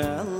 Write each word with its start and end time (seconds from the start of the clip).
mel 0.00 0.39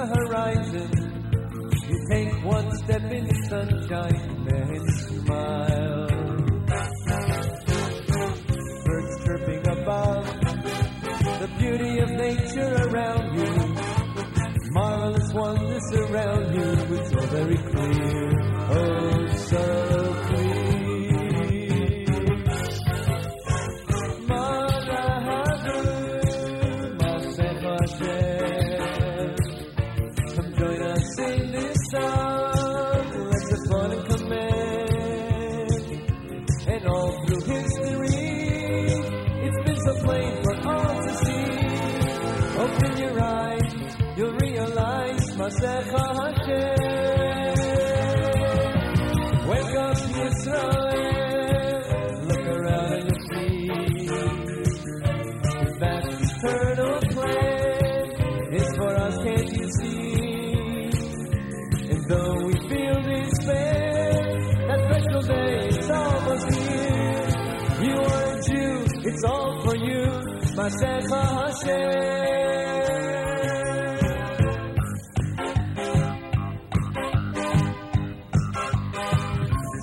the 0.00 0.06
horizon. 0.06 0.90
You 1.88 1.98
take 2.10 2.44
one 2.44 2.70
step 2.78 3.02
in 3.12 3.28
sunshine. 3.48 4.19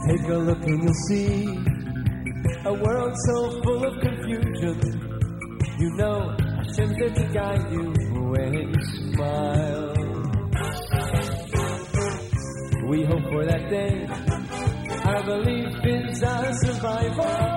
Take 0.08 0.28
a 0.30 0.38
look 0.38 0.64
and 0.64 0.84
you'll 0.84 0.94
see 1.08 1.58
a 2.64 2.74
world 2.74 3.14
so 3.26 3.62
full 3.64 3.84
of 3.84 4.00
confusion. 4.00 4.80
You 5.78 5.90
know 5.98 6.36
Hashem 6.58 6.94
did 6.96 7.16
to 7.16 7.24
guide 7.34 7.72
you 7.72 7.94
when 8.30 8.54
you 8.54 8.74
smile. 9.14 9.94
We 12.88 13.04
hope 13.04 13.24
for 13.30 13.46
that 13.46 13.70
day. 13.70 14.08
Our 15.04 15.24
belief 15.26 15.76
is 15.84 16.24
our 16.24 16.54
survival. 16.54 17.57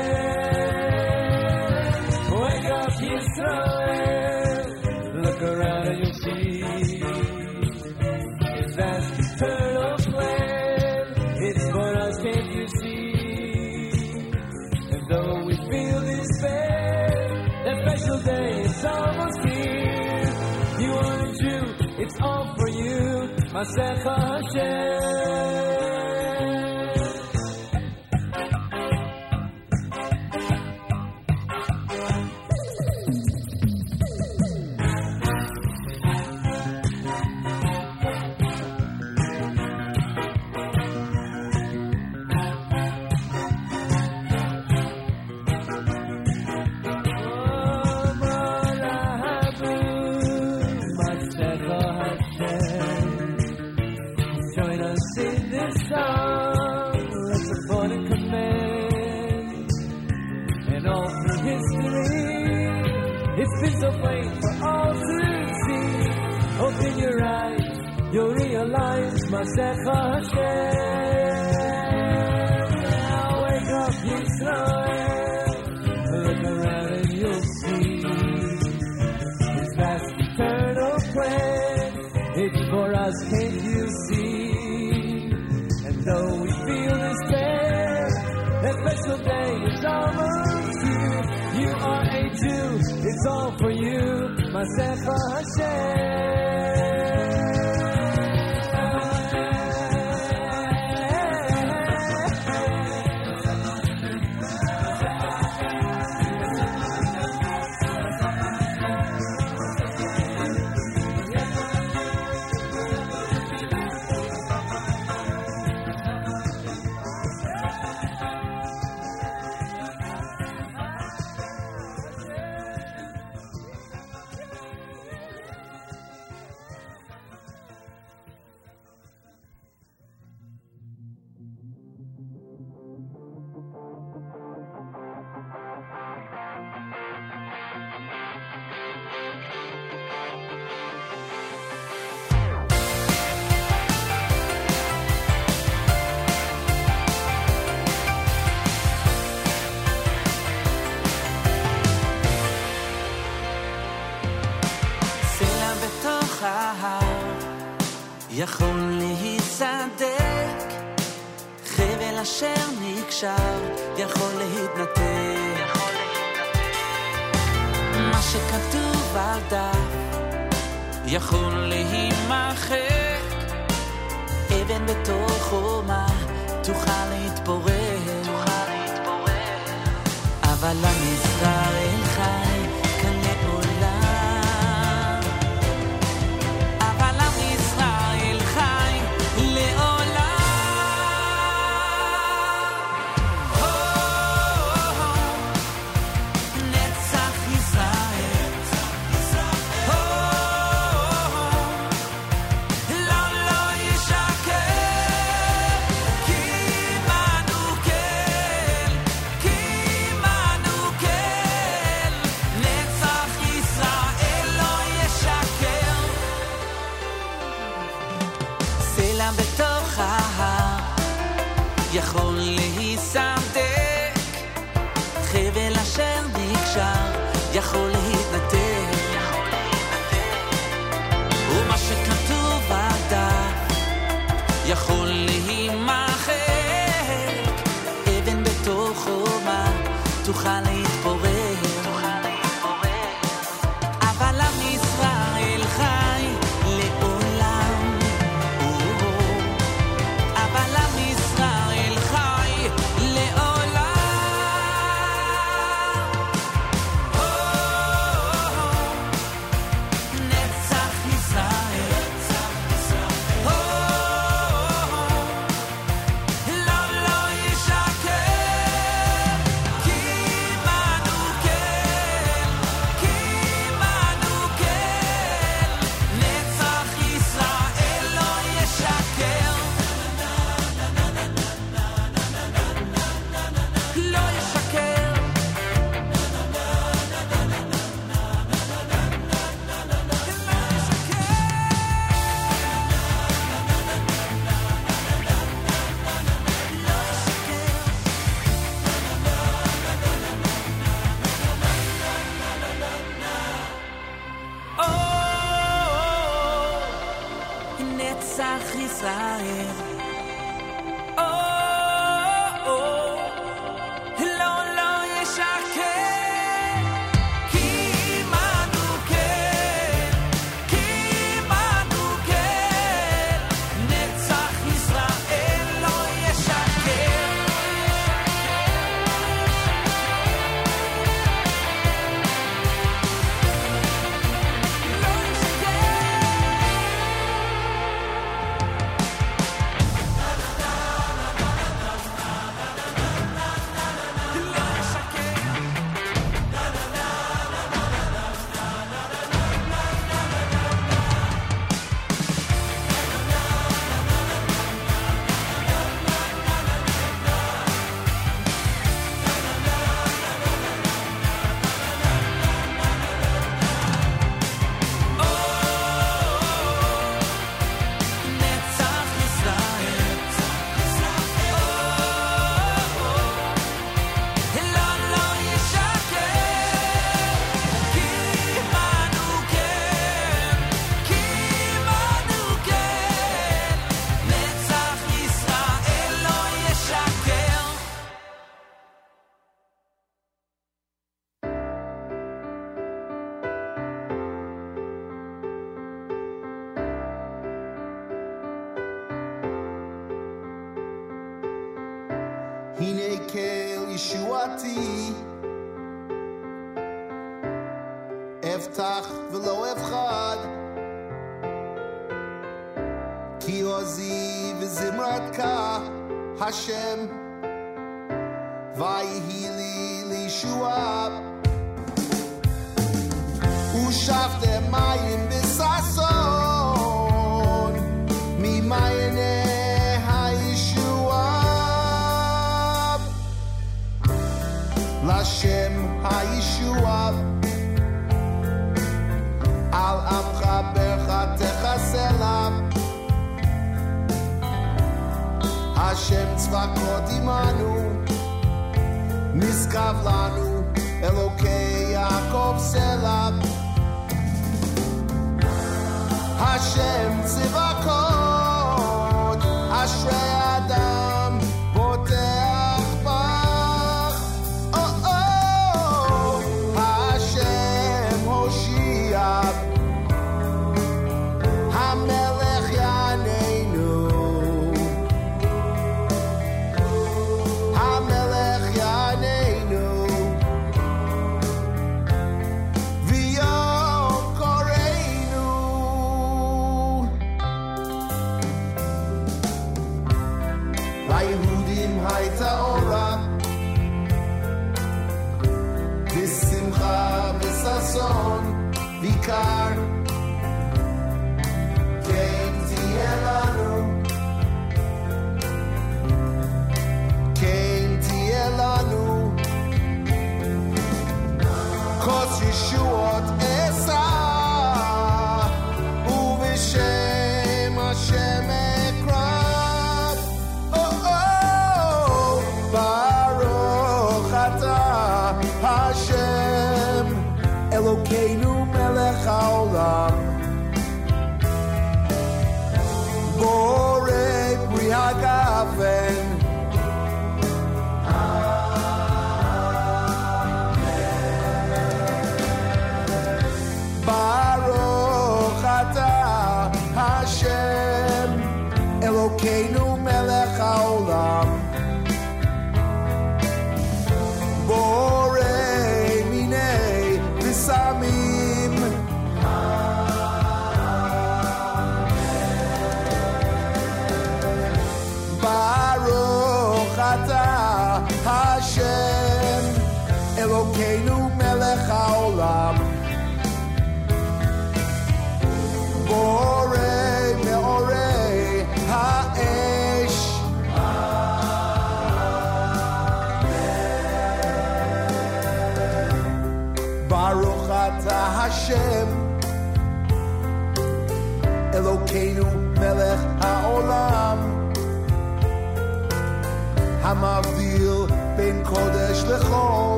מעשיך 23.61 24.07
השם 24.07 25.70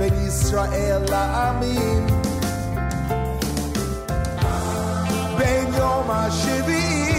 בין 0.00 0.14
ישראל 0.26 1.02
לעמים 1.10 2.06
בין 5.38 5.74
יום 5.74 6.10
השביעי 6.10 7.12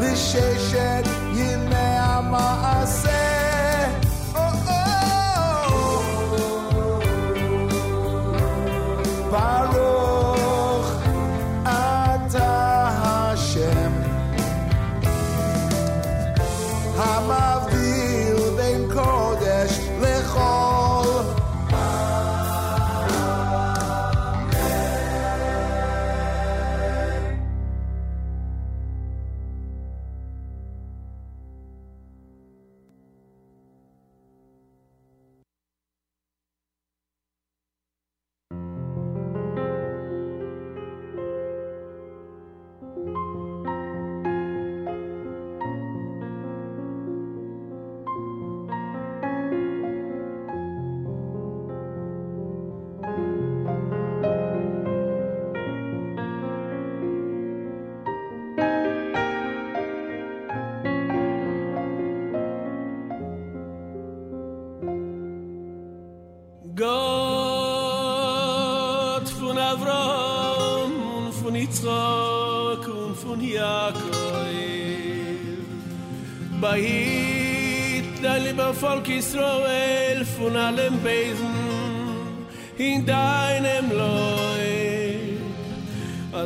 לששת 0.00 1.08
ימי 1.34 1.76
המעשה. 1.76 3.21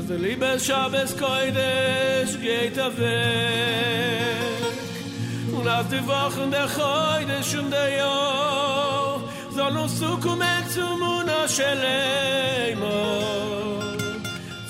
Als 0.07 0.15
der 0.15 0.29
liebe 0.29 0.57
Schabes 0.57 1.17
Kodesh 1.17 2.39
geht 2.39 2.77
er 2.77 2.97
weg. 2.97 4.77
Und 5.51 5.67
als 5.67 5.89
die 5.89 6.07
Wochen 6.07 6.49
der 6.49 6.67
Kodesh 6.77 7.55
und 7.59 7.69
der 7.71 7.89
Jahr 7.97 9.19
soll 9.53 9.75
uns 9.75 9.99
zukommen 9.99 10.63
zum 10.73 10.99
Muna 11.01 11.45
Shelemo 11.49 12.97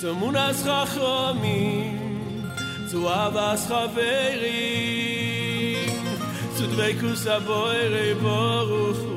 zum 0.02 0.20
Munas 0.20 0.64
Chachamim 0.64 2.50
zu 2.90 3.08
Avas 3.08 3.68
Chaverim 3.68 4.08
zu 6.56 6.64
Dveikus 6.68 7.28
Aboire 7.28 8.16
Baruch 8.24 9.02
Hu 9.06 9.17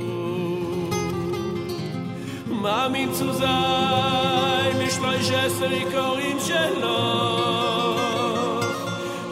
מאמין 2.62 3.12
צו 3.12 3.32
זיין 3.32 4.76
mir 4.78 4.90
schleiche 4.96 5.38
es 5.46 5.56
wie 5.60 5.84
korim 5.92 6.38
shelo 6.46 7.00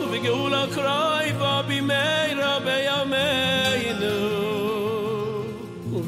und 0.00 0.08
wir 0.12 0.20
gehen 0.24 0.50
la 0.54 0.64
krai 0.74 1.28
va 1.40 1.54
bi 1.68 1.78
mei 1.90 2.30
ra 2.40 2.54
be 2.64 2.76
yamei 2.88 3.82
nu 4.00 4.16
und 5.94 6.04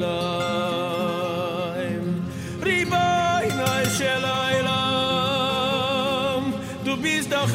nu 0.00 0.55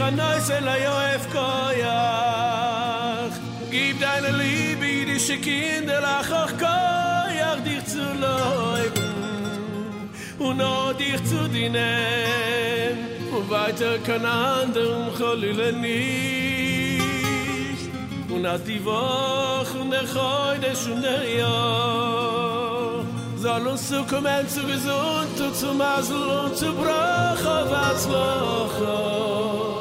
ein 0.01 0.15
neues 0.15 0.49
Elof 0.49 1.29
Koyach 1.31 3.31
Gib 3.69 3.99
deine 4.01 4.31
Liebe, 4.37 4.85
jüdische 4.85 5.37
Kinder, 5.37 6.01
lach 6.01 6.31
auch 6.31 6.57
Koyach, 6.57 7.59
dich 7.63 7.85
zu 7.85 7.99
leuben 7.99 10.09
und 10.39 10.57
nur 10.57 10.93
dich 10.95 11.23
zu 11.25 11.47
dienen 11.47 12.97
und 13.31 13.49
weiter 13.49 13.97
kein 14.05 14.25
anderem 14.25 15.13
Cholile 15.17 15.71
nicht 15.73 17.01
und 18.29 18.45
als 18.45 18.63
die 18.63 18.83
Wochen 18.83 19.91
der 19.91 20.01
Heute 20.01 20.73
und 20.93 21.01
der 21.03 21.23
Jahr 21.39 23.05
soll 23.37 23.67
uns 23.67 23.87
zukommen 23.87 24.47
zu 24.47 24.61
gesund 24.61 25.39
und 25.39 25.55
zu 25.55 25.73
Masel 25.73 26.27
und 26.45 26.57
zu 26.57 26.73
Brach 26.73 27.45
auf 27.45 27.71
Atzlocha 27.71 29.80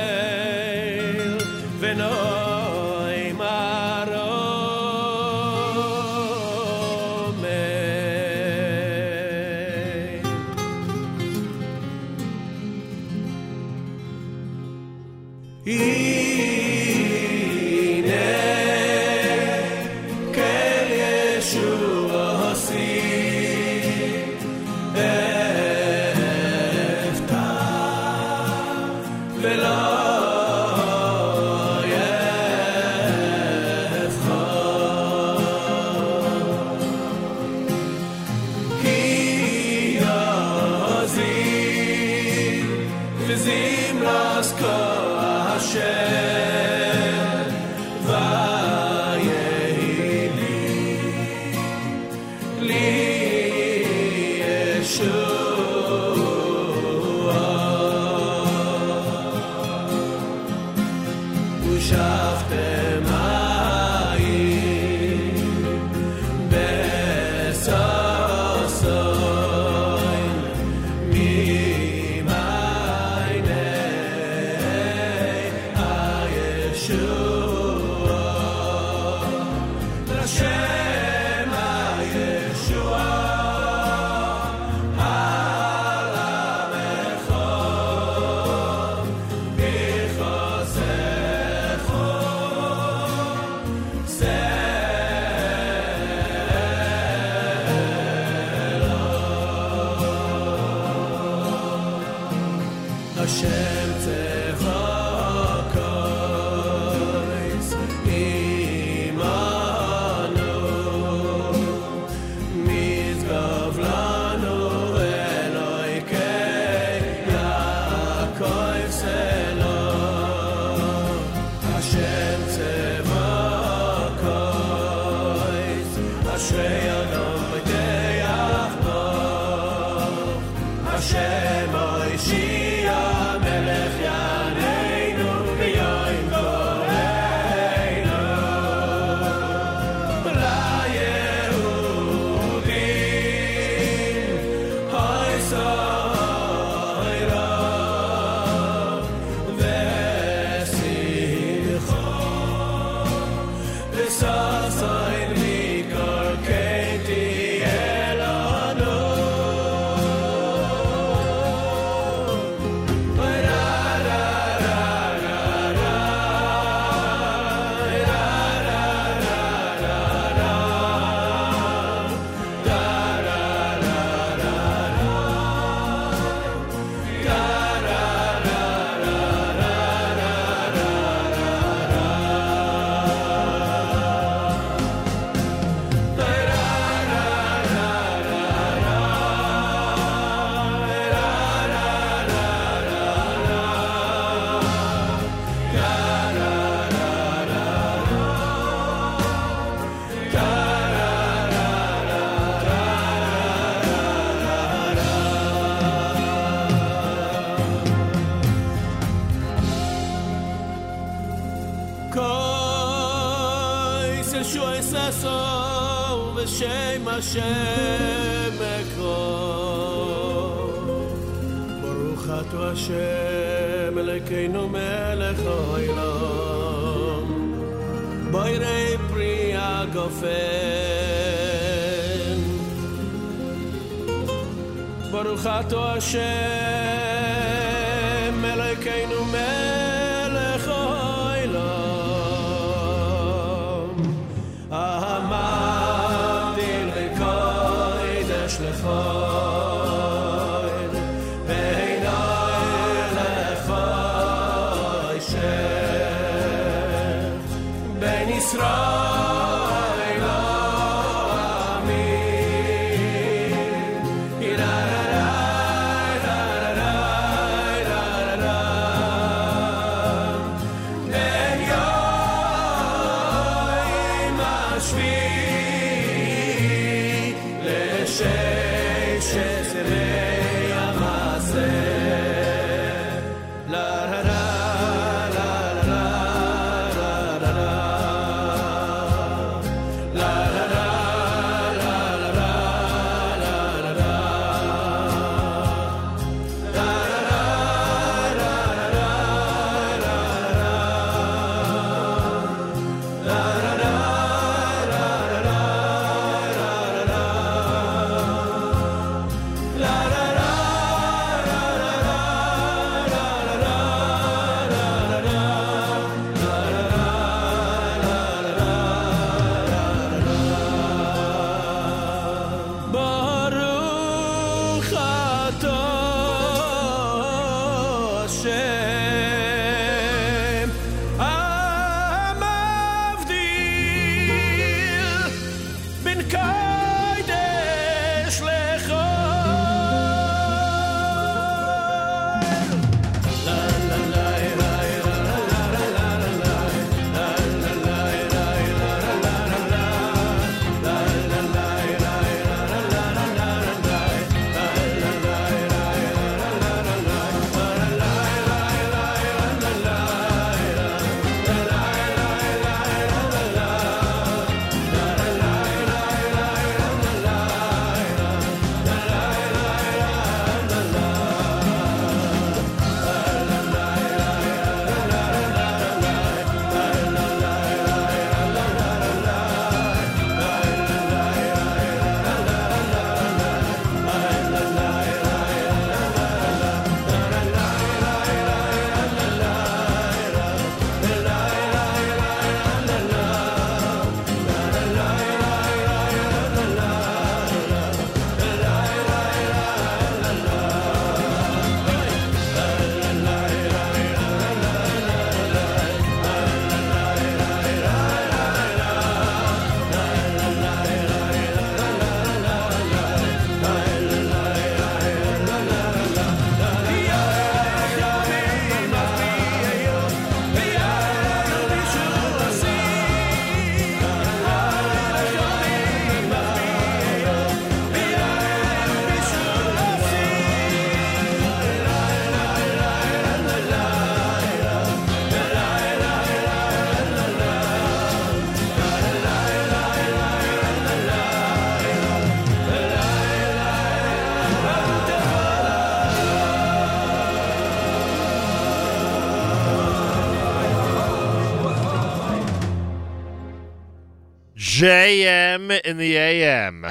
JM 454.81 455.79
in 455.81 455.97
the 455.97 456.17
AM. 456.17 456.87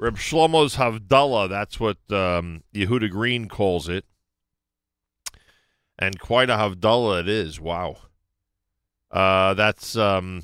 Reb 0.00 0.16
Shlomo's 0.16 0.74
Havdalah, 0.74 1.48
that's 1.48 1.78
what 1.78 1.98
um, 2.10 2.64
Yehuda 2.74 3.08
Green 3.08 3.46
calls 3.48 3.88
it. 3.88 4.04
And 5.96 6.18
quite 6.18 6.50
a 6.50 6.54
Havdalah 6.54 7.20
it 7.20 7.28
is. 7.28 7.60
Wow. 7.60 7.98
Uh, 9.12 9.54
that's 9.54 9.94
um, 9.94 10.42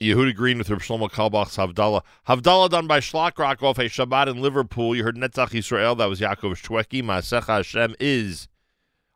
Yehuda 0.00 0.36
Green 0.36 0.58
with 0.58 0.70
Reb 0.70 0.78
Shlomo 0.78 1.10
Carlebach's 1.10 1.56
Havdalah. 1.56 2.02
Havdalah 2.28 2.70
done 2.70 2.86
by 2.86 3.00
Shlak 3.00 3.64
off 3.64 3.78
a 3.78 3.86
Shabbat 3.86 4.28
in 4.28 4.40
Liverpool. 4.40 4.94
You 4.94 5.02
heard 5.02 5.16
Netzach 5.16 5.50
Yisrael. 5.50 5.98
That 5.98 6.08
was 6.08 6.20
Yaakov 6.20 6.52
Shweki. 6.54 7.02
Maasecha 7.02 7.48
Hashem 7.48 7.96
is 7.98 8.46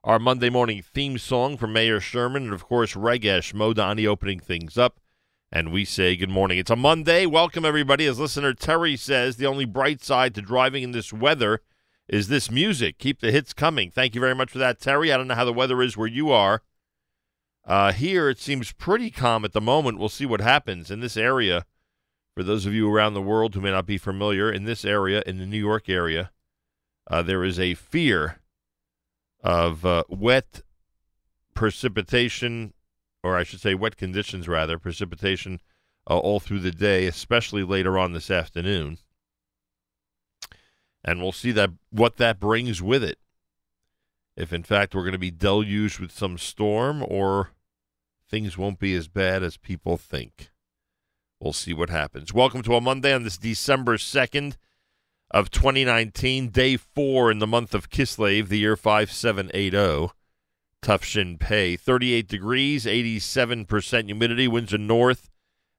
our 0.03 0.19
Monday 0.19 0.51
morning 0.51 0.83
theme 0.83 1.19
song 1.19 1.57
from 1.57 1.73
Mayor 1.73 2.01
Sherman. 2.01 2.47
And, 2.47 2.53
of 2.53 2.65
course, 2.65 2.95
Regesh 2.95 3.55
Modani 3.55 4.09
opening 4.09 4.41
things 4.41 4.77
up. 4.77 5.00
And 5.53 5.73
we 5.73 5.85
say 5.85 6.15
good 6.15 6.31
morning. 6.31 6.59
It's 6.59 6.71
a 6.71 6.77
Monday. 6.77 7.27
Welcome, 7.27 7.65
everybody. 7.65 8.07
As 8.07 8.21
listener 8.21 8.55
Terry 8.55 8.97
says, 8.97 9.35
the 9.35 9.47
only 9.47 9.65
bright 9.65 10.01
side 10.01 10.33
to 10.37 10.43
driving 10.43 10.85
in 10.85 10.93
this 10.93 11.13
weather 11.13 11.61
is 12.09 12.29
this 12.29 12.53
music. 12.53 12.99
Keep 12.99 13.19
the 13.19 13.33
hits 13.33 13.53
coming. 13.53 13.91
Thank 13.91 14.15
you 14.15 14.21
very 14.21 14.35
much 14.37 14.53
for 14.53 14.59
that, 14.59 14.79
Terry. 14.79 15.13
I 15.13 15.17
don't 15.17 15.27
know 15.27 15.35
how 15.35 15.45
the 15.45 15.53
weather 15.53 15.83
is 15.83 15.97
where 15.97 16.07
you 16.07 16.31
are. 16.31 16.63
Uh, 17.67 17.91
here, 17.91 18.29
it 18.29 18.39
seems 18.39 18.71
pretty 18.71 19.11
calm 19.11 19.45
at 19.45 19.53
the 19.53 19.61
moment. 19.61 19.99
We'll 19.99 20.09
see 20.09 20.25
what 20.25 20.41
happens 20.41 20.89
in 20.89 21.01
this 21.01 21.17
area. 21.17 21.67
For 22.37 22.45
those 22.45 22.65
of 22.65 22.73
you 22.73 22.89
around 22.89 23.15
the 23.15 23.21
world 23.21 23.57
who 23.57 23.61
may 23.61 23.73
not 23.73 23.87
be 23.87 23.99
familiar, 23.99 24.53
in 24.53 24.67
this 24.67 24.85
area, 24.85 25.21
in 25.27 25.39
the 25.39 25.47
New 25.47 25.59
York 25.59 25.89
area, 25.89 26.31
uh, 27.11 27.23
there 27.23 27.43
is 27.43 27.59
a 27.59 27.75
fear 27.75 28.39
of 29.43 29.85
uh, 29.85 30.05
wet 30.09 30.63
precipitation 31.55 32.73
or 33.23 33.37
I 33.37 33.45
should 33.45 33.61
say 33.61 33.75
wet 33.75 33.97
conditions 33.97 34.49
rather, 34.49 34.79
precipitation 34.79 35.61
uh, 36.09 36.19
all 36.19 36.41
through 36.41 36.61
the 36.61 36.71
day, 36.71 37.07
especially 37.07 37.63
later 37.63 37.99
on 37.99 38.13
this 38.13 38.31
afternoon. 38.31 38.99
And 41.05 41.21
we'll 41.21 41.33
see 41.33 41.53
that 41.53 41.71
what 41.91 42.17
that 42.17 42.41
brings 42.41 42.83
with 42.83 43.03
it. 43.03 43.19
If 44.37 44.53
in 44.53 44.63
fact 44.63 44.95
we're 44.95 45.03
going 45.03 45.13
to 45.13 45.19
be 45.19 45.31
deluged 45.31 46.01
with 46.01 46.13
some 46.13 46.39
storm 46.39 47.05
or 47.07 47.51
things 48.29 48.57
won't 48.57 48.79
be 48.79 48.95
as 48.95 49.09
bad 49.09 49.43
as 49.43 49.57
people 49.57 49.97
think. 49.97 50.51
We'll 51.41 51.53
see 51.53 51.73
what 51.73 51.91
happens. 51.91 52.35
Welcome 52.35 52.63
to 52.63 52.77
a 52.77 52.81
Monday 52.81 53.15
on 53.15 53.23
this 53.23 53.39
December 53.39 53.97
2nd 53.97 54.57
of 55.31 55.51
2019, 55.51 56.49
day 56.49 56.77
4 56.77 57.31
in 57.31 57.39
the 57.39 57.47
month 57.47 57.75
of 57.75 57.89
Kislev, 57.89 58.49
the 58.49 58.59
year 58.59 58.77
5780. 58.77 60.13
Tufshin 60.83 61.39
Pay. 61.39 61.77
38 61.77 62.29
degrees, 62.29 62.85
87% 62.85 64.07
humidity, 64.07 64.49
winds 64.49 64.75
are 64.75 64.79
north 64.79 65.31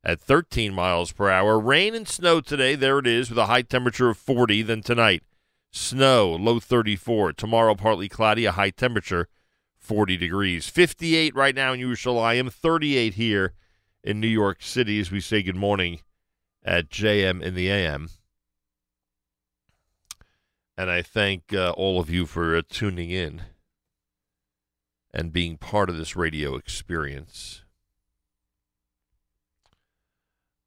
at 0.03 0.19
13 0.19 0.73
miles 0.73 1.11
per 1.11 1.29
hour. 1.29 1.59
Rain 1.59 1.93
and 1.93 2.07
snow 2.07 2.41
today, 2.41 2.75
there 2.75 2.99
it 2.99 3.07
is, 3.07 3.29
with 3.29 3.37
a 3.37 3.45
high 3.45 3.61
temperature 3.61 4.09
of 4.09 4.17
40. 4.17 4.61
Then 4.63 4.81
tonight, 4.81 5.23
snow, 5.71 6.31
low 6.31 6.59
34. 6.59 7.33
Tomorrow, 7.33 7.75
partly 7.75 8.09
cloudy, 8.09 8.45
a 8.45 8.51
high 8.51 8.71
temperature 8.71 9.27
40 9.77 10.17
degrees. 10.17 10.69
58 10.69 11.35
right 11.35 11.55
now 11.55 11.73
in 11.73 11.79
Yerushalayim, 11.79 12.51
38 12.51 13.15
here 13.15 13.53
in 14.03 14.19
New 14.19 14.27
York 14.27 14.61
City 14.61 14.99
as 14.99 15.11
we 15.11 15.19
say 15.19 15.43
good 15.43 15.55
morning 15.55 15.99
at 16.63 16.89
JM 16.89 17.41
in 17.41 17.55
the 17.55 17.69
AM. 17.69 18.09
And 20.77 20.89
I 20.89 21.01
thank 21.01 21.53
uh, 21.53 21.71
all 21.71 21.99
of 21.99 22.09
you 22.09 22.25
for 22.25 22.55
uh, 22.55 22.61
tuning 22.67 23.11
in 23.11 23.43
and 25.13 25.33
being 25.33 25.57
part 25.57 25.89
of 25.89 25.97
this 25.97 26.15
radio 26.15 26.55
experience. 26.55 27.63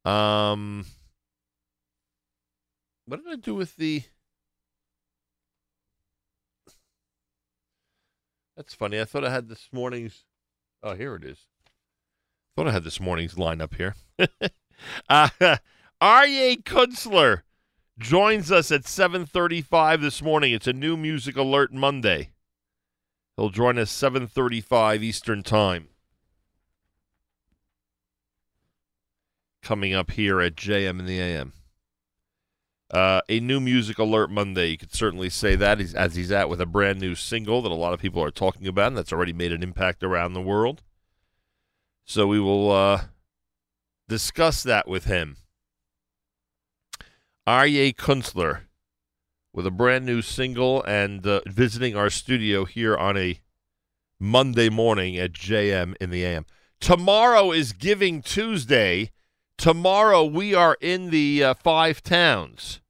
Um, 0.05 0.85
what 3.05 3.23
did 3.23 3.31
I 3.31 3.35
do 3.37 3.55
with 3.55 3.75
the? 3.75 4.03
That's 8.55 8.73
funny. 8.73 9.01
I 9.01 9.05
thought 9.05 9.25
I 9.25 9.31
had 9.31 9.49
this 9.49 9.69
morning's. 9.71 10.23
Oh, 10.83 10.93
here 10.93 11.15
it 11.15 11.23
is. 11.23 11.39
Thought 12.55 12.67
I 12.67 12.71
had 12.71 12.83
this 12.83 12.99
morning's 12.99 13.33
lineup 13.33 13.75
here. 13.75 13.95
uh, 15.09 15.29
Aryeh 16.01 16.63
Kunstler 16.63 17.41
joins 17.97 18.51
us 18.51 18.71
at 18.71 18.83
7:35 18.83 20.01
this 20.01 20.21
morning. 20.21 20.53
It's 20.53 20.67
a 20.67 20.73
new 20.73 20.95
music 20.95 21.35
alert 21.35 21.73
Monday. 21.73 22.29
He'll 23.37 23.49
join 23.49 23.77
us 23.77 23.91
7:35 23.91 25.03
Eastern 25.03 25.43
Time. 25.43 25.89
Coming 29.61 29.93
up 29.93 30.11
here 30.11 30.39
at 30.41 30.55
JM 30.55 30.99
in 30.99 31.05
the 31.05 31.19
AM. 31.19 31.53
Uh, 32.91 33.21
a 33.27 33.39
new 33.39 33.59
music 33.59 33.97
alert 33.97 34.29
Monday. 34.29 34.67
You 34.67 34.77
could 34.77 34.93
certainly 34.93 35.29
say 35.29 35.55
that 35.55 35.79
he's, 35.79 35.95
as 35.95 36.15
he's 36.15 36.31
at 36.31 36.49
with 36.49 36.61
a 36.61 36.67
brand 36.67 36.99
new 36.99 37.15
single 37.15 37.61
that 37.63 37.71
a 37.71 37.75
lot 37.75 37.93
of 37.93 37.99
people 37.99 38.23
are 38.23 38.31
talking 38.31 38.67
about, 38.67 38.87
and 38.89 38.97
that's 38.97 39.11
already 39.11 39.33
made 39.33 39.51
an 39.51 39.63
impact 39.63 40.03
around 40.03 40.33
the 40.33 40.41
world. 40.41 40.83
So 42.05 42.27
we 42.27 42.39
will 42.39 42.71
uh, 42.71 43.05
discuss 44.07 44.61
that 44.63 44.87
with 44.87 45.05
him. 45.05 45.37
Aryeh 47.47 47.95
Kunstler 47.95 48.61
with 49.55 49.65
a 49.65 49.71
brand 49.71 50.05
new 50.05 50.21
single 50.21 50.83
and 50.83 51.25
uh, 51.25 51.39
visiting 51.47 51.95
our 51.95 52.09
studio 52.09 52.65
here 52.65 52.97
on 52.97 53.15
a 53.15 53.39
Monday 54.19 54.67
morning 54.67 55.17
at 55.17 55.31
JM 55.31 55.95
in 56.01 56.09
the 56.09 56.25
AM. 56.25 56.45
Tomorrow 56.81 57.51
is 57.53 57.71
Giving 57.71 58.21
Tuesday. 58.21 59.11
Tomorrow 59.57 60.25
we 60.25 60.53
are 60.53 60.77
in 60.81 61.09
the 61.09 61.41
uh, 61.41 61.53
five 61.53 62.03
towns. 62.03 62.81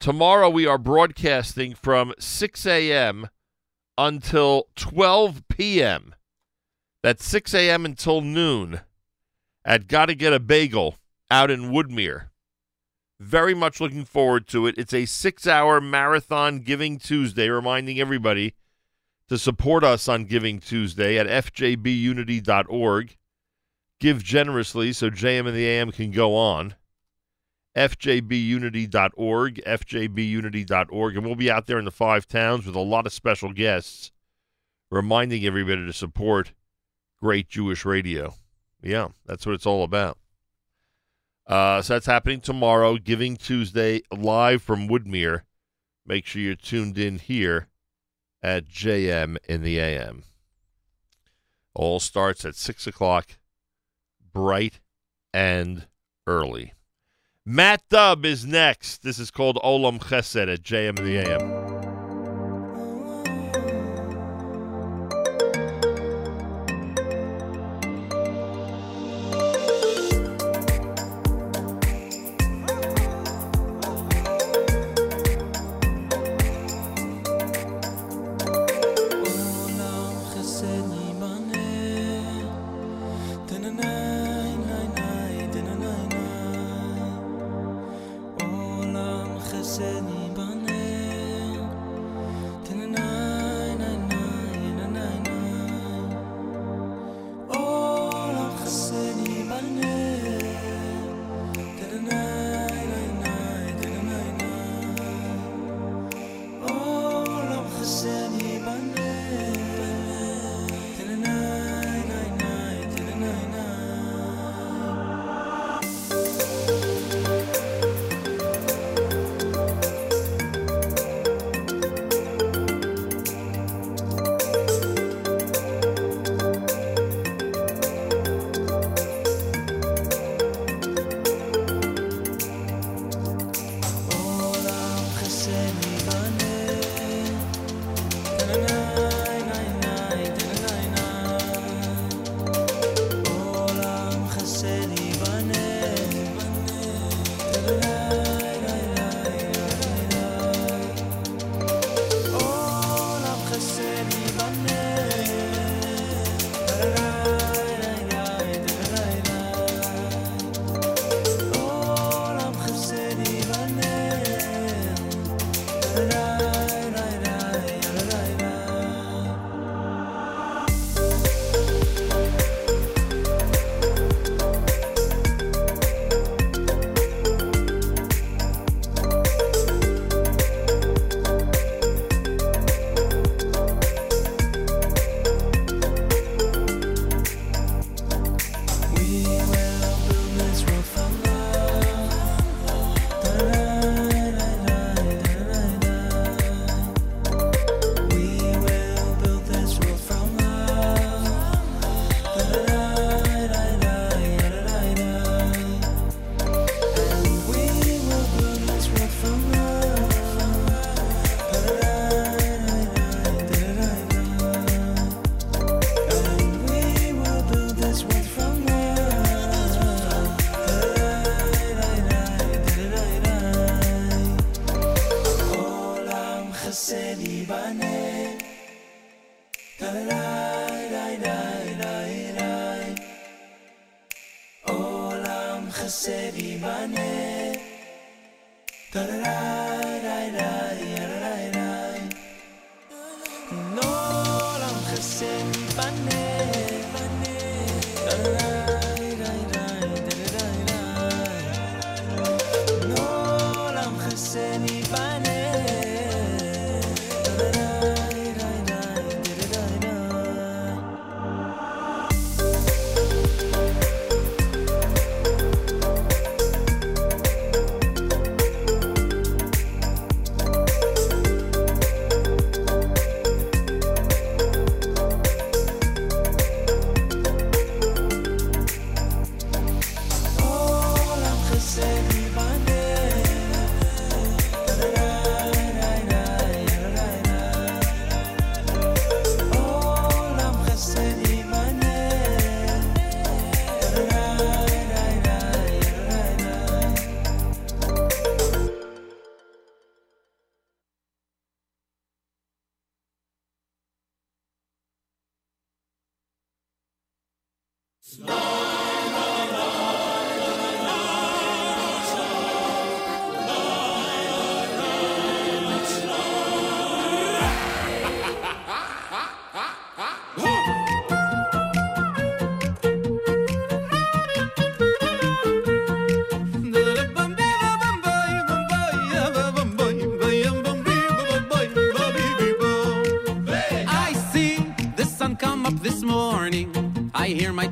Tomorrow 0.00 0.50
we 0.50 0.66
are 0.66 0.78
broadcasting 0.78 1.76
from 1.76 2.12
6 2.18 2.66
a.m. 2.66 3.28
until 3.96 4.66
12 4.74 5.46
p.m. 5.46 6.16
That's 7.04 7.24
6 7.24 7.54
a.m. 7.54 7.84
until 7.84 8.20
noon 8.20 8.80
at 9.64 9.86
Gotta 9.86 10.16
Get 10.16 10.32
a 10.32 10.40
Bagel 10.40 10.96
out 11.30 11.52
in 11.52 11.70
Woodmere. 11.70 12.31
Very 13.22 13.54
much 13.54 13.80
looking 13.80 14.04
forward 14.04 14.48
to 14.48 14.66
it. 14.66 14.74
It's 14.76 14.92
a 14.92 15.06
six 15.06 15.46
hour 15.46 15.80
marathon 15.80 16.58
Giving 16.58 16.98
Tuesday, 16.98 17.48
reminding 17.48 18.00
everybody 18.00 18.54
to 19.28 19.38
support 19.38 19.84
us 19.84 20.08
on 20.08 20.24
Giving 20.24 20.58
Tuesday 20.58 21.16
at 21.16 21.28
fjbunity.org. 21.28 23.16
Give 24.00 24.24
generously 24.24 24.92
so 24.92 25.08
JM 25.08 25.46
and 25.46 25.56
the 25.56 25.68
AM 25.68 25.92
can 25.92 26.10
go 26.10 26.34
on. 26.34 26.74
fjbunity.org, 27.76 29.62
fjbunity.org. 29.64 31.16
And 31.16 31.24
we'll 31.24 31.36
be 31.36 31.50
out 31.50 31.66
there 31.68 31.78
in 31.78 31.84
the 31.84 31.92
five 31.92 32.26
towns 32.26 32.66
with 32.66 32.74
a 32.74 32.80
lot 32.80 33.06
of 33.06 33.12
special 33.12 33.52
guests, 33.52 34.10
reminding 34.90 35.46
everybody 35.46 35.86
to 35.86 35.92
support 35.92 36.54
great 37.22 37.48
Jewish 37.48 37.84
radio. 37.84 38.34
Yeah, 38.82 39.10
that's 39.24 39.46
what 39.46 39.54
it's 39.54 39.66
all 39.66 39.84
about. 39.84 40.18
Uh, 41.46 41.82
so 41.82 41.94
that's 41.94 42.06
happening 42.06 42.40
tomorrow, 42.40 42.96
Giving 42.96 43.36
Tuesday, 43.36 44.02
live 44.16 44.62
from 44.62 44.88
Woodmere. 44.88 45.42
Make 46.06 46.26
sure 46.26 46.42
you're 46.42 46.54
tuned 46.54 46.98
in 46.98 47.18
here 47.18 47.68
at 48.42 48.68
JM 48.68 49.36
in 49.48 49.62
the 49.62 49.78
AM. 49.78 50.24
All 51.74 52.00
starts 52.00 52.44
at 52.44 52.54
6 52.54 52.86
o'clock, 52.86 53.38
bright 54.32 54.80
and 55.32 55.86
early. 56.26 56.74
Matt 57.44 57.82
Dubb 57.88 58.24
is 58.24 58.46
next. 58.46 59.02
This 59.02 59.18
is 59.18 59.30
called 59.30 59.58
Olam 59.64 59.98
Chesed 60.00 60.52
at 60.52 60.62
JM 60.62 60.98
in 60.98 61.04
the 61.04 61.16
AM. 61.16 61.61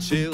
I 0.00 0.29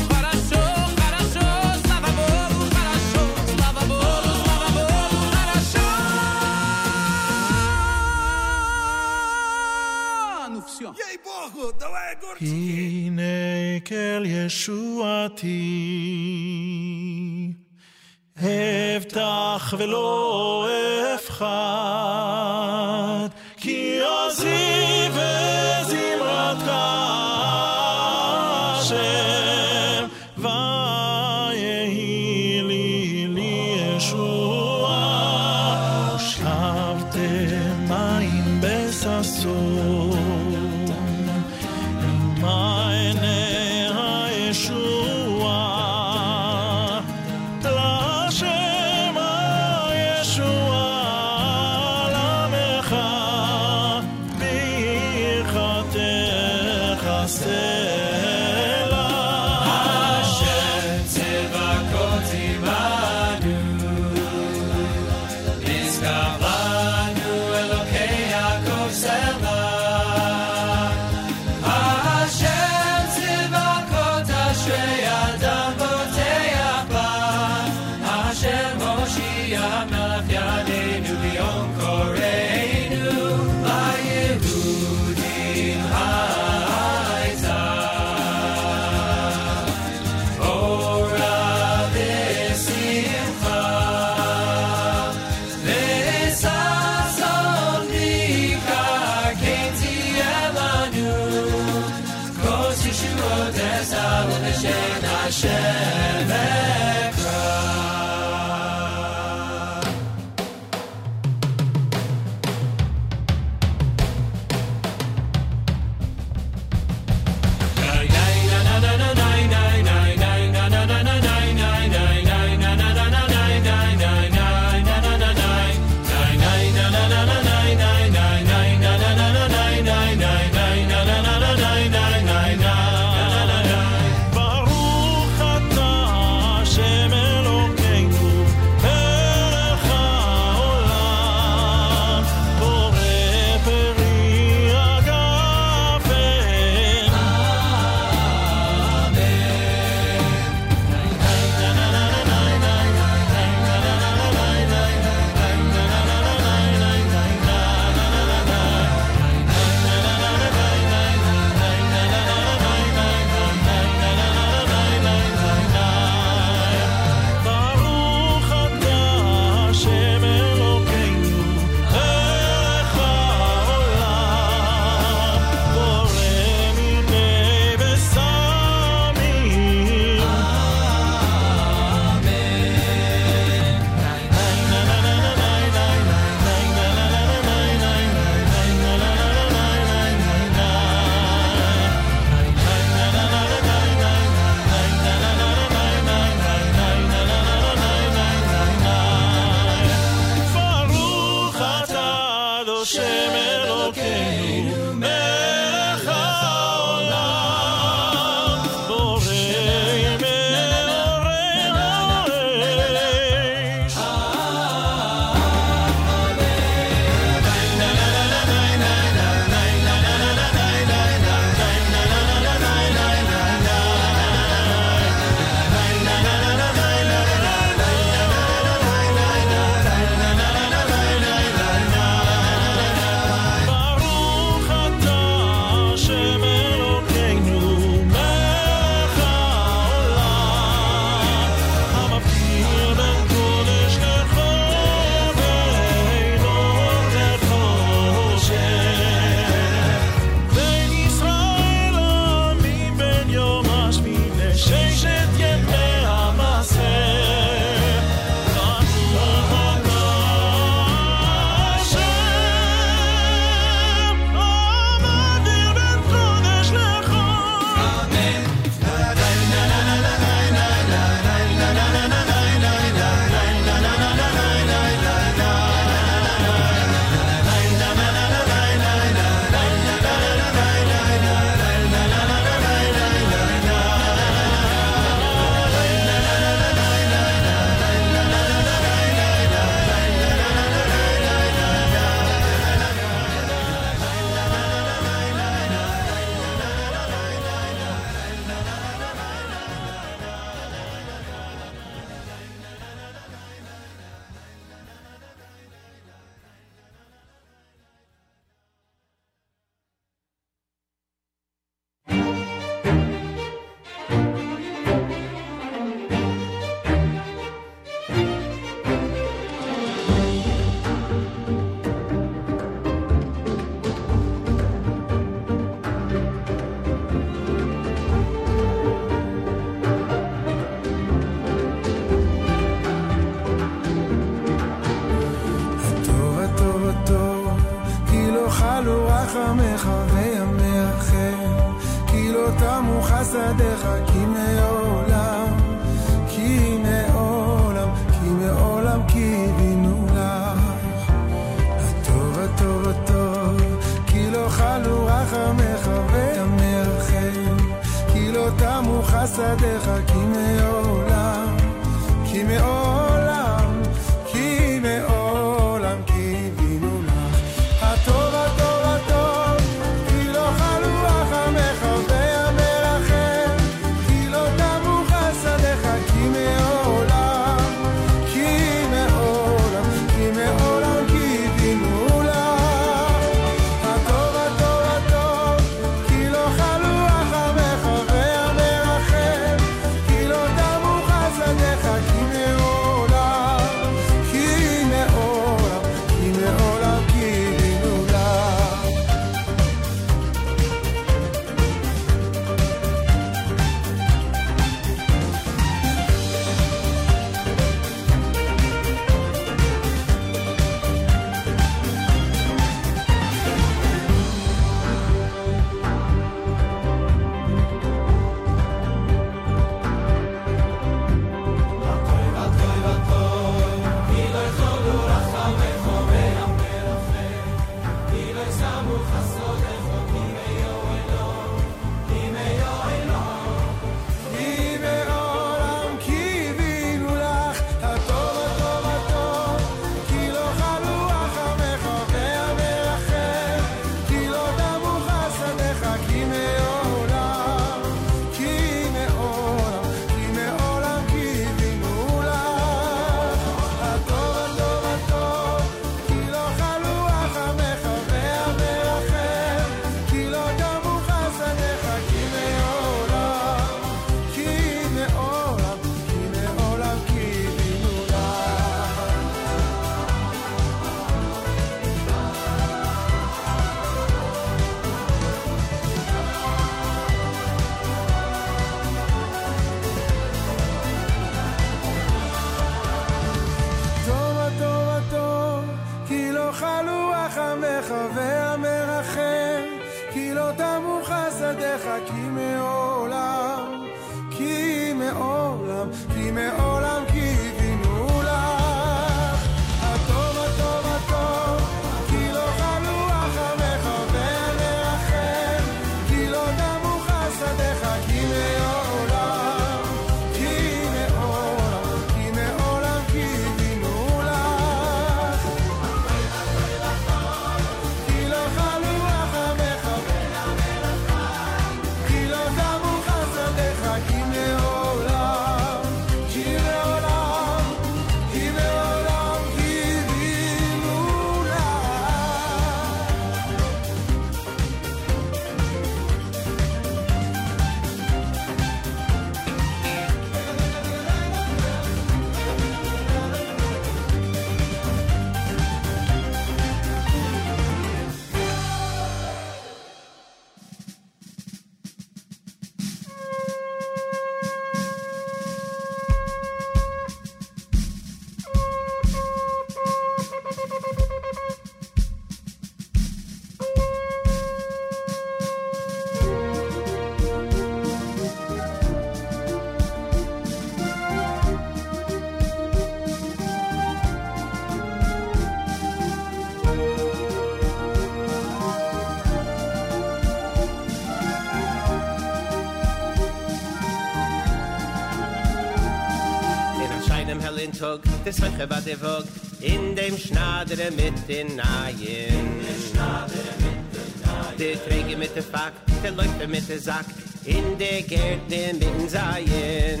Tog, 587.80 588.02
des 588.26 588.38
Heuche 588.42 588.60
er 588.60 588.68
war 588.68 588.82
der 588.82 589.00
Wog, 589.00 589.24
in 589.60 589.96
dem 589.96 590.18
Schnadere 590.18 590.90
mit 590.90 591.16
den 591.26 591.56
Naien. 591.56 592.28
In 592.28 592.60
dem 592.60 592.80
Schnadere 592.90 593.52
mit 593.64 593.86
den 593.94 594.10
Naien. 594.20 594.58
Der 594.58 594.84
Träge 594.84 595.16
mit 595.16 595.34
der 595.34 595.42
Fack, 595.42 595.72
der 596.04 596.10
Läufe 596.10 596.46
mit 596.46 596.68
der 596.68 596.78
Sack, 596.78 597.06
in 597.46 597.78
der 597.78 598.02
Gärte 598.02 598.74
mit 598.74 598.82
den 598.82 599.08
Saien. 599.08 600.00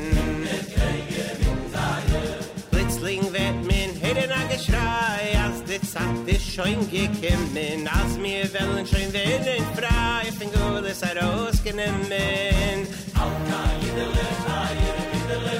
Blitzling 2.70 3.22
wird 3.32 3.64
mein 3.64 3.92
Heden 4.02 4.30
a 4.30 4.42
geschrei 4.52 5.38
als 5.42 5.64
de 5.64 5.80
Zeit 5.80 6.26
ist 6.26 6.52
schon 6.52 6.80
gekemmen 6.90 7.88
als 7.88 8.18
mir 8.18 8.44
Wellen 8.52 8.86
schon 8.86 9.10
werden 9.10 9.64
frei, 9.74 10.28
auf 10.28 10.38
den 10.38 10.50
Gules 10.52 11.00
herausgenommen. 11.00 12.86
Auf 13.14 13.36
der 13.48 13.72
Gidele, 13.80 14.24
auf 14.46 14.68
der 14.68 15.08
Gidele, 15.12 15.59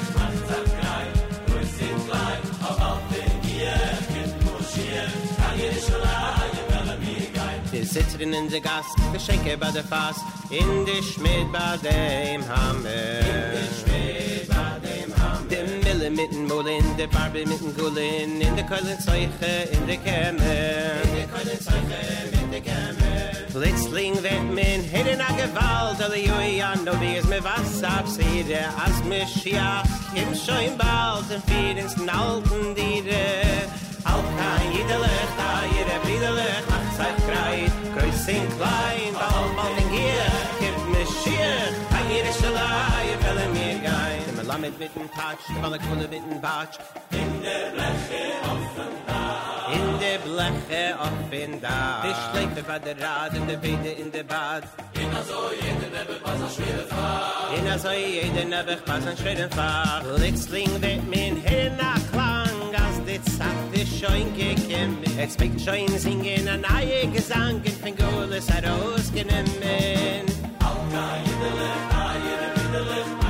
sitzt 7.90 8.20
in 8.20 8.30
der 8.48 8.60
Gast, 8.60 8.96
geschenke 9.12 9.56
bei 9.56 9.70
der 9.72 9.82
Fass, 9.82 10.16
in 10.50 10.86
der 10.86 11.02
Schmied 11.02 11.50
bei 11.52 11.76
dem 11.82 12.42
Hammer. 12.48 12.78
In 12.78 13.56
der 13.56 13.70
Schmied 13.78 14.48
bei 14.48 14.78
dem 14.86 15.10
Hammer. 15.20 15.48
Dem 15.50 15.80
Mille 15.80 16.10
mit 16.10 16.32
dem 16.32 16.46
Molin, 16.46 16.84
der 16.96 17.08
Barbe 17.08 17.44
mit 17.46 17.60
dem 17.60 17.76
Gullin, 17.76 18.40
in 18.40 18.54
der 18.54 18.64
Keulen 18.64 18.98
Zeuche, 19.00 19.52
in 19.72 19.86
der 19.88 19.96
Kämmer. 19.96 20.40
In 21.02 21.16
der 21.16 21.26
Keulen 21.34 21.60
Zeuche, 21.60 22.42
in 22.42 22.50
der 22.52 22.60
Kämmer. 22.60 23.00
Plitzling 23.52 24.14
wird 24.22 24.44
mein 24.54 24.82
Hirn 24.82 25.08
in 25.08 25.36
Gewalt, 25.36 26.00
alle 26.00 26.18
Jui 26.18 26.62
an, 26.62 26.88
ob 26.88 27.02
ich 27.02 27.18
es 27.18 27.24
mir 27.24 27.42
was 27.42 27.82
absehre, 27.82 28.66
als 28.84 29.02
Mischiach, 29.04 29.84
im 30.14 30.32
Schoen 30.36 30.78
bald, 30.78 31.24
im 31.34 31.42
Fied 31.42 31.76
ins 31.76 31.96
Nalten 31.96 32.74
dire. 32.76 33.89
Halt 34.04 34.28
kein 34.40 34.72
Jidelech, 34.72 35.32
da 35.40 35.50
jere 35.74 35.96
Briedelech, 36.04 36.64
macht 36.72 36.92
sich 36.98 37.18
breit, 37.26 37.74
größ 37.94 38.28
in 38.28 38.46
klein, 38.56 39.12
bald 39.14 39.52
mal 39.56 39.74
in 39.82 39.88
Gier, 39.94 40.30
gibt 40.60 40.82
mir 40.92 41.06
Schier, 41.18 41.56
an 41.96 42.06
jere 42.12 42.32
Schalai, 42.38 43.06
welle 43.22 43.46
mir 43.56 43.78
gein. 43.88 44.20
Dem 44.26 44.46
Lammet 44.46 44.78
mit 44.78 44.94
dem 44.94 45.10
Tatsch, 45.10 45.46
von 45.60 45.70
der 45.70 45.80
Kunde 45.80 46.08
mit 46.08 46.22
dem 46.24 46.40
in 47.12 47.42
der 47.42 47.70
Bleche 47.72 48.22
auf 48.50 48.64
dem 48.76 48.94
Tag. 49.06 49.40
In 49.72 49.98
der 50.02 50.18
Bleche 50.18 50.98
auf 50.98 51.18
dem 51.30 51.60
de 51.60 52.10
Ich 52.10 52.20
schläfe 52.30 52.62
bei 52.66 52.78
de 52.78 52.94
Rad, 53.02 53.34
in 53.34 53.46
der 53.46 53.56
Bede, 53.56 53.90
in 53.90 54.12
der 54.12 54.24
Bad. 54.24 54.64
In 54.94 55.10
der 55.10 55.24
Zoi, 55.26 55.56
in 55.70 55.80
der 55.80 55.90
Nebbe, 55.96 56.16
was 56.22 56.40
an 56.40 56.50
schweren 56.54 56.86
Fach. 56.88 57.56
In 57.56 57.64
der 57.64 57.78
Zoi, 57.78 58.20
in 58.26 58.34
der 58.34 58.44
Nebbe, 58.44 58.78
was 58.86 59.06
an 59.06 59.16
schweren 59.16 59.50
Fach. 59.50 60.02
Litzling 60.18 60.70
wird 60.82 61.08
min 61.08 61.36
Hirn 61.36 61.76
nach 61.76 62.09
jetzt 63.24 63.40
hat 63.40 63.54
es 63.72 63.88
schon 63.98 64.34
gekommen. 64.36 64.98
Jetzt 65.16 65.38
fängt 65.38 65.60
schon 65.60 65.98
singen 65.98 66.48
ein 66.48 66.60
neue 66.60 67.06
Gesang, 67.12 67.60
ich 67.64 67.76
bin 67.78 67.96
gut, 67.96 68.30
es 68.36 68.50
hat 68.50 68.64
ausgenommen. 68.66 70.24
Auch 70.60 70.84
kein 70.92 71.24
Jüdele, 71.24 71.70
kein 71.90 72.22
Jüdele, 72.22 73.20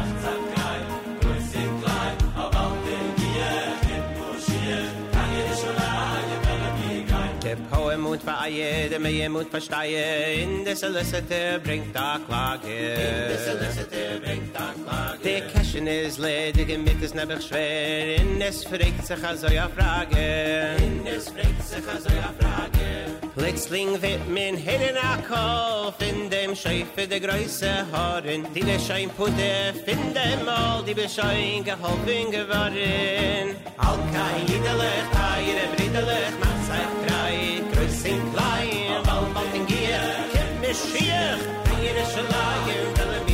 poem 7.71 8.07
und 8.07 8.23
vaie 8.25 8.89
de 8.89 8.99
me 8.99 9.11
je 9.11 9.29
mut 9.29 9.49
in 9.85 10.65
de 10.65 10.75
selesete 10.77 11.61
bringt 11.63 11.95
da 11.95 12.19
klage 12.27 12.69
in 12.69 13.29
de 13.29 13.39
selesete 13.39 14.21
bringt 14.23 14.55
da 14.55 14.73
klage 14.85 15.60
Der 15.73 15.83
Cashen 15.83 15.87
ist 15.87 16.19
ledig, 16.19 16.69
im 16.69 16.83
Mitte 16.83 17.05
ist 17.05 17.15
nebach 17.15 17.41
schwer, 17.41 18.17
in 18.17 18.41
es 18.41 18.65
fragt 18.65 19.07
sich 19.07 19.25
also 19.25 19.47
ja 19.47 19.69
Frage. 19.69 20.77
In 20.79 21.07
es 21.07 21.29
fragt 21.29 21.63
sich 21.63 21.87
also 21.89 22.09
ja 22.09 22.33
Frage. 22.41 23.31
Plötzlich 23.37 24.03
wird 24.03 24.29
min 24.29 24.57
hin 24.57 24.97
a 24.97 25.17
Kopf 25.29 25.95
in 26.01 26.29
dem 26.29 26.57
Schäufe 26.57 27.07
der 27.09 27.21
Größe 27.21 27.87
Haaren. 27.93 28.47
Die 28.53 28.61
Beschein 28.61 29.11
Putte 29.11 29.73
finden 29.85 30.45
mal, 30.45 30.83
die 30.85 30.95
Beschein 30.95 31.63
geholfen 31.63 32.33
geworden. 32.33 33.55
Alka 33.79 34.27
jidelech, 34.47 35.09
teire 35.13 35.67
bridelech, 35.77 36.35
macht 36.41 36.65
sein 36.67 36.91
drei, 37.07 37.63
größ 37.73 38.05
in 38.07 38.21
klein, 38.33 39.03
bald 39.05 39.35
bald 39.35 39.55
in 39.55 39.67
Gier, 39.67 40.03
kennt 40.33 40.61
Mischiach, 40.63 41.43
ihre 41.81 42.05
Schalaien, 42.11 42.91
will 42.97 43.07
mir 43.07 43.25
gar. 43.25 43.30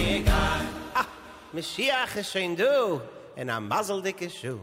Mashiach 1.57 2.19
is 2.19 2.31
schon 2.31 2.55
du, 2.55 3.01
in 3.35 3.49
a 3.49 3.59
mazel 3.59 4.03
dicke 4.03 4.29
Schuh. 4.29 4.61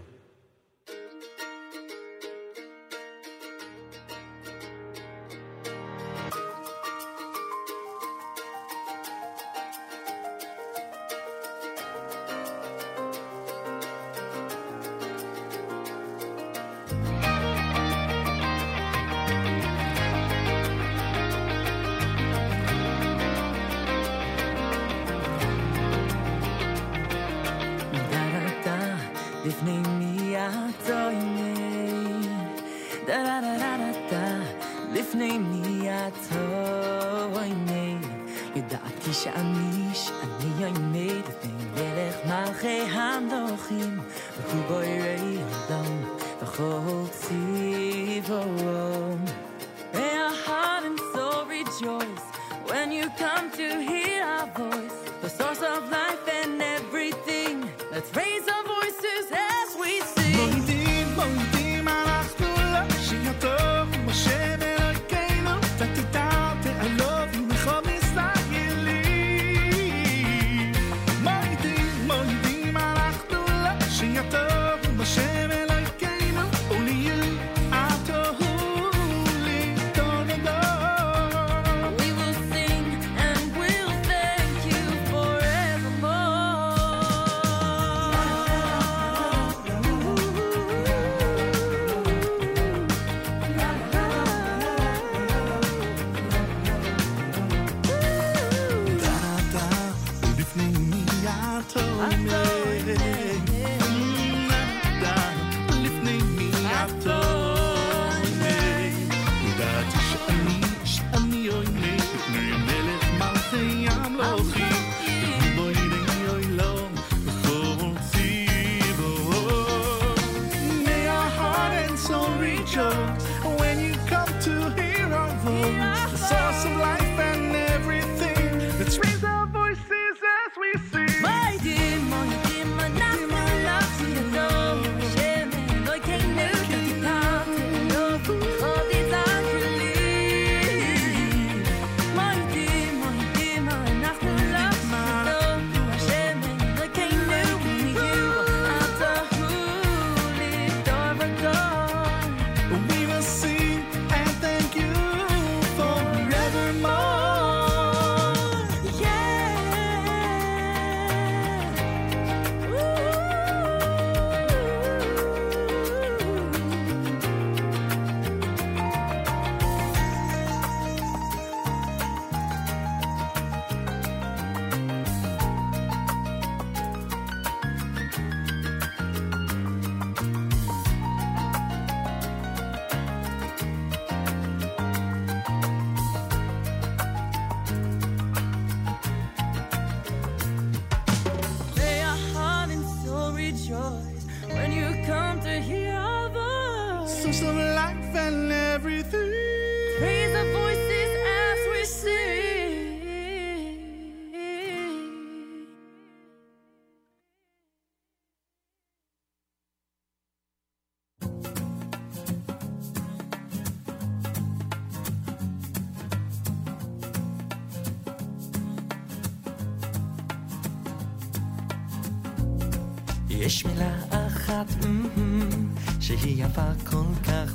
יפה 226.37 226.71
כל 226.85 227.23
כך 227.23 227.53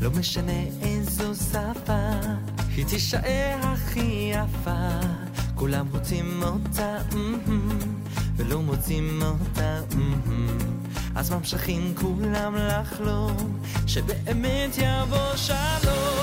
לא 0.00 0.10
משנה 0.10 0.62
איזו 0.82 1.34
שפה, 1.34 2.10
היא 2.76 2.86
תישאר 2.86 3.58
הכי 3.62 4.32
יפה. 4.32 5.00
כולם 5.54 5.86
רוצים 5.92 6.42
אותה 6.42 6.96
ולא 8.36 8.62
מוצאים 8.62 9.22
אותה 9.22 9.80
אז 11.14 11.30
ממשיכים 11.30 11.94
כולם 12.00 12.54
לחלום, 12.56 13.58
שבאמת 13.86 14.78
יבוא 14.78 15.36
שלום, 15.36 16.15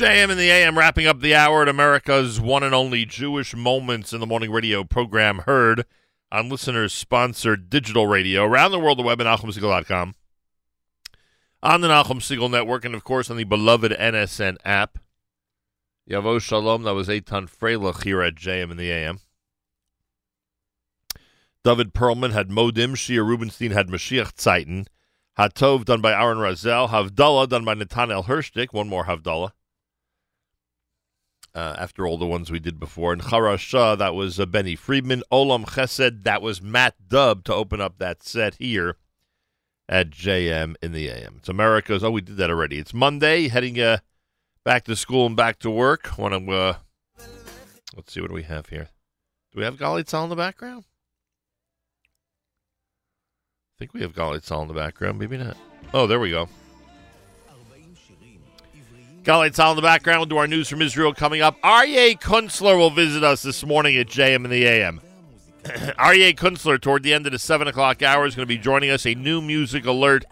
JM 0.00 0.30
in 0.30 0.38
the 0.38 0.48
AM 0.48 0.78
wrapping 0.78 1.06
up 1.06 1.20
the 1.20 1.34
hour 1.34 1.60
at 1.60 1.68
America's 1.68 2.40
one 2.40 2.62
and 2.62 2.74
only 2.74 3.04
Jewish 3.04 3.54
Moments 3.54 4.14
in 4.14 4.20
the 4.20 4.26
Morning 4.26 4.50
radio 4.50 4.82
program 4.82 5.40
heard 5.40 5.84
on 6.32 6.48
listeners 6.48 6.94
sponsored 6.94 7.68
digital 7.68 8.06
radio 8.06 8.44
around 8.44 8.70
the 8.70 8.78
world, 8.78 8.98
the 8.98 9.02
web 9.02 9.20
at 9.20 9.26
NachumSegal.com, 9.26 10.14
on 11.62 11.80
the 11.82 11.88
Nachum 11.88 12.16
Segal 12.16 12.50
Network, 12.50 12.86
and 12.86 12.94
of 12.94 13.04
course 13.04 13.30
on 13.30 13.36
the 13.36 13.44
beloved 13.44 13.92
NSN 13.92 14.56
app. 14.64 14.96
Yavo 16.10 16.40
Shalom, 16.40 16.84
that 16.84 16.94
was 16.94 17.08
Eitan 17.08 17.46
Freilich 17.46 18.02
here 18.02 18.22
at 18.22 18.36
JM 18.36 18.70
in 18.70 18.78
the 18.78 18.90
AM. 18.90 19.20
David 21.62 21.92
Perlman 21.92 22.32
had 22.32 22.48
Modim, 22.48 22.92
Shia 22.92 23.22
Rubenstein 23.22 23.72
had 23.72 23.88
Mashiach 23.88 24.40
Zeiten, 24.40 24.86
Hatov 25.38 25.84
done 25.84 26.00
by 26.00 26.12
Aaron 26.12 26.38
Razel, 26.38 26.88
Havdallah 26.88 27.50
done 27.50 27.66
by 27.66 27.74
Nathaniel 27.74 28.22
Hirschdick, 28.22 28.72
one 28.72 28.88
more 28.88 29.04
Havdallah. 29.04 29.52
Uh, 31.52 31.74
after 31.78 32.06
all 32.06 32.16
the 32.16 32.26
ones 32.26 32.48
we 32.48 32.60
did 32.60 32.78
before. 32.78 33.12
And 33.12 33.20
Charasha, 33.20 33.98
that 33.98 34.14
was 34.14 34.38
uh, 34.38 34.46
Benny 34.46 34.76
Friedman. 34.76 35.24
Olam 35.32 35.64
Chesed, 35.66 36.22
that 36.22 36.42
was 36.42 36.62
Matt 36.62 36.94
Dubb 37.08 37.42
to 37.44 37.54
open 37.54 37.80
up 37.80 37.98
that 37.98 38.22
set 38.22 38.54
here 38.54 38.96
at 39.88 40.10
JM 40.10 40.76
in 40.80 40.92
the 40.92 41.08
AM. 41.08 41.34
It's 41.38 41.48
America's, 41.48 42.04
oh, 42.04 42.12
we 42.12 42.20
did 42.20 42.36
that 42.36 42.50
already. 42.50 42.78
It's 42.78 42.94
Monday, 42.94 43.48
heading 43.48 43.80
uh, 43.80 43.98
back 44.64 44.84
to 44.84 44.94
school 44.94 45.26
and 45.26 45.34
back 45.34 45.58
to 45.58 45.70
work. 45.70 46.16
Want 46.16 46.46
to, 46.46 46.52
uh, 46.52 46.74
let's 47.96 48.12
see, 48.12 48.20
what 48.20 48.28
do 48.28 48.34
we 48.34 48.44
have 48.44 48.68
here? 48.68 48.90
Do 49.52 49.58
we 49.58 49.64
have 49.64 49.76
Galei 49.76 50.04
Tzahal 50.04 50.24
in 50.24 50.30
the 50.30 50.36
background? 50.36 50.84
I 53.74 53.74
think 53.80 53.92
we 53.92 54.02
have 54.02 54.12
Galei 54.12 54.40
Tzahal 54.40 54.62
in 54.62 54.68
the 54.68 54.74
background. 54.74 55.18
Maybe 55.18 55.36
not. 55.36 55.56
Oh, 55.92 56.06
there 56.06 56.20
we 56.20 56.30
go. 56.30 56.48
Galei 59.22 59.50
Tzahal 59.50 59.72
in 59.72 59.76
the 59.76 59.82
background. 59.82 60.20
We'll 60.20 60.26
do 60.26 60.38
our 60.38 60.46
news 60.46 60.68
from 60.68 60.80
Israel 60.80 61.12
coming 61.12 61.42
up. 61.42 61.60
Aryeh 61.60 62.18
Kunstler 62.18 62.78
will 62.78 62.90
visit 62.90 63.22
us 63.22 63.42
this 63.42 63.64
morning 63.66 63.98
at 63.98 64.08
JM 64.08 64.46
in 64.46 64.50
the 64.50 64.64
AM. 64.64 65.00
Aryeh 65.64 66.34
Kunstler, 66.36 66.80
toward 66.80 67.02
the 67.02 67.12
end 67.12 67.26
of 67.26 67.32
the 67.32 67.38
7 67.38 67.68
o'clock 67.68 68.02
hour, 68.02 68.24
is 68.24 68.34
going 68.34 68.48
to 68.48 68.54
be 68.54 68.56
joining 68.56 68.88
us. 68.88 69.04
A 69.04 69.14
new 69.14 69.42
music 69.42 69.84
alert 69.84 70.24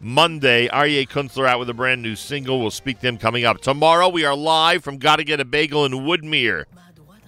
Monday. 0.00 0.68
Aryeh 0.68 1.06
Kunstler 1.06 1.46
out 1.46 1.58
with 1.58 1.68
a 1.68 1.74
brand 1.74 2.00
new 2.00 2.16
single. 2.16 2.58
We'll 2.58 2.70
speak 2.70 3.00
to 3.00 3.08
him 3.08 3.18
coming 3.18 3.44
up. 3.44 3.60
Tomorrow, 3.60 4.08
we 4.08 4.24
are 4.24 4.34
live 4.34 4.82
from 4.82 4.96
Gotta 4.96 5.24
Get 5.24 5.40
a 5.40 5.44
Bagel 5.44 5.84
in 5.84 5.92
Woodmere. 5.92 6.64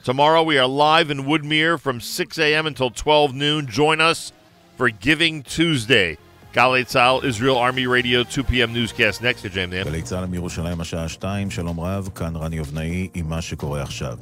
Tomorrow, 0.05 0.45
we 0.45 0.57
are 0.57 0.67
live 0.67 1.11
in 1.11 1.25
Woodmere 1.25 1.79
from 1.79 2.01
6 2.01 2.39
a.m. 2.39 2.67
until 2.67 2.91
12 2.91 3.35
noon. 3.35 3.67
Join 3.67 4.01
us 4.01 4.33
for 4.79 4.89
Giving 4.89 5.43
Tuesday. 5.43 6.17
Galei 6.53 6.84
Tzahal, 6.84 7.24
Israel 7.24 7.57
Army 7.57 7.86
Radio, 7.86 8.24
2 8.24 8.44
p.m. 8.44 8.74
newscast 8.74 9.22
next 9.22 9.40
to 9.40 9.48
Dan. 9.48 9.70
גלי 9.84 10.03
צה"ל 10.03 10.26
מירושלים 10.26 10.80
השעה 10.80 11.09
2, 11.09 11.50
שלום 11.50 11.80
רב, 11.80 12.09
כאן 12.14 12.36
רני 12.36 12.61
אבנאי 12.61 13.09
עם 13.14 13.28
מה 13.28 13.42
שקורה 13.42 13.82
עכשיו. 13.82 14.18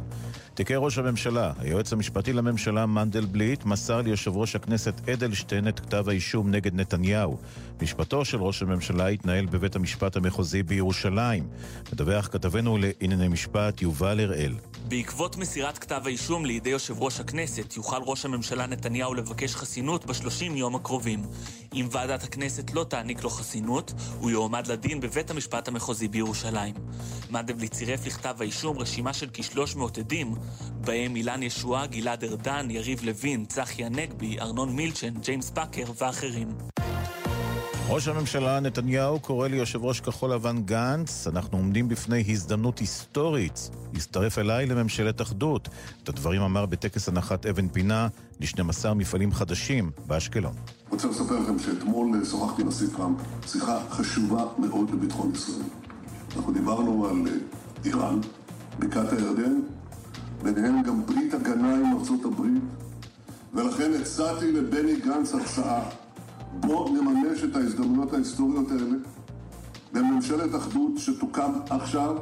תיקי 0.55 0.75
ראש 0.77 0.99
הממשלה, 0.99 1.53
היועץ 1.59 1.93
המשפטי 1.93 2.33
לממשלה 2.33 2.87
מנדלבליט 2.87 3.65
מסר 3.65 4.01
ליושב 4.01 4.37
ראש 4.37 4.57
הכנסת 4.57 5.09
אדלשטיין 5.09 5.69
את 5.69 5.81
כתב 5.81 6.09
האישום 6.09 6.51
נגד 6.51 6.75
נתניהו. 6.75 7.39
משפטו 7.83 8.25
של 8.25 8.43
ראש 8.43 8.63
הממשלה 8.63 9.07
התנהל 9.07 9.47
בבית 9.47 9.77
המשפט 9.77 10.17
המחוזי 10.17 10.63
בירושלים. 10.63 11.49
מדווח 11.93 12.29
כתבנו 12.33 12.79
לענייני 12.79 13.29
משפט 13.29 13.83
יובל 13.83 14.21
הראל. 14.21 14.55
בעקבות 14.89 15.37
מסירת 15.37 15.79
כתב 15.79 16.03
האישום 16.05 16.47
לידי 16.47 16.71
יושב 16.71 17.03
ראש 17.03 17.21
הכנסת, 17.21 17.77
יוכל 17.77 17.97
ראש 18.07 18.25
הממשלה 18.25 18.67
נתניהו 18.67 19.15
לבקש 19.15 19.55
חסינות 19.55 20.07
בשלושים 20.07 20.57
יום 20.57 20.75
הקרובים. 20.75 21.23
אם 21.75 21.89
ועדת 21.91 22.25
הכנסת 22.25 22.75
לא 22.75 22.85
תעניק 22.85 23.23
לו 23.23 23.31
חסינות, 23.31 23.93
הוא 24.19 24.31
יועמד 24.31 24.67
לדין 24.67 25.01
בבית 25.01 25.31
המשפט 25.31 25.69
המחוזי 25.69 26.09
בירושלים. 26.09 26.75
מנדלבליט 27.31 27.73
צירף 27.73 28.07
לכתב 28.07 28.37
האישום 28.41 28.79
רשימה 28.79 29.13
של 29.13 29.29
כ-300 29.33 30.01
עדים, 30.01 30.35
בהם 30.81 31.17
אילן 31.17 31.43
ישועה, 31.43 31.87
גלעד 31.87 32.25
ארדן, 32.25 32.71
יריב 32.71 33.01
לוין, 33.03 33.45
צחי 33.45 33.85
הנגבי, 33.85 34.41
ארנון 34.41 34.77
מילצ'ן, 34.77 35.15
ג'יימס 35.21 35.51
פאקר 35.51 35.85
ואחרים. 35.99 36.49
ראש 37.93 38.09
הממשלה 38.09 38.61
נתניהו 38.61 39.21
קורא 39.21 39.49
ליושב 39.49 39.85
ראש 39.85 40.01
כחול 40.01 40.33
לבן 40.33 40.63
גנץ, 40.63 41.27
אנחנו 41.27 41.59
עומדים 41.59 41.89
בפני 41.89 42.25
הזדמנות 42.29 42.79
היסטורית. 42.79 43.71
הצטרף 43.95 44.39
אליי 44.39 44.67
לממשלת 44.67 45.21
אחדות. 45.21 45.69
את 46.03 46.09
הדברים 46.09 46.43
אמר 46.43 46.67
בטקס 46.67 47.09
הנחת 47.09 47.47
אבן 47.47 47.69
פינה 47.69 48.09
ל-12 48.41 48.95
מפעלים 48.95 49.33
חדשים 49.33 49.91
באשקלון. 50.07 50.53
רוצה 50.91 51.09
לספר 51.09 51.39
לכם 51.39 51.59
שאתמול 51.59 52.25
שוחחתי 52.25 52.63
עם 52.63 52.69
הנשיא 52.69 52.87
טראמפ, 52.97 53.19
שיחה 53.47 53.81
חשובה 53.91 54.45
מאוד 54.59 54.91
לביטחון 54.91 55.33
ישראל. 55.35 55.67
אנחנו 56.37 56.53
דיברנו 56.53 57.07
על 57.09 57.17
אה, 57.27 57.33
איראן, 57.85 58.21
בקעת 58.79 59.13
הירדן, 59.13 59.61
ביניהם 60.43 60.83
גם 60.83 61.07
ברית 61.07 61.35
הגנה 61.35 61.75
עם 61.75 61.99
ארצות 61.99 62.25
הברית, 62.25 62.63
ולכן 63.55 63.91
הצעתי 64.01 64.53
לבני 64.53 65.01
גנץ 65.01 65.35
הצעה, 65.35 65.83
בוא 66.53 66.91
נממש 66.91 67.45
את 67.45 67.57
ההזדמנויות 67.57 68.13
ההיסטוריות 68.13 68.71
האלה 68.71 68.97
בממשלת 69.93 70.55
אחדות 70.55 70.93
שתוקם 70.99 71.53
עכשיו. 71.71 72.17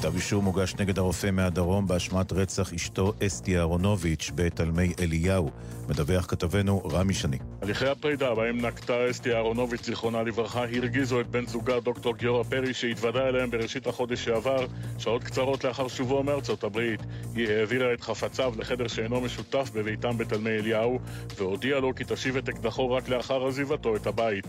כתב 0.00 0.14
אישום 0.14 0.44
הוגש 0.44 0.74
נגד 0.74 0.98
הרופא 0.98 1.30
מהדרום 1.30 1.86
באשמת 1.86 2.32
רצח 2.32 2.72
אשתו 2.72 3.12
אסתי 3.26 3.58
אהרונוביץ' 3.58 4.30
בתלמי 4.34 4.92
אליהו. 5.00 5.50
מדווח 5.88 6.26
כתבנו 6.26 6.82
רמי 6.92 7.14
שני. 7.14 7.38
הליכי 7.62 7.86
הפרידה 7.86 8.34
בהם 8.34 8.66
נקטה 8.66 9.10
אסתי 9.10 9.34
אהרונוביץ' 9.34 9.84
זיכרונה 9.84 10.22
לברכה 10.22 10.60
הרגיזו 10.60 11.20
את 11.20 11.26
בן 11.26 11.46
זוגה 11.46 11.80
דוקטור 11.80 12.16
גיורא 12.16 12.42
פרי 12.42 12.74
שהתוודה 12.74 13.28
אליהם 13.28 13.50
בראשית 13.50 13.86
החודש 13.86 14.24
שעבר, 14.24 14.66
שעות 14.98 15.24
קצרות 15.24 15.64
לאחר 15.64 15.88
שובו 15.88 16.22
מארצות 16.22 16.64
הברית. 16.64 17.00
היא 17.34 17.48
העבירה 17.48 17.94
את 17.94 18.00
חפציו 18.00 18.54
לחדר 18.58 18.88
שאינו 18.88 19.20
משותף 19.20 19.70
בביתם 19.74 20.18
בתלמי 20.18 20.50
אליהו 20.50 20.98
והודיעה 21.36 21.80
לו 21.80 21.94
כי 21.94 22.04
תשיב 22.06 22.36
את 22.36 22.48
אקדחו 22.48 22.90
רק 22.90 23.08
לאחר 23.08 23.46
עזיבתו 23.46 23.96
את 23.96 24.06
הבית. 24.06 24.46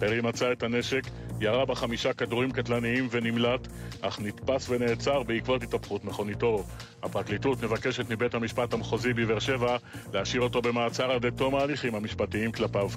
פרי 0.00 0.20
מצא 0.20 0.52
את 0.52 0.62
הנשק, 0.62 1.02
ירה 1.40 1.66
בה 1.66 1.74
חמישה 1.74 2.12
כדורים 2.12 2.50
קטלניים 2.50 3.08
ונמלט, 3.10 3.68
אך 4.00 4.20
נתפס 4.20 4.68
ונעצר 4.68 5.22
בעקבות 5.22 5.62
התהפכות 5.62 6.04
מכוניתו. 6.04 6.64
הפרקליטות 7.02 7.62
מבקשת 7.62 8.10
מבית 8.10 8.34
המשפט 8.34 8.74
המחוזי 8.74 9.12
בבאר 9.12 9.38
שבע 9.38 9.76
להשאיר 10.12 10.42
אותו 10.42 10.62
במעצר 10.62 11.12
עד 11.12 11.26
לתום 11.26 11.54
ההליכים 11.54 11.94
המשפטיים 11.94 12.52
כלפיו. 12.52 12.90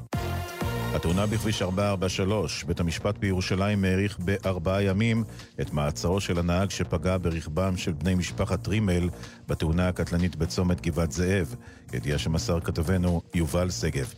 התאונה 0.95 1.25
בכביש 1.25 1.61
443, 1.61 2.63
בית 2.63 2.79
המשפט 2.79 3.17
בירושלים 3.17 3.83
האריך 3.83 4.19
בארבעה 4.19 4.83
ימים 4.83 5.23
את 5.61 5.73
מעצרו 5.73 6.21
של 6.21 6.39
הנהג 6.39 6.69
שפגע 6.69 7.17
ברכבם 7.17 7.77
של 7.77 7.91
בני 7.91 8.15
משפחת 8.15 8.67
רימל 8.67 9.09
בתאונה 9.47 9.87
הקטלנית 9.87 10.35
בצומת 10.35 10.81
גבעת 10.81 11.11
זאב. 11.11 11.55
ידיעה 11.93 12.17
שמסר 12.17 12.59
כתבנו 12.59 13.21
יובל 13.33 13.69
שגב. 13.69 14.13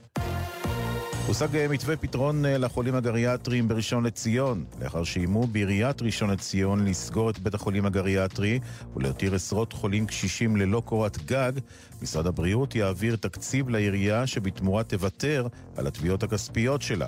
הושג 1.27 1.55
אה, 1.55 1.67
מתווה 1.67 1.97
פתרון 1.97 2.45
אה, 2.45 2.57
לחולים 2.57 2.95
הגריאטריים 2.95 3.67
בראשון 3.67 4.03
לציון, 4.05 4.65
לאחר 4.81 5.03
שאיימו 5.03 5.47
בעיריית 5.47 6.01
ראשון 6.01 6.29
לציון 6.29 6.85
לסגור 6.85 7.29
את 7.29 7.39
בית 7.39 7.53
החולים 7.53 7.85
הגריאטרי 7.85 8.59
ולהותיר 8.95 9.35
עשרות 9.35 9.73
חולים 9.73 10.05
קשישים 10.05 10.55
ללא 10.55 10.81
קורת 10.85 11.25
גג, 11.25 11.51
משרד 12.01 12.27
הבריאות 12.27 12.75
יעביר 12.75 13.15
תקציב 13.15 13.69
לעירייה 13.69 14.27
שבתמורה 14.27 14.83
תוותר 14.83 15.47
על 15.77 15.87
התביעות 15.87 16.23
הכספיות 16.23 16.81
שלה. 16.81 17.07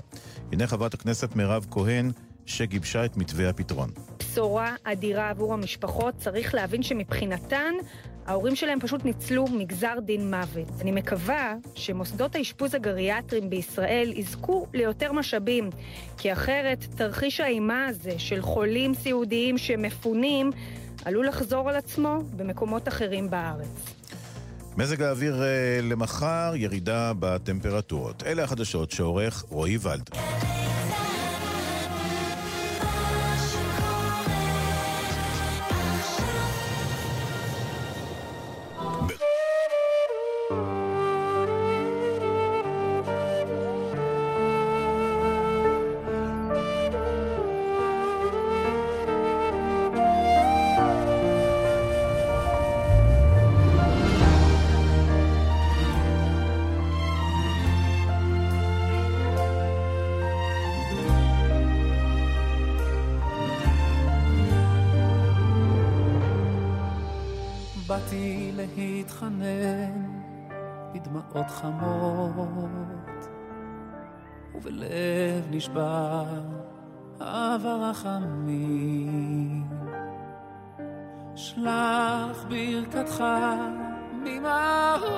הנה 0.52 0.68
חברת 0.68 0.94
הכנסת 0.94 1.36
מירב 1.36 1.66
כהן 1.72 2.12
שגיבשה 2.48 3.06
את 3.06 3.18
מתווה 3.18 3.50
הפתרון. 3.50 3.90
בשורה 4.20 4.76
אדירה 4.84 5.30
עבור 5.30 5.54
המשפחות, 5.54 6.16
צריך 6.18 6.56
להבין 6.56 6.84
שמבחינתן 6.84 7.74
ההורים 8.26 8.56
שלהם 8.56 8.80
פשוט 8.80 9.06
ניצלו 9.06 9.48
מגזר 9.48 9.94
דין 10.06 10.30
מוות. 10.30 10.82
אני 10.82 10.92
מקווה 10.92 11.56
שמוסדות 11.76 12.36
האשפוז 12.36 12.76
הגריאטריים 12.76 13.50
בישראל 13.50 14.14
יזכו 14.16 14.68
ליותר 14.74 15.12
משאבים, 15.12 15.70
כי 16.18 16.34
אחרת 16.34 16.86
תרחיש 16.96 17.40
האימה 17.40 17.86
הזה 17.86 18.20
של 18.20 18.42
חולים 18.42 18.94
סיעודיים 18.94 19.58
שמפונים 19.58 20.52
עלול 21.06 21.28
לחזור 21.28 21.70
על 21.70 21.76
עצמו 21.76 22.18
במקומות 22.36 22.88
אחרים 22.88 23.30
בארץ. 23.30 23.98
מזג 24.78 25.02
האוויר 25.02 25.44
אה, 25.44 25.80
למחר, 25.82 26.52
ירידה 26.56 27.12
בטמפרטורות. 27.20 28.24
אלה 28.24 28.44
החדשות 28.44 28.92
שעורך 28.92 29.44
רועי 29.50 29.78
ולד. 29.82 30.10
ובלב 75.78 75.84
נשבר 75.84 76.42
אהבה 77.22 77.90
רחמים. 77.90 79.64
שלח 81.36 82.46
ברכתך 82.50 83.24
ממרום 84.14 85.16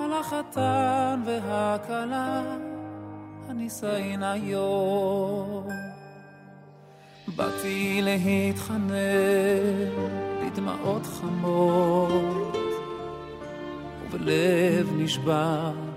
על 0.00 0.12
החתן 0.20 1.20
והכלה 1.26 2.42
הנישאין 3.48 4.22
היום. 4.22 5.68
באתי 7.36 8.00
להתחנן 8.02 8.92
בדמעות 10.40 11.06
חמות 11.06 12.56
ובלב 14.02 14.92
נשבר 14.96 15.91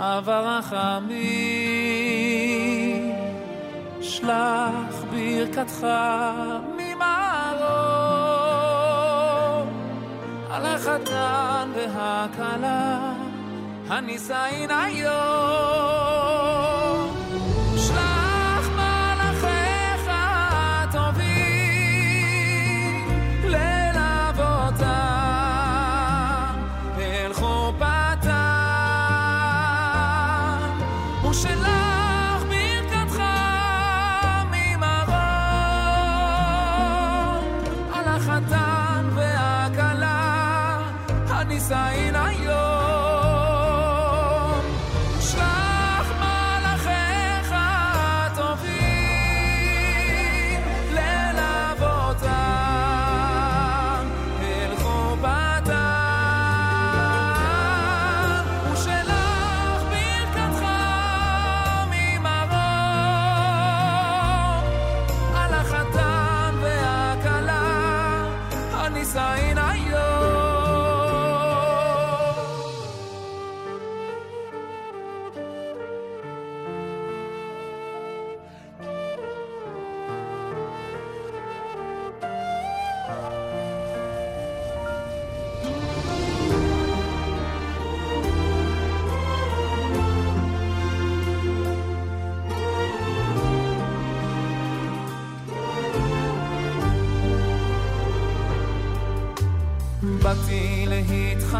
אהבה 0.00 0.58
רחמים 0.58 1.32
שלח 4.00 5.04
ברכתך 5.10 5.86
ממרום 6.76 7.02
על 10.50 10.66
החתן 10.66 11.68
והכלה 11.74 13.12
הנישאין 13.88 14.70
היום 14.70 16.31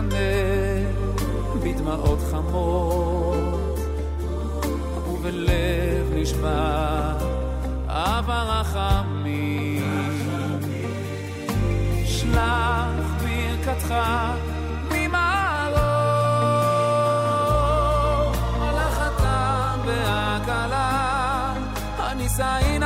מתחנן 0.07 0.84
בדמעות 1.62 2.18
חמות, 2.30 3.78
ובלב 5.09 6.12
נשמע 6.14 7.12
אבא 7.89 8.60
רחמים. 8.60 9.82
שלח 12.06 13.22
ברכתך 13.22 13.94
ממעלות, 14.90 15.82
על 18.60 18.78
החתן 18.78 19.78
והכלה, 19.86 21.55
הנישאין 21.98 22.82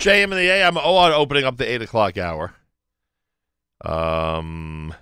JM 0.00 0.24
and 0.24 0.32
the 0.32 0.48
AM 0.48 0.78
on 0.78 1.12
opening 1.12 1.44
up 1.44 1.58
the 1.58 1.70
eight 1.70 1.82
o'clock 1.82 2.16
hour. 2.16 2.54
Um, 3.84 4.94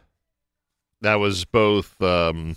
that 1.02 1.20
was 1.20 1.44
both 1.44 2.02
um, 2.02 2.56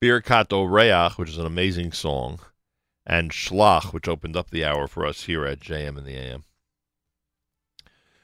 Birkat 0.00 0.48
Oreach, 0.48 1.18
which 1.18 1.28
is 1.28 1.36
an 1.36 1.44
amazing 1.44 1.92
song, 1.92 2.40
and 3.04 3.30
Shlach, 3.30 3.92
which 3.92 4.08
opened 4.08 4.34
up 4.34 4.48
the 4.48 4.64
hour 4.64 4.88
for 4.88 5.04
us 5.04 5.24
here 5.24 5.44
at 5.44 5.60
JM 5.60 5.98
and 5.98 6.06
the 6.06 6.16
AM. 6.16 6.44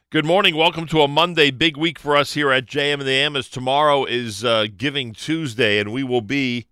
Good 0.08 0.24
morning. 0.24 0.56
Welcome 0.56 0.86
to 0.86 1.02
a 1.02 1.08
Monday, 1.08 1.50
big 1.50 1.76
week 1.76 1.98
for 1.98 2.16
us 2.16 2.32
here 2.32 2.50
at 2.50 2.64
JM 2.64 2.94
and 2.94 3.02
the 3.02 3.10
AM. 3.10 3.36
As 3.36 3.50
tomorrow 3.50 4.06
is 4.06 4.42
uh, 4.42 4.68
Giving 4.74 5.12
Tuesday, 5.12 5.78
and 5.78 5.92
we 5.92 6.02
will 6.02 6.22
be 6.22 6.64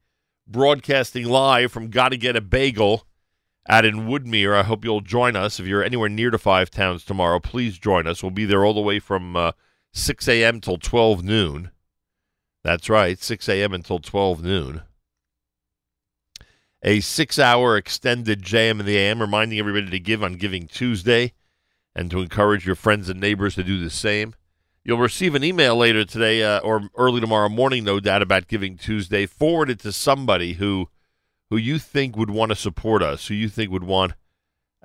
broadcasting 0.47 1.29
live 1.29 1.71
from 1.71 1.91
Gotta 1.91 2.17
Get 2.17 2.35
a 2.35 2.41
Bagel 2.41 3.07
out 3.69 3.85
in 3.85 4.07
Woodmere. 4.07 4.55
I 4.57 4.63
hope 4.63 4.85
you'll 4.85 5.01
join 5.01 5.37
us. 5.37 5.61
If 5.61 5.67
you're 5.67 5.85
anywhere 5.85 6.09
near 6.09 6.31
to 6.31 6.39
Five 6.39 6.71
Towns 6.71 7.05
tomorrow, 7.05 7.39
please 7.39 7.79
join 7.79 8.07
us. 8.07 8.23
We'll 8.23 8.31
be 8.31 8.45
there 8.45 8.65
all 8.65 8.75
the 8.75 8.81
way 8.81 8.99
from 8.99 9.37
uh, 9.37 9.53
6 9.93 10.29
a.m. 10.29 10.61
till 10.61 10.79
12 10.79 11.23
noon. 11.23 11.71
That's 12.65 12.89
right, 12.89 13.19
6 13.19 13.49
a.m. 13.49 13.73
until 13.73 13.99
12 13.99 14.43
noon. 14.43 14.83
A 16.85 17.01
six 17.01 17.39
hour 17.39 17.77
extended 17.77 18.43
JM 18.43 18.81
in 18.81 18.87
the 18.87 18.97
AM, 18.97 19.21
reminding 19.21 19.59
everybody 19.59 19.89
to 19.89 20.01
give 20.01 20.23
on 20.25 20.35
Giving 20.35 20.67
Tuesday 20.67 21.33
and 21.95 22.11
to 22.11 22.21
encourage 22.21 22.67
your 22.67 22.75
friends 22.75 23.09
and 23.09 23.21
neighbors 23.21 23.55
to 23.55 23.63
do 23.63 23.79
the 23.79 23.91
same. 23.91 24.35
You'll 24.83 24.99
receive 24.99 25.37
an 25.37 25.45
email 25.45 25.77
later 25.77 26.05
today 26.05 26.43
uh, 26.43 26.59
or 26.59 26.89
early 26.97 27.21
tomorrow 27.21 27.49
morning, 27.49 27.85
no 27.85 28.01
doubt, 28.01 28.23
about 28.23 28.49
Giving 28.49 28.77
Tuesday. 28.77 29.27
Forward 29.27 29.71
it 29.71 29.79
to 29.81 29.93
somebody 29.93 30.55
who 30.55 30.89
who 31.53 31.59
you 31.59 31.79
think 31.79 32.17
would 32.17 32.31
want 32.31 32.49
to 32.49 32.57
support 32.57 33.03
us, 33.03 33.27
who 33.27 33.35
you 33.35 33.47
think 33.47 33.71
would 33.71 33.85
want 33.85 34.15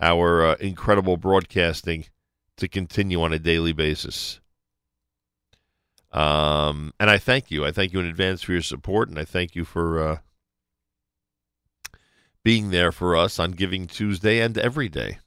our 0.02 0.46
uh, 0.46 0.56
incredible 0.56 1.16
broadcasting 1.16 2.04
to 2.58 2.68
continue 2.68 3.22
on 3.22 3.32
a 3.32 3.40
daily 3.40 3.72
basis. 3.72 4.42
Um, 6.12 6.94
and 7.00 7.10
I 7.10 7.20
thank 7.20 7.50
you. 7.50 7.64
I 7.64 7.72
thank 7.72 7.94
you 7.94 8.02
in 8.02 8.06
advance 8.06 8.42
for 8.42 8.52
your 8.52 8.62
support, 8.62 9.08
and 9.08 9.18
I 9.18 9.24
thank 9.24 9.56
you 9.56 9.64
for 9.64 10.04
uh, 10.04 10.18
being 12.44 12.70
there 12.72 12.92
for 12.92 13.16
us 13.16 13.40
on 13.40 13.52
Giving 13.52 13.88
Tuesday 13.88 14.42
and 14.42 14.58
every 14.58 14.90
day. 14.90 15.20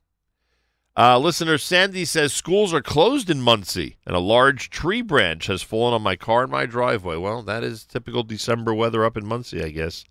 Uh, 0.95 1.19
listener 1.19 1.57
Sandy 1.57 2.05
says 2.05 2.35
schools 2.35 2.75
are 2.75 2.83
closed 2.83 3.31
in 3.31 3.41
Monsey, 3.41 3.97
and 4.05 4.15
a 4.15 4.21
large 4.21 4.69
tree 4.69 5.01
branch 5.01 5.47
has 5.47 5.63
fallen 5.63 5.95
on 5.95 6.03
my 6.03 6.17
car 6.17 6.45
in 6.45 6.51
my 6.51 6.67
driveway. 6.67 7.17
Well, 7.17 7.41
that 7.45 7.65
is 7.65 7.87
typical 7.87 8.25
December 8.25 8.75
weather 8.75 9.07
up 9.07 9.17
in 9.17 9.27
Monsey, 9.27 9.65
I 9.65 9.71
guess. 9.71 10.05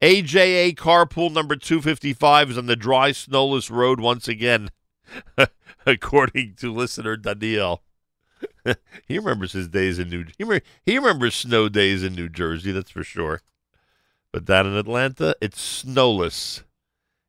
AJA 0.00 0.76
carpool 0.76 1.32
number 1.32 1.56
255 1.56 2.52
is 2.52 2.58
on 2.58 2.66
the 2.66 2.76
dry, 2.76 3.10
snowless 3.10 3.68
road 3.68 3.98
once 3.98 4.28
again, 4.28 4.70
according 5.86 6.54
to 6.60 6.72
listener 6.72 7.16
Daniel. 7.16 7.82
he 9.08 9.18
remembers 9.18 9.52
his 9.52 9.66
days 9.66 9.98
in 9.98 10.08
New 10.08 10.24
he, 10.38 10.44
re- 10.44 10.62
he 10.86 10.98
remembers 10.98 11.34
snow 11.34 11.68
days 11.68 12.04
in 12.04 12.14
New 12.14 12.28
Jersey, 12.28 12.70
that's 12.70 12.92
for 12.92 13.02
sure. 13.02 13.42
But 14.32 14.44
down 14.44 14.66
in 14.66 14.76
Atlanta, 14.76 15.34
it's 15.40 15.60
snowless. 15.60 16.62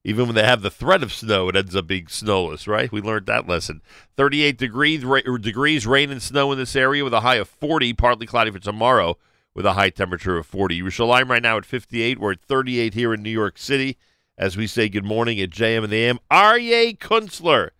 Even 0.04 0.28
when 0.28 0.36
they 0.36 0.44
have 0.44 0.62
the 0.62 0.70
threat 0.70 1.02
of 1.02 1.12
snow, 1.12 1.50
it 1.50 1.56
ends 1.56 1.76
up 1.76 1.88
being 1.88 2.08
snowless, 2.08 2.68
right? 2.68 2.92
We 2.92 3.02
learned 3.02 3.26
that 3.26 3.48
lesson. 3.48 3.82
38 4.16 4.60
degrees, 4.60 5.04
ra- 5.04 5.22
degrees, 5.42 5.88
rain 5.88 6.12
and 6.12 6.22
snow 6.22 6.52
in 6.52 6.60
this 6.60 6.76
area 6.76 7.04
with 7.04 7.14
a 7.16 7.22
high 7.22 7.36
of 7.36 7.50
40, 7.50 7.94
partly 7.94 8.28
cloudy 8.28 8.52
for 8.52 8.60
tomorrow 8.60 9.18
with 9.56 9.66
a 9.66 9.74
high 9.74 9.90
temperature 9.90 10.38
of 10.38 10.46
40. 10.46 10.82
Yerushalayim 10.82 11.30
right 11.30 11.44
now 11.44 11.58
at 11.58 11.66
58. 11.66 12.20
We're 12.20 12.34
at 12.34 12.42
38 12.42 12.94
here 12.94 13.14
in 13.14 13.24
New 13.24 13.30
York 13.30 13.58
City 13.58 13.98
as 14.40 14.56
we 14.56 14.66
say 14.66 14.88
good 14.88 15.06
morning 15.06 15.40
at 15.42 15.50
JM 15.50 15.84
and 15.84 15.92
the 15.92 16.06
AM. 16.06 16.20
Aryeh 16.32 16.98
Kunstler 16.98 17.72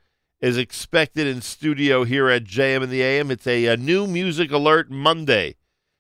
is 0.42 0.58
expected 0.58 1.26
in 1.26 1.42
studio 1.42 2.04
here 2.04 2.30
at 2.30 2.44
JM 2.44 2.84
and 2.84 2.92
the 2.92 3.02
AM. 3.02 3.32
It's 3.32 3.48
a, 3.48 3.66
a 3.68 3.78
new 3.78 4.06
music 4.06 4.52
alert 4.52 4.92
Monday, 4.92 5.56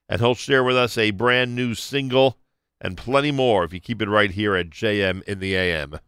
and 0.10 0.20
he'll 0.20 0.36
share 0.36 0.64
with 0.64 0.76
us 0.76 0.98
a 0.98 1.12
brand 1.12 1.56
new 1.56 1.74
single 1.74 2.38
and 2.82 2.98
plenty 2.98 3.32
more 3.32 3.64
if 3.64 3.74
you 3.74 3.80
keep 3.80 4.02
it 4.02 4.10
right 4.10 4.32
here 4.32 4.56
at 4.56 4.70
JM 4.70 5.24
in 5.24 5.40
the 5.40 5.56
AM. 5.56 6.00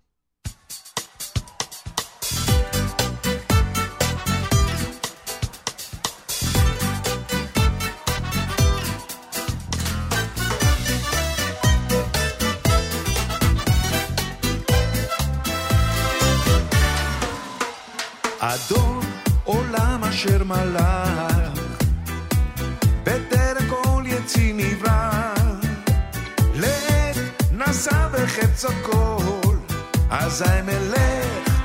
אזי 30.31 30.61
מלך 30.65 31.55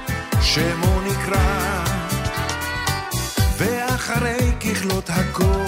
שמו 0.42 1.00
נקרא, 1.00 1.84
ואחרי 3.58 4.52
ככלות 4.60 5.10
הכל, 5.10 5.65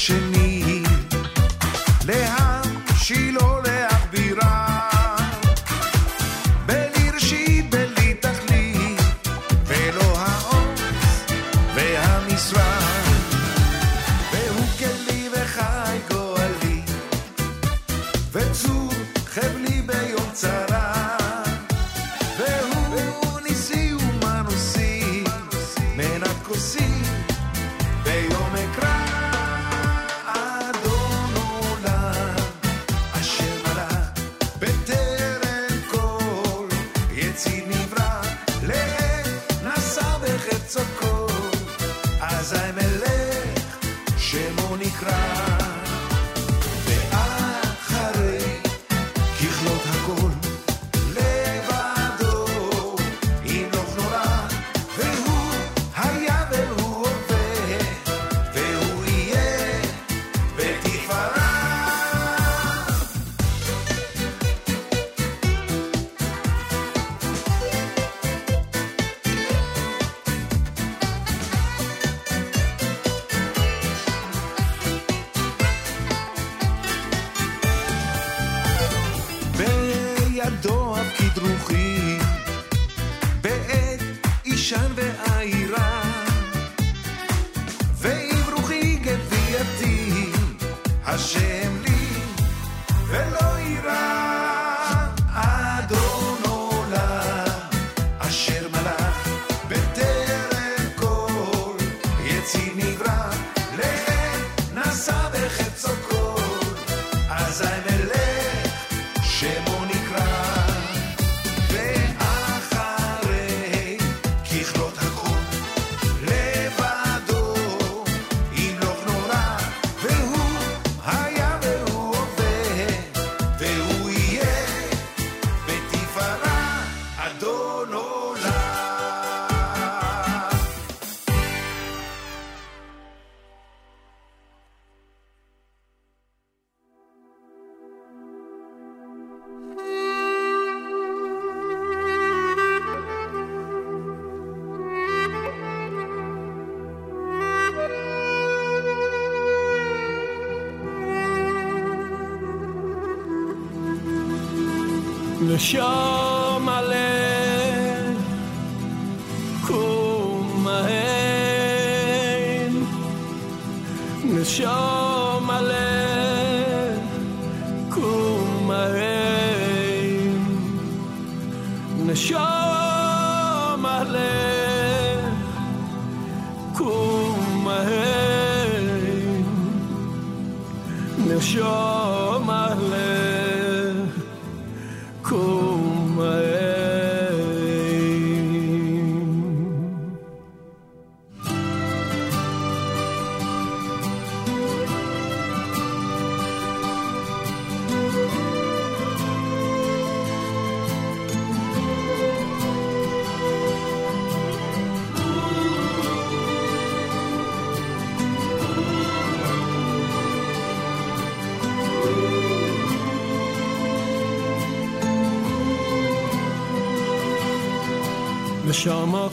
ואין 0.00 0.39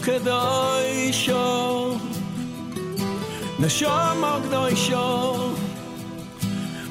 קדוישו 0.00 1.94
נשומו 3.58 4.36
קדוישו 4.44 5.34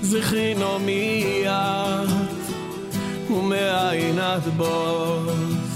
זכינו 0.02 0.80
מיד 0.80 2.10
ומאין 3.30 4.20
עד 4.20 4.44
בוס. 4.58 5.68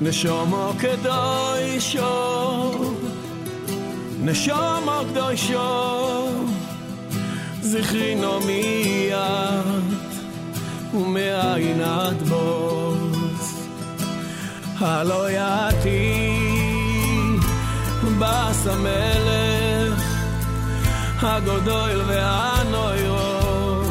נשומו 0.00 0.72
קדוישו 0.78 2.02
נשומו 4.20 5.00
קדוישו 5.10 6.28
זכרינו 7.62 8.40
מיד 8.40 9.14
ומאין 10.94 11.80
עד 11.80 12.22
בוס. 12.22 13.66
הלא 14.78 15.30
יד 15.30 15.71
בס 18.61 18.67
המלך 18.67 20.03
הגודל 21.21 22.01
והנוירו 22.07 23.81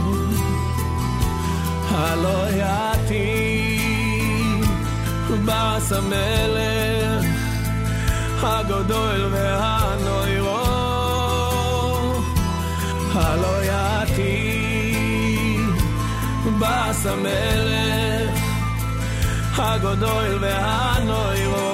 הלא 1.91 2.47
יעתי 2.51 3.79
בס 5.45 5.93
המלך 5.93 7.27
הגודל 8.43 9.29
והנוירו 9.33 10.63
הלא 13.15 13.65
יעתי 13.65 14.57
בס 16.61 17.07
המלך 17.07 18.41
הגודל 19.59 20.39
והנוירו 20.41 21.70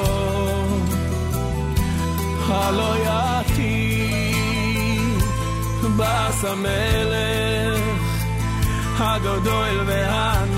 הלא 2.56 2.96
יעתי 3.04 4.02
בס 5.96 6.44
המלך 6.44 7.82
הגודל 8.98 9.80
והנוירו 9.86 10.55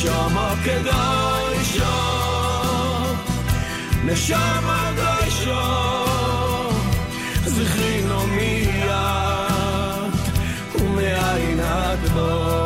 נשום 0.00 0.38
הקדושו 0.38 1.84
נשום 4.04 4.64
הקדושו 4.64 5.50
זכרינו 7.46 8.26
מיד 8.26 8.90
ומעיינת 10.74 11.98
בוס 12.14 12.59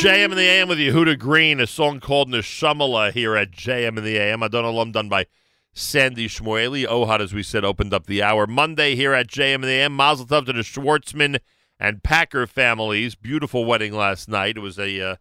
JM 0.00 0.30
in 0.30 0.36
the 0.38 0.48
AM 0.48 0.68
with 0.68 0.78
Yehuda 0.78 1.18
Green, 1.18 1.60
a 1.60 1.66
song 1.66 2.00
called 2.00 2.30
Neshamala 2.30 3.12
here 3.12 3.36
at 3.36 3.50
JM 3.50 3.98
in 3.98 4.02
the 4.02 4.16
AM. 4.16 4.42
Adon 4.42 4.64
Olam 4.64 4.92
done 4.92 5.10
by 5.10 5.26
Sandy 5.74 6.26
Shmueli. 6.26 6.86
Ohad, 6.86 7.20
as 7.20 7.34
we 7.34 7.42
said, 7.42 7.66
opened 7.66 7.92
up 7.92 8.06
the 8.06 8.22
hour. 8.22 8.46
Monday 8.46 8.96
here 8.96 9.12
at 9.12 9.26
JM 9.26 9.56
and 9.56 9.64
the 9.64 9.72
AM. 9.72 9.94
Mazel 9.94 10.24
tov 10.24 10.46
to 10.46 10.54
the 10.54 10.60
Schwartzman 10.60 11.38
and 11.78 12.02
Packer 12.02 12.46
families. 12.46 13.14
Beautiful 13.14 13.66
wedding 13.66 13.92
last 13.92 14.26
night. 14.26 14.56
It 14.56 14.60
was 14.60 14.78
a 14.78 15.02
uh, 15.02 15.16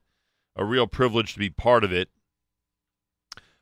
a 0.55 0.63
real 0.63 0.87
privilege 0.87 1.33
to 1.33 1.39
be 1.39 1.49
part 1.49 1.83
of 1.83 1.91
it. 1.91 2.07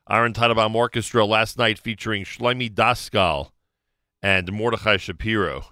Aaron 0.07 0.33
Teitelbaum 0.33 0.75
Orchestra 0.75 1.25
last 1.25 1.57
night 1.57 1.79
featuring 1.79 2.25
Shlomi 2.25 2.71
Daskal 2.71 3.49
and 4.21 4.53
Mordechai 4.53 4.97
Shapiro. 4.97 5.65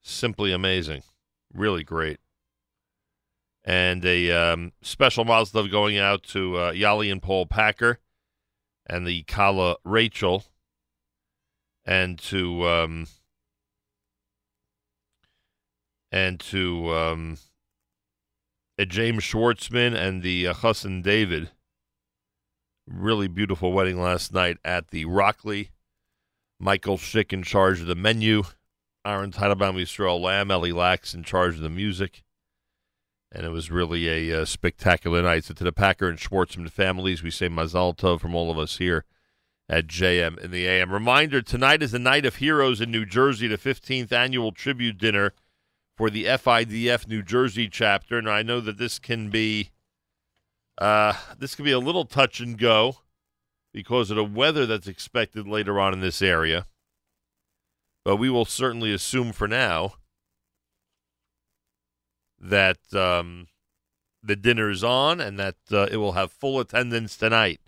Simply 0.00 0.52
amazing. 0.52 1.02
Really 1.52 1.84
great. 1.84 2.18
And 3.64 4.04
a 4.04 4.30
um, 4.30 4.72
special 4.82 5.24
tov 5.24 5.70
going 5.70 5.96
out 5.96 6.22
to 6.24 6.56
uh, 6.56 6.72
Yali 6.72 7.10
and 7.10 7.22
Paul 7.22 7.46
Packer 7.46 7.98
and 8.86 9.06
the 9.06 9.22
Kala 9.22 9.76
Rachel 9.84 10.44
and 11.86 12.18
to 12.18 12.66
um, 12.66 13.06
and 16.12 16.38
to 16.40 16.94
um, 16.94 17.38
uh, 18.78 18.84
James 18.84 19.22
Schwartzman 19.24 19.94
and 19.94 20.22
the 20.22 20.48
uh, 20.48 20.72
David. 21.02 21.50
Really 22.86 23.28
beautiful 23.28 23.72
wedding 23.72 24.00
last 24.00 24.32
night 24.32 24.58
at 24.64 24.88
the 24.88 25.06
Rockleigh. 25.06 25.68
Michael 26.60 26.98
Schick 26.98 27.32
in 27.32 27.42
charge 27.42 27.80
of 27.80 27.86
the 27.86 27.94
menu. 27.94 28.44
Aaron 29.06 29.32
Teitelbaum, 29.32 29.74
Yisrael 29.74 30.20
Lamm, 30.20 30.50
Ellie 30.50 30.72
Lax 30.72 31.14
in 31.14 31.24
charge 31.24 31.56
of 31.56 31.60
the 31.60 31.70
music. 31.70 32.22
And 33.34 33.44
it 33.44 33.50
was 33.50 33.70
really 33.70 34.30
a 34.30 34.42
uh, 34.42 34.44
spectacular 34.44 35.20
night. 35.20 35.44
So 35.44 35.54
to 35.54 35.64
the 35.64 35.72
Packer 35.72 36.08
and 36.08 36.18
Schwartzman 36.18 36.70
families, 36.70 37.22
we 37.22 37.32
say 37.32 37.48
Mazal 37.48 37.96
Tov 37.96 38.20
from 38.20 38.34
all 38.34 38.48
of 38.48 38.58
us 38.58 38.78
here 38.78 39.04
at 39.68 39.88
JM 39.88 40.38
in 40.38 40.52
the 40.52 40.66
AM. 40.66 40.92
Reminder, 40.92 41.42
tonight 41.42 41.82
is 41.82 41.90
the 41.90 41.98
Night 41.98 42.24
of 42.24 42.36
Heroes 42.36 42.80
in 42.80 42.92
New 42.92 43.04
Jersey, 43.04 43.48
the 43.48 43.58
15th 43.58 44.12
annual 44.12 44.52
tribute 44.52 44.98
dinner 44.98 45.32
for 45.96 46.10
the 46.10 46.26
FIDF 46.26 47.08
New 47.08 47.22
Jersey 47.22 47.68
chapter. 47.68 48.18
And 48.18 48.30
I 48.30 48.42
know 48.42 48.60
that 48.60 48.78
this 48.78 49.00
can 49.00 49.30
be 49.30 49.70
uh, 50.78 51.14
this 51.38 51.54
can 51.54 51.64
be 51.64 51.72
a 51.72 51.78
little 51.78 52.04
touch 52.04 52.40
and 52.40 52.58
go 52.58 52.98
because 53.72 54.10
of 54.10 54.16
the 54.16 54.24
weather 54.24 54.64
that's 54.64 54.88
expected 54.88 55.48
later 55.48 55.80
on 55.80 55.92
in 55.92 56.00
this 56.00 56.22
area. 56.22 56.66
But 58.04 58.16
we 58.16 58.30
will 58.30 58.44
certainly 58.44 58.92
assume 58.92 59.32
for 59.32 59.48
now 59.48 59.94
that 62.44 62.78
um, 62.94 63.48
the 64.22 64.36
dinner 64.36 64.70
is 64.70 64.84
on 64.84 65.20
and 65.20 65.38
that 65.38 65.56
uh, 65.72 65.88
it 65.90 65.96
will 65.96 66.12
have 66.12 66.30
full 66.30 66.60
attendance 66.60 67.16
tonight. 67.16 67.60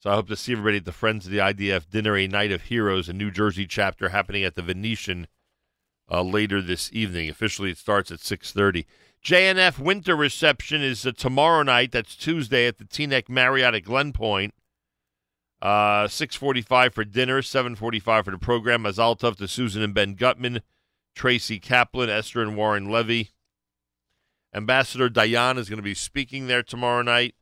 So 0.00 0.10
I 0.10 0.14
hope 0.14 0.28
to 0.28 0.36
see 0.36 0.52
everybody 0.52 0.78
at 0.78 0.84
the 0.84 0.92
Friends 0.92 1.26
of 1.26 1.32
the 1.32 1.38
IDF 1.38 1.88
dinner, 1.88 2.16
a 2.16 2.26
night 2.26 2.52
of 2.52 2.62
heroes, 2.62 3.08
a 3.08 3.12
New 3.12 3.30
Jersey 3.30 3.66
chapter 3.66 4.08
happening 4.08 4.42
at 4.44 4.54
the 4.56 4.62
Venetian 4.62 5.26
uh, 6.10 6.22
later 6.22 6.60
this 6.60 6.90
evening. 6.92 7.28
Officially, 7.28 7.70
it 7.70 7.78
starts 7.78 8.10
at 8.10 8.20
6:30. 8.20 8.86
JNF 9.22 9.78
winter 9.78 10.16
reception 10.16 10.82
is 10.82 11.06
uh, 11.06 11.12
tomorrow 11.12 11.62
night. 11.62 11.92
That's 11.92 12.16
Tuesday 12.16 12.66
at 12.66 12.78
the 12.78 12.84
Teaneck 12.84 13.28
Marriott 13.28 13.74
at 13.74 13.84
Glen 13.84 14.12
Point. 14.12 14.54
Uh, 15.60 16.08
6:45 16.08 16.94
for 16.94 17.04
dinner, 17.04 17.42
7:45 17.42 18.24
for 18.24 18.30
the 18.30 18.38
program. 18.38 18.84
Mazal 18.84 19.18
tov 19.18 19.36
to 19.36 19.46
Susan 19.46 19.82
and 19.82 19.92
Ben 19.92 20.14
Gutman, 20.14 20.62
Tracy 21.14 21.60
Kaplan, 21.60 22.08
Esther 22.08 22.40
and 22.40 22.56
Warren 22.56 22.90
Levy. 22.90 23.32
Ambassador 24.54 25.08
Dayan 25.08 25.58
is 25.58 25.68
going 25.68 25.78
to 25.78 25.82
be 25.82 25.94
speaking 25.94 26.46
there 26.46 26.62
tomorrow 26.62 27.02
night. 27.02 27.34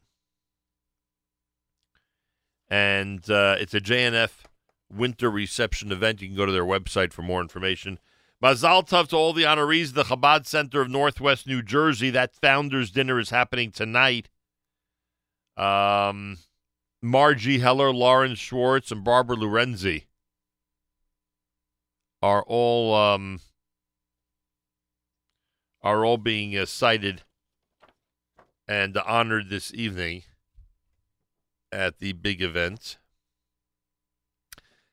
And 2.69 3.29
uh, 3.31 3.57
it's 3.59 3.73
a 3.73 3.81
JNF 3.81 4.31
winter 4.93 5.31
reception 5.31 5.91
event. 5.91 6.21
You 6.21 6.29
can 6.29 6.37
go 6.37 6.47
to 6.47 6.53
their 6.53 6.65
website 6.65 7.13
for 7.13 7.23
more 7.23 7.41
information. 7.41 7.99
Mazal 8.43 8.87
tov 8.89 9.09
to 9.09 9.17
all 9.17 9.33
the 9.33 9.45
honorees, 9.45 9.95
the 9.95 10.05
Chabad 10.05 10.47
Center 10.47 10.81
of 10.81 10.91
Northwest 10.91 11.47
New 11.47 11.63
Jersey. 11.63 12.11
That 12.11 12.35
founders 12.35 12.91
dinner 12.91 13.19
is 13.19 13.31
happening 13.31 13.73
tonight. 13.73 14.29
Um, 15.57 16.39
Margie 17.03 17.59
Heller, 17.59 17.93
Lauren 17.93 18.35
Schwartz, 18.35 18.93
and 18.93 19.03
Barbara 19.03 19.37
Lorenzi 19.37 20.05
are 22.23 22.43
all 22.47 22.95
um, 22.95 23.41
are 25.83 26.05
all 26.05 26.19
being 26.19 26.57
uh, 26.57 26.67
cited 26.67 27.23
and 28.67 28.97
honored 28.99 29.49
this 29.49 29.73
evening 29.73 30.23
at 31.73 31.99
the 31.99 32.13
big 32.13 32.43
event. 32.43 32.99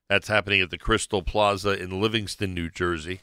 That's 0.10 0.28
happening 0.28 0.62
at 0.62 0.70
the 0.70 0.78
Crystal 0.78 1.24
Plaza 1.24 1.82
in 1.82 2.00
Livingston, 2.00 2.54
New 2.54 2.70
Jersey. 2.70 3.22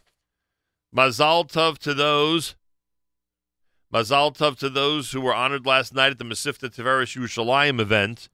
Mazal 0.95 1.51
tov 1.51 1.79
to 1.79 1.95
those. 1.95 2.57
Mazal 3.93 4.37
tov 4.37 4.59
to 4.59 4.69
those 4.69 5.13
who 5.13 5.21
were 5.21 5.35
honored 5.35 5.65
last 5.65 5.95
night 5.95 6.11
at 6.11 6.19
the 6.19 6.25
Mesivta 6.25 6.69
Tiferes 6.69 7.17
Yerushalayim 7.17 7.81
event. 7.81 8.29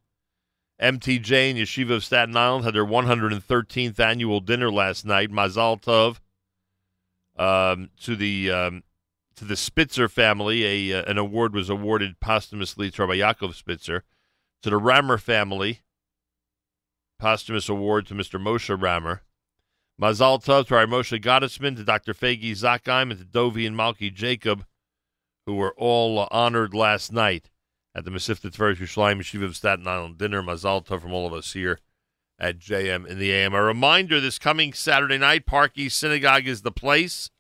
MTJ 0.81 1.51
and 1.51 1.59
Yeshiva 1.59 1.91
of 1.91 2.05
Staten 2.05 2.37
Island 2.37 2.65
had 2.65 2.75
their 2.75 2.87
113th 2.87 3.99
annual 3.99 4.41
dinner 4.41 4.71
last 4.71 5.05
night. 5.05 5.31
Mazal 5.31 5.81
tov 5.81 6.19
um, 7.37 7.91
to 8.01 8.17
the 8.17 8.51
um, 8.51 8.83
to 9.39 9.45
the 9.45 9.57
Spitzer 9.57 10.09
family. 10.09 10.91
A 10.91 10.99
uh, 10.99 11.11
an 11.11 11.17
award 11.17 11.55
was 11.55 11.71
awarded 11.71 12.21
posthumously 12.21 12.91
to 12.91 13.07
Rabbi 13.07 13.19
Yaakov 13.19 13.55
Spitzer. 13.55 14.05
To 14.63 14.71
the 14.71 14.77
Rammer 14.77 15.19
family, 15.19 15.83
posthumous 17.21 17.69
award 17.69 18.07
to 18.09 18.15
Mr. 18.15 18.41
Moshe 18.41 18.81
Rammer. 18.81 19.23
Mazal 20.01 20.45
tov 20.45 20.67
to 20.67 20.77
our 20.77 20.87
Moshe 20.87 21.21
Gottesman, 21.21 21.77
to 21.77 21.85
Dr. 21.85 22.13
Fagi 22.13 22.51
Zakheim, 22.51 23.13
and 23.13 23.19
to 23.21 23.25
Dovi 23.25 23.67
and 23.67 23.77
Malki 23.77 24.13
Jacob, 24.13 24.65
who 25.47 25.55
were 25.55 25.75
all 25.77 26.27
honored 26.33 26.75
last 26.75 27.13
night 27.13 27.51
at 27.95 28.05
the 28.05 28.11
Mesivta 28.11 28.51
Tiferes 28.51 28.79
Yerushalayim 28.79 29.19
Yeshiva 29.21 29.45
of 29.45 29.57
Staten 29.57 29.87
Island 29.87 30.19
dinner. 30.19 30.43
Mazal 30.43 30.85
tov 30.85 31.01
from 31.01 31.13
all 31.13 31.27
of 31.27 31.33
us 31.33 31.53
here 31.53 31.79
at 32.41 32.59
JM 32.59 33.07
in 33.07 33.21
the 33.21 33.31
AM. 33.31 33.55
A 33.55 33.63
reminder: 33.63 34.21
this 34.21 34.41
coming 34.41 34.73
Saturday 34.73 35.19
night, 35.19 35.47
Park 35.47 35.73
East 35.77 35.99
Synagogue 35.99 36.49
is 36.49 36.63
the 36.63 36.73
place 36.73 37.31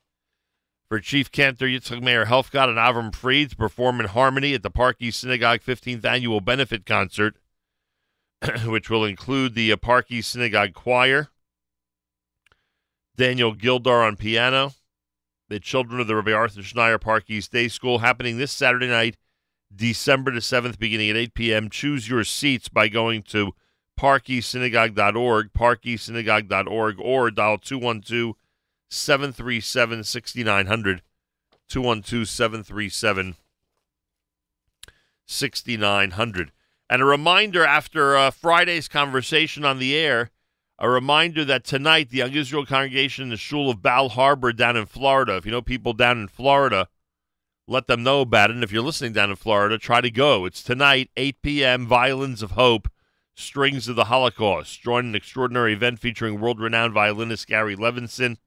for 0.88 1.00
Chief 1.00 1.30
Cantor 1.30 1.66
Yitzchak 1.66 2.02
Meir 2.02 2.24
Helfgot 2.24 2.68
and 2.68 2.78
Avram 2.78 3.14
Fried 3.14 3.50
to 3.50 3.56
perform 3.56 4.00
in 4.00 4.06
harmony 4.06 4.54
at 4.54 4.62
the 4.62 4.70
Park 4.70 4.96
East 5.00 5.20
Synagogue 5.20 5.60
15th 5.60 6.04
annual 6.04 6.40
benefit 6.40 6.86
concert, 6.86 7.36
which 8.64 8.88
will 8.88 9.04
include 9.04 9.54
the 9.54 9.70
uh, 9.70 9.76
Park 9.76 10.10
East 10.10 10.30
Synagogue 10.30 10.72
Choir. 10.72 11.28
Daniel 13.16 13.54
Gildar 13.54 14.06
on 14.06 14.16
piano. 14.16 14.72
The 15.48 15.60
children 15.60 16.00
of 16.00 16.06
the 16.06 16.14
Rabbi 16.14 16.32
Arthur 16.32 16.60
Schneier 16.60 17.00
Park 17.00 17.24
Day 17.26 17.68
School 17.68 17.98
happening 17.98 18.36
this 18.36 18.52
Saturday 18.52 18.86
night, 18.86 19.16
December 19.74 20.30
the 20.30 20.40
7th, 20.40 20.78
beginning 20.78 21.10
at 21.10 21.16
8 21.16 21.34
p.m. 21.34 21.70
Choose 21.70 22.08
your 22.08 22.22
seats 22.22 22.68
by 22.68 22.88
going 22.88 23.22
to 23.24 23.52
parkeastsynagogue.org, 23.98 25.52
parkeastsynagogue.org, 25.54 27.00
or 27.00 27.30
dial 27.30 27.58
212 27.58 28.34
737 28.88 30.04
6900. 30.04 31.02
212 31.68 32.28
737 32.28 33.36
6900. 35.26 36.52
And 36.90 37.02
a 37.02 37.04
reminder 37.04 37.64
after 37.64 38.16
uh, 38.16 38.30
Friday's 38.30 38.88
conversation 38.88 39.64
on 39.64 39.78
the 39.78 39.94
air, 39.94 40.30
a 40.78 40.88
reminder 40.88 41.44
that 41.44 41.64
tonight 41.64 42.08
the 42.08 42.18
Young 42.18 42.32
Israel 42.32 42.64
congregation 42.64 43.24
in 43.24 43.30
the 43.30 43.36
Shul 43.36 43.68
of 43.68 43.82
Bal 43.82 44.10
Harbour 44.10 44.52
down 44.52 44.76
in 44.76 44.86
Florida, 44.86 45.36
if 45.36 45.44
you 45.44 45.52
know 45.52 45.60
people 45.60 45.92
down 45.92 46.18
in 46.18 46.28
Florida, 46.28 46.88
let 47.66 47.86
them 47.86 48.02
know 48.02 48.22
about 48.22 48.48
it. 48.48 48.54
And 48.54 48.64
if 48.64 48.72
you're 48.72 48.82
listening 48.82 49.12
down 49.12 49.28
in 49.28 49.36
Florida, 49.36 49.76
try 49.76 50.00
to 50.00 50.10
go. 50.10 50.46
It's 50.46 50.62
tonight, 50.62 51.10
8 51.18 51.42
p.m., 51.42 51.86
Violins 51.86 52.42
of 52.42 52.52
Hope, 52.52 52.88
Strings 53.34 53.88
of 53.88 53.96
the 53.96 54.04
Holocaust. 54.04 54.80
Join 54.80 55.06
an 55.06 55.14
extraordinary 55.14 55.74
event 55.74 55.98
featuring 55.98 56.40
world 56.40 56.58
renowned 56.58 56.94
violinist 56.94 57.46
Gary 57.46 57.76
Levinson, 57.76 58.38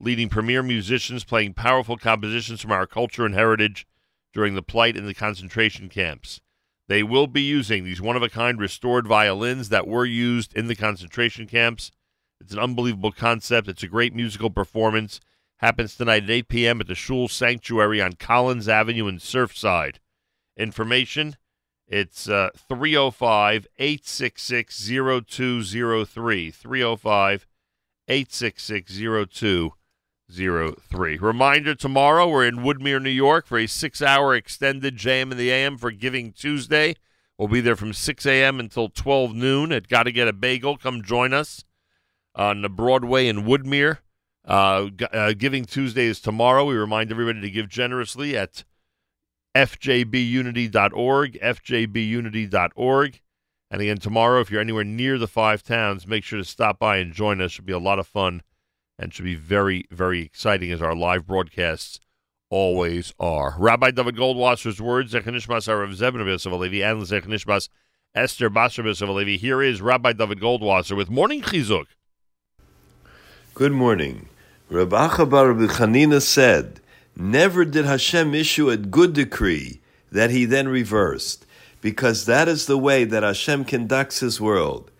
leading 0.00 0.28
premier 0.28 0.62
musicians 0.62 1.24
playing 1.24 1.54
powerful 1.54 1.96
compositions 1.96 2.60
from 2.60 2.72
our 2.72 2.86
culture 2.86 3.26
and 3.26 3.34
heritage 3.34 3.86
during 4.32 4.54
the 4.54 4.62
plight 4.62 4.96
in 4.96 5.06
the 5.06 5.14
concentration 5.14 5.88
camps. 5.88 6.40
They 6.88 7.02
will 7.02 7.26
be 7.26 7.42
using 7.42 7.84
these 7.84 8.00
one 8.00 8.16
of 8.16 8.22
a 8.22 8.28
kind 8.28 8.58
restored 8.58 9.06
violins 9.06 9.68
that 9.68 9.86
were 9.86 10.06
used 10.06 10.56
in 10.56 10.66
the 10.66 10.74
concentration 10.74 11.46
camps. 11.46 11.92
It's 12.40 12.52
an 12.52 12.58
unbelievable 12.58 13.12
concept. 13.12 13.68
It's 13.68 13.82
a 13.82 13.88
great 13.88 14.14
musical 14.14 14.50
performance. 14.50 15.20
Happens 15.58 15.94
tonight 15.94 16.24
at 16.24 16.30
8 16.30 16.48
p.m. 16.48 16.80
at 16.80 16.88
the 16.88 16.94
Shul 16.94 17.28
Sanctuary 17.28 18.00
on 18.00 18.14
Collins 18.14 18.66
Avenue 18.66 19.06
in 19.06 19.18
Surfside. 19.18 19.96
Information 20.56 21.36
it's 21.90 22.28
uh, 22.28 22.50
305 22.56 23.66
866 23.76 24.88
0203. 25.26 26.50
305 26.52 27.46
866 28.06 28.98
0203. 28.98 29.79
Reminder 30.38 31.74
tomorrow 31.74 32.28
we're 32.28 32.46
in 32.46 32.58
Woodmere, 32.58 33.02
New 33.02 33.10
York 33.10 33.46
for 33.46 33.58
a 33.58 33.66
six 33.66 34.00
hour 34.00 34.34
extended 34.34 34.96
JM 34.96 35.32
in 35.32 35.36
the 35.36 35.50
AM 35.50 35.76
for 35.76 35.90
Giving 35.90 36.32
Tuesday. 36.32 36.94
We'll 37.36 37.48
be 37.48 37.60
there 37.60 37.76
from 37.76 37.92
6 37.94 38.26
a.m. 38.26 38.60
until 38.60 38.90
12 38.90 39.34
noon 39.34 39.72
at 39.72 39.88
Gotta 39.88 40.12
Get 40.12 40.28
a 40.28 40.32
Bagel. 40.32 40.76
Come 40.76 41.02
join 41.02 41.32
us 41.32 41.64
on 42.34 42.60
the 42.62 42.68
Broadway 42.68 43.28
in 43.28 43.44
Woodmere. 43.44 43.98
Uh, 44.46 44.88
uh, 45.12 45.32
Giving 45.32 45.64
Tuesday 45.64 46.04
is 46.04 46.20
tomorrow. 46.20 46.66
We 46.66 46.74
remind 46.74 47.10
everybody 47.10 47.40
to 47.40 47.50
give 47.50 47.68
generously 47.68 48.36
at 48.36 48.64
fjbunity.org, 49.56 51.38
fjbunity.org. 51.40 53.20
And 53.70 53.80
again, 53.80 53.98
tomorrow, 53.98 54.40
if 54.40 54.50
you're 54.50 54.60
anywhere 54.60 54.84
near 54.84 55.16
the 55.16 55.28
five 55.28 55.62
towns, 55.62 56.06
make 56.06 56.24
sure 56.24 56.38
to 56.38 56.44
stop 56.44 56.78
by 56.78 56.98
and 56.98 57.12
join 57.12 57.40
us. 57.40 57.46
It 57.46 57.52
should 57.52 57.66
be 57.66 57.72
a 57.72 57.78
lot 57.78 57.98
of 57.98 58.06
fun 58.06 58.42
and 59.00 59.14
should 59.14 59.24
be 59.24 59.34
very, 59.34 59.86
very 59.90 60.20
exciting 60.20 60.70
as 60.70 60.82
our 60.82 60.94
live 60.94 61.26
broadcasts 61.26 61.98
always 62.50 63.14
are. 63.18 63.56
Rabbi 63.58 63.92
David 63.92 64.14
Goldwasser's 64.14 64.80
words, 64.80 65.14
Zechanishmas 65.14 65.66
Arav 65.66 65.96
Zebin 65.96 66.20
of 66.20 66.52
Alevi, 66.52 66.84
and 66.84 67.02
Zechanishmas 67.02 67.70
Esther 68.14 68.50
Basar 68.50 68.80
of 68.80 69.08
Alevi. 69.08 69.38
Here 69.38 69.62
is 69.62 69.80
Rabbi 69.80 70.12
David 70.12 70.38
Goldwasser 70.38 70.94
with 70.94 71.08
Morning 71.08 71.40
Chizuk. 71.40 71.86
Good 73.54 73.72
morning. 73.72 74.28
Rabbi 74.68 75.06
Rabbi 75.06 75.72
Chanina 75.72 76.20
said, 76.20 76.80
Never 77.16 77.64
did 77.64 77.86
Hashem 77.86 78.34
issue 78.34 78.68
a 78.68 78.76
good 78.76 79.14
decree 79.14 79.80
that 80.12 80.30
he 80.30 80.44
then 80.44 80.68
reversed, 80.68 81.46
because 81.80 82.26
that 82.26 82.48
is 82.48 82.66
the 82.66 82.78
way 82.78 83.04
that 83.04 83.22
Hashem 83.22 83.64
conducts 83.64 84.20
his 84.20 84.40
world. 84.40 84.90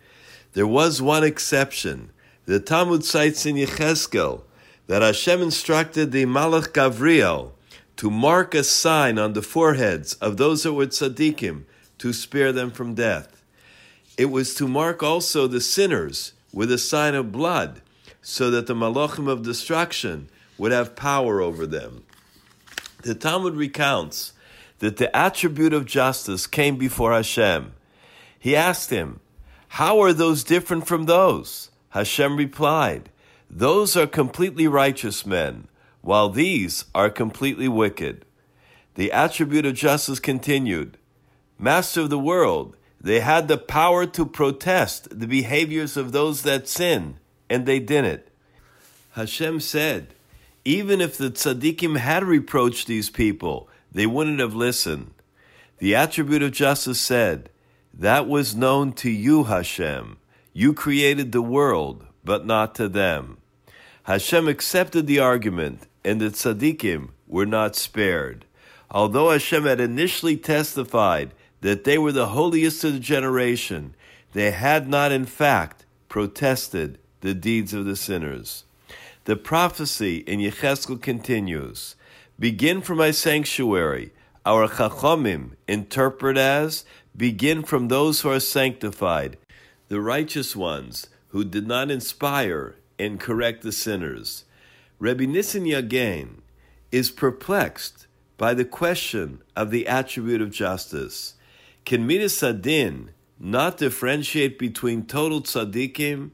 There 0.53 0.67
was 0.67 1.01
one 1.01 1.23
exception. 1.23 2.11
The 2.45 2.59
Talmud 2.59 3.03
cites 3.05 3.45
in 3.45 3.55
Yecheskel 3.55 4.41
that 4.87 5.01
Hashem 5.01 5.41
instructed 5.41 6.11
the 6.11 6.25
Malach 6.25 6.69
Gavriel 6.69 7.51
to 7.97 8.09
mark 8.09 8.55
a 8.55 8.63
sign 8.63 9.19
on 9.19 9.33
the 9.33 9.41
foreheads 9.41 10.15
of 10.15 10.37
those 10.37 10.63
that 10.63 10.73
were 10.73 10.87
tzaddikim 10.87 11.65
to 11.99 12.11
spare 12.11 12.51
them 12.51 12.71
from 12.71 12.95
death. 12.95 13.43
It 14.17 14.25
was 14.25 14.55
to 14.55 14.67
mark 14.67 15.03
also 15.03 15.47
the 15.47 15.61
sinners 15.61 16.33
with 16.51 16.71
a 16.71 16.77
sign 16.77 17.15
of 17.15 17.31
blood, 17.31 17.81
so 18.21 18.51
that 18.51 18.67
the 18.67 18.75
malachim 18.75 19.27
of 19.27 19.43
destruction 19.43 20.29
would 20.57 20.71
have 20.71 20.95
power 20.95 21.41
over 21.41 21.65
them. 21.65 22.03
The 23.03 23.15
Talmud 23.15 23.55
recounts 23.55 24.33
that 24.79 24.97
the 24.97 25.15
attribute 25.15 25.73
of 25.73 25.85
justice 25.85 26.45
came 26.45 26.75
before 26.75 27.13
Hashem. 27.13 27.73
He 28.37 28.55
asked 28.55 28.89
him, 28.89 29.19
How 29.69 29.99
are 30.01 30.13
those 30.13 30.43
different 30.43 30.87
from 30.87 31.05
those? 31.05 31.70
Hashem 31.91 32.35
replied, 32.35 33.09
Those 33.49 33.95
are 33.95 34.07
completely 34.07 34.67
righteous 34.67 35.25
men, 35.25 35.67
while 36.01 36.29
these 36.29 36.85
are 36.93 37.09
completely 37.09 37.67
wicked. 37.67 38.25
The 38.95 39.11
attribute 39.11 39.65
of 39.65 39.75
justice 39.75 40.19
continued, 40.19 40.97
Master 41.57 42.01
of 42.01 42.09
the 42.09 42.19
world, 42.19 42.75
they 42.99 43.19
had 43.19 43.47
the 43.47 43.57
power 43.57 44.05
to 44.05 44.25
protest 44.25 45.07
the 45.17 45.27
behaviors 45.27 45.95
of 45.95 46.11
those 46.11 46.41
that 46.43 46.67
sin, 46.67 47.17
and 47.49 47.65
they 47.65 47.79
didn't. 47.79 48.27
Hashem 49.11 49.59
said, 49.59 50.13
even 50.63 51.01
if 51.01 51.17
the 51.17 51.31
tzaddikim 51.31 51.97
had 51.97 52.23
reproached 52.23 52.87
these 52.87 53.09
people, 53.09 53.67
they 53.91 54.05
wouldn't 54.05 54.39
have 54.39 54.53
listened. 54.53 55.13
The 55.79 55.95
attribute 55.95 56.43
of 56.43 56.51
justice 56.51 56.99
said, 56.99 57.49
That 57.93 58.27
was 58.27 58.55
known 58.55 58.93
to 58.93 59.09
you, 59.09 59.45
Hashem. 59.45 60.17
You 60.53 60.73
created 60.73 61.31
the 61.31 61.41
world, 61.41 62.05
but 62.23 62.45
not 62.45 62.75
to 62.75 62.89
them. 62.89 63.37
Hashem 64.03 64.47
accepted 64.47 65.07
the 65.07 65.19
argument, 65.19 65.87
and 66.03 66.19
the 66.19 66.29
tzaddikim 66.29 67.09
were 67.27 67.45
not 67.45 67.75
spared. 67.75 68.45
Although 68.89 69.29
Hashem 69.29 69.63
had 69.63 69.79
initially 69.79 70.35
testified 70.35 71.31
that 71.61 71.85
they 71.85 71.97
were 71.97 72.11
the 72.11 72.29
holiest 72.29 72.83
of 72.83 72.93
the 72.93 72.99
generation, 72.99 73.95
they 74.33 74.51
had 74.51 74.89
not 74.89 75.11
in 75.11 75.25
fact 75.25 75.85
protested 76.09 76.97
the 77.21 77.33
deeds 77.33 77.73
of 77.73 77.85
the 77.85 77.95
sinners. 77.95 78.65
The 79.25 79.35
prophecy 79.37 80.17
in 80.17 80.39
Yecheskel 80.39 81.01
continues 81.01 81.95
Begin 82.39 82.81
from 82.81 82.97
my 82.97 83.11
sanctuary. 83.11 84.11
Our 84.45 84.67
Chachamim 84.67 85.51
interpret 85.67 86.37
as 86.37 86.83
Begin 87.15 87.61
from 87.63 87.87
those 87.87 88.21
who 88.21 88.29
are 88.29 88.39
sanctified, 88.39 89.37
the 89.91 89.99
righteous 89.99 90.55
ones 90.55 91.07
who 91.31 91.43
did 91.43 91.67
not 91.67 91.91
inspire 91.91 92.77
and 92.97 93.19
correct 93.19 93.61
the 93.61 93.73
sinners. 93.73 94.45
Rabbi 94.99 95.25
Nissen 95.25 95.65
Yagen 95.65 96.35
is 96.93 97.11
perplexed 97.11 98.07
by 98.37 98.53
the 98.53 98.63
question 98.63 99.41
of 99.53 99.69
the 99.69 99.85
attribute 99.87 100.41
of 100.41 100.49
justice. 100.49 101.33
Can 101.83 102.07
Midas 102.07 102.39
Hadin 102.39 103.09
not 103.37 103.79
differentiate 103.79 104.57
between 104.57 105.05
total 105.05 105.41
tzaddikim 105.41 106.31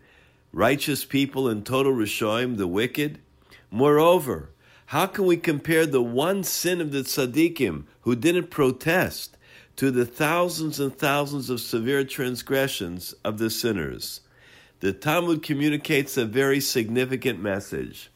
righteous 0.54 1.04
people 1.04 1.48
and 1.48 1.66
total 1.66 1.94
Rishoim, 1.94 2.58
the 2.58 2.68
wicked? 2.68 3.18
Moreover, 3.72 4.52
how 4.86 5.08
can 5.08 5.26
we 5.26 5.36
compare 5.36 5.88
the 5.88 6.04
one 6.04 6.44
sin 6.44 6.80
of 6.80 6.92
the 6.92 7.00
tzaddikim 7.00 7.86
who 8.02 8.16
didn't 8.16 8.52
protest 8.52 9.36
to 9.78 9.92
the 9.92 10.06
thousands 10.06 10.80
and 10.80 10.96
thousands 10.96 11.50
of 11.50 11.62
severe 11.62 12.04
transgressions 12.04 13.14
of 13.24 13.38
the 13.38 13.50
sinners? 13.50 14.22
The 14.80 14.94
Talmud 14.94 15.42
communicates 15.42 16.18
a 16.18 16.26
very 16.26 16.60
significant 16.60 17.40
message. 17.42 18.12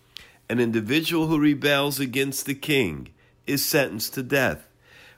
An 0.50 0.60
individual 0.60 1.28
who 1.28 1.40
rebels 1.40 2.00
against 2.00 2.46
the 2.46 2.54
king 2.54 3.10
is 3.48 3.66
sentenced 3.66 4.14
to 4.16 4.24
death, 4.24 4.68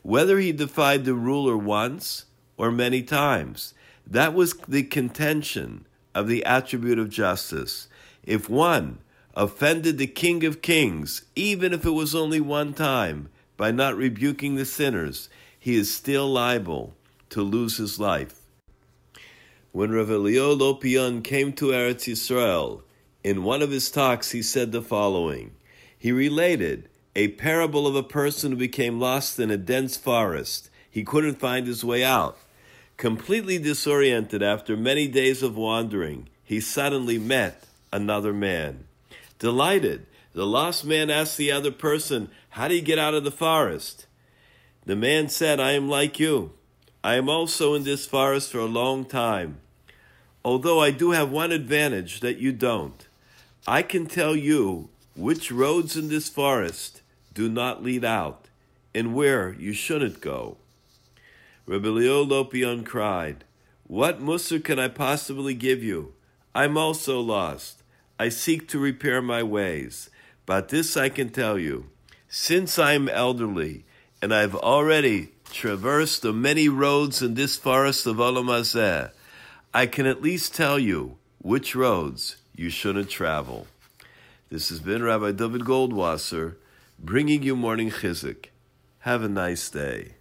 whether 0.03 0.39
he 0.39 0.51
defied 0.51 1.05
the 1.05 1.15
ruler 1.15 1.57
once 1.57 2.25
or 2.55 2.71
many 2.71 3.01
times. 3.01 3.73
That 4.05 4.33
was 4.33 4.53
the 4.67 4.83
contention 4.83 5.85
of 6.13 6.27
the 6.27 6.45
attribute 6.45 6.99
of 6.99 7.09
justice. 7.09 7.87
If 8.23 8.49
one 8.49 8.99
offended 9.35 9.97
the 9.97 10.07
King 10.07 10.45
of 10.45 10.61
Kings, 10.61 11.23
even 11.35 11.73
if 11.73 11.85
it 11.85 11.91
was 11.91 12.13
only 12.13 12.39
one 12.39 12.73
time, 12.73 13.29
by 13.57 13.71
not 13.71 13.95
rebuking 13.95 14.55
the 14.55 14.65
sinners, 14.65 15.29
he 15.63 15.77
is 15.77 15.95
still 15.95 16.29
liable 16.29 16.93
to 17.29 17.41
lose 17.41 17.77
his 17.77 17.97
life. 17.97 18.41
When 19.71 19.91
Rav 19.91 20.09
Elya 20.09 20.59
Lopian 20.59 21.23
came 21.23 21.53
to 21.53 21.67
Eretz 21.67 22.03
Yisrael, 22.05 22.81
in 23.23 23.45
one 23.45 23.61
of 23.61 23.71
his 23.71 23.89
talks 23.89 24.31
he 24.31 24.41
said 24.41 24.73
the 24.73 24.81
following. 24.81 25.55
He 25.97 26.11
related 26.11 26.89
a 27.15 27.29
parable 27.29 27.87
of 27.87 27.95
a 27.95 28.03
person 28.03 28.51
who 28.51 28.57
became 28.57 28.99
lost 28.99 29.39
in 29.39 29.49
a 29.49 29.55
dense 29.55 29.95
forest. 29.95 30.69
He 30.91 31.05
couldn't 31.05 31.39
find 31.39 31.65
his 31.65 31.81
way 31.81 32.03
out. 32.03 32.37
Completely 32.97 33.57
disoriented 33.57 34.43
after 34.43 34.75
many 34.75 35.07
days 35.07 35.41
of 35.41 35.55
wandering, 35.55 36.27
he 36.43 36.59
suddenly 36.59 37.17
met 37.17 37.63
another 37.89 38.33
man. 38.33 38.83
Delighted, 39.39 40.07
the 40.33 40.45
lost 40.45 40.83
man 40.83 41.09
asked 41.09 41.37
the 41.37 41.53
other 41.53 41.71
person, 41.71 42.29
How 42.49 42.67
do 42.67 42.75
you 42.75 42.81
get 42.81 42.99
out 42.99 43.13
of 43.13 43.23
the 43.23 43.31
forest? 43.31 44.07
The 44.85 44.95
man 44.95 45.29
said, 45.29 45.59
I 45.59 45.71
am 45.71 45.87
like 45.87 46.19
you. 46.19 46.51
I 47.03 47.15
am 47.15 47.29
also 47.29 47.73
in 47.73 47.83
this 47.83 48.05
forest 48.05 48.51
for 48.51 48.59
a 48.59 48.65
long 48.65 49.05
time. 49.05 49.59
Although 50.43 50.81
I 50.81 50.91
do 50.91 51.11
have 51.11 51.31
one 51.31 51.51
advantage 51.51 52.19
that 52.19 52.37
you 52.37 52.51
don't. 52.51 53.07
I 53.65 53.81
can 53.81 54.07
tell 54.07 54.35
you 54.35 54.89
which 55.15 55.51
roads 55.51 55.95
in 55.95 56.09
this 56.09 56.27
forest 56.27 57.01
do 57.33 57.49
not 57.49 57.83
lead 57.83 58.03
out 58.03 58.49
and 58.93 59.13
where 59.13 59.53
you 59.53 59.73
shouldn't 59.73 60.21
go. 60.21 60.57
Rabbi 61.65 61.87
Leo 61.87 62.25
Lopian 62.25 62.85
cried, 62.85 63.45
What 63.87 64.21
mussar 64.21 64.61
can 64.61 64.79
I 64.79 64.89
possibly 64.89 65.53
give 65.53 65.81
you? 65.81 66.13
I'm 66.53 66.77
also 66.77 67.21
lost. 67.21 67.83
I 68.19 68.29
seek 68.29 68.67
to 68.69 68.79
repair 68.79 69.21
my 69.21 69.43
ways. 69.43 70.09
But 70.45 70.69
this 70.69 70.97
I 70.97 71.07
can 71.07 71.29
tell 71.29 71.57
you. 71.57 71.89
Since 72.27 72.77
I 72.77 72.93
am 72.93 73.07
elderly, 73.07 73.85
and 74.23 74.33
I've 74.33 74.55
already 74.55 75.31
traversed 75.51 76.21
the 76.21 76.31
many 76.31 76.69
roads 76.69 77.21
in 77.21 77.33
this 77.33 77.57
forest 77.57 78.05
of 78.05 78.21
Olamazeh, 78.21 79.11
I 79.73 79.85
can 79.85 80.05
at 80.05 80.21
least 80.21 80.55
tell 80.55 80.79
you 80.79 81.17
which 81.39 81.75
roads 81.75 82.37
you 82.55 82.69
shouldn't 82.69 83.09
travel. 83.09 83.67
This 84.49 84.69
has 84.69 84.79
been 84.79 85.03
Rabbi 85.03 85.33
David 85.33 85.63
Goldwasser 85.63 86.55
bringing 86.97 87.43
you 87.43 87.57
morning 87.57 87.91
Chizuk. 87.91 88.45
Have 88.99 89.23
a 89.23 89.27
nice 89.27 89.69
day. 89.69 90.13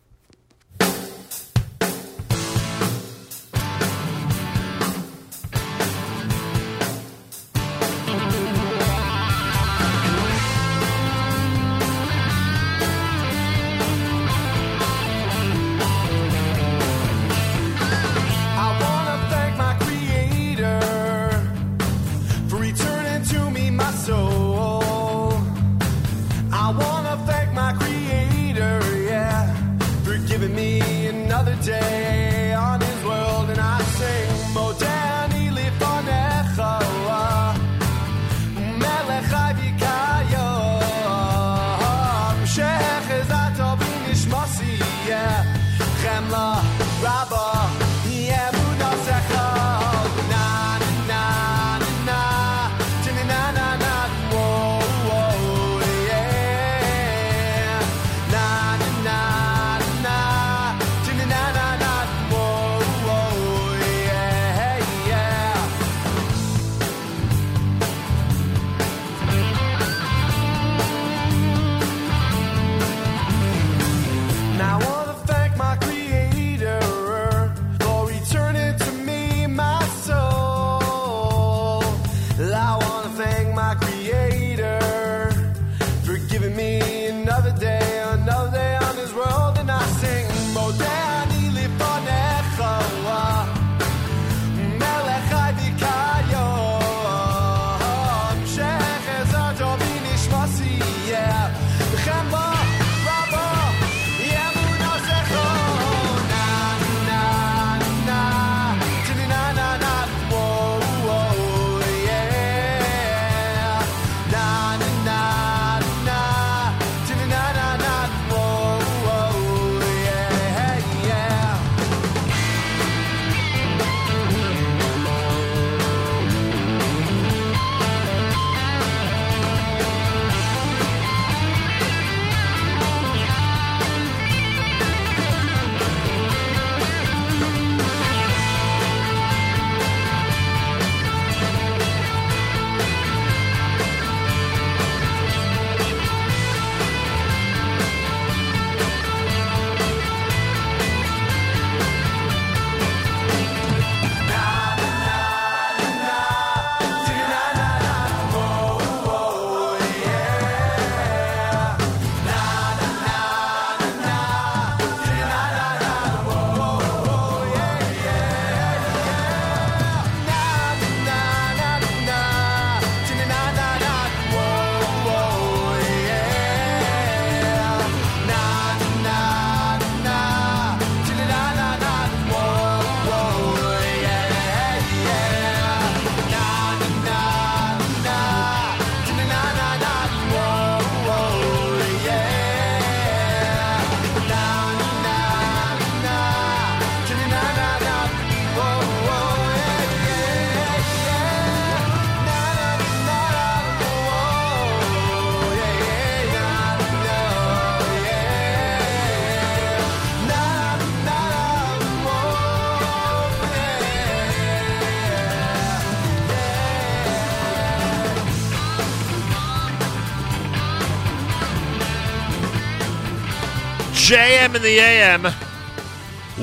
JM 224.43 224.57
in 224.57 224.63
the 224.63 224.79
AM. 224.81 225.25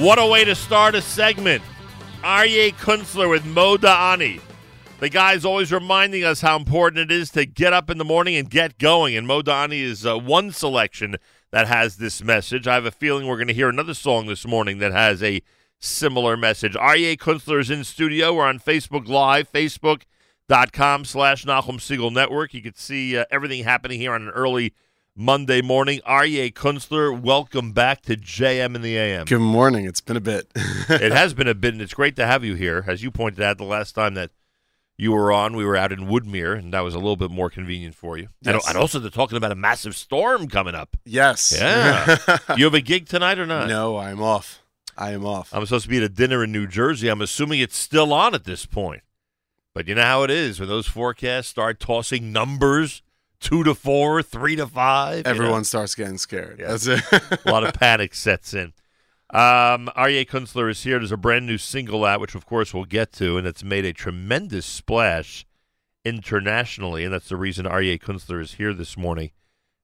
What 0.02 0.20
a 0.20 0.26
way 0.26 0.46
to 0.46 0.56
start 0.56 0.96
a 0.96 1.02
segment. 1.02 1.62
Aryeh 2.22 2.74
Kunstler 2.76 3.30
with 3.30 3.44
Modeh 3.44 3.94
Ani. 3.94 4.40
The 5.02 5.10
guy's 5.10 5.44
always 5.44 5.74
reminding 5.74 6.24
us 6.24 6.40
how 6.40 6.56
important 6.56 7.12
it 7.12 7.14
is 7.14 7.30
to 7.32 7.46
get 7.46 7.74
up 7.74 7.90
in 7.90 7.98
the 7.98 8.06
morning 8.06 8.38
and 8.38 8.50
get 8.50 8.78
going. 8.78 9.18
And 9.18 9.28
Modeh 9.28 9.52
Ani 9.52 9.82
is 9.82 10.06
uh, 10.06 10.18
one 10.18 10.54
selection 10.54 11.18
that 11.52 11.68
has 11.68 11.98
this 11.98 12.24
message. 12.24 12.68
I 12.68 12.76
have 12.76 12.86
a 12.86 12.92
feeling 12.92 13.28
we're 13.28 13.36
going 13.36 13.50
to 13.50 13.54
hear 13.54 13.68
another 13.68 13.94
song 13.94 14.28
this 14.28 14.48
morning 14.48 14.78
that 14.78 14.94
has 14.94 15.22
a 15.22 15.42
similar 15.80 16.38
message. 16.38 16.76
Aryeh 16.76 17.18
Kunstler 17.18 17.60
is 17.60 17.70
in 17.70 17.84
studio. 17.84 18.34
We're 18.34 18.46
on 18.46 18.60
Facebook 18.60 19.10
Live, 19.10 19.52
facebook.com 19.52 21.04
slash 21.04 21.44
Nachum 21.44 21.80
Segal 21.80 22.14
Network. 22.14 22.54
You 22.54 22.62
can 22.62 22.76
see 22.76 23.18
uh, 23.18 23.26
everything 23.30 23.66
happening 23.66 24.00
here 24.00 24.14
on 24.14 24.22
an 24.22 24.30
early 24.30 24.74
Monday 25.20 25.62
morning. 25.62 26.00
Aryeh 26.08 26.54
Kunstler, 26.54 27.12
welcome 27.22 27.74
back 27.74 28.02
to 28.04 28.16
JM 28.16 28.74
in 28.74 28.82
the 28.82 28.96
AM. 28.96 29.26
Good 29.26 29.41
morning. 29.41 29.84
It's 29.84 30.00
been 30.00 30.16
a 30.16 30.22
bit. 30.22 30.50
it 30.56 31.12
has 31.12 31.34
been 31.34 31.50
a 31.50 31.54
bit, 31.54 31.74
and 31.74 31.82
it's 31.82 31.94
great 31.94 32.16
to 32.16 32.26
have 32.26 32.46
you 32.46 32.56
here. 32.56 32.86
As 32.88 33.04
you 33.04 33.12
pointed 33.12 33.41
out 33.41 33.58
the 33.58 33.66
last 33.66 33.96
time 33.96 34.14
that 34.14 34.32
you 34.98 35.12
were 35.12 35.34
on, 35.34 35.58
we 35.58 35.66
were 35.66 35.76
out 35.76 35.91
in 35.91 36.08
Woodmere, 36.08 36.58
and 36.58 36.74
that 36.74 36.86
was 36.86 36.96
a 36.96 37.00
little 37.00 37.18
bit 37.18 37.32
more 37.32 37.50
convenient 37.50 37.96
for 37.96 38.18
you. 38.18 38.30
And, 38.46 38.56
Yes. 38.56 38.70
and 38.70 38.78
also, 38.78 38.98
they're 38.98 39.10
talking 39.12 39.36
about 39.36 39.52
a 39.52 39.56
massive 39.56 39.94
storm 39.98 40.48
coming 40.48 40.74
up. 40.74 40.96
Yes. 41.04 41.54
Yeah. 41.54 42.16
you 42.56 42.64
have 42.64 42.74
a 42.74 42.80
gig 42.80 43.10
tonight 43.10 43.40
or 43.40 43.46
not? 43.46 43.68
No, 43.68 43.98
I'm 43.98 44.22
off. 44.22 44.64
I 44.98 45.12
am 45.12 45.26
off. 45.26 45.54
I'm 45.54 45.66
supposed 45.66 45.84
to 45.84 45.90
be 45.90 45.98
at 45.98 46.04
a 46.04 46.08
dinner 46.08 46.46
in 46.46 46.54
New 46.54 46.66
Jersey. 46.66 47.10
I'm 47.10 47.22
assuming 47.22 47.60
it's 47.60 47.78
still 47.78 48.14
on 48.14 48.34
at 48.34 48.46
this 48.46 48.66
point. 48.66 49.02
But 49.74 49.86
you 49.90 49.96
know 49.96 50.02
how 50.04 50.24
it 50.24 50.32
is 50.32 50.62
when 50.62 50.70
those 50.70 50.88
forecasts 50.88 51.50
start 51.50 51.82
tossing 51.82 52.32
numbers 52.32 53.02
two 53.40 53.64
to 53.64 53.74
four, 53.76 54.22
three 54.22 54.56
to 54.56 54.68
five. 54.68 55.18
you 55.18 55.24
know? 55.24 55.30
Everyone 55.30 55.64
starts 55.64 55.95
getting 55.95 56.18
scared. 56.18 56.60
Yeah. 56.60 56.76
That's 56.76 56.88
it. 56.88 57.03
a 57.45 57.52
lot 57.52 57.64
of 57.64 57.74
panic 57.74 58.14
sets 58.14 58.53
in. 58.53 58.74
Um, 59.32 59.91
Aryeh 59.95 60.28
Kunstler 60.28 60.72
is 60.72 60.82
here. 60.84 60.98
There's 60.98 61.11
a 61.11 61.18
brand 61.18 61.45
new 61.45 61.60
single 61.60 62.03
out, 62.03 62.20
which 62.20 62.34
of 62.36 62.45
course 62.45 62.74
we'll 62.74 62.86
get 62.86 63.11
to, 63.14 63.38
and 63.38 63.45
it's 63.45 63.64
made 63.64 63.86
a 63.86 63.94
tremendous 63.94 64.66
splash 64.66 65.45
internationally, 66.03 67.03
and 67.03 67.14
that's 67.14 67.30
the 67.30 67.38
reason 67.38 67.66
Aryeh 67.66 68.02
Kunstler 68.02 68.41
is 68.41 68.53
here 68.53 68.74
this 68.74 68.98
morning 68.98 69.32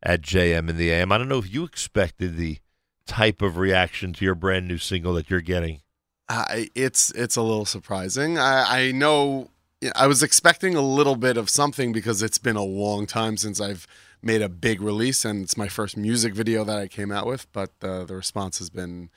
at 0.02 0.22
JM 0.22 0.70
in 0.70 0.78
the 0.78 0.92
AM. 0.92 1.12
I 1.12 1.18
don't 1.18 1.30
know 1.30 1.38
if 1.38 1.54
you 1.54 1.64
expected 1.64 2.38
the 2.38 2.58
type 3.06 3.42
of 3.42 3.58
reaction 3.58 4.14
to 4.14 4.26
your 4.26 4.36
brand 4.36 4.68
new 4.68 4.80
single 4.80 5.14
that 5.14 5.30
you're 5.30 5.42
getting. 5.42 5.82
I, 6.28 6.70
it's 6.74 7.12
it's 7.12 7.36
a 7.36 7.44
little 7.44 7.66
surprising. 7.66 8.40
I, 8.40 8.88
I 8.88 8.92
know 8.92 9.52
I 9.96 10.08
was 10.08 10.24
expecting 10.24 10.76
a 10.76 10.82
little 10.82 11.16
bit 11.16 11.38
of 11.38 11.50
something 11.50 11.92
because 11.92 12.22
it's 12.24 12.38
been 12.38 12.56
a 12.56 12.64
long 12.64 13.06
time 13.06 13.38
since 13.38 13.60
I've 13.60 13.88
made 14.22 14.42
a 14.42 14.50
big 14.50 14.82
release, 14.82 15.26
and 15.26 15.44
it's 15.44 15.58
my 15.58 15.68
first 15.68 15.98
music 15.98 16.34
video 16.34 16.64
that 16.64 16.78
I 16.78 16.88
came 16.88 17.12
out 17.12 17.28
with. 17.28 17.52
But 17.52 17.72
uh, 17.82 18.06
the 18.06 18.16
response 18.16 18.58
has 18.60 18.70
been 18.70 19.10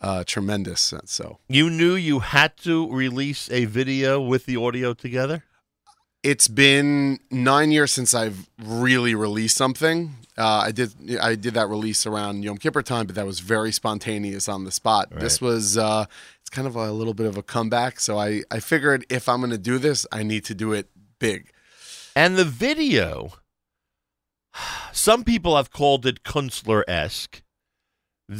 uh, 0.00 0.24
tremendous. 0.26 0.94
So 1.04 1.38
You 1.48 1.70
knew 1.70 1.94
you 1.94 2.20
had 2.20 2.56
to 2.58 2.90
release 2.90 3.50
a 3.50 3.66
video 3.66 4.20
with 4.20 4.46
the 4.46 4.56
audio 4.56 4.94
together? 4.94 5.44
it's 6.24 6.48
been 6.48 7.20
nine 7.30 7.70
years 7.70 7.92
since 7.92 8.12
I've 8.12 8.50
really 8.60 9.14
released 9.14 9.56
something. 9.56 10.16
Uh, 10.36 10.64
I 10.66 10.72
did 10.72 10.92
I 11.20 11.36
did 11.36 11.54
that 11.54 11.68
release 11.68 12.06
around 12.06 12.42
Yom 12.42 12.58
Kippur 12.58 12.82
time, 12.82 13.06
but 13.06 13.14
that 13.14 13.24
was 13.24 13.38
very 13.38 13.70
spontaneous 13.70 14.48
on 14.48 14.64
the 14.64 14.72
spot. 14.72 15.10
This 15.10 15.40
was 15.40 15.78
uh, 15.78 16.06
it's 16.48 16.54
kind 16.54 16.66
of 16.66 16.76
a 16.76 16.90
little 16.92 17.12
bit 17.12 17.26
of 17.26 17.36
a 17.36 17.42
comeback. 17.42 18.00
So 18.00 18.18
I 18.18 18.42
I 18.50 18.60
figured 18.60 19.04
if 19.10 19.28
I'm 19.28 19.40
going 19.40 19.50
to 19.50 19.58
do 19.58 19.78
this, 19.78 20.06
I 20.10 20.22
need 20.22 20.46
to 20.46 20.54
do 20.54 20.72
it 20.72 20.88
big. 21.18 21.52
And 22.16 22.36
the 22.36 22.44
video, 22.46 23.34
some 24.92 25.24
people 25.24 25.56
have 25.56 25.70
called 25.70 26.06
it 26.06 26.22
Kunstler 26.22 26.84
esque. 26.88 27.42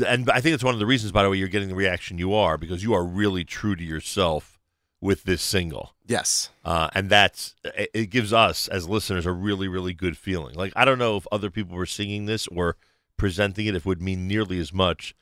and 0.07 0.31
I 0.31 0.41
think 0.41 0.55
it's 0.55 0.65
one 0.65 0.73
of 0.73 0.81
the 0.81 0.87
reasons, 0.87 1.13
by 1.13 1.23
the 1.23 1.29
way, 1.29 1.37
you're 1.37 1.49
getting 1.49 1.69
the 1.69 1.75
reaction 1.75 2.17
you 2.17 2.33
are 2.33 2.57
because 2.57 2.83
you 2.83 2.95
are 2.95 3.05
really 3.05 3.45
true 3.45 3.77
to 3.77 3.85
yourself 3.85 4.59
with 5.03 5.25
this 5.25 5.43
single. 5.43 5.95
Yes. 6.07 6.49
Uh, 6.65 6.89
and 6.95 7.11
that's 7.11 7.57
it, 7.63 7.91
it 7.93 8.07
gives 8.07 8.33
us 8.33 8.69
as 8.69 8.89
listeners 8.89 9.27
a 9.27 9.33
really, 9.33 9.69
really 9.69 9.93
good 9.93 10.17
feeling. 10.17 10.55
Like 10.55 10.73
I 10.75 10.87
don't 10.87 10.99
know 10.99 11.19
if 11.19 11.27
other 11.31 11.51
people 11.51 11.77
were 11.77 11.85
singing 11.85 12.25
this 12.25 12.47
or 12.47 12.77
presenting 13.19 13.67
it, 13.67 13.75
if 13.75 13.83
it 13.83 13.87
would 13.87 14.01
mean 14.01 14.27
nearly 14.27 14.59
as 14.59 14.73
much 14.73 15.15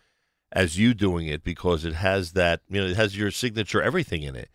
as 0.57 0.79
you 0.79 0.95
doing 0.95 1.27
it 1.27 1.45
because 1.45 1.85
it 1.85 1.93
has 1.93 2.33
that 2.33 2.63
you 2.71 2.81
know 2.81 2.87
it 2.87 2.97
has 2.97 3.17
your 3.17 3.31
signature 3.31 3.83
everything 3.83 4.23
in 4.23 4.35
it. 4.35 4.49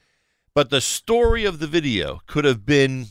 But 0.55 0.71
the 0.71 0.81
story 0.81 1.45
of 1.45 1.59
the 1.59 1.67
video 1.67 2.21
could 2.25 2.43
have 2.43 2.65
been 2.65 3.05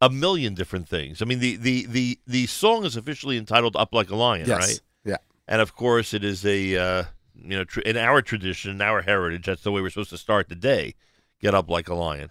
a 0.00 0.08
million 0.08 0.54
different 0.54 0.88
things. 0.88 1.20
I 1.20 1.26
mean, 1.26 1.40
the 1.40 1.56
the 1.56 1.86
the 1.86 2.18
the 2.26 2.46
song 2.46 2.84
is 2.86 2.96
officially 2.96 3.36
entitled 3.36 3.76
"Up 3.76 3.92
Like 3.92 4.10
a 4.10 4.16
Lion," 4.16 4.48
Yes. 4.48 4.58
right? 4.58 4.80
Yeah. 5.04 5.16
And 5.46 5.60
of 5.60 5.76
course, 5.76 6.14
it 6.14 6.24
is 6.24 6.44
a 6.46 6.76
uh, 6.76 7.04
you 7.34 7.50
know 7.58 7.64
tr- 7.64 7.80
in 7.80 7.98
our 7.98 8.22
tradition, 8.22 8.70
in 8.70 8.80
our 8.80 9.02
heritage, 9.02 9.44
that's 9.44 9.62
the 9.62 9.70
way 9.70 9.82
we're 9.82 9.90
supposed 9.90 10.10
to 10.10 10.18
start 10.18 10.48
the 10.48 10.54
day. 10.56 10.94
Get 11.38 11.54
up 11.54 11.68
like 11.68 11.88
a 11.90 11.94
lion. 11.94 12.30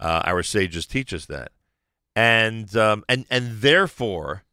Uh, 0.00 0.22
our 0.24 0.42
sages 0.42 0.86
teach 0.86 1.12
us 1.12 1.26
that, 1.26 1.52
and 2.16 2.74
um, 2.76 3.04
and 3.10 3.26
and 3.30 3.60
therefore, 3.60 4.43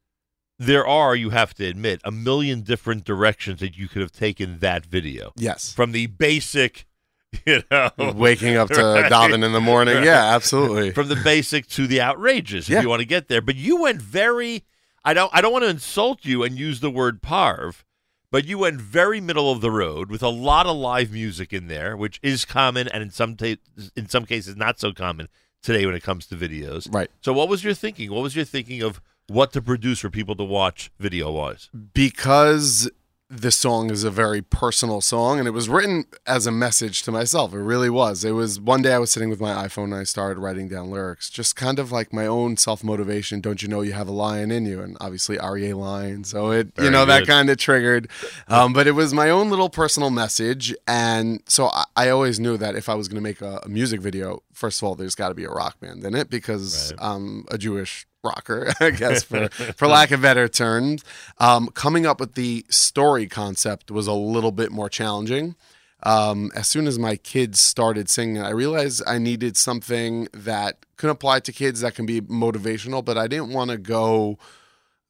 there 0.62 0.86
are 0.86 1.16
you 1.16 1.32
have 1.32 1.54
to 1.56 1.66
admit 1.66 2.02
a 2.04 2.12
million 2.12 2.62
different 2.62 3.04
directions 3.04 3.60
that 3.62 3.78
you 3.78 3.88
could 3.88 4.02
have 4.02 4.12
taken 4.12 4.60
that 4.60 4.86
video. 4.86 5.34
Yes. 5.36 5.74
from 5.74 5.92
the 5.92 6.08
basic, 6.08 6.86
you 7.46 7.64
know, 7.72 7.90
Waking 7.98 8.56
up 8.58 8.68
to 8.70 8.76
daven 9.10 9.44
in 9.44 9.54
the 9.54 9.62
morning. 9.62 10.04
Yeah, 10.04 10.36
absolutely. 10.36 10.92
From 10.92 11.08
the 11.08 11.16
basic 11.16 11.66
to 11.70 11.88
the 11.88 12.02
outrageous, 12.02 12.66
if 12.66 12.74
Yeah. 12.74 12.82
you 12.82 12.90
want 12.90 13.00
to 13.02 13.08
get 13.08 13.28
there. 13.28 13.42
But 13.42 13.56
you 13.56 13.82
went 13.82 14.02
very. 14.02 14.64
I 15.04 15.14
don't. 15.14 15.32
I 15.34 15.42
don't 15.42 15.52
want 15.52 15.64
to 15.64 15.70
insult 15.70 16.26
you 16.26 16.44
and 16.44 16.60
use 16.60 16.80
the 16.80 16.92
word 16.92 17.22
parv, 17.24 17.84
but 18.30 18.46
you 18.46 18.60
went 18.60 18.80
very 18.80 19.20
middle 19.20 19.52
of 19.52 19.62
the 19.62 19.72
road 19.72 20.12
with 20.12 20.22
a 20.22 20.30
lot 20.30 20.68
of 20.68 20.76
live 20.78 21.12
music 21.12 21.52
in 21.54 21.68
there, 21.68 21.98
which 21.98 22.20
is 22.22 22.46
common 22.46 22.88
and 22.88 23.02
in 23.02 23.10
some 23.10 23.36
ta- 23.36 23.56
in 23.96 24.08
some 24.10 24.26
cases 24.26 24.56
not 24.56 24.80
so 24.80 24.92
common 24.94 25.28
today 25.64 25.86
when 25.88 25.96
it 25.96 26.04
comes 26.04 26.28
to 26.28 26.36
videos. 26.36 26.94
Right. 26.94 27.10
So, 27.22 27.34
what 27.34 27.50
was 27.50 27.64
your 27.64 27.74
thinking? 27.74 28.12
What 28.12 28.22
was 28.22 28.36
your 28.36 28.46
thinking 28.46 28.84
of 28.84 29.02
what 29.32 29.54
to 29.54 29.62
produce 29.62 30.00
for 30.00 30.10
people 30.10 30.36
to 30.36 30.44
watch 30.44 30.92
video 31.00 31.32
wise? 31.32 31.70
because 31.94 32.90
the 33.32 33.50
song 33.50 33.90
is 33.90 34.04
a 34.04 34.12
very 34.12 34.42
personal 34.42 35.00
song 35.00 35.40
and 35.40 35.48
it 35.48 35.52
was 35.52 35.70
written 35.70 36.04
as 36.28 36.46
a 36.46 36.52
message 36.52 37.02
to 37.02 37.14
myself. 37.14 37.54
It 37.54 37.60
really 37.60 37.90
was. 37.90 38.26
It 38.26 38.32
was 38.32 38.60
one 38.60 38.82
day 38.82 38.92
I 38.92 38.98
was 38.98 39.10
sitting 39.10 39.30
with 39.30 39.40
my 39.40 39.54
iPhone 39.54 39.86
and 39.86 39.96
I 39.96 40.04
started 40.04 40.38
writing 40.38 40.68
down 40.68 40.92
lyrics, 40.92 41.30
just 41.30 41.56
kind 41.56 41.80
of 41.80 41.94
like 41.94 42.12
my 42.12 42.28
own 42.28 42.58
self 42.58 42.84
motivation. 42.84 43.40
Don't 43.40 43.62
you 43.62 43.70
know 43.70 43.80
you 43.80 43.94
have 43.94 44.10
a 44.10 44.12
lion 44.12 44.52
in 44.52 44.66
you? 44.66 44.82
And 44.82 44.98
obviously 45.00 45.38
Aryeh 45.38 45.74
lion. 45.74 46.26
So 46.26 46.52
it, 46.52 46.76
Very 46.76 46.88
you 46.88 46.92
know, 46.92 47.06
that 47.06 47.26
kind 47.26 47.50
of 47.50 47.56
triggered. 47.56 48.10
Um, 48.50 48.74
but 48.74 48.86
it 48.86 48.92
was 48.92 49.14
my 49.14 49.30
own 49.30 49.50
little 49.50 49.70
personal 49.70 50.10
message. 50.10 50.76
And 50.86 51.42
so 51.48 51.68
I, 51.68 51.86
I 51.96 52.10
always 52.10 52.38
knew 52.38 52.58
that 52.58 52.76
if 52.76 52.90
I 52.90 52.96
was 52.96 53.08
going 53.08 53.16
to 53.16 53.22
make 53.22 53.40
a, 53.40 53.62
a 53.64 53.70
music 53.70 54.02
video, 54.02 54.44
first 54.52 54.82
of 54.82 54.88
all, 54.90 54.96
there's 54.96 55.16
got 55.16 55.30
to 55.30 55.36
be 55.36 55.46
a 55.46 55.50
rock 55.50 55.80
band 55.80 56.04
in 56.04 56.16
it 56.16 56.30
because 56.30 56.94
I'm 57.00 57.46
a 57.50 57.58
Jewish 57.58 58.08
rocker, 58.24 58.72
I 58.80 58.92
guess, 58.92 59.24
for, 59.24 59.50
for 59.50 59.88
lack 59.88 60.12
of 60.12 60.22
better 60.22 60.48
terms. 60.48 61.04
Um, 61.38 61.68
coming 61.70 62.06
up 62.06 62.20
with 62.20 62.36
the 62.36 62.66
story 62.70 63.28
concept 63.28 63.92
was 63.92 64.08
a 64.08 64.14
little 64.14 64.52
bit 64.52 64.72
more 64.72 64.90
challenging. 64.90 65.56
Um, 66.04 66.52
as 66.56 66.68
soon 66.68 66.88
as 66.88 66.98
my 66.98 67.16
kids 67.16 67.60
started 67.60 68.10
singing, 68.10 68.42
I 68.42 68.50
realized 68.50 69.04
I 69.06 69.18
needed 69.20 69.56
something 69.56 70.28
that 70.34 70.78
can 70.98 71.10
apply 71.10 71.42
to 71.42 71.52
kids 71.52 71.82
that 71.82 71.96
can 71.96 72.06
be 72.06 72.22
motivational, 72.22 73.06
but 73.06 73.18
I 73.18 73.28
didn't 73.28 73.50
want 73.50 73.70
to 73.70 73.78
go, 73.78 74.40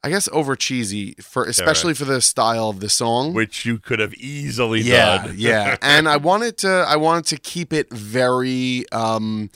I 0.04 0.10
guess, 0.10 0.28
over 0.34 0.56
cheesy 0.58 1.16
for 1.22 1.46
especially 1.46 1.94
for 1.94 2.04
the 2.04 2.20
style 2.20 2.70
of 2.70 2.82
the 2.82 2.90
song, 2.90 3.34
which 3.34 3.66
you 3.66 3.80
could 3.80 4.00
have 4.00 4.14
easily 4.16 4.82
yeah, 4.82 5.28
done. 5.28 5.36
yeah. 5.38 5.78
And 5.82 6.10
I 6.10 6.18
wanted 6.18 6.58
to, 6.60 6.70
I 6.70 6.98
wanted 6.98 7.26
to 7.28 7.38
keep 7.38 7.72
it 7.72 7.90
very, 7.90 8.84
um, 8.92 9.50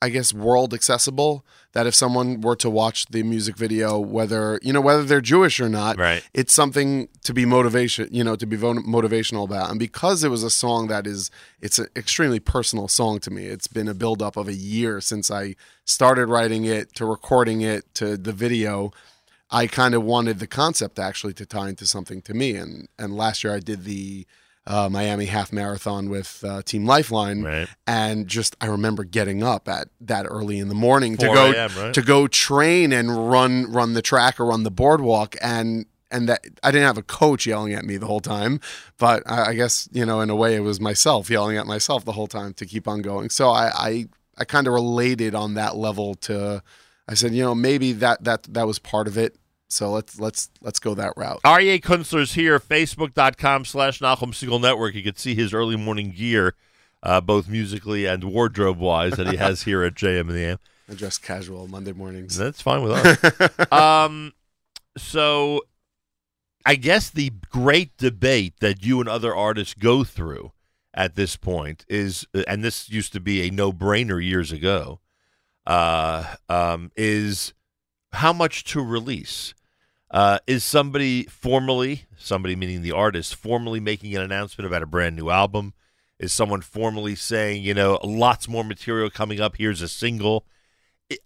I 0.00 0.10
guess, 0.10 0.32
world 0.32 0.74
accessible. 0.74 1.44
That 1.78 1.86
if 1.86 1.94
someone 1.94 2.40
were 2.40 2.56
to 2.56 2.68
watch 2.68 3.06
the 3.06 3.22
music 3.22 3.56
video, 3.56 4.00
whether 4.00 4.58
you 4.64 4.72
know 4.72 4.80
whether 4.80 5.04
they're 5.04 5.20
Jewish 5.20 5.60
or 5.60 5.68
not, 5.68 5.96
Right. 5.96 6.24
it's 6.34 6.52
something 6.52 7.08
to 7.22 7.32
be 7.32 7.44
motivation, 7.44 8.08
you 8.10 8.24
know, 8.24 8.34
to 8.34 8.46
be 8.46 8.56
vo- 8.56 8.74
motivational 8.96 9.44
about. 9.44 9.70
And 9.70 9.78
because 9.78 10.24
it 10.24 10.28
was 10.28 10.42
a 10.42 10.50
song 10.50 10.88
that 10.88 11.06
is, 11.06 11.30
it's 11.60 11.78
an 11.78 11.86
extremely 11.94 12.40
personal 12.40 12.88
song 12.88 13.20
to 13.20 13.30
me. 13.30 13.44
It's 13.46 13.68
been 13.68 13.86
a 13.86 13.94
buildup 13.94 14.36
of 14.36 14.48
a 14.48 14.54
year 14.54 15.00
since 15.00 15.30
I 15.30 15.54
started 15.84 16.26
writing 16.26 16.64
it 16.64 16.96
to 16.96 17.06
recording 17.06 17.60
it 17.60 17.84
to 17.94 18.16
the 18.16 18.32
video. 18.32 18.90
I 19.48 19.68
kind 19.68 19.94
of 19.94 20.02
wanted 20.02 20.40
the 20.40 20.48
concept 20.48 20.98
actually 20.98 21.34
to 21.34 21.46
tie 21.46 21.68
into 21.68 21.86
something 21.86 22.22
to 22.22 22.34
me. 22.34 22.56
And 22.56 22.88
and 22.98 23.16
last 23.16 23.44
year 23.44 23.54
I 23.54 23.60
did 23.60 23.84
the 23.84 24.26
uh, 24.68 24.88
Miami 24.90 25.24
half 25.24 25.50
marathon 25.52 26.10
with 26.10 26.44
uh, 26.46 26.62
Team 26.62 26.84
Lifeline, 26.84 27.42
and 27.86 28.28
just 28.28 28.54
I 28.60 28.66
remember 28.66 29.02
getting 29.02 29.42
up 29.42 29.66
at 29.66 29.88
that 30.02 30.26
early 30.28 30.58
in 30.58 30.68
the 30.68 30.74
morning 30.74 31.16
to 31.16 31.26
go 31.26 31.52
a.m., 31.52 31.70
right? 31.76 31.94
to 31.94 32.02
go 32.02 32.28
train 32.28 32.92
and 32.92 33.30
run 33.30 33.72
run 33.72 33.94
the 33.94 34.02
track 34.02 34.38
or 34.38 34.46
run 34.46 34.62
the 34.62 34.70
boardwalk 34.70 35.34
and. 35.42 35.86
And 36.10 36.26
that 36.30 36.40
I 36.62 36.70
didn't 36.70 36.86
have 36.86 36.96
a 36.96 37.02
coach 37.02 37.46
yelling 37.46 37.74
at 37.74 37.84
me 37.84 37.98
the 37.98 38.06
whole 38.06 38.20
time, 38.20 38.60
but 38.96 39.22
I, 39.26 39.50
I 39.50 39.54
guess 39.54 39.90
you 39.92 40.06
know 40.06 40.22
in 40.22 40.30
a 40.30 40.34
way 40.34 40.56
it 40.56 40.60
was 40.60 40.80
myself 40.80 41.28
yelling 41.28 41.58
at 41.58 41.66
myself 41.66 42.06
the 42.06 42.12
whole 42.12 42.26
time 42.26 42.54
to 42.54 42.64
keep 42.64 42.88
on 42.88 43.02
going. 43.02 43.28
So 43.28 43.50
I 43.50 43.66
I, 43.76 44.06
I 44.38 44.44
kind 44.46 44.66
of 44.66 44.72
related 44.72 45.34
on 45.34 45.52
that 45.54 45.76
level 45.76 46.14
to. 46.14 46.62
I 47.06 47.12
said 47.12 47.34
you 47.34 47.42
know 47.42 47.54
maybe 47.54 47.92
that 47.92 48.24
that 48.24 48.44
that 48.44 48.66
was 48.66 48.78
part 48.78 49.06
of 49.06 49.18
it. 49.18 49.36
So 49.68 49.90
let's 49.90 50.18
let's 50.18 50.48
let's 50.60 50.78
go 50.78 50.94
that 50.94 51.12
route. 51.16 51.40
Aryeh 51.44 51.82
Kunstler's 51.82 52.34
here, 52.34 52.58
facebook.com 52.58 53.64
slash 53.64 54.00
Nachum 54.00 54.32
Segal 54.32 54.60
Network. 54.60 54.94
You 54.94 55.02
can 55.02 55.16
see 55.16 55.34
his 55.34 55.52
early 55.52 55.76
morning 55.76 56.10
gear, 56.10 56.54
uh, 57.02 57.20
both 57.20 57.48
musically 57.48 58.06
and 58.06 58.24
wardrobe 58.24 58.78
wise, 58.78 59.12
that 59.12 59.28
he 59.28 59.36
has 59.38 59.62
here 59.62 59.82
at 59.82 59.94
JM 59.94 60.20
and 60.20 60.30
the 60.30 60.44
AM. 60.44 60.58
I 60.90 60.94
dress 60.94 61.18
casual 61.18 61.68
Monday 61.68 61.92
mornings. 61.92 62.36
That's 62.36 62.62
fine 62.62 62.82
with 62.82 62.92
us. 62.92 63.72
um, 63.72 64.32
so 64.96 65.62
I 66.64 66.76
guess 66.76 67.10
the 67.10 67.30
great 67.50 67.96
debate 67.98 68.60
that 68.60 68.84
you 68.84 69.00
and 69.00 69.08
other 69.08 69.34
artists 69.34 69.74
go 69.74 70.02
through 70.02 70.52
at 70.94 71.14
this 71.14 71.36
point 71.36 71.84
is, 71.88 72.26
and 72.46 72.64
this 72.64 72.90
used 72.90 73.12
to 73.12 73.20
be 73.20 73.46
a 73.46 73.50
no 73.50 73.72
brainer 73.72 74.22
years 74.22 74.50
ago, 74.50 75.00
uh, 75.66 76.36
um, 76.48 76.90
is 76.96 77.52
how 78.12 78.32
much 78.32 78.64
to 78.64 78.82
release. 78.82 79.54
Uh, 80.10 80.38
is 80.46 80.64
somebody 80.64 81.24
formally, 81.24 82.04
somebody 82.16 82.56
meaning 82.56 82.82
the 82.82 82.92
artist, 82.92 83.34
formally 83.34 83.80
making 83.80 84.14
an 84.16 84.22
announcement 84.22 84.66
about 84.66 84.82
a 84.82 84.86
brand 84.86 85.16
new 85.16 85.28
album? 85.28 85.74
Is 86.18 86.32
someone 86.32 86.62
formally 86.62 87.14
saying, 87.14 87.62
you 87.62 87.74
know, 87.74 87.98
lots 88.02 88.48
more 88.48 88.64
material 88.64 89.10
coming 89.10 89.40
up? 89.40 89.56
Here's 89.56 89.82
a 89.82 89.88
single. 89.88 90.46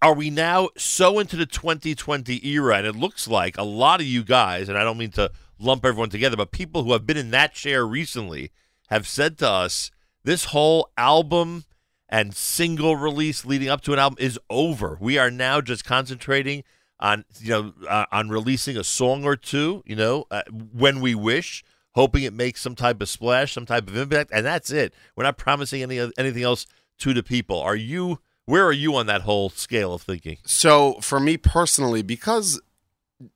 Are 0.01 0.13
we 0.13 0.29
now 0.29 0.69
so 0.77 1.19
into 1.19 1.35
the 1.35 1.45
2020 1.45 2.45
era? 2.47 2.77
And 2.77 2.87
it 2.87 2.95
looks 2.95 3.27
like 3.27 3.57
a 3.57 3.63
lot 3.63 4.01
of 4.01 4.05
you 4.05 4.23
guys, 4.23 4.69
and 4.69 4.77
I 4.77 4.83
don't 4.83 4.97
mean 4.97 5.11
to 5.11 5.31
lump 5.59 5.85
everyone 5.85 6.09
together, 6.09 6.37
but 6.37 6.51
people 6.51 6.83
who 6.83 6.91
have 6.91 7.07
been 7.07 7.17
in 7.17 7.31
that 7.31 7.53
chair 7.53 7.85
recently 7.85 8.51
have 8.89 9.07
said 9.07 9.37
to 9.39 9.49
us, 9.49 9.91
this 10.23 10.45
whole 10.45 10.89
album 10.97 11.65
and 12.07 12.35
single 12.35 12.95
release 12.95 13.45
leading 13.45 13.69
up 13.69 13.81
to 13.81 13.93
an 13.93 13.99
album 13.99 14.17
is 14.19 14.39
over. 14.49 14.97
We 15.01 15.17
are 15.17 15.31
now 15.31 15.61
just 15.61 15.83
concentrating 15.83 16.63
on 16.99 17.25
you 17.39 17.49
know 17.49 17.73
uh, 17.87 18.05
on 18.11 18.29
releasing 18.29 18.77
a 18.77 18.83
song 18.83 19.25
or 19.25 19.35
two, 19.35 19.83
you 19.85 19.95
know, 19.95 20.25
uh, 20.31 20.43
when 20.49 21.01
we 21.01 21.15
wish, 21.15 21.63
hoping 21.91 22.23
it 22.23 22.33
makes 22.33 22.61
some 22.61 22.75
type 22.75 23.01
of 23.01 23.09
splash, 23.09 23.53
some 23.53 23.65
type 23.65 23.87
of 23.87 23.97
impact, 23.97 24.31
and 24.33 24.45
that's 24.45 24.71
it. 24.71 24.93
We're 25.15 25.23
not 25.23 25.37
promising 25.37 25.81
any 25.81 25.99
anything 26.17 26.43
else 26.43 26.65
to 26.99 27.13
the 27.13 27.23
people. 27.23 27.59
Are 27.59 27.75
you? 27.75 28.19
Where 28.45 28.65
are 28.65 28.73
you 28.73 28.95
on 28.95 29.05
that 29.05 29.21
whole 29.21 29.49
scale 29.49 29.93
of 29.93 30.01
thinking? 30.01 30.37
So 30.45 30.95
for 31.01 31.19
me 31.19 31.37
personally, 31.37 32.01
because 32.01 32.59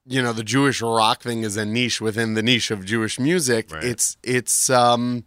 you 0.06 0.22
know 0.22 0.34
the 0.34 0.44
Jewish 0.44 0.82
rock 0.82 1.24
thing 1.24 1.44
is 1.44 1.56
a 1.56 1.66
niche 1.66 2.02
within 2.02 2.34
the 2.34 2.44
niche 2.44 2.72
of 2.72 2.86
Jewish 2.86 3.20
music, 3.20 3.70
it's 3.72 4.18
it's 4.24 4.70
um 4.70 5.24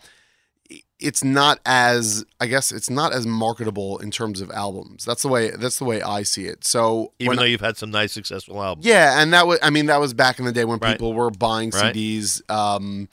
it's 0.98 1.24
not 1.24 1.60
as 1.64 2.24
I 2.40 2.47
guess 2.47 2.72
it's 2.72 2.90
not 2.90 3.12
as 3.12 3.26
marketable 3.26 3.98
in 3.98 4.10
terms 4.10 4.40
of 4.40 4.51
albums. 4.51 5.05
That's 5.05 5.22
the 5.22 5.28
way 5.28 5.51
that's 5.51 5.78
the 5.78 5.84
way 5.84 6.02
I 6.02 6.22
see 6.22 6.44
it. 6.47 6.64
So 6.64 7.12
Even 7.18 7.36
though 7.38 7.44
you've 7.44 7.60
had 7.60 7.76
some 7.76 7.90
nice 7.90 8.12
successful 8.12 8.62
albums, 8.62 8.86
Yeah, 8.86 9.20
and 9.22 9.32
that 9.32 9.47
was 9.47 9.59
I 9.62 9.70
mean 9.70 9.86
that 9.86 10.01
was 10.01 10.12
back 10.14 10.38
in 10.38 10.44
the 10.44 10.52
day 10.52 10.64
when 10.64 10.78
Right. 10.78 10.92
people 10.92 11.14
were 11.14 11.30
buying 11.30 11.70
Right. 11.70 11.94
CDs. 11.94 12.42
Um, 12.51 13.09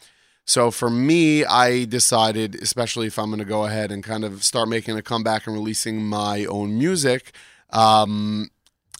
so 0.46 0.72
for 0.72 0.90
me, 0.90 1.44
I 1.44 1.84
decided, 1.86 2.56
especially 2.56 3.08
if 3.08 3.20
I'm 3.20 3.28
going 3.28 3.40
to 3.40 3.46
go 3.46 3.66
ahead 3.66 3.92
and 3.92 4.02
kind 4.02 4.24
of 4.24 4.44
start 4.46 4.70
making 4.70 4.96
a 4.98 5.02
comeback 5.02 5.46
and 5.46 5.54
releasing 5.54 6.06
my 6.06 6.46
own 6.46 6.78
music, 6.78 7.34
um, 7.72 8.50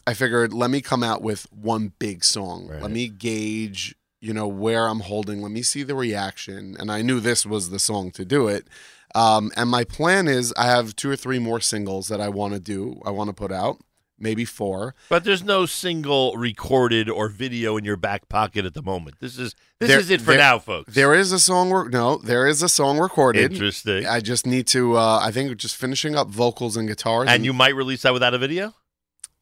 I 0.06 0.14
figured 0.14 0.54
let 0.54 0.70
me 0.70 0.82
come 0.82 1.04
out 1.04 1.22
with 1.22 1.48
one 1.52 1.94
big 2.00 2.24
song. 2.24 2.68
Let 2.82 2.92
me 2.92 3.08
gauge, 3.10 3.96
you 4.20 4.34
know, 4.34 4.48
where 4.48 4.88
I'm 4.88 5.02
holding. 5.02 5.42
Let 5.42 5.52
me 5.52 5.62
see 5.62 5.84
the 5.84 5.96
reaction, 5.96 6.76
and 6.80 6.92
I 6.92 7.02
knew 7.02 7.20
this 7.20 7.46
was 7.46 7.70
the 7.70 7.80
song 7.80 8.12
to 8.12 8.26
do 8.26 8.48
it. 8.48 8.68
Um, 9.16 9.52
and 9.56 9.70
my 9.70 9.84
plan 9.84 10.28
is 10.28 10.54
I 10.58 10.66
have 10.66 10.96
two 10.96 11.10
or 11.10 11.16
three 11.16 11.40
more 11.40 11.60
singles 11.62 12.08
that 12.10 12.20
I 12.22 12.30
want 12.30 12.54
to 12.54 12.60
do. 12.60 13.02
I 13.06 13.12
want 13.12 13.30
to 13.30 13.34
put 13.34 13.52
out. 13.52 13.78
maybe 14.20 14.46
four. 14.46 14.96
But 15.10 15.24
there's 15.26 15.44
no 15.44 15.68
single 15.68 16.36
recorded 16.36 17.08
or 17.08 17.30
video 17.30 17.78
in 17.78 17.86
your 17.86 17.96
back 17.98 18.28
pocket 18.30 18.66
at 18.66 18.74
the 18.74 18.82
moment. 18.82 19.18
This 19.20 19.38
is 19.38 19.54
this 19.80 19.90
There- 19.90 20.00
is 20.00 20.10
it 20.10 20.22
for 20.22 20.32
there- 20.32 20.40
now, 20.40 20.58
folks. 20.58 20.96
There 20.96 21.14
is 21.14 21.32
a 21.32 21.38
song. 21.40 21.70
Re- 21.72 21.90
no, 21.92 22.18
there 22.18 22.48
is 22.48 22.64
a 22.64 22.68
song 22.70 22.98
recorded. 22.98 23.52
Interesting. 23.52 24.08
I 24.08 24.20
just 24.20 24.48
need 24.48 24.66
to. 24.68 24.98
Uh, 24.98 25.20
I 25.22 25.30
think 25.32 25.56
just 25.58 25.76
finishing 25.76 26.16
up 26.16 26.30
vocals 26.30 26.76
and 26.76 26.88
guitars. 26.88 27.30
and 27.30 27.46
you 27.46 27.54
might 27.54 27.76
release 27.76 28.02
that 28.02 28.12
without 28.14 28.34
a 28.34 28.40
video. 28.40 28.74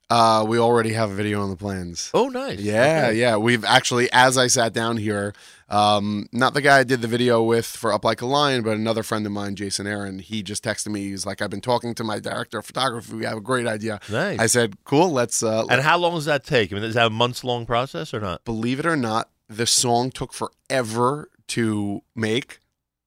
Uh, 0.10 0.45
we 0.48 0.60
already 0.60 0.94
have 0.94 1.10
a 1.10 1.15
video 1.15 1.41
on 1.41 1.49
the 1.49 1.56
plans. 1.56 2.11
Oh, 2.14 2.27
nice. 2.27 2.60
Yeah, 2.60 3.06
Okay. 3.07 3.19
yeah. 3.19 3.38
We've 3.38 3.65
actually, 3.65 4.07
as 4.11 4.38
I 4.38 4.45
sat 4.48 4.72
down 4.72 4.98
here, 4.98 5.34
um, 5.68 6.27
not 6.32 6.53
the 6.53 6.61
guy 6.61 6.77
I 6.80 6.84
did 6.84 7.02
the 7.02 7.07
video 7.07 7.41
with 7.41 7.65
for 7.65 7.91
Up 7.91 8.06
Like 8.06 8.22
a 8.22 8.27
Lion, 8.27 8.61
but 8.61 8.77
another 8.77 9.02
friend 9.02 9.26
of 9.26 9.32
mine, 9.32 9.56
Jason 9.56 9.88
Aaron. 9.88 10.19
He 10.19 10.44
just 10.44 10.64
texted 10.64 10.90
me. 10.91 11.10
He's 11.10 11.26
like, 11.26 11.41
"I've 11.41 11.49
been 11.49 11.60
talking 11.61 11.95
to 11.95 12.03
my 12.03 12.19
director 12.19 12.60
of 12.60 12.68
photography. 12.68 13.15
We 13.15 13.26
have 13.26 13.38
a 13.38 13.41
great 13.41 13.65
idea." 13.65 13.99
Nice. 14.11 14.40
I 14.40 14.45
said, 14.45 14.77
"Cool. 14.84 15.10
Let's." 15.11 15.41
Uh, 15.41 15.65
And 15.72 15.82
how 15.82 15.98
long 15.98 16.14
does 16.14 16.26
that 16.26 16.44
take? 16.44 16.72
I 16.72 16.76
mean, 16.76 16.84
is 16.84 16.94
that 16.94 17.07
a 17.07 17.10
months 17.10 17.44
long 17.44 17.65
process 17.65 18.14
or 18.14 18.19
not? 18.19 18.45
believe 18.45 18.80
it 18.80 18.86
or 18.86 18.95
not, 18.95 19.30
the 19.49 19.65
song 19.65 20.11
took 20.11 20.34
forever 20.34 21.30
to 21.48 22.02
make, 22.15 22.60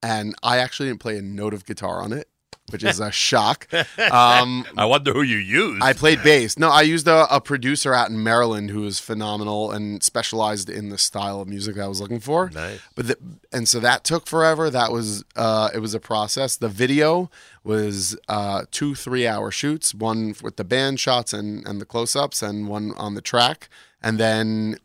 and 0.03 0.35
I 0.43 0.59
actually 0.59 0.89
didn't 0.89 1.01
play 1.01 1.17
a 1.17 1.23
note 1.23 1.55
of 1.55 1.65
guitar 1.65 2.03
on 2.03 2.13
it, 2.13 2.29
which 2.71 2.85
is 2.85 3.01
a 3.01 3.11
shock. 3.11 3.67
Um, 4.11 4.67
I 4.77 4.85
wonder 4.85 5.13
who 5.13 5.23
you 5.23 5.39
used. 5.39 5.83
I 5.83 5.93
played 5.93 6.23
bass. 6.23 6.59
No, 6.59 6.71
I 6.71 6.83
used 6.83 7.09
a, 7.09 7.27
a 7.35 7.41
producer 7.41 7.95
out 7.95 8.11
in 8.11 8.23
Maryland 8.23 8.71
who 8.71 8.83
was 8.83 8.99
phenomenal 8.99 9.71
and 9.71 10.03
specialized 10.03 10.69
in 10.69 10.89
the 10.89 10.99
style 10.99 11.41
of 11.41 11.49
music 11.49 11.79
I 11.79 11.89
was 11.89 12.01
looking 12.01 12.21
for. 12.21 12.51
Nice. 12.51 12.81
But 12.95 13.09
the, 13.09 13.19
and 13.53 13.69
so 13.69 13.81
that 13.81 14.05
took 14.05 14.27
forever. 14.27 14.71
That 14.71 14.93
was 14.93 15.25
uh, 15.37 15.71
it 15.75 15.79
was 15.81 15.95
a 15.95 16.01
process. 16.01 16.57
The 16.57 16.69
video 16.69 17.31
was 17.65 18.17
uh, 18.29 18.65
two 18.71 18.95
three 18.95 19.27
hour 19.27 19.51
shoots, 19.51 19.95
one 19.95 20.35
with 20.43 20.57
the 20.57 20.65
band 20.65 21.01
shots 21.01 21.33
and 21.33 21.67
and 21.67 21.81
the 21.81 21.87
close 21.87 22.15
ups, 22.17 22.43
and 22.43 22.69
one 22.69 22.93
on 22.97 23.15
the 23.15 23.23
track, 23.23 23.69
and 24.03 24.19
then. 24.19 24.79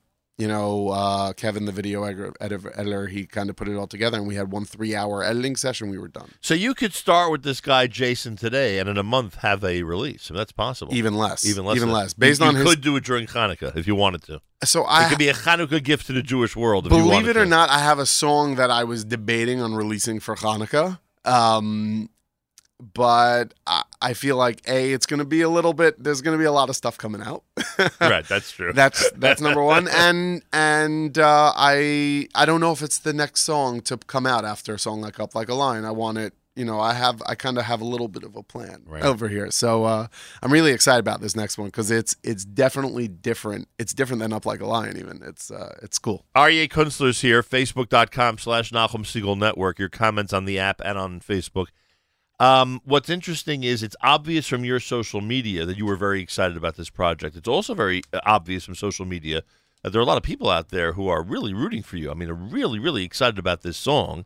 You 0.43 0.49
know, 0.49 0.89
uh, 0.89 1.31
Kevin, 1.31 1.63
the 1.63 1.71
video 1.71 2.03
editor, 2.03 3.07
he 3.07 3.25
kind 3.25 3.49
of 3.49 3.55
put 3.55 3.69
it 3.69 3.77
all 3.77 3.87
together, 3.87 4.17
and 4.17 4.27
we 4.27 4.35
had 4.35 4.51
one 4.51 4.65
three-hour 4.65 5.23
editing 5.23 5.55
session. 5.55 5.89
We 5.89 5.97
were 5.97 6.09
done. 6.09 6.33
So 6.41 6.53
you 6.53 6.73
could 6.73 6.93
start 6.93 7.31
with 7.31 7.43
this 7.43 7.61
guy 7.61 7.87
Jason 7.87 8.35
today, 8.35 8.77
and 8.77 8.89
in 8.89 8.97
a 8.97 9.03
month 9.03 9.35
have 9.35 9.63
a 9.63 9.83
release. 9.83 10.29
I 10.29 10.33
mean, 10.33 10.39
that's 10.39 10.51
possible. 10.51 10.93
Even 10.93 11.13
less. 11.13 11.45
Even 11.45 11.63
less. 11.63 11.77
Even 11.77 11.93
less. 11.93 12.13
Based 12.13 12.41
you, 12.41 12.47
on 12.47 12.55
you 12.55 12.59
his- 12.59 12.69
could 12.69 12.81
do 12.81 12.93
it 12.97 13.05
during 13.05 13.25
Hanukkah 13.27 13.73
if 13.77 13.87
you 13.87 13.95
wanted 13.95 14.23
to. 14.23 14.41
So 14.65 14.83
I 14.83 15.05
it 15.05 15.09
could 15.09 15.17
be 15.17 15.29
a 15.29 15.33
Hanukkah 15.33 15.81
gift 15.81 16.07
to 16.07 16.13
the 16.13 16.21
Jewish 16.21 16.57
world. 16.57 16.87
If 16.87 16.91
you 16.91 16.97
Believe 16.97 17.29
it 17.29 17.37
or 17.37 17.45
to. 17.45 17.49
not, 17.49 17.69
I 17.69 17.79
have 17.79 17.99
a 17.99 18.05
song 18.05 18.55
that 18.55 18.69
I 18.69 18.83
was 18.83 19.05
debating 19.05 19.61
on 19.61 19.73
releasing 19.75 20.19
for 20.19 20.35
Hanukkah. 20.35 20.99
Um, 21.23 22.09
but 22.79 23.53
I, 23.67 23.83
I 24.01 24.13
feel 24.13 24.35
like 24.37 24.61
a 24.67 24.91
it's 24.91 25.05
going 25.05 25.19
to 25.19 25.25
be 25.25 25.41
a 25.41 25.49
little 25.49 25.73
bit. 25.73 26.01
There's 26.03 26.21
going 26.21 26.37
to 26.37 26.39
be 26.41 26.45
a 26.45 26.51
lot 26.51 26.69
of 26.69 26.75
stuff 26.75 26.97
coming 26.97 27.21
out. 27.21 27.43
right, 28.01 28.25
that's 28.27 28.51
true. 28.51 28.73
That's 28.73 29.09
that's 29.11 29.41
number 29.41 29.63
one, 29.75 29.87
and 29.87 30.41
and 30.51 31.17
uh, 31.17 31.53
I 31.55 32.27
I 32.35 32.45
don't 32.45 32.59
know 32.59 32.71
if 32.71 32.81
it's 32.81 32.99
the 32.99 33.13
next 33.13 33.41
song 33.41 33.81
to 33.81 33.97
come 33.97 34.25
out 34.25 34.45
after 34.45 34.73
a 34.73 34.79
song 34.79 35.01
like 35.01 35.19
Up 35.19 35.35
Like 35.35 35.49
a 35.49 35.53
Lion. 35.53 35.85
I 35.85 35.91
want 35.91 36.17
it. 36.17 36.33
You 36.55 36.65
know, 36.65 36.79
I 36.79 36.93
have 36.93 37.19
I 37.25 37.33
kind 37.33 37.57
of 37.57 37.63
have 37.63 37.81
a 37.81 37.85
little 37.85 38.07
bit 38.07 38.23
of 38.23 38.35
a 38.35 38.43
plan 38.43 38.83
Right. 38.85 39.01
over 39.03 39.27
here, 39.27 39.49
so 39.49 39.85
uh, 39.85 40.05
I'm 40.43 40.53
really 40.53 40.71
excited 40.71 40.99
about 40.99 41.19
this 41.19 41.35
next 41.35 41.57
one 41.57 41.67
because 41.69 41.89
it's 41.89 42.15
it's 42.23 42.45
definitely 42.45 43.07
different. 43.07 43.69
It's 43.79 43.91
different 43.91 44.19
than 44.21 44.31
Up 44.33 44.45
Like 44.45 44.61
a 44.61 44.67
Lion. 44.67 44.95
Even 44.97 45.23
it's 45.25 45.49
uh, 45.49 45.75
it's 45.81 45.97
cool. 45.97 46.25
Aryeh 46.35 46.69
Kunstler's 46.69 47.21
here, 47.21 47.41
facebook.com 47.41 48.37
slash 48.37 48.71
Nachum 48.71 49.03
Segal 49.03 49.35
Network. 49.35 49.79
Your 49.79 49.89
comments 49.89 50.31
on 50.31 50.45
the 50.45 50.59
app 50.59 50.79
and 50.85 50.95
on 50.99 51.19
Facebook. 51.21 51.67
Um, 52.43 52.81
what's 52.83 53.09
interesting 53.09 53.63
is 53.63 53.81
it's 53.81 53.95
obvious 54.01 54.49
from 54.49 54.65
your 54.65 54.81
social 54.81 55.21
media 55.21 55.63
that 55.65 55.77
you 55.77 55.85
were 55.85 55.95
very 55.95 56.21
excited 56.21 56.57
about 56.57 56.75
this 56.75 56.89
project. 56.89 57.37
It's 57.37 57.47
also 57.47 57.73
very 57.73 58.01
uh, 58.11 58.19
obvious 58.25 58.65
from 58.65 58.75
social 58.75 59.05
media 59.05 59.43
that 59.81 59.91
there 59.91 59.99
are 60.01 60.03
a 60.03 60.05
lot 60.05 60.17
of 60.17 60.23
people 60.23 60.49
out 60.49 60.67
there 60.67 60.91
who 60.91 61.07
are 61.07 61.23
really 61.23 61.53
rooting 61.53 61.83
for 61.83 61.95
you. 61.95 62.11
I 62.11 62.15
mean, 62.15 62.29
are 62.29 62.33
really, 62.33 62.79
really 62.79 63.05
excited 63.05 63.39
about 63.39 63.61
this 63.61 63.77
song 63.77 64.25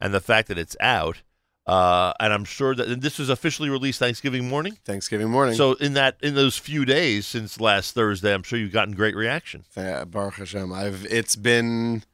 and 0.00 0.14
the 0.14 0.20
fact 0.20 0.46
that 0.46 0.58
it's 0.58 0.76
out. 0.78 1.22
Uh, 1.66 2.12
and 2.20 2.32
I'm 2.32 2.44
sure 2.44 2.72
that 2.76 2.86
and 2.86 3.02
this 3.02 3.18
was 3.18 3.28
officially 3.28 3.68
released 3.68 3.98
Thanksgiving 3.98 4.48
morning. 4.48 4.78
Thanksgiving 4.84 5.28
morning. 5.28 5.56
So 5.56 5.72
in 5.72 5.94
that 5.94 6.18
in 6.22 6.36
those 6.36 6.56
few 6.56 6.84
days 6.84 7.26
since 7.26 7.60
last 7.60 7.96
Thursday, 7.96 8.32
I'm 8.32 8.44
sure 8.44 8.60
you've 8.60 8.72
gotten 8.72 8.94
great 8.94 9.16
reaction. 9.16 9.64
Yeah, 9.76 10.04
Baruch 10.04 10.34
Hashem. 10.34 10.72
I've 10.72 11.04
it's 11.10 11.34
been 11.34 12.04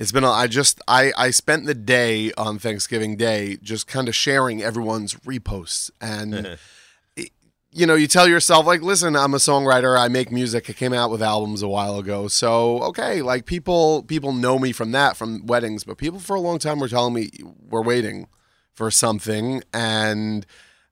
it's 0.00 0.12
been 0.12 0.24
a- 0.24 0.30
I 0.30 0.46
just 0.46 0.80
I 0.88 1.12
I 1.16 1.30
spent 1.30 1.66
the 1.66 1.74
day 1.74 2.32
on 2.38 2.58
Thanksgiving 2.58 3.16
Day 3.16 3.58
just 3.62 3.86
kind 3.86 4.08
of 4.08 4.14
sharing 4.16 4.62
everyone's 4.62 5.14
reposts. 5.16 5.90
And 6.00 6.58
you 7.72 7.86
know 7.86 7.94
you 7.94 8.08
tell 8.08 8.26
yourself 8.26 8.66
like 8.66 8.82
listen 8.82 9.14
I'm 9.14 9.34
a 9.34 9.38
songwriter. 9.38 9.98
I 9.98 10.08
make 10.08 10.32
music. 10.32 10.68
I 10.68 10.72
came 10.72 10.92
out 10.92 11.10
with 11.10 11.22
albums 11.22 11.62
a 11.62 11.68
while 11.68 11.98
ago. 11.98 12.26
So 12.28 12.82
okay 12.84 13.22
like 13.22 13.46
people 13.46 14.02
people 14.02 14.32
know 14.32 14.58
me 14.58 14.72
from 14.72 14.92
that 14.92 15.16
from 15.16 15.46
weddings 15.46 15.84
but 15.84 15.98
people 15.98 16.18
for 16.18 16.34
a 16.34 16.40
long 16.40 16.58
time 16.58 16.80
were 16.80 16.88
telling 16.88 17.14
me 17.14 17.30
we're 17.68 17.82
waiting 17.82 18.26
for 18.72 18.90
something. 18.90 19.62
And 19.74 20.46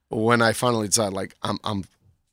when 0.09 0.41
I 0.41 0.53
finally 0.53 0.87
decided 0.87 1.13
like 1.13 1.35
I'm 1.41 1.57
I'm 1.63 1.83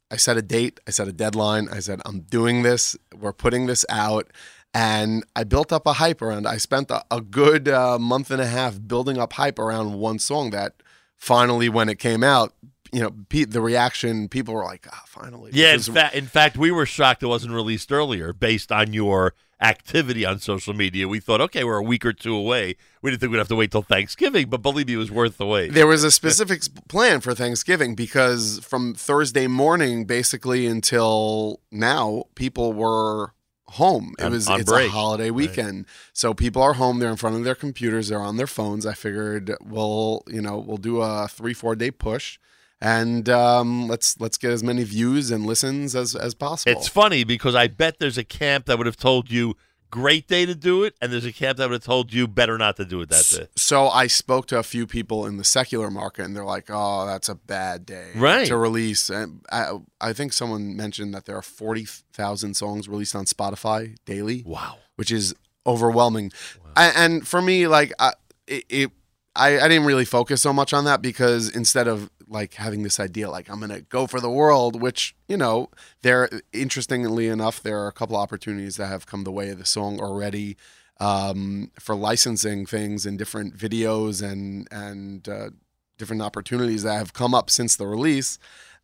I 0.09 0.17
set 0.17 0.37
a 0.37 0.43
date, 0.43 0.79
I 0.87 0.93
set 0.93 1.09
a 1.09 1.13
deadline, 1.13 1.69
I 1.69 1.81
said 1.81 2.01
I'm 2.05 2.21
doing 2.21 2.63
this, 2.63 2.97
we're 3.19 3.33
putting 3.33 3.67
this 3.67 3.85
out 3.89 4.31
and 4.75 5.25
I 5.35 5.45
built 5.45 5.73
up 5.73 5.87
a 5.87 5.95
hype 5.95 6.21
around 6.23 6.47
I 6.47 6.59
spent 6.59 6.91
a, 6.91 7.05
a 7.11 7.21
good 7.21 7.69
uh, 7.69 7.99
month 7.99 8.31
and 8.31 8.41
a 8.41 8.47
half 8.47 8.79
building 8.87 9.19
up 9.19 9.33
hype 9.35 9.59
around 9.59 9.95
one 9.95 10.19
song 10.19 10.51
that 10.51 10.75
finally 11.17 11.69
when 11.69 11.89
it 11.89 11.99
came 11.99 12.23
out, 12.23 12.53
you 12.93 13.01
know, 13.01 13.11
pe- 13.29 13.45
the 13.45 13.61
reaction 13.61 14.29
people 14.29 14.55
were 14.55 14.65
like, 14.65 14.87
"Ah, 14.93 15.03
finally." 15.07 15.51
Yeah, 15.53 15.75
in, 15.75 15.81
fa- 15.81 16.11
in 16.15 16.27
fact, 16.27 16.57
we 16.57 16.71
were 16.71 16.87
shocked 16.87 17.23
it 17.23 17.27
wasn't 17.27 17.53
released 17.53 17.91
earlier 17.91 18.33
based 18.33 18.71
on 18.71 18.93
your 18.93 19.35
activity 19.61 20.25
on 20.25 20.39
social 20.39 20.75
media. 20.75 21.09
We 21.09 21.19
thought, 21.19 21.41
okay, 21.41 21.65
we're 21.65 21.79
a 21.79 21.83
week 21.83 22.05
or 22.05 22.13
two 22.13 22.35
away. 22.35 22.77
We 23.03 23.11
didn't 23.11 23.21
think 23.21 23.33
we'd 23.33 23.39
have 23.39 23.49
to 23.49 23.57
wait 23.57 23.71
till 23.71 23.83
Thanksgiving, 23.83 24.49
but 24.51 24.63
believe 24.63 24.87
me, 24.87 24.95
it 24.95 24.99
was 24.99 25.11
worth 25.11 25.39
the 25.39 25.47
wait. 25.47 25.73
There 25.73 25.87
was 25.87 26.05
a 26.05 26.11
specific 26.11 26.63
plan 26.89 27.21
for 27.21 27.35
Thanksgiving 27.35 27.95
because 27.95 28.61
from 28.61 28.95
Thursday 28.95 29.47
morning 29.47 30.05
basically 30.05 30.67
until 30.67 31.61
now, 31.71 32.25
people 32.35 32.73
were 32.73 33.33
home. 33.71 34.15
It 34.19 34.25
On- 34.25 34.33
was 34.33 34.49
on 34.49 34.61
it's 34.61 34.71
break. 34.71 34.89
a 34.89 34.93
holiday 34.93 35.31
weekend. 35.31 35.87
So 36.13 36.35
people 36.35 36.63
are 36.63 36.75
home, 36.75 36.99
they're 36.99 37.11
in 37.11 37.17
front 37.17 37.37
of 37.37 37.45
their 37.45 37.55
computers, 37.55 38.09
they're 38.09 38.21
on 38.21 38.37
their 38.37 38.47
phones. 38.47 38.87
I 38.87 38.95
figured 38.95 39.53
we'll, 39.65 40.23
you 40.29 40.41
know, 40.41 40.59
we'll 40.59 40.77
do 40.77 41.01
a 41.03 41.29
3-4 41.29 41.77
day 41.77 41.91
push 41.91 42.39
and 42.81 43.29
um, 43.31 43.89
let's 43.89 44.21
let's 44.21 44.37
get 44.37 44.51
as 44.51 44.63
many 44.63 44.85
views 44.85 45.31
and 45.31 45.47
listens 45.47 45.97
as 45.97 46.15
as 46.15 46.35
possible. 46.35 46.79
It's 46.79 46.89
funny 46.89 47.25
because 47.25 47.55
I 47.55 47.69
bet 47.69 47.99
there's 47.99 48.19
a 48.19 48.25
camp 48.25 48.67
that 48.67 48.77
would 48.77 48.87
have 48.87 48.99
told 48.99 49.31
you 49.31 49.57
great 49.91 50.29
day 50.29 50.47
to 50.47 50.55
do 50.55 50.85
it, 50.85 50.95
and 51.01 51.13
there's 51.13 51.25
a 51.25 51.33
camp 51.33 51.59
that 51.59 51.69
would 51.69 51.77
have 51.77 51.85
told 51.85 52.13
you 52.13 52.27
better 52.27 52.59
not 52.59 52.77
to 52.77 52.85
do 52.85 53.01
it 53.01 53.09
that 53.11 53.27
day. 53.31 53.47
So 53.57 53.89
I 53.89 54.07
spoke 54.07 54.47
to 54.49 54.59
a 54.59 54.63
few 54.63 54.87
people 54.87 55.27
in 55.27 55.37
the 55.37 55.45
secular 55.45 55.91
market, 55.91 56.25
and 56.25 56.35
they're 56.37 56.45
like, 56.45 56.67
"Oh, 56.69 57.07
that's 57.07 57.29
a 57.29 57.35
bad 57.35 57.87
day 57.87 58.11
Right. 58.15 58.47
to 58.47 58.57
release." 58.57 59.09
And 59.11 59.45
I, 59.51 59.79
I 60.01 60.13
think 60.13 60.33
someone 60.33 60.77
mentioned 60.77 61.15
that 61.15 61.25
there 61.27 61.37
are 61.37 61.43
forty 61.43 61.85
thousand 62.13 62.55
songs 62.55 62.89
released 62.89 63.15
on 63.15 63.25
Spotify 63.27 63.97
daily. 64.05 64.43
Wow, 64.47 64.79
which 64.97 65.11
is 65.11 65.35
overwhelming. 65.67 66.33
I, 66.77 66.87
and 66.95 67.27
for 67.27 67.41
me, 67.43 67.67
like, 67.67 67.93
I, 67.99 68.13
it, 68.47 68.65
it 68.69 68.91
I, 69.35 69.59
I 69.61 69.69
didn't 69.69 69.85
really 69.87 70.05
focus 70.05 70.41
so 70.43 70.53
much 70.53 70.73
on 70.73 70.85
that 70.85 71.03
because 71.03 71.49
instead 71.51 71.89
of 71.89 72.11
like 72.29 72.55
having 72.55 72.83
this 72.83 72.99
idea, 72.99 73.31
like 73.31 73.49
I'm 73.51 73.61
gonna 73.61 73.83
go 73.83 74.07
for 74.07 74.21
the 74.21 74.31
world, 74.31 74.81
which 74.81 75.15
you 75.29 75.37
know, 75.37 75.71
there 76.03 76.29
interestingly 76.53 77.29
enough, 77.29 77.63
there 77.63 77.79
are 77.81 77.89
a 77.89 77.93
couple 77.93 78.17
opportunities 78.17 78.77
that 78.77 78.87
have 78.89 79.07
come 79.07 79.25
the 79.25 79.33
way 79.33 79.51
of 79.51 79.59
the 79.59 79.65
song 79.67 80.01
already 80.01 80.57
um, 80.99 81.71
for 81.79 81.95
licensing 81.95 82.67
things 82.67 83.05
in 83.07 83.17
different 83.17 83.57
videos 83.57 84.23
and 84.23 84.67
and 84.71 85.29
uh, 85.29 85.51
different 85.99 86.23
opportunities 86.23 86.83
that 86.83 86.95
have 86.99 87.13
come 87.13 87.35
up 87.35 87.51
since 87.51 87.77
the 87.77 87.87
release. 87.87 88.39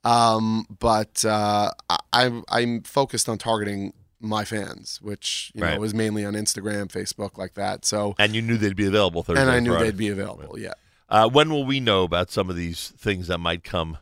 Um, 0.05 0.67
but 0.81 1.25
uh, 1.25 1.71
I, 2.13 2.43
I'm 2.49 2.83
focused 2.83 3.29
on 3.29 3.39
targeting 3.39 3.93
my 4.21 4.45
fans, 4.45 4.99
which 5.03 5.53
you 5.55 5.63
Right. 5.63 5.77
know 5.77 5.83
is 5.85 5.95
mainly 5.95 6.25
on 6.25 6.35
Instagram, 6.35 6.89
Facebook, 6.89 7.39
like 7.39 7.55
that. 7.55 7.85
So 7.85 8.15
And 8.19 8.35
you 8.35 8.43
knew 8.43 8.57
they'd 8.57 8.77
be 8.77 8.87
available 8.87 9.23
Thursday. 9.23 9.43
and 9.43 9.51
I 9.51 9.61
knew 9.61 9.71
Friday. 9.73 9.87
they'd 9.87 9.97
be 9.97 10.09
available. 10.09 10.59
Yeah. 10.59 10.75
Uh, 11.13 11.29
when 11.29 11.51
will 11.51 11.65
we 11.67 11.79
know 11.79 12.05
about 12.05 12.31
some 12.31 12.49
of 12.49 12.57
these 12.57 12.89
things 12.97 13.27
that 13.27 13.37
might 13.39 13.63
come 13.63 13.99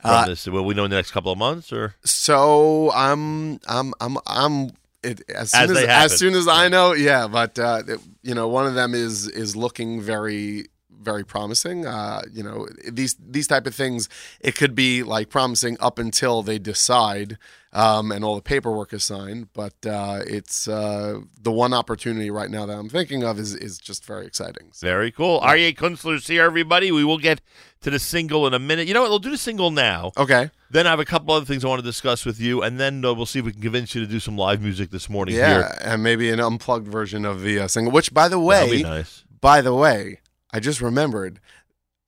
from 0.00 0.10
Uh, 0.10 0.26
this? 0.26 0.46
Will 0.46 0.64
we 0.64 0.74
know 0.74 0.84
in 0.84 0.90
the 0.90 0.96
next 0.96 1.10
couple 1.10 1.32
of 1.32 1.38
months, 1.38 1.72
or 1.72 1.96
So 2.04 2.92
I'm 2.92 3.58
I'm 3.66 3.92
I'm 4.00 4.16
I'm 4.26 4.70
it, 5.02 5.22
as 5.28 5.36
As 5.38 5.50
soon 5.50 5.62
as, 5.62 5.82
they 5.82 5.88
as, 5.88 6.16
soon 6.18 6.34
as 6.34 6.46
I 6.46 6.68
know, 6.68 6.92
yeah. 6.92 7.26
But 7.26 7.58
uh, 7.58 7.82
it- 7.88 8.00
you 8.22 8.34
know, 8.36 8.46
one 8.46 8.66
of 8.68 8.74
them 8.74 8.94
is 8.94 9.26
is 9.28 9.56
looking 9.56 10.00
very 10.00 10.66
very 11.02 11.24
promising. 11.24 11.84
Uh, 11.84 12.22
you 12.32 12.44
know, 12.44 12.68
these 12.88 13.16
these 13.18 13.48
type 13.48 13.66
of 13.66 13.74
things, 13.74 14.08
it 14.40 14.54
could 14.54 14.76
be 14.76 15.02
like 15.02 15.28
promising 15.30 15.76
up 15.80 15.98
until 15.98 16.44
they 16.44 16.60
decide 16.60 17.38
um, 17.72 18.12
and 18.12 18.24
all 18.24 18.36
the 18.36 18.42
paperwork 18.42 18.92
is 18.92 19.04
signed. 19.04 19.48
But 19.52 19.74
uh, 19.86 20.20
it's 20.26 20.68
uh, 20.68 21.20
the 21.40 21.52
one 21.52 21.72
opportunity 21.72 22.30
right 22.30 22.50
now 22.50 22.66
that 22.66 22.76
I'm 22.76 22.88
thinking 22.88 23.22
of 23.24 23.38
is 23.38 23.54
is 23.54 23.78
just 23.78 24.04
very 24.04 24.26
exciting. 24.26 24.70
Very 24.80 25.10
cool. 25.10 25.40
Aryeh 25.40 25.76
Kunstler's 25.76 26.26
here, 26.26 26.44
everybody. 26.44 26.92
We 26.92 27.04
will 27.04 27.18
get 27.18 27.40
to 27.82 27.90
the 27.90 27.98
single 27.98 28.46
in 28.46 28.54
a 28.54 28.58
minute. 28.58 28.86
You 28.86 28.94
know 28.94 29.02
what? 29.02 29.10
We'll 29.10 29.18
do 29.18 29.30
the 29.30 29.38
single 29.38 29.70
now. 29.70 30.12
Okay. 30.16 30.50
Then 30.70 30.86
I 30.86 30.90
have 30.90 31.00
a 31.00 31.04
couple 31.04 31.34
other 31.34 31.44
things 31.44 31.64
I 31.64 31.68
want 31.68 31.80
to 31.80 31.84
discuss 31.84 32.24
with 32.24 32.40
you, 32.40 32.62
and 32.62 32.80
then 32.80 33.04
uh, 33.04 33.12
we'll 33.12 33.26
see 33.26 33.40
if 33.40 33.44
we 33.44 33.52
can 33.52 33.60
convince 33.60 33.94
you 33.94 34.00
to 34.00 34.06
do 34.06 34.20
some 34.20 34.38
live 34.38 34.62
music 34.62 34.90
this 34.90 35.10
morning 35.10 35.34
Yeah, 35.34 35.48
here. 35.68 35.78
and 35.82 36.02
maybe 36.02 36.30
an 36.30 36.40
unplugged 36.40 36.88
version 36.88 37.24
of 37.24 37.42
the 37.42 37.58
uh, 37.60 37.68
single. 37.68 37.92
Which, 37.92 38.14
by 38.14 38.28
the 38.28 38.38
way, 38.38 38.82
nice. 38.82 39.24
by 39.40 39.60
the 39.60 39.74
way, 39.74 40.20
I 40.52 40.60
just 40.60 40.80
remembered. 40.80 41.40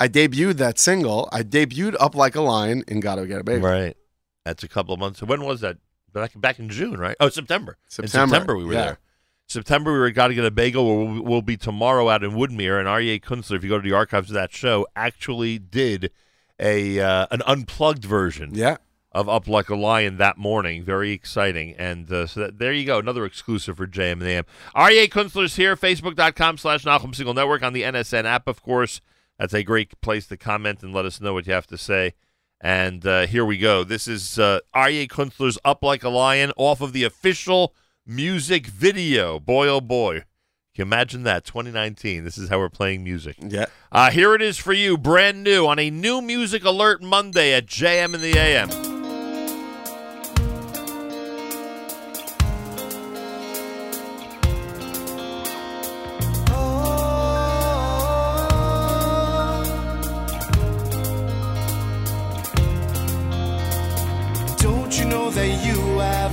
I 0.01 0.09
debuted 0.09 0.55
that 0.55 0.79
single. 0.79 1.29
I 1.33 1.43
debuted 1.43 1.95
"Up 2.01 2.15
Like 2.15 2.35
a 2.35 2.41
Lion" 2.41 2.85
in 2.89 3.01
"Gotta 3.01 3.27
Get 3.27 3.41
a 3.41 3.45
Bagel." 3.45 3.69
Right. 3.69 3.97
That's 4.45 4.63
a 4.63 4.69
couple 4.69 4.95
of 4.95 5.01
months. 5.01 5.23
When 5.23 5.45
was 5.45 5.61
that? 5.61 5.79
Back 6.13 6.33
back 6.37 6.59
in 6.59 6.69
June, 6.69 6.99
right? 6.99 7.17
Oh, 7.19 7.29
September. 7.29 7.73
In 7.99 8.09
September, 8.09 8.35
September 8.35 8.57
we 8.57 8.65
were 8.65 8.73
yeah. 8.75 8.85
there. 8.85 8.99
September 9.47 9.93
we 9.93 9.99
were 9.99 10.11
got 10.11 10.29
to 10.29 10.35
get 10.35 10.45
a 10.45 10.51
bagel. 10.51 11.07
We'll, 11.07 11.23
we'll 11.23 11.43
be 11.43 11.57
tomorrow 11.57 12.09
out 12.09 12.23
in 12.23 12.33
Woodmere, 12.33 12.79
and 12.79 12.89
Aryeh 12.89 13.21
Kunstler, 13.21 13.57
if 13.57 13.65
you 13.65 13.69
go 13.69 13.79
to 13.79 13.89
the 13.89 13.95
archives 13.95 14.31
of 14.31 14.35
that 14.35 14.53
show, 14.53 14.87
actually 14.95 15.59
did 15.59 16.11
a 16.59 17.01
uh, 17.01 17.27
an 17.31 17.43
unplugged 17.47 18.05
version. 18.05 18.55
Yeah. 18.55 18.77
Of 19.13 19.29
Up 19.29 19.47
Like 19.47 19.69
a 19.69 19.77
Lion 19.77 20.17
that 20.17 20.39
morning. 20.39 20.83
Very 20.83 21.13
exciting. 21.13 21.77
And 21.79 22.11
uh, 22.11 22.27
so 22.27 22.41
that, 22.41 22.59
there 22.59 22.73
you 22.73 22.85
go. 22.85 22.99
Another 22.99 23.25
exclusive 23.25 23.77
for 23.77 23.87
JM 23.87 24.15
and 24.15 24.23
the 24.23 24.31
AM. 24.31 24.45
Aryeh 24.75 25.09
Kunstler's 25.09 25.55
here. 25.55 25.77
Facebook.com 25.77 26.59
slash 26.59 26.85
Nachum 26.85 27.15
Segal 27.15 27.33
Network 27.33 27.63
on 27.63 27.75
the 27.75 27.83
NSN 27.83 28.25
app, 28.25 28.49
of 28.49 28.61
course. 28.61 29.01
That's 29.39 29.55
a 29.55 29.63
great 29.63 30.01
place 30.01 30.27
to 30.27 30.37
comment 30.37 30.83
and 30.83 30.93
let 30.93 31.05
us 31.05 31.21
know 31.21 31.33
what 31.33 31.47
you 31.47 31.53
have 31.53 31.69
to 31.69 31.79
say. 31.79 32.15
And 32.65 33.07
uh, 33.07 33.27
here 33.27 33.45
we 33.45 33.59
go. 33.59 33.85
This 33.85 34.09
is 34.09 34.39
uh, 34.39 34.61
Aryeh 34.75 35.07
Kunstler's 35.07 35.59
Up 35.67 35.83
Like 35.83 36.03
a 36.03 36.09
Lion 36.09 36.51
off 36.57 36.81
of 36.81 36.95
the 36.95 37.05
official 37.05 37.75
music 38.07 38.67
video. 38.67 39.39
Boy, 39.39 39.69
oh 39.69 39.83
boy. 39.83 40.21
Can 40.21 40.25
you 40.77 40.83
imagine 40.85 41.25
that? 41.25 41.45
2019. 41.45 42.25
This 42.25 42.39
is 42.39 42.49
how 42.49 42.59
we're 42.59 42.71
playing 42.71 43.05
music. 43.05 43.37
Yeah. 43.39 43.67
Uh, 43.93 44.11
here 44.11 44.35
it 44.35 44.41
is 44.41 44.57
for 44.57 44.73
you, 44.73 44.97
brand 44.97 45.45
new, 45.45 45.67
on 45.67 45.79
a 45.79 45.91
new 45.91 46.23
music 46.23 46.65
alert 46.65 47.03
Monday 47.03 47.53
at 47.53 47.67
JM 47.67 48.15
and 48.15 48.23
the 48.23 48.39
AM. 48.39 48.94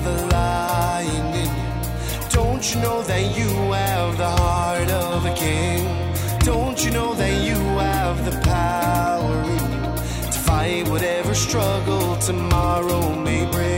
Have 0.02 0.24
a 0.24 0.28
lion 0.28 1.34
in 1.36 1.50
you? 1.58 2.30
Don't 2.30 2.74
you 2.74 2.82
know 2.82 3.02
that 3.04 3.38
you 3.38 3.50
have 3.72 4.18
the 4.18 4.30
heart 4.30 4.90
of 4.90 5.26
a 5.26 5.34
king? 5.36 5.86
Don't 6.40 6.84
you 6.84 6.92
know 6.92 7.14
that 7.14 7.44
you 7.44 7.56
have 7.56 8.26
the 8.26 8.40
power 8.42 9.42
in 9.44 9.72
you 9.72 10.32
to 10.32 10.40
fight 10.40 10.88
whatever 10.88 11.34
struggle 11.36 12.16
tomorrow 12.18 13.14
may 13.16 13.46
bring? 13.52 13.71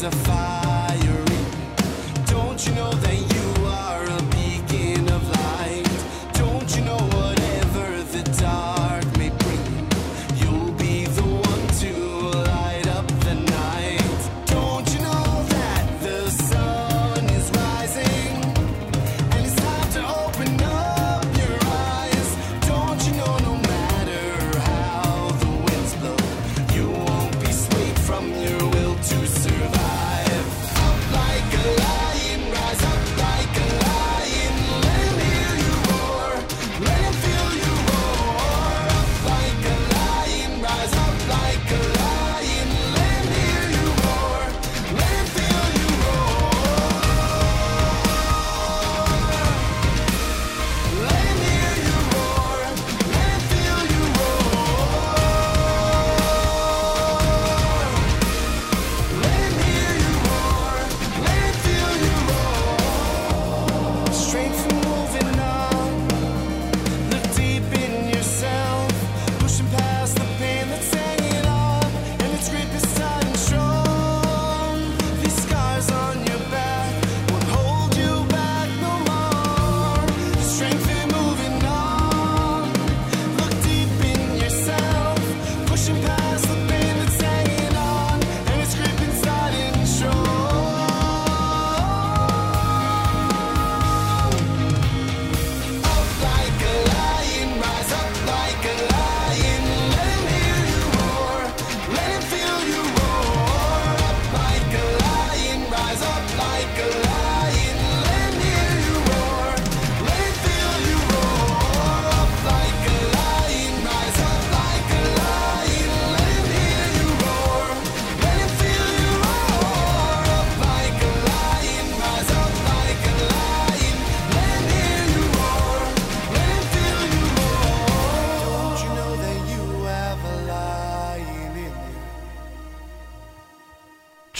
There 0.00 0.59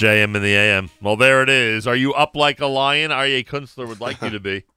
JM 0.00 0.34
in 0.34 0.42
the 0.42 0.54
AM. 0.54 0.88
Well, 1.02 1.16
there 1.16 1.42
it 1.42 1.50
is. 1.50 1.86
Are 1.86 1.94
you 1.94 2.14
up 2.14 2.34
like 2.34 2.58
a 2.60 2.66
lion? 2.66 3.10
Aryeh 3.10 3.46
Kunstler 3.46 3.86
would 3.86 4.00
like 4.00 4.22
you 4.22 4.30
to 4.30 4.40
be. 4.40 4.64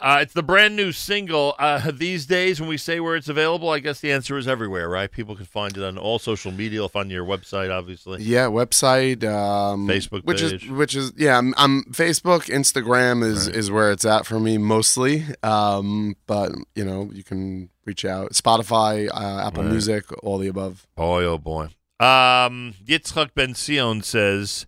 Uh, 0.00 0.20
it's 0.22 0.32
the 0.32 0.44
brand 0.44 0.76
new 0.76 0.92
single. 0.92 1.56
Uh, 1.58 1.90
these 1.92 2.24
days, 2.24 2.60
when 2.60 2.68
we 2.68 2.76
say 2.76 3.00
where 3.00 3.16
it's 3.16 3.28
available, 3.28 3.68
I 3.68 3.80
guess 3.80 3.98
the 3.98 4.12
answer 4.12 4.38
is 4.38 4.46
everywhere, 4.46 4.88
right? 4.88 5.10
People 5.10 5.34
can 5.34 5.44
find 5.44 5.76
it 5.76 5.82
on 5.82 5.98
all 5.98 6.20
social 6.20 6.52
media, 6.52 6.84
if 6.84 6.94
on 6.94 7.10
your 7.10 7.24
website, 7.24 7.76
obviously. 7.76 8.22
Yeah, 8.22 8.46
website, 8.46 9.24
um, 9.24 9.88
Facebook 9.88 10.22
which 10.22 10.40
page. 10.40 10.62
is 10.62 10.70
which 10.70 10.94
is 10.94 11.12
yeah, 11.16 11.36
I'm, 11.36 11.52
I'm 11.56 11.82
Facebook, 11.90 12.42
Instagram 12.44 13.24
is 13.24 13.48
is 13.48 13.72
where 13.72 13.90
it's 13.90 14.04
at 14.04 14.24
for 14.24 14.38
me 14.38 14.56
mostly. 14.56 15.24
Um, 15.42 16.14
but 16.28 16.52
you 16.76 16.84
know, 16.84 17.10
you 17.12 17.24
can 17.24 17.68
reach 17.84 18.04
out 18.04 18.34
Spotify, 18.34 19.08
uh, 19.12 19.48
Apple 19.48 19.64
Right. 19.64 19.72
Music, 19.72 20.04
all 20.22 20.38
the 20.38 20.46
above. 20.46 20.86
Boy, 20.94 21.24
oh 21.24 21.38
boy. 21.38 21.70
Um, 22.02 22.74
Yitzchak 22.84 23.30
Ben 23.36 23.54
Sion 23.54 24.02
says, 24.02 24.66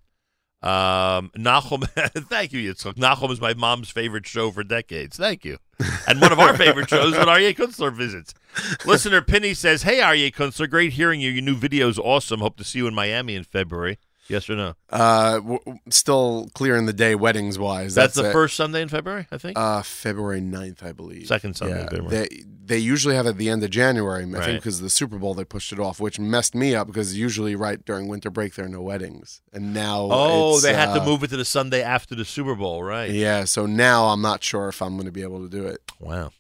um, 0.63 1.33
Nachum, 1.37 1.85
thank 2.29 2.53
you, 2.53 2.73
Yitzchak. 2.73 2.95
Nachum 2.95 3.33
is 3.33 3.41
my 3.41 3.55
mom's 3.55 3.91
favorite 3.91 4.25
show 4.25 4.53
for 4.53 4.63
decades. 4.63 5.17
Thank 5.17 5.45
you. 5.45 5.59
And 6.07 6.21
one 6.21 6.31
of 6.31 6.39
our 6.39 6.57
favorite 6.57 6.89
shows 6.89 7.17
when 7.17 7.27
Aryeh 7.27 7.57
Kunstler 7.57 7.93
visits. 7.93 8.35
Listener 8.87 9.21
Penny 9.21 9.53
says, 9.53 9.83
Hey, 9.83 9.99
Aryeh 9.99 10.33
Kunstler, 10.33 10.71
great 10.71 10.93
hearing 10.93 11.21
you. 11.21 11.31
Your 11.33 11.43
new 11.43 11.57
video 11.57 11.89
is 11.89 11.99
awesome. 11.99 12.39
Hope 12.39 12.57
to 12.59 12.65
see 12.65 12.79
you 12.79 12.87
in 12.87 12.95
Miami 12.95 13.35
in 13.35 13.43
February. 13.43 13.99
Yes 14.29 14.49
or 14.49 14.57
no? 14.57 14.75
Uh, 14.91 15.35
w- 15.35 15.59
still 15.91 16.49
clearing 16.55 16.87
the 16.87 16.93
day 16.93 17.15
weddings 17.15 17.59
wise. 17.59 17.95
That's, 17.95 18.15
the 18.15 18.31
it. 18.31 18.33
first 18.33 18.57
Sunday 18.57 18.81
in 18.81 18.89
February, 18.89 19.27
I 19.31 19.39
think? 19.39 19.59
Uh, 19.59 19.83
February 19.83 20.41
9th, 20.41 20.83
I 20.83 20.93
believe. 20.93 21.27
Second 21.27 21.57
Sunday 21.57 21.83
in 21.83 21.89
February. 21.89 22.09
They 22.09 22.45
they 22.67 22.79
usually 22.79 23.15
have 23.15 23.27
it 23.27 23.31
at 23.31 23.37
the 23.37 23.51
end 23.51 23.63
of 23.63 23.69
January. 23.69 24.23
I 24.23 24.27
Right. 24.27 24.45
think 24.45 24.61
because 24.61 24.79
of 24.79 24.85
the 24.85 24.91
Super 24.91 25.19
Bowl 25.19 25.35
they 25.35 25.45
pushed 25.45 25.71
it 25.73 25.79
off, 25.79 26.01
which 26.01 26.19
messed 26.19 26.55
me 26.55 26.75
up 26.75 26.87
because 26.87 27.15
usually 27.17 27.55
right 27.55 27.85
during 27.85 28.09
winter 28.09 28.31
break 28.31 28.55
there 28.55 28.65
are 28.65 28.69
no 28.71 28.81
weddings, 28.81 29.43
and 29.53 29.75
now 29.75 30.09
oh, 30.11 30.55
it's, 30.55 30.63
they 30.63 30.73
had 30.73 30.95
to 30.95 31.03
uh, 31.03 31.05
move 31.05 31.23
it 31.23 31.29
to 31.29 31.37
the 31.37 31.45
Sunday 31.45 31.83
after 31.83 32.15
the 32.15 32.25
Super 32.25 32.55
Bowl, 32.55 32.83
right? 32.83 33.11
Yeah, 33.11 33.45
so 33.45 33.67
now 33.67 34.07
I'm 34.07 34.23
not 34.23 34.43
sure 34.43 34.69
if 34.69 34.81
I'm 34.81 34.95
going 34.95 35.05
to 35.05 35.13
be 35.13 35.21
able 35.23 35.43
to 35.43 35.51
do 35.51 35.67
it. 35.67 35.81
Wow. 36.01 36.31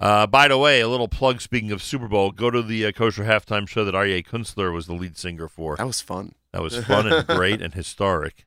Uh, 0.00 0.26
by 0.26 0.48
the 0.48 0.56
way, 0.56 0.80
a 0.80 0.88
little 0.88 1.08
plug. 1.08 1.42
Speaking 1.42 1.70
of 1.72 1.82
Super 1.82 2.08
Bowl, 2.08 2.30
go 2.30 2.50
to 2.50 2.62
the 2.62 2.86
uh, 2.86 2.92
kosher 2.92 3.24
halftime 3.24 3.68
show 3.68 3.84
that 3.84 3.94
Aryeh 3.94 4.26
Kunstler 4.26 4.72
was 4.72 4.86
the 4.86 4.94
lead 4.94 5.18
singer 5.18 5.46
for. 5.46 5.76
That 5.76 5.86
was 5.86 6.00
fun. 6.00 6.34
That 6.52 6.62
was 6.62 6.82
fun 6.86 7.12
and 7.12 7.26
great 7.26 7.60
and 7.60 7.74
historic. 7.74 8.46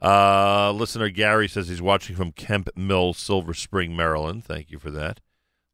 Uh, 0.00 0.70
listener 0.72 1.08
Gary 1.08 1.48
says 1.48 1.68
he's 1.68 1.82
watching 1.82 2.14
from 2.14 2.32
Kemp 2.32 2.68
Mill, 2.76 3.14
Silver 3.14 3.54
Spring, 3.54 3.96
Maryland. 3.96 4.44
Thank 4.44 4.70
you 4.70 4.78
for 4.78 4.90
that. 4.90 5.20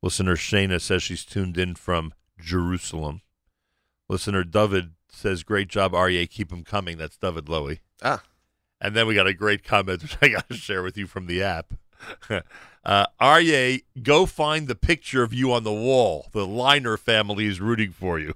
Listener 0.00 0.36
Shayna 0.36 0.80
says 0.80 1.02
she's 1.02 1.24
tuned 1.24 1.58
in 1.58 1.74
from 1.74 2.14
Jerusalem. 2.38 3.22
Listener 4.08 4.44
David 4.44 4.92
says, 5.08 5.42
"Great 5.42 5.68
job, 5.68 5.92
Aryeh. 5.92 6.30
Keep 6.30 6.52
him 6.52 6.62
coming." 6.62 6.98
That's 6.98 7.16
David 7.16 7.46
Lowy. 7.46 7.80
Ah. 8.02 8.22
And 8.80 8.94
then 8.94 9.06
we 9.06 9.14
got 9.14 9.26
a 9.26 9.34
great 9.34 9.64
comment 9.64 10.02
which 10.02 10.16
I 10.22 10.28
got 10.28 10.48
to 10.50 10.56
share 10.56 10.82
with 10.82 10.96
you 10.96 11.06
from 11.06 11.26
the 11.26 11.42
app. 11.42 11.74
Uh, 12.84 13.06
Aryeh, 13.20 13.82
go 14.02 14.26
find 14.26 14.68
the 14.68 14.74
picture 14.74 15.22
of 15.22 15.32
you 15.32 15.52
on 15.52 15.64
the 15.64 15.72
wall. 15.72 16.28
The 16.32 16.46
Liner 16.46 16.96
family 16.96 17.46
is 17.46 17.60
rooting 17.60 17.92
for 17.92 18.18
you. 18.18 18.34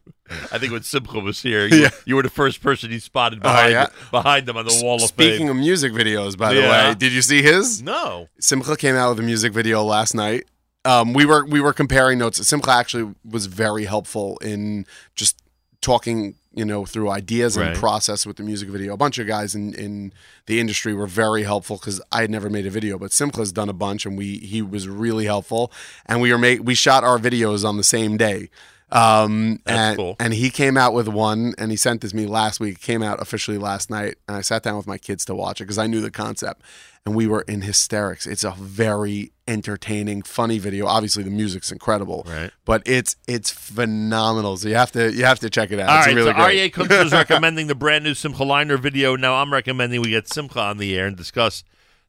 I 0.53 0.59
think 0.59 0.73
when 0.73 0.83
Simcha 0.83 1.19
was 1.21 1.43
here, 1.43 1.67
you, 1.67 1.77
Yeah. 1.83 1.91
you 2.05 2.17
were 2.17 2.23
the 2.23 2.31
first 2.31 2.63
person 2.63 2.91
he 2.91 2.99
spotted 2.99 3.41
behind, 3.41 3.73
yeah? 3.73 3.87
behind 4.11 4.47
them 4.47 4.57
on 4.57 4.67
the 4.67 4.81
wall 4.83 4.97
of 4.97 5.03
Speaking 5.03 5.47
fame. 5.47 5.51
of 5.51 5.57
music 5.57 5.93
videos, 5.93 6.37
by 6.37 6.55
the 6.55 6.61
Yeah. 6.61 6.89
way, 6.89 6.95
did 6.95 7.13
you 7.13 7.23
see 7.23 7.43
his? 7.43 7.83
No. 7.83 8.29
Simcha 8.41 8.77
came 8.77 8.95
out 8.95 9.11
with 9.11 9.21
a 9.21 9.23
music 9.23 9.53
video 9.53 9.83
last 9.83 10.15
night. 10.15 10.45
Um, 10.85 11.13
we 11.13 11.27
were 11.27 11.45
we 11.45 11.61
were 11.61 11.73
comparing 11.73 12.19
notes. 12.19 12.47
Simcha 12.47 12.71
actually 12.71 13.15
was 13.29 13.47
very 13.47 13.85
helpful 13.85 14.39
in 14.39 14.87
just 15.15 15.43
talking, 15.81 16.35
you 16.59 16.65
know, 16.65 16.85
through 16.85 17.09
ideas 17.09 17.57
and 17.57 17.77
process 17.77 18.27
with 18.27 18.37
the 18.37 18.43
music 18.43 18.69
video. 18.69 18.93
A 18.93 18.97
bunch 18.97 19.19
of 19.19 19.27
guys 19.27 19.55
in, 19.55 19.75
in 19.75 20.13
the 20.47 20.59
industry 20.59 20.93
were 20.93 21.07
very 21.07 21.45
helpful 21.45 21.77
because 21.77 22.01
I 22.11 22.23
had 22.23 22.31
never 22.31 22.51
made 22.51 22.67
a 22.67 22.71
video, 22.71 22.99
but 22.99 23.13
Simcha's 23.13 23.53
done 23.53 23.69
a 23.69 23.73
bunch, 23.73 24.05
and 24.05 24.19
we 24.19 24.39
he 24.39 24.61
was 24.61 24.89
really 24.89 25.27
helpful. 25.27 25.73
And 26.07 26.21
we 26.21 26.33
were 26.33 26.39
make 26.39 26.65
we 26.65 26.75
shot 26.75 27.05
our 27.05 27.19
videos 27.19 27.65
on 27.65 27.77
the 27.77 27.85
same 27.85 28.17
day. 28.17 28.51
Um, 28.91 29.61
and, 29.67 29.97
cool. 29.97 30.17
and 30.19 30.33
he 30.33 30.51
came 30.51 30.77
out 30.77 30.95
with 30.95 31.09
one, 31.09 31.55
and 31.59 31.71
he 31.71 31.77
sent 31.77 32.01
this 32.01 32.13
to 32.13 32.17
me 32.17 32.27
last 32.27 32.59
week. 32.59 32.81
Came 32.81 33.03
out 33.03 33.21
officially 33.21 33.59
last 33.59 33.91
night, 33.91 34.17
and 34.27 34.37
I 34.37 34.41
sat 34.41 34.63
down 34.63 34.77
with 34.77 34.87
my 34.87 34.99
kids 34.99 35.25
to 35.27 35.35
watch 35.35 35.61
it 35.61 35.65
because 35.65 35.79
I 35.79 35.87
knew 35.87 36.01
the 36.01 36.11
concept, 36.11 36.63
and 37.05 37.15
we 37.15 37.27
were 37.27 37.43
in 37.43 37.63
hysterics. 37.63 38.27
It's 38.27 38.45
a 38.45 38.51
very 38.53 39.33
entertaining, 39.47 40.23
funny 40.23 40.59
video. 40.59 40.87
Obviously, 40.87 41.23
the 41.23 41.31
music's 41.31 41.73
incredible, 41.73 42.25
Right. 42.27 42.51
But 42.65 42.83
it's 42.87 43.17
it's 43.27 43.51
phenomenal. 43.51 44.57
So 44.57 44.69
you 44.69 44.75
have 44.75 44.93
to 44.93 45.13
you 45.13 45.25
have 45.25 45.39
to 45.41 45.51
check 45.51 45.73
it 45.73 45.81
out. 45.81 45.89
All 45.89 45.99
it's 45.99 46.07
right, 46.07 46.17
really 46.17 46.33
so. 46.33 46.39
Aryeh 46.39 46.73
Kunstler 46.73 47.07
is 47.07 47.13
recommending 47.13 47.67
the 47.67 47.75
brand 47.75 48.05
new 48.05 48.15
Simcha 48.15 48.43
Leiner 48.45 48.79
video. 48.79 49.17
Now 49.17 49.37
I'm 49.37 49.53
recommending 49.53 50.01
we 50.03 50.11
get 50.11 50.29
Simcha 50.29 50.61
on 50.61 50.79
the 50.79 50.97
air 50.97 51.07
and 51.07 51.17
discuss 51.17 51.65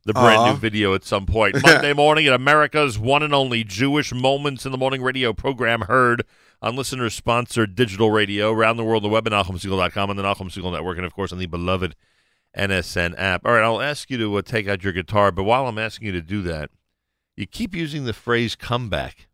the 0.06 0.14
brand 0.14 0.38
Aw. 0.38 0.46
new 0.46 0.52
uh-huh. 0.52 0.60
video 0.60 0.94
at 0.94 1.04
some 1.04 1.26
point. 1.26 1.62
Monday 1.64 1.94
morning 1.94 2.28
at 2.28 2.34
America's 2.34 2.98
one 2.98 3.24
and 3.24 3.34
only 3.34 3.64
Jewish 3.64 4.14
Moments 4.14 4.66
in 4.66 4.72
the 4.72 4.78
Morning 4.78 5.02
radio 5.02 5.34
program 5.34 5.82
heard 5.82 6.24
on 6.62 6.76
listener-sponsored 6.76 7.76
digital 7.76 8.12
radio 8.12 8.52
around 8.52 8.78
the 8.78 8.84
world, 8.84 9.04
the 9.04 9.10
web 9.10 9.26
at 9.28 9.34
NachumSegal.com, 9.34 10.10
and 10.10 10.20
the 10.20 10.24
Segal 10.24 10.74
Network, 10.74 10.98
and, 10.98 11.06
of 11.06 11.14
course, 11.14 11.32
on 11.32 11.38
the 11.38 11.46
beloved 11.46 11.96
NSN 12.58 13.16
app. 13.18 13.46
All 13.46 13.54
right, 13.54 13.64
I'll 13.64 13.82
ask 13.82 14.10
you 14.10 14.18
to 14.18 14.36
uh, 14.38 14.42
take 14.42 14.68
out 14.68 14.84
your 14.84 14.94
guitar, 14.94 15.32
but 15.32 15.44
while 15.44 15.68
I'm 15.68 15.78
asking 15.78 16.08
you 16.08 16.12
to 16.14 16.22
do 16.22 16.42
that, 16.44 16.70
you 17.36 17.46
keep 17.46 17.76
using 17.76 18.06
the 18.06 18.14
phrase 18.14 18.56
comeback. 18.56 19.28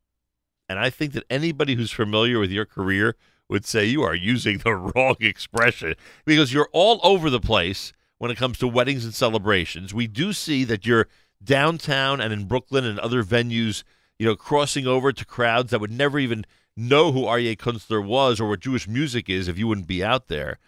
And 0.68 0.80
I 0.80 0.90
think 0.90 1.14
that 1.14 1.26
anybody 1.30 1.76
who's 1.76 1.92
familiar 1.92 2.40
with 2.40 2.52
your 2.52 2.66
career 2.66 3.16
would 3.50 3.66
say 3.66 3.86
you 3.86 4.04
are 4.04 4.16
using 4.16 4.58
the 4.64 4.76
wrong 4.76 5.16
expression 5.20 5.96
because 6.26 6.54
you're 6.54 6.70
all 6.72 7.00
over 7.04 7.30
the 7.30 7.40
place 7.40 7.94
when 8.18 8.32
it 8.32 8.38
comes 8.38 8.58
to 8.60 8.68
weddings 8.68 9.06
and 9.06 9.14
celebrations. 9.14 9.94
We 9.94 10.08
do 10.08 10.34
see 10.34 10.64
that 10.66 10.86
you're 10.86 11.08
downtown 11.44 12.22
and 12.22 12.34
in 12.34 12.46
Brooklyn 12.46 12.86
and 12.86 13.00
other 13.00 13.24
venues, 13.24 13.84
you 14.18 14.26
know, 14.26 14.36
crossing 14.36 14.88
over 14.88 15.12
to 15.12 15.26
crowds 15.26 15.72
that 15.72 15.82
would 15.82 15.92
never 15.92 16.20
even 16.20 16.46
know 16.78 17.12
who 17.12 17.24
Aryeh 17.24 17.58
Kunstler 17.58 18.06
was 18.06 18.40
or 18.40 18.50
what 18.50 18.60
Jewish 18.60 18.88
music 18.88 19.30
is 19.30 19.48
if 19.48 19.58
you 19.58 19.68
wouldn't 19.68 19.88
be 19.88 20.04
out 20.04 20.28
there. 20.28 20.60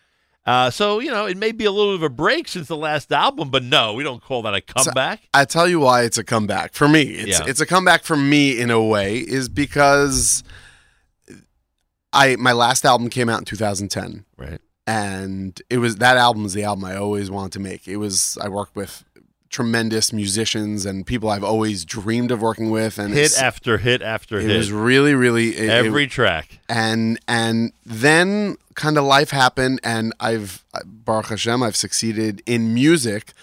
Uh, 0.48 0.70
so, 0.72 1.00
you 1.00 1.12
know, 1.12 1.26
it 1.26 1.36
may 1.36 1.52
be 1.52 1.66
a 1.66 1.72
little 1.72 1.92
bit 1.92 2.06
of 2.06 2.12
a 2.12 2.16
break 2.16 2.48
since 2.48 2.70
the 2.70 2.78
last 2.78 3.12
album, 3.12 3.50
but 3.50 3.64
no, 3.64 3.94
we 3.94 4.02
don't 4.04 4.24
call 4.24 4.42
that 4.44 4.54
a 4.56 4.62
comeback. 4.62 5.28
I 5.34 5.44
tell 5.44 5.68
you 5.68 5.82
why 5.82 6.04
it's 6.04 6.18
a 6.18 6.24
comeback 6.24 6.74
for 6.74 6.88
me. 6.88 7.02
It's 7.02 7.40
Yeah. 7.40 7.46
it's 7.48 7.60
a 7.60 7.66
comeback 7.66 8.06
for 8.06 8.16
me 8.16 8.58
in 8.58 8.72
a 8.72 8.82
way 8.82 9.18
is 9.18 9.50
because 9.50 10.44
I 12.14 12.38
my 12.38 12.54
last 12.54 12.86
album 12.86 13.10
came 13.10 13.28
out 13.28 13.40
in 13.40 13.46
2010. 13.46 14.24
Right. 14.38 14.62
And 14.88 15.62
it 15.70 15.80
was 15.80 15.98
that 15.98 16.16
album 16.16 16.46
is 16.46 16.54
the 16.54 16.64
album 16.64 16.86
I 16.86 16.96
always 16.96 17.30
wanted 17.30 17.52
to 17.54 17.60
make. 17.60 17.86
It 17.88 17.98
was 17.98 18.38
I 18.42 18.48
worked 18.48 18.76
with 18.76 19.04
tremendous 19.50 20.12
musicians 20.12 20.86
and 20.86 21.06
people 21.06 21.30
I've 21.30 21.44
always 21.44 21.86
dreamed 21.86 22.32
of 22.32 22.42
working 22.42 22.70
with 22.70 22.98
and 23.00 23.14
hit 23.14 23.38
after 23.40 23.78
hit 23.78 24.02
after 24.02 24.40
hit. 24.40 24.52
it 24.52 24.58
was 24.58 24.72
really 24.72 25.14
really 25.16 25.50
it- 25.58 25.70
Every 25.70 26.04
it- 26.06 26.12
track. 26.12 26.60
and 26.70 27.20
and 27.28 27.72
then 27.86 28.58
kind 28.76 28.98
of 28.98 29.04
life 29.06 29.32
happened 29.32 29.80
and 29.84 30.14
i've 30.20 30.64
baruch 30.86 31.28
hashem 31.28 31.64
i've 31.64 31.76
succeeded 31.76 32.44
in 32.46 32.74
music 32.76 33.34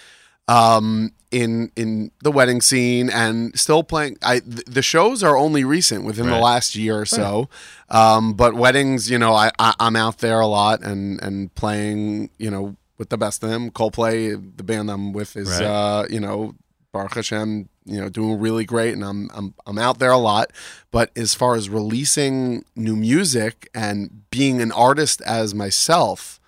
um 0.47 1.11
in 1.33 1.73
in 1.75 2.11
the 2.23 2.31
wedding 2.31 2.61
scene 2.61 3.11
and 3.11 3.59
still 3.59 3.83
playing 3.83 4.17
i 4.23 4.39
th- 4.39 4.65
the 4.67 4.83
shows 4.83 5.23
are 5.25 5.37
only 5.37 5.65
recent 5.65 6.05
within 6.05 6.27
the 6.27 6.39
last 6.39 6.77
year 6.77 7.01
or 7.01 7.07
so 7.07 7.49
um 7.89 8.35
but 8.35 8.55
weddings 8.55 9.11
you 9.11 9.19
know 9.19 9.35
I, 9.35 9.51
I 9.59 9.75
i'm 9.81 9.97
out 9.97 10.19
there 10.19 10.39
a 10.39 10.47
lot 10.47 10.83
and 10.85 11.21
and 11.23 11.53
playing 11.57 12.31
you 12.39 12.51
know 12.51 12.77
with 12.99 13.09
the 13.09 13.17
best 13.19 13.43
of 13.43 13.51
them 13.51 13.71
coldplay 13.71 14.31
the 14.57 14.63
band 14.63 14.91
i'm 14.91 15.13
with 15.13 15.37
is 15.37 15.49
Right. 15.51 15.63
uh 15.63 16.07
you 16.11 16.21
know 16.21 16.55
Baruch 16.93 17.17
Hashem, 17.17 17.69
you 17.87 18.01
know, 18.01 18.09
doing 18.09 18.39
really 18.39 18.65
great, 18.65 18.95
and 18.95 19.03
I'm 19.03 19.29
I'm 19.35 19.53
I'm 19.67 19.79
out 19.79 19.99
there 19.99 20.13
a 20.13 20.17
lot. 20.17 20.53
But 20.93 21.11
as 21.17 21.35
far 21.35 21.57
as 21.57 21.69
releasing 21.69 22.65
new 22.77 22.95
music 22.95 23.69
and 23.75 24.31
being 24.31 24.63
an 24.63 24.71
artist 24.71 25.21
as 25.23 25.57
myself, 25.57 26.39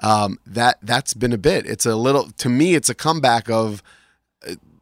um, 0.00 0.40
that 0.44 0.78
that's 0.82 1.14
been 1.14 1.32
a 1.32 1.38
bit. 1.38 1.66
It's 1.66 1.86
a 1.86 1.94
little 1.94 2.32
to 2.32 2.48
me. 2.48 2.74
It's 2.74 2.88
a 2.88 2.96
comeback 2.96 3.48
of 3.48 3.80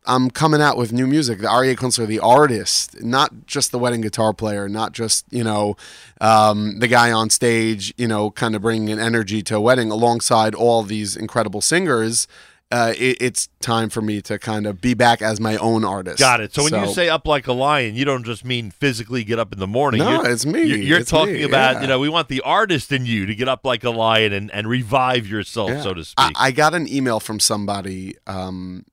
I'm 0.06 0.31
coming 0.31 0.62
out 0.62 0.77
with 0.77 0.93
new 0.93 1.06
music. 1.06 1.40
The 1.40 1.47
Aryeh 1.47 1.77
Kunstler, 1.77 2.06
the 2.06 2.20
artist, 2.20 3.02
not 3.02 3.47
just 3.47 3.70
the 3.70 3.78
wedding 3.78 4.01
guitar 4.01 4.32
player, 4.32 4.68
not 4.68 4.93
just 4.93 5.27
you 5.31 5.44
know 5.44 5.77
um, 6.20 6.78
the 6.78 6.89
guy 6.89 7.12
on 7.12 7.31
stage, 7.31 7.93
you 7.97 8.09
know, 8.09 8.31
kind 8.31 8.55
of 8.55 8.62
bringing 8.62 8.90
an 8.90 8.98
energy 8.98 9.43
to 9.43 9.56
a 9.56 9.60
wedding 9.60 9.90
alongside 9.90 10.55
all 10.55 10.82
these 10.82 11.16
incredible 11.16 11.60
singers. 11.60 12.27
Uh, 12.72 12.93
it, 12.97 13.16
it's 13.20 13.48
time 13.59 13.90
for 13.90 14.01
me 14.01 14.22
to 14.22 14.39
kind 14.39 14.64
of 14.64 14.81
be 14.81 14.94
back 14.94 15.20
as 15.20 15.40
my 15.40 15.56
own 15.56 15.85
artist. 15.85 16.20
Got 16.20 16.40
it. 16.40 16.55
So 16.55 16.62
when 16.62 16.72
you 16.72 16.93
say 16.94 17.09
up 17.09 17.27
like 17.27 17.48
a 17.48 17.52
lion, 17.52 17.97
you 17.97 18.05
don't 18.05 18.22
just 18.22 18.44
mean 18.44 18.70
physically 18.70 19.24
get 19.24 19.40
up 19.40 19.52
in 19.52 19.59
the 19.59 19.66
morning. 19.66 19.98
No, 19.98 20.22
You're- 20.22 20.31
it's 20.32 20.47
me. 20.47 20.62
You're, 20.62 20.78
you're 20.78 20.98
It's 21.01 21.10
talking 21.10 21.35
me, 21.35 21.43
about, 21.43 21.74
yeah. 21.74 21.81
you 21.81 21.86
know, 21.89 21.98
we 21.98 22.09
want 22.09 22.28
the 22.28 22.40
artist 22.43 22.93
in 22.93 23.06
you 23.06 23.27
to 23.27 23.35
get 23.35 23.48
up 23.48 23.64
like 23.66 23.82
a 23.82 23.90
lion 23.90 24.32
and, 24.32 24.52
and 24.52 24.68
revive 24.68 25.27
yourself, 25.27 25.70
Yeah. 25.70 25.82
so 25.82 25.94
to 25.94 26.05
speak. 26.05 26.32
I, 26.36 26.47
I 26.47 26.51
got 26.52 26.72
an 26.74 26.86
email 26.89 27.18
from 27.18 27.40
somebody. 27.40 28.14
Um, 28.28 28.85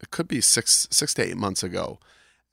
it 0.00 0.10
could 0.10 0.28
be 0.28 0.40
six 0.40 0.88
six 0.90 1.14
to 1.14 1.22
eight 1.22 1.36
months 1.36 1.62
ago, 1.62 1.98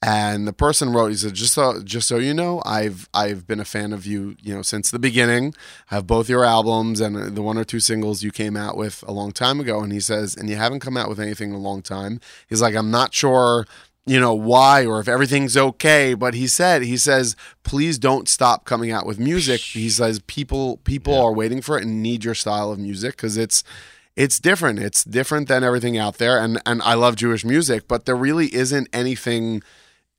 And 0.04 0.48
the 0.48 0.54
person 0.54 0.94
wrote, 0.94 1.08
he 1.08 1.16
said, 1.16 1.34
just 1.34 1.54
so 1.56 1.82
just 1.84 2.08
so 2.08 2.18
you 2.18 2.32
know, 2.32 2.62
I've 2.66 3.10
I've 3.16 3.48
been 3.48 3.60
a 3.60 3.66
fan 3.66 3.94
of 3.94 4.06
you, 4.06 4.36
you 4.40 4.54
know, 4.54 4.62
since 4.62 4.92
the 4.92 5.00
beginning. 5.00 5.56
I 5.90 5.96
have 5.96 6.06
both 6.06 6.30
your 6.30 6.46
albums 6.46 7.02
and 7.02 7.36
the 7.36 7.42
one 7.42 7.58
or 7.58 7.64
two 7.64 7.80
singles 7.80 8.22
you 8.22 8.32
came 8.32 8.56
out 8.56 8.78
with 8.78 9.04
a 9.08 9.12
long 9.12 9.32
time 9.32 9.60
ago. 9.60 9.82
And 9.82 9.92
he 9.92 10.00
says, 10.00 10.36
and 10.36 10.50
you 10.52 10.56
haven't 10.56 10.82
come 10.82 10.98
out 10.98 11.10
with 11.10 11.20
anything 11.20 11.50
in 11.50 11.56
a 11.56 11.60
long 11.60 11.82
time. 11.82 12.20
He's 12.48 12.62
like, 12.62 12.76
I'm 12.76 12.92
not 12.92 13.16
sure, 13.16 13.66
you 14.06 14.20
know, 14.20 14.36
why 14.36 14.86
or 14.86 15.00
if 15.00 15.08
everything's 15.08 15.58
okay. 15.58 16.14
But 16.14 16.36
he 16.36 16.46
said, 16.46 16.84
he 16.84 16.96
says, 16.98 17.36
please 17.64 17.98
don't 17.98 18.30
stop 18.30 18.66
coming 18.66 18.92
out 18.92 19.08
with 19.08 19.18
music. 19.20 19.62
He 19.62 19.90
says 19.90 20.20
people 20.28 20.78
people 20.84 21.20
are 21.20 21.34
waiting 21.34 21.62
for 21.64 21.76
it 21.76 21.86
and 21.86 22.04
need 22.04 22.24
your 22.24 22.36
style 22.36 22.72
of 22.72 22.78
music 22.78 23.16
because 23.16 23.36
it's 23.36 23.64
it's 24.18 24.40
different. 24.40 24.80
It's 24.80 25.04
different 25.04 25.48
than 25.48 25.64
everything 25.64 25.98
out 25.98 26.18
there. 26.18 26.40
And 26.40 26.60
and 26.66 26.82
I 26.82 26.96
love 26.96 27.16
Jewish 27.16 27.46
music, 27.46 27.88
but 27.88 28.06
there 28.06 28.16
really 28.16 28.54
isn't 28.54 28.90
anything 28.92 29.62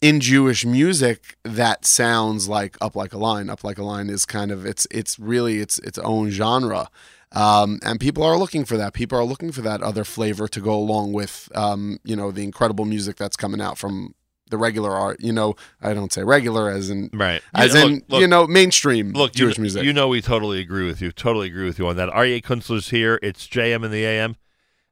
in 0.00 0.20
Jewish 0.20 0.64
music 0.64 1.36
that 1.42 1.84
sounds 1.84 2.48
like 2.48 2.78
Up 2.80 2.94
Like 2.94 3.12
a 3.12 3.18
Line. 3.18 3.50
Up 3.50 3.64
Like 3.64 3.76
a 3.76 3.84
Line 3.84 4.08
is 4.08 4.24
kind 4.24 4.52
of 4.52 4.64
it's 4.64 4.86
it's 4.92 5.18
really 5.18 5.58
its 5.58 5.78
its 5.80 5.98
own 5.98 6.30
genre. 6.30 6.88
Um, 7.32 7.80
and 7.82 8.00
people 8.00 8.22
are 8.22 8.38
looking 8.38 8.64
for 8.64 8.76
that. 8.78 8.94
People 8.94 9.18
are 9.18 9.24
looking 9.24 9.52
for 9.52 9.60
that 9.62 9.82
other 9.82 10.04
flavor 10.04 10.48
to 10.48 10.60
go 10.62 10.72
along 10.72 11.12
with, 11.12 11.50
um, 11.54 11.98
you 12.02 12.16
know, 12.16 12.30
the 12.30 12.42
incredible 12.42 12.86
music 12.86 13.16
that's 13.16 13.36
coming 13.36 13.60
out 13.60 13.76
from 13.76 14.14
the 14.50 14.56
regular 14.58 14.90
art. 14.90 15.20
You 15.20 15.32
know, 15.32 15.54
I 15.80 15.94
don't 15.94 16.12
say 16.12 16.22
regular 16.24 16.70
as 16.70 16.90
in 16.90 17.10
right, 17.12 17.42
as 17.54 17.74
Yeah, 17.74 17.84
in 17.84 17.92
look- 17.94 18.02
look- 18.08 18.20
you 18.20 18.26
know 18.28 18.46
mainstream 18.46 19.12
Look, 19.12 19.32
Jewish 19.32 19.56
you, 19.58 19.62
music. 19.62 19.82
You 19.84 19.92
know, 19.92 20.08
we 20.08 20.20
totally 20.20 20.60
agree 20.60 20.86
with 20.86 21.00
you. 21.00 21.12
Totally 21.12 21.48
agree 21.48 21.64
with 21.66 21.78
you 21.78 21.86
on 21.88 21.96
that. 21.96 22.08
Aryeh 22.10 22.42
Kunstler's 22.42 22.88
here. 22.90 23.18
It's 23.22 23.46
JM 23.46 23.84
and 23.84 23.92
the 23.92 24.04
AM. 24.04 24.36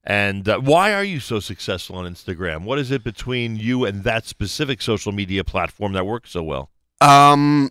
And 0.08 0.48
uh, 0.48 0.60
why 0.60 0.92
are 0.94 1.02
you 1.02 1.18
so 1.18 1.40
successful 1.40 1.96
on 1.96 2.04
Instagram? 2.04 2.62
What 2.62 2.78
is 2.78 2.92
it 2.92 3.02
between 3.02 3.56
you 3.56 3.84
and 3.84 4.04
that 4.04 4.24
specific 4.24 4.80
social 4.80 5.10
media 5.10 5.42
platform 5.42 5.94
that 5.94 6.06
works 6.06 6.30
so 6.30 6.44
well? 6.44 6.70
Um, 7.00 7.70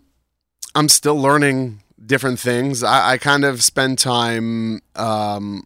I'm 0.75 0.89
still 0.89 1.15
learning 1.19 1.81
different 2.05 2.37
things. 2.39 2.83
I, 2.83 3.13
I 3.13 3.17
kind 3.19 3.45
of 3.45 3.63
spend 3.63 3.99
time, 3.99 4.81
um, 4.97 5.63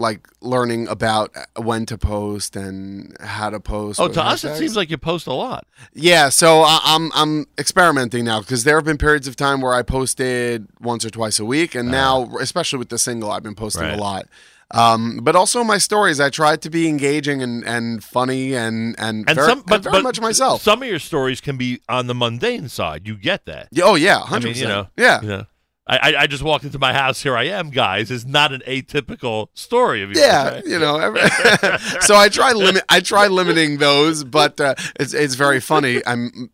like 0.00 0.26
learning 0.40 0.88
about 0.88 1.30
when 1.56 1.84
to 1.86 1.98
post 1.98 2.56
and 2.56 3.14
how 3.20 3.50
to 3.50 3.60
post. 3.60 4.00
Oh, 4.00 4.08
to 4.08 4.22
us, 4.22 4.42
it 4.44 4.56
seems 4.56 4.74
like 4.74 4.88
you 4.90 4.96
post 4.98 5.26
a 5.26 5.32
lot. 5.34 5.66
Yeah, 5.94 6.30
so 6.30 6.62
I, 6.62 6.80
I'm 6.84 7.12
I'm 7.14 7.46
experimenting 7.58 8.24
now 8.24 8.40
because 8.40 8.64
there 8.64 8.76
have 8.76 8.84
been 8.86 8.98
periods 8.98 9.28
of 9.28 9.36
time 9.36 9.60
where 9.60 9.74
I 9.74 9.82
posted 9.82 10.66
once 10.80 11.04
or 11.04 11.10
twice 11.10 11.38
a 11.38 11.44
week, 11.44 11.74
and 11.74 11.90
now, 11.90 12.30
especially 12.40 12.78
with 12.78 12.88
the 12.88 12.98
single, 12.98 13.30
I've 13.30 13.42
been 13.42 13.54
posting 13.54 13.82
Uh-huh. 13.82 13.90
Right. 13.92 13.98
a 13.98 14.02
lot. 14.02 14.26
Um, 14.72 15.18
but 15.24 15.34
also 15.34 15.64
my 15.64 15.78
stories, 15.78 16.20
I 16.20 16.30
tried 16.30 16.62
to 16.62 16.70
be 16.70 16.86
engaging 16.88 17.42
and, 17.42 17.64
and 17.64 18.04
funny 18.04 18.54
and 18.54 18.94
and, 19.00 19.28
And 19.28 19.34
very, 19.34 19.48
some, 19.48 19.62
but, 19.66 19.74
and 19.74 19.82
very 19.84 19.92
but 19.96 20.02
much 20.04 20.20
myself. 20.20 20.62
Some 20.62 20.80
of 20.82 20.88
your 20.88 21.00
stories 21.00 21.40
can 21.40 21.56
be 21.56 21.80
on 21.88 22.06
the 22.06 22.14
mundane 22.14 22.68
side. 22.68 23.06
You 23.08 23.16
get 23.16 23.46
that. 23.46 23.68
Oh 23.82 23.96
yeah, 23.96 24.20
I 24.24 24.38
mean, 24.38 24.54
100%. 24.54 24.56
you 24.56 24.68
know, 24.68 24.86
Yeah. 24.96 25.20
you 25.22 25.28
know. 25.28 25.46
I, 25.98 26.14
I, 26.20 26.26
just 26.26 26.42
walked 26.42 26.64
into 26.64 26.78
my 26.78 26.92
house. 26.92 27.22
Here 27.22 27.36
I 27.36 27.44
am, 27.44 27.70
guys. 27.70 28.10
Is 28.10 28.24
not 28.24 28.52
an 28.52 28.62
atypical 28.66 29.48
story 29.54 30.02
of 30.02 30.10
yours. 30.10 30.20
Yeah, 30.20 30.48
right? 30.54 30.64
you 30.64 30.78
know. 30.78 30.98
every- 30.98 31.20
so 32.02 32.14
I 32.16 32.28
try 32.28 32.52
limit. 32.52 32.84
I 32.88 33.00
try 33.00 33.26
limiting 33.26 33.78
those, 33.78 34.22
but 34.22 34.60
uh, 34.60 34.74
it's 34.98 35.14
it's 35.14 35.34
very 35.34 35.60
funny. 35.60 36.00
I'm. 36.06 36.50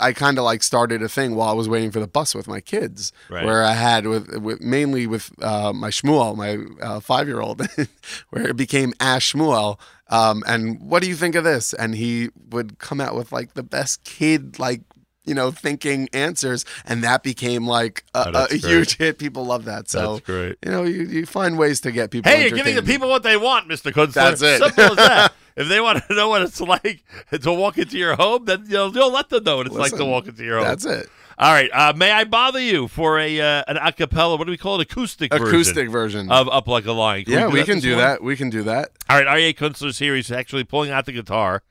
I 0.00 0.12
kind 0.12 0.36
of 0.36 0.42
like 0.42 0.64
started 0.64 1.00
a 1.00 1.08
thing 1.08 1.36
while 1.36 1.48
I 1.48 1.52
was 1.52 1.68
waiting 1.68 1.92
for 1.92 2.00
the 2.00 2.08
bus 2.08 2.34
with 2.34 2.48
my 2.48 2.60
kids, 2.60 3.12
Right. 3.30 3.44
where 3.44 3.62
I 3.62 3.74
had 3.74 4.04
with, 4.06 4.36
with 4.38 4.60
mainly 4.60 5.06
with 5.06 5.30
uh, 5.40 5.72
my 5.72 5.90
Shmuel, 5.90 6.34
my 6.34 6.58
uh, 6.84 6.98
five 6.98 7.28
year 7.28 7.40
old, 7.40 7.60
where 8.30 8.48
it 8.48 8.56
became 8.56 8.94
Ash 8.98 9.32
Shmuel. 9.32 9.78
Um, 10.08 10.42
and 10.44 10.80
what 10.80 11.02
do 11.02 11.08
you 11.08 11.14
think 11.14 11.36
of 11.36 11.44
this? 11.44 11.72
And 11.72 11.94
he 11.94 12.30
would 12.50 12.80
come 12.80 13.00
out 13.00 13.14
with 13.14 13.30
like 13.30 13.54
the 13.54 13.62
best 13.62 14.02
kid 14.02 14.58
like 14.58 14.80
you 15.24 15.34
know 15.34 15.50
thinking 15.50 16.08
answers, 16.12 16.64
and 16.84 17.02
that 17.04 17.22
became 17.22 17.66
like 17.66 18.04
a, 18.14 18.30
Oh, 18.34 18.46
a 18.50 18.54
huge 18.54 18.96
hit. 18.96 19.18
People 19.18 19.44
love 19.46 19.64
that. 19.66 19.88
So 19.88 20.14
That's 20.14 20.26
great. 20.26 20.56
you 20.64 20.70
know, 20.70 20.82
you, 20.84 21.02
you 21.04 21.26
find 21.26 21.58
ways 21.58 21.80
to 21.82 21.92
get 21.92 22.10
people. 22.10 22.30
Hey, 22.30 22.42
you're 22.48 22.56
giving 22.56 22.74
the 22.76 22.82
people 22.82 23.08
what 23.08 23.22
they 23.22 23.36
want, 23.36 23.68
Mr. 23.68 23.92
Kunstler. 23.92 24.12
That's 24.14 24.42
it. 24.42 24.58
Simple 24.62 24.84
as 24.84 24.96
that. 24.96 25.32
If 25.54 25.68
they 25.68 25.82
want 25.82 26.02
to 26.08 26.14
know 26.14 26.30
what 26.30 26.40
it's 26.40 26.62
like 26.62 27.04
to 27.42 27.52
walk 27.52 27.76
into 27.76 27.98
your 27.98 28.14
home, 28.16 28.46
then 28.46 28.64
you'll, 28.68 28.90
you'll 28.94 29.12
let 29.12 29.28
them 29.28 29.44
know 29.44 29.58
what 29.58 29.66
it's 29.66 29.76
like 29.76 29.94
to 29.96 30.04
walk 30.06 30.26
into 30.26 30.42
your 30.42 30.56
home. 30.60 30.66
that's 30.66 30.86
it. 30.86 31.10
All 31.38 31.52
right. 31.52 31.68
Uh, 31.70 31.92
may 31.94 32.10
I 32.10 32.24
bother 32.24 32.58
you 32.58 32.88
for 32.88 33.18
a 33.18 33.38
uh, 33.38 33.62
an 33.68 33.76
acapella? 33.76 34.38
What 34.38 34.46
do 34.46 34.50
we 34.50 34.56
call 34.56 34.80
it? 34.80 34.90
Acoustic 34.90 35.30
version. 35.30 35.46
Acoustic 35.48 35.90
version. 35.90 36.32
of 36.32 36.48
Up 36.48 36.68
Like 36.68 36.86
a 36.86 36.92
Lion. 36.92 37.24
yeah, 37.26 37.48
we 37.48 37.58
that 37.58 37.66
can 37.66 37.80
do 37.80 37.90
morning? 37.90 37.98
that. 38.06 38.22
We 38.22 38.34
can 38.34 38.48
do 38.48 38.62
that. 38.62 38.92
All 39.10 39.18
right, 39.22 39.26
Aryeh 39.26 39.54
Kunstler's 39.54 39.98
here. 39.98 40.16
He's 40.16 40.32
actually 40.32 40.64
pulling 40.64 40.90
out 40.90 41.04
the 41.04 41.12
guitar. 41.12 41.62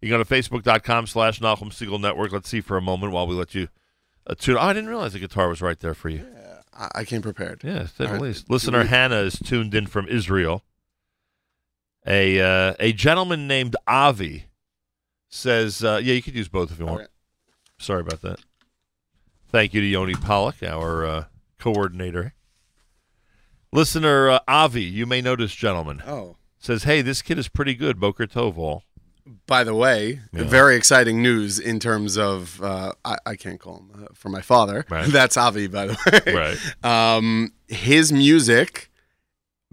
You 0.00 0.08
go 0.10 0.18
to 0.18 0.24
facebook.com 0.24 1.06
slash 1.08 1.40
Nachum 1.40 1.70
Segal 1.70 2.00
Network. 2.00 2.32
Let's 2.32 2.48
see 2.48 2.60
for 2.60 2.76
a 2.76 2.82
moment 2.82 3.12
while 3.12 3.26
we 3.26 3.34
let 3.34 3.54
you 3.54 3.68
uh, 4.26 4.34
tune. 4.38 4.56
Oh, 4.56 4.60
I 4.60 4.72
didn't 4.72 4.88
realize 4.90 5.12
the 5.12 5.18
guitar 5.18 5.48
was 5.48 5.60
right 5.60 5.78
there 5.78 5.94
for 5.94 6.08
you. 6.08 6.24
I, 6.72 6.88
I 6.96 7.04
came 7.04 7.22
prepared. 7.22 7.62
Yeah, 7.64 7.80
at 7.80 7.88
say 7.90 7.92
the 7.98 8.06
All 8.06 8.12
right. 8.12 8.22
least. 8.22 8.48
Listener 8.48 8.82
we- 8.82 8.88
Hannah 8.88 9.16
is 9.16 9.38
tuned 9.38 9.74
in 9.74 9.86
from 9.86 10.08
Israel. 10.08 10.62
A 12.06 12.40
uh, 12.40 12.74
a 12.78 12.92
gentleman 12.92 13.46
named 13.48 13.76
Avi 13.86 14.44
says, 15.28 15.82
uh, 15.82 16.00
"Yeah, 16.02 16.14
you 16.14 16.22
could 16.22 16.34
use 16.34 16.48
both 16.48 16.70
if 16.70 16.78
you 16.78 16.86
want." 16.86 17.00
Okay. 17.00 17.08
Sorry 17.78 18.00
about 18.00 18.22
that. 18.22 18.38
Thank 19.50 19.74
you 19.74 19.80
to 19.80 19.86
Yoni 19.86 20.14
Pollock, 20.14 20.62
our 20.62 21.04
uh, 21.04 21.24
coordinator. 21.58 22.34
Listener 23.72 24.30
uh, 24.30 24.38
Avi, 24.48 24.82
you 24.82 25.06
may 25.06 25.20
know 25.20 25.36
this 25.36 25.54
gentleman. 25.54 26.02
Oh. 26.06 26.36
Says, 26.58 26.84
"Hey, 26.84 27.02
this 27.02 27.20
kid 27.20 27.38
is 27.38 27.48
pretty 27.48 27.74
good, 27.74 28.00
Boker 28.00 28.26
Tovall." 28.26 28.82
By 29.46 29.64
the 29.64 29.74
way, 29.74 30.20
Yeah. 30.32 30.44
very 30.44 30.76
exciting 30.76 31.22
news 31.22 31.58
in 31.58 31.78
terms 31.80 32.16
of 32.18 32.62
uh, 32.62 32.92
I, 33.04 33.16
I 33.26 33.36
can't 33.36 33.60
call 33.60 33.78
him 33.78 34.04
uh, 34.04 34.06
for 34.14 34.28
my 34.28 34.40
father. 34.40 34.84
Right. 34.90 35.06
That's 35.10 35.36
Avi, 35.36 35.66
by 35.66 35.86
the 35.88 36.22
way. 36.26 36.34
Right. 36.34 36.84
Um, 37.16 37.52
his 37.66 38.12
music, 38.12 38.90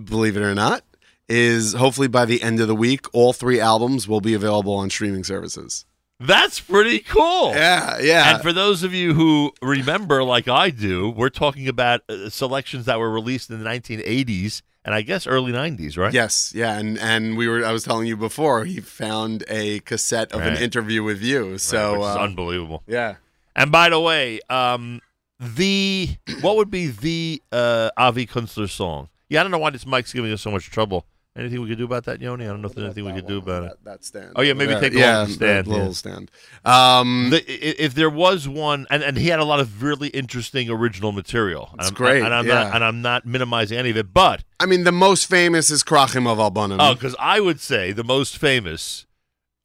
believe 0.04 0.36
it 0.38 0.42
or 0.42 0.54
not, 0.56 0.84
is 1.28 1.74
hopefully 1.74 2.08
by 2.08 2.26
the 2.26 2.42
end 2.42 2.60
of 2.60 2.68
the 2.68 2.76
week, 2.76 3.06
all 3.14 3.34
three 3.34 3.60
albums 3.60 4.08
will 4.08 4.22
be 4.22 4.34
available 4.34 4.74
on 4.76 4.90
streaming 4.90 5.24
services. 5.24 5.86
That's 6.20 6.60
pretty 6.62 7.00
cool. 7.00 7.50
Yeah, 7.54 8.00
yeah. 8.00 8.34
And 8.36 8.42
for 8.44 8.54
those 8.54 8.84
of 8.84 8.94
you 8.94 9.14
who 9.14 9.52
remember, 9.62 10.24
like 10.24 10.48
I 10.48 10.70
do, 10.70 11.10
we're 11.10 11.30
talking 11.30 11.68
about 11.68 12.02
uh, 12.08 12.30
selections 12.30 12.86
that 12.86 13.00
were 13.00 13.12
released 13.12 13.50
in 13.50 13.62
the 13.62 13.70
1980s 13.70 14.62
and 14.86 14.94
I 14.96 15.02
guess 15.02 15.28
early 15.28 15.52
90s, 15.52 15.98
right? 15.98 16.14
Yes, 16.14 16.54
yeah, 16.56 16.78
and 16.80 16.98
and 17.00 17.36
we 17.36 17.48
were. 17.50 17.66
I 17.66 17.72
was 17.74 17.84
telling 17.84 18.08
you 18.08 18.16
before. 18.16 18.64
He 18.66 18.80
found 18.80 19.44
a 19.50 19.80
cassette 19.82 20.32
of 20.32 20.40
Right. 20.40 20.50
an 20.56 20.58
interview 20.64 21.04
with 21.04 21.22
you. 21.22 21.58
So 21.58 22.02
is 22.02 22.16
uh, 22.16 22.20
unbelievable. 22.22 22.84
Yeah. 22.88 23.16
And 23.56 23.72
by 23.72 23.90
the 23.90 24.00
way, 24.00 24.40
um, 24.50 25.02
the 25.40 26.10
what 26.42 26.56
would 26.58 26.70
be 26.70 26.88
the 26.88 27.42
uh, 27.52 27.90
Avi 27.98 28.26
Kunstler 28.26 28.70
song? 28.70 29.10
Yeah, 29.28 29.40
I 29.40 29.44
don't 29.44 29.52
know 29.52 29.58
why 29.58 29.72
this 29.72 29.86
mic's 29.86 30.14
giving 30.14 30.32
us 30.32 30.42
so 30.42 30.52
much 30.52 30.70
trouble. 30.70 31.06
Anything 31.38 31.62
we 31.62 31.68
could 31.68 31.78
do 31.78 31.84
about 31.84 32.06
that, 32.06 32.22
Yoni? 32.22 32.46
I 32.46 32.48
don't 32.48 32.62
know 32.62 32.70
if 32.70 32.76
there's 32.76 32.86
anything 32.86 33.04
we 33.04 33.12
could 33.12 33.28
do 33.28 33.40
about 33.40 33.64
it. 33.64 33.74
That 33.84 34.06
stand. 34.06 34.32
Oh 34.38 34.42
yeah, 34.42 34.54
maybe 34.54 34.72
Yeah, 34.72 34.80
take 34.80 34.94
a 34.94 34.98
yeah, 34.98 35.20
little 35.20 35.36
stand. 35.36 35.68
little 35.68 35.86
yeah. 35.88 35.92
stand. 35.92 36.32
Um, 36.64 37.30
The- 37.32 37.84
if 37.84 37.94
there 37.94 38.10
was 38.10 38.48
one, 38.48 38.88
and, 38.90 39.04
and 39.04 39.18
he 39.18 39.28
had 39.28 39.40
a 39.40 39.44
lot 39.44 39.60
of 39.60 39.84
really 39.84 40.08
interesting 40.10 40.70
original 40.70 41.12
material. 41.12 41.72
It's 41.78 41.88
and 41.88 41.88
I'm, 41.88 41.94
great, 41.94 42.24
and 42.24 42.34
I'm 42.34 42.48
yeah. 42.48 42.54
not 42.54 42.76
and 42.76 42.84
I'm 42.86 43.02
not 43.02 43.26
minimizing 43.26 43.78
any 43.78 43.90
of 43.90 43.98
it, 43.98 44.14
but 44.14 44.46
I 44.62 44.66
mean, 44.66 44.86
the 44.86 44.94
most 44.94 45.26
famous 45.26 45.70
is 45.70 45.84
Krachim 45.84 46.26
of 46.26 46.38
Albanim. 46.38 46.78
Oh, 46.80 46.94
because 46.94 47.18
I 47.20 47.42
would 47.42 47.60
say 47.60 47.92
the 47.92 48.06
most 48.06 48.38
famous 48.38 49.06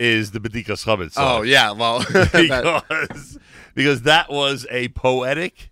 is 0.01 0.32
the 0.32 0.40
Bedikas 0.40 0.84
Chametz. 0.84 1.12
Oh, 1.18 1.42
yeah, 1.42 1.70
well, 1.70 2.01
because 2.32 3.38
because 3.76 4.02
that 4.02 4.28
was 4.28 4.66
a 4.70 4.88
poetic 4.88 5.70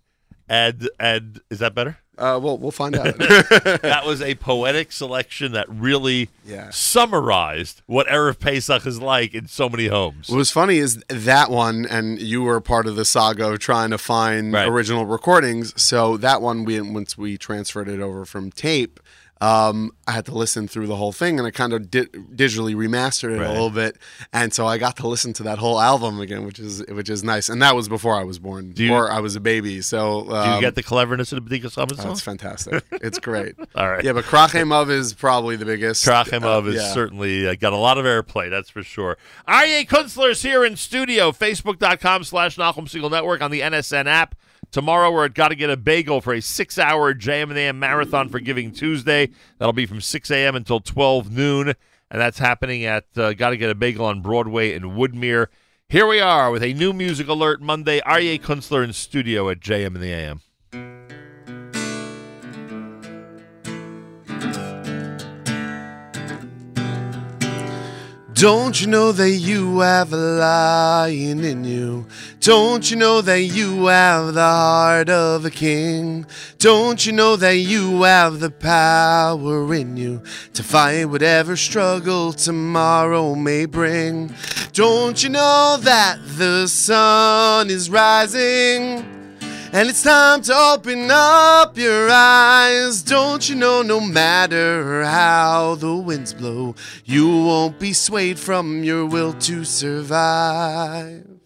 and 0.48 0.88
and 1.00 1.40
is 1.50 1.58
that 1.58 1.74
better? 1.74 1.98
Uh, 2.18 2.38
well, 2.42 2.58
we'll 2.58 2.70
find 2.72 2.96
out. 2.96 3.16
that 3.18 4.02
was 4.04 4.20
a 4.20 4.34
poetic 4.34 4.90
selection 4.92 5.52
that 5.52 5.66
really 5.68 6.28
Yeah. 6.44 6.70
summarized 6.70 7.82
what 7.86 8.06
Erev 8.08 8.38
Pesach 8.40 8.86
is 8.86 9.00
like 9.00 9.34
in 9.34 9.46
so 9.46 9.68
many 9.68 9.86
homes. 9.86 10.28
What 10.28 10.36
was 10.36 10.50
funny 10.50 10.78
is 10.78 11.02
that 11.08 11.50
one, 11.50 11.86
and 11.88 12.20
you 12.20 12.42
were 12.42 12.60
part 12.60 12.86
of 12.86 12.96
the 12.96 13.04
saga 13.04 13.50
of 13.52 13.58
trying 13.60 13.90
to 13.90 13.98
find 13.98 14.52
Right. 14.52 14.66
original 14.68 15.06
recordings. 15.06 15.72
So 15.80 16.16
that 16.18 16.42
one, 16.42 16.64
we 16.64 16.80
once 16.80 17.16
we 17.16 17.38
transferred 17.38 17.88
it 17.88 18.00
over 18.00 18.24
from 18.24 18.50
tape, 18.50 18.98
um, 19.40 19.92
I 20.06 20.12
had 20.12 20.24
to 20.26 20.32
listen 20.34 20.66
through 20.66 20.86
the 20.88 20.96
whole 20.96 21.12
thing, 21.12 21.38
and 21.38 21.46
I 21.46 21.50
kind 21.50 21.72
of 21.72 21.90
di- 21.90 22.06
digitally 22.06 22.74
remastered 22.74 23.34
it 23.36 23.40
Right. 23.40 23.48
a 23.48 23.52
little 23.52 23.70
bit, 23.70 23.96
and 24.32 24.52
so 24.52 24.66
I 24.66 24.78
got 24.78 24.96
to 24.96 25.06
listen 25.06 25.32
to 25.34 25.42
that 25.44 25.58
whole 25.58 25.80
album 25.80 26.20
again, 26.20 26.44
which 26.44 26.58
is 26.58 26.82
which 26.88 27.08
is 27.08 27.22
nice. 27.22 27.48
And 27.48 27.62
that 27.62 27.76
was 27.76 27.88
before 27.88 28.16
I 28.16 28.24
was 28.24 28.38
born, 28.38 28.72
Do 28.72 28.84
you- 28.84 28.92
or 28.94 29.10
I 29.12 29.20
was 29.20 29.36
a 29.36 29.40
baby. 29.40 29.80
So 29.80 30.22
Do 30.24 30.30
you 30.30 30.34
um, 30.36 30.60
get 30.60 30.74
the 30.74 30.82
cleverness 30.82 31.32
of 31.32 31.48
the 31.48 31.60
Chametz 31.60 31.92
oh, 31.98 32.02
song? 32.02 32.12
it's 32.12 32.20
fantastic. 32.20 32.84
It's 32.92 33.18
great. 33.18 33.54
All 33.74 33.88
right. 33.88 34.02
Yeah, 34.04 34.12
but 34.12 34.24
Krachem 34.24 34.88
is 34.90 35.14
probably 35.14 35.56
the 35.56 35.64
biggest. 35.66 36.04
Trachimov 36.04 36.64
Uh, 36.66 36.70
is 36.70 36.74
yeah. 36.76 36.92
certainly 36.92 37.46
uh, 37.48 37.54
got 37.54 37.72
a 37.72 37.76
lot 37.76 37.98
of 37.98 38.04
airplay, 38.06 38.50
that's 38.50 38.70
for 38.70 38.82
sure. 38.82 39.18
Aryeh 39.46 39.86
Kunstler 39.88 40.30
is 40.30 40.42
here 40.42 40.64
in 40.64 40.76
studio. 40.76 41.30
Facebook.com 41.32 42.24
slash 42.24 42.56
Nachum 42.56 42.86
Segal 42.88 43.10
Network 43.10 43.40
on 43.42 43.50
the 43.50 43.60
NSN 43.60 44.06
app. 44.06 44.34
Tomorrow 44.70 45.10
we're 45.10 45.24
at 45.24 45.34
Gotta 45.34 45.54
Get 45.54 45.70
a 45.70 45.76
Bagel 45.76 46.20
for 46.20 46.34
a 46.34 46.42
six-hour 46.42 47.14
JM 47.14 47.44
and 47.44 47.58
AM 47.58 47.78
marathon 47.78 48.28
for 48.28 48.38
Giving 48.38 48.70
Tuesday. 48.70 49.30
That'll 49.58 49.72
be 49.72 49.86
from 49.86 50.00
6 50.00 50.30
a.m. 50.30 50.56
until 50.56 50.80
12 50.80 51.30
noon, 51.32 51.68
and 51.68 52.20
that's 52.20 52.38
happening 52.38 52.84
at 52.84 53.06
uh, 53.16 53.32
Gotta 53.32 53.56
Get 53.56 53.70
a 53.70 53.74
Bagel 53.74 54.04
on 54.04 54.20
Broadway 54.20 54.74
in 54.74 54.82
Woodmere. 54.82 55.46
Here 55.88 56.06
we 56.06 56.20
are 56.20 56.50
with 56.50 56.62
a 56.62 56.74
new 56.74 56.92
music 56.92 57.28
alert 57.28 57.62
Monday. 57.62 58.00
Aryeh 58.00 58.42
Kunstler 58.42 58.84
in 58.84 58.92
studio 58.92 59.48
at 59.48 59.60
JM 59.60 59.96
in 59.96 60.00
the 60.00 60.12
AM. 60.12 61.27
Don't 68.38 68.80
you 68.80 68.86
know 68.86 69.10
that 69.10 69.30
you 69.30 69.80
have 69.80 70.12
a 70.12 70.16
lion 70.16 71.42
in 71.42 71.64
you? 71.64 72.06
Don't 72.38 72.88
you 72.88 72.96
know 72.96 73.20
that 73.20 73.40
you 73.40 73.86
have 73.86 74.32
the 74.34 74.40
heart 74.40 75.08
of 75.08 75.44
a 75.44 75.50
king? 75.50 76.24
Don't 76.58 77.04
you 77.04 77.10
know 77.10 77.34
that 77.34 77.56
you 77.56 78.02
have 78.02 78.38
the 78.38 78.52
power 78.52 79.74
in 79.74 79.96
you 79.96 80.22
to 80.54 80.62
fight 80.62 81.06
whatever 81.06 81.56
struggle 81.56 82.32
tomorrow 82.32 83.34
may 83.34 83.66
bring? 83.66 84.32
Don't 84.72 85.20
you 85.20 85.30
know 85.30 85.76
that 85.80 86.20
the 86.22 86.68
sun 86.68 87.70
is 87.70 87.90
rising? 87.90 89.17
And 89.70 89.86
it's 89.90 90.02
time 90.02 90.40
to 90.42 90.54
open 90.54 91.10
up 91.10 91.76
your 91.76 92.08
eyes. 92.10 93.02
Don't 93.02 93.46
you 93.50 93.54
know, 93.54 93.82
no 93.82 94.00
matter 94.00 95.04
how 95.04 95.74
the 95.74 95.94
winds 95.94 96.32
blow, 96.32 96.74
you 97.04 97.28
won't 97.28 97.78
be 97.78 97.92
swayed 97.92 98.38
from 98.38 98.82
your 98.82 99.04
will 99.04 99.34
to 99.34 99.64
survive. 99.64 101.37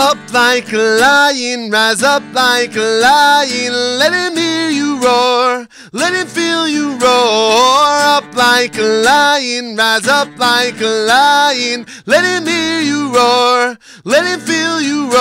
Up 0.00 0.32
like 0.32 0.72
a 0.72 0.76
lion, 0.76 1.72
rise 1.72 2.04
up 2.04 2.22
like 2.32 2.76
a 2.76 3.00
lion. 3.02 3.72
Let 3.98 4.12
him 4.12 4.36
hear 4.36 4.70
you 4.70 4.96
roar, 5.02 5.66
let 5.90 6.14
him 6.14 6.28
feel 6.28 6.68
you 6.68 6.96
roar. 6.98 7.82
Up 8.16 8.32
like 8.36 8.78
a 8.78 9.02
lion, 9.02 9.74
rise 9.74 10.06
up 10.06 10.28
like 10.38 10.80
a 10.80 10.86
lion. 10.86 11.84
Let 12.06 12.22
him 12.24 12.46
hear 12.46 12.78
you 12.80 13.12
roar, 13.12 13.76
let 14.04 14.24
him 14.24 14.38
feel 14.38 14.80
you 14.80 15.10
roar. 15.10 15.18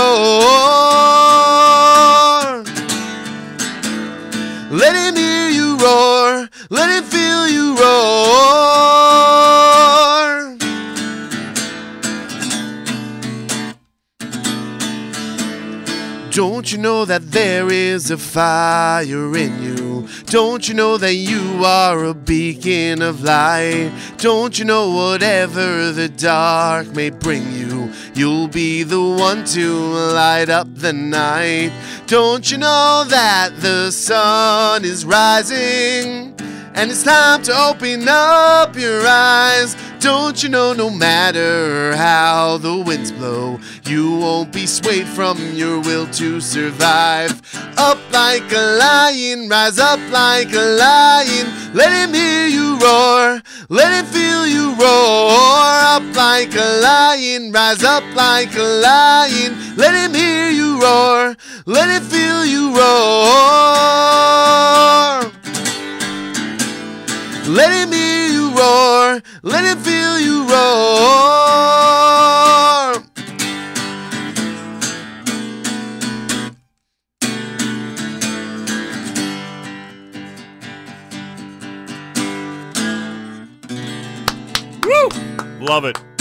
Let 4.70 4.96
him 4.96 5.16
hear 5.16 5.50
you 5.50 5.76
roar, 5.78 6.48
let 6.70 6.92
him 6.92 7.04
feel 7.04 7.48
you 7.48 7.76
roar. 7.82 9.08
Don't 16.38 16.72
you 16.72 16.78
know 16.78 17.04
that 17.04 17.32
there 17.32 17.72
is 17.72 18.12
a 18.12 18.18
fire 18.20 19.36
in 19.36 19.60
you? 19.64 20.08
Don't 20.26 20.70
you 20.70 20.76
know 20.76 20.96
that 21.00 21.16
you 21.16 21.66
are 21.66 22.04
a 22.04 22.14
beacon 22.14 23.02
of 23.02 23.24
light? 23.24 23.92
Don't 24.18 24.60
you 24.60 24.64
know 24.64 24.92
whatever 24.92 25.92
the 25.92 26.08
dark 26.08 26.94
may 26.94 27.10
bring 27.10 27.52
you, 27.54 27.92
you'll 28.14 28.48
be 28.50 28.84
the 28.84 29.02
one 29.02 29.46
to 29.46 29.74
light 30.14 30.50
up 30.50 30.68
the 30.76 30.94
night? 30.94 31.72
Don't 32.06 32.52
you 32.52 32.60
know 32.60 33.04
that 33.08 33.60
the 33.60 33.90
sun 33.90 34.86
is 34.86 35.06
rising? 35.06 36.36
And 36.78 36.92
it's 36.92 37.02
time 37.02 37.42
to 37.42 37.52
open 37.58 38.08
up 38.08 38.76
your 38.76 39.02
eyes. 39.08 39.76
Don't 40.00 40.44
you 40.44 40.50
know, 40.50 40.74
no 40.74 40.92
matter 40.92 41.96
how 41.96 42.60
the 42.60 42.78
winds 42.78 43.12
blow, 43.12 43.60
you 43.84 44.16
won't 44.16 44.54
be 44.54 44.68
swayed 44.68 45.08
from 45.08 45.40
your 45.56 45.80
will 45.80 46.06
to 46.12 46.40
survive. 46.40 47.42
Up 47.80 47.98
like 48.14 48.52
a 48.52 48.78
lion, 48.78 49.50
rise 49.50 49.80
up 49.80 50.00
like 50.12 50.54
a 50.54 50.78
lion. 50.78 51.48
Let 51.74 51.92
him 51.92 52.14
hear 52.14 52.46
you 52.46 52.78
roar, 52.78 53.42
let 53.70 53.92
him 53.92 54.06
feel 54.14 54.46
you 54.46 54.76
roar. 54.76 55.32
Up 55.32 56.04
like 56.16 56.54
a 56.54 56.80
lion, 56.84 57.52
rise 57.52 57.84
up 57.84 58.04
like 58.14 58.56
a 58.56 58.62
lion. 58.62 59.58
Let 59.78 59.96
him 59.96 60.14
hear 60.14 60.52
you 60.52 60.80
roar, 60.80 61.36
let 61.66 61.90
him 61.90 62.04
feel 62.04 62.46
you 62.46 62.78
roar. 62.78 63.98
Let 67.48 67.72
him 67.72 67.94
hear 67.94 68.28
you 68.28 68.50
roar. 68.50 69.22
Let 69.42 69.64
him 69.64 69.78
feel 69.78 70.20
you 70.20 70.44
roar. 70.50 70.58
Woo! 84.84 85.10
Love 85.66 85.86
it. 85.86 86.17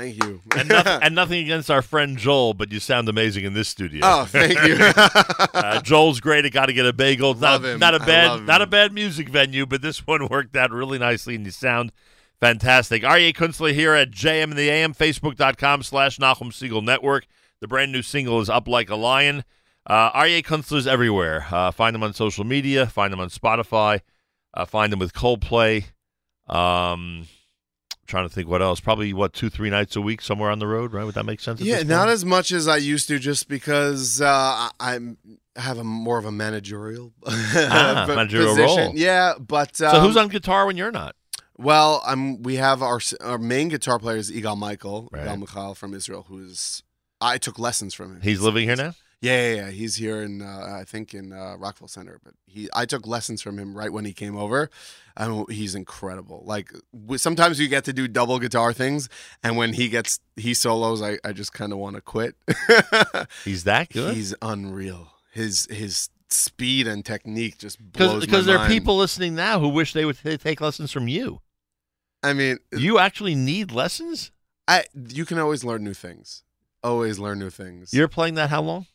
Thank 0.00 0.24
you. 0.24 0.40
and, 0.56 0.66
nothing, 0.66 0.98
and 1.02 1.14
nothing 1.14 1.42
against 1.42 1.70
our 1.70 1.82
friend 1.82 2.16
Joel, 2.16 2.54
but 2.54 2.72
you 2.72 2.80
sound 2.80 3.06
amazing 3.10 3.44
in 3.44 3.52
this 3.52 3.68
studio. 3.68 4.00
Oh, 4.02 4.24
thank 4.24 4.54
you. 4.66 4.76
uh, 4.80 5.82
Joel's 5.82 6.20
great 6.20 6.46
at 6.46 6.52
Gotta 6.52 6.72
Get 6.72 6.86
a 6.86 6.92
Bagel. 6.94 7.34
Love 7.34 7.62
not, 7.62 7.78
not 7.78 7.94
a 7.94 8.02
I 8.02 8.06
bad, 8.06 8.46
not 8.46 8.62
a 8.62 8.66
bad 8.66 8.94
music 8.94 9.28
venue, 9.28 9.66
but 9.66 9.82
this 9.82 9.98
one 10.06 10.26
worked 10.28 10.56
out 10.56 10.70
really 10.70 10.98
nicely, 10.98 11.34
and 11.34 11.44
you 11.44 11.52
sound 11.52 11.92
fantastic. 12.40 13.02
Aryeh 13.02 13.34
Kunstler 13.34 13.74
here 13.74 13.92
at 13.92 14.10
JM 14.10 14.44
in 14.44 14.56
the 14.56 14.70
AM, 14.70 14.94
Facebook.com 14.94 15.82
slash 15.82 16.16
Nachum 16.16 16.50
Segal 16.50 16.82
Network. 16.82 17.26
The 17.60 17.68
brand 17.68 17.92
new 17.92 18.00
single 18.00 18.40
is 18.40 18.48
Up 18.48 18.66
Like 18.66 18.88
a 18.88 18.96
Lion. 18.96 19.44
Uh, 19.86 20.12
Aryeh 20.12 20.42
Kunstler's 20.42 20.86
everywhere. 20.86 21.46
Uh, 21.50 21.72
find 21.72 21.94
them 21.94 22.02
on 22.02 22.14
social 22.14 22.44
media. 22.44 22.86
Find 22.86 23.12
them 23.12 23.20
on 23.20 23.28
Spotify. 23.28 24.00
Uh, 24.54 24.64
find 24.64 24.90
them 24.90 24.98
with 24.98 25.12
Coldplay. 25.12 25.84
Um, 26.48 27.26
trying 28.10 28.28
to 28.28 28.34
think 28.34 28.48
what 28.48 28.60
else. 28.60 28.80
Probably 28.80 29.12
what 29.14 29.32
two, 29.32 29.48
three 29.48 29.70
nights 29.70 29.96
a 29.96 30.00
week 30.00 30.20
somewhere 30.20 30.50
on 30.50 30.58
the 30.58 30.66
road, 30.66 30.92
right? 30.92 31.04
Would 31.04 31.14
that 31.14 31.24
make 31.24 31.40
sense? 31.40 31.60
Yeah, 31.60 31.82
not 31.82 32.08
as 32.08 32.24
much 32.24 32.52
as 32.52 32.68
I 32.68 32.76
used 32.76 33.08
to, 33.08 33.18
just 33.18 33.48
because 33.48 34.20
uh, 34.20 34.26
I- 34.28 34.70
I'm 34.80 35.16
have 35.56 35.78
a 35.78 35.84
more 35.84 36.18
of 36.18 36.24
a 36.24 36.32
managerial, 36.32 37.12
Ah, 37.26 38.04
managerial 38.08 38.54
position. 38.54 38.84
role. 38.84 38.92
Yeah, 38.94 39.34
but 39.38 39.80
um, 39.80 39.90
so 39.94 40.00
who's 40.00 40.16
on 40.16 40.28
guitar 40.28 40.66
when 40.66 40.76
you're 40.76 40.92
not? 40.92 41.14
Well, 41.58 42.02
um, 42.06 42.42
we 42.42 42.56
have 42.56 42.82
our 42.82 43.00
our 43.20 43.38
main 43.38 43.68
guitar 43.68 43.98
player 43.98 44.16
is 44.16 44.30
Igal 44.30 44.56
Michael, 44.56 45.08
Right. 45.12 45.26
Igal 45.26 45.38
Michael 45.40 45.74
from 45.74 45.92
Israel, 45.94 46.24
who's 46.28 46.82
I 47.20 47.36
took 47.38 47.58
lessons 47.58 47.92
from 47.94 48.12
him. 48.16 48.20
He's 48.22 48.40
living 48.40 48.66
here 48.66 48.76
now. 48.76 48.94
Yeah, 49.22 49.48
yeah, 49.48 49.54
yeah. 49.54 49.70
He's 49.70 49.96
here 49.96 50.22
in 50.22 50.40
uh, 50.40 50.78
I 50.80 50.84
think 50.84 51.12
in 51.12 51.32
uh, 51.32 51.56
Rockville 51.58 51.88
Center, 51.88 52.18
but 52.24 52.34
he 52.46 52.70
I 52.74 52.86
took 52.86 53.06
lessons 53.06 53.42
from 53.42 53.58
him 53.58 53.76
right 53.76 53.92
when 53.92 54.06
he 54.06 54.14
came 54.14 54.36
over, 54.36 54.70
and 55.14 55.50
he's 55.50 55.74
incredible. 55.74 56.42
Like 56.46 56.72
sometimes 57.16 57.60
you 57.60 57.68
get 57.68 57.84
to 57.84 57.92
do 57.92 58.08
double 58.08 58.38
guitar 58.38 58.72
things, 58.72 59.10
and 59.42 59.58
when 59.58 59.74
he 59.74 59.88
gets 59.90 60.20
he 60.36 60.54
solos, 60.54 61.02
I, 61.02 61.18
I 61.22 61.32
just 61.32 61.52
kind 61.52 61.72
of 61.72 61.78
want 61.78 61.96
to 61.96 62.02
quit. 62.02 62.34
He's 63.44 63.64
that 63.64 63.90
good. 63.90 64.14
He's 64.14 64.34
unreal. 64.40 65.12
His 65.30 65.66
his 65.70 66.08
speed 66.30 66.86
and 66.86 67.04
technique 67.04 67.58
just 67.58 67.78
blows 67.92 68.24
Because 68.24 68.46
there 68.46 68.58
are 68.58 68.68
people 68.68 68.96
listening 68.96 69.34
now 69.34 69.60
who 69.60 69.68
wish 69.68 69.92
they 69.92 70.04
would 70.06 70.18
t- 70.18 70.38
take 70.38 70.60
lessons 70.60 70.92
from 70.92 71.08
you. 71.08 71.40
I 72.22 72.32
mean, 72.32 72.58
you 72.72 72.98
actually 72.98 73.34
need 73.34 73.70
lessons. 73.70 74.30
I 74.66 74.84
you 74.94 75.26
can 75.26 75.38
always 75.38 75.62
learn 75.62 75.84
new 75.84 75.94
things. 75.94 76.42
Always 76.82 77.18
learn 77.18 77.38
new 77.38 77.50
things. 77.50 77.92
You're 77.92 78.08
playing 78.08 78.34
that 78.34 78.48
how 78.48 78.62
long? 78.62 78.86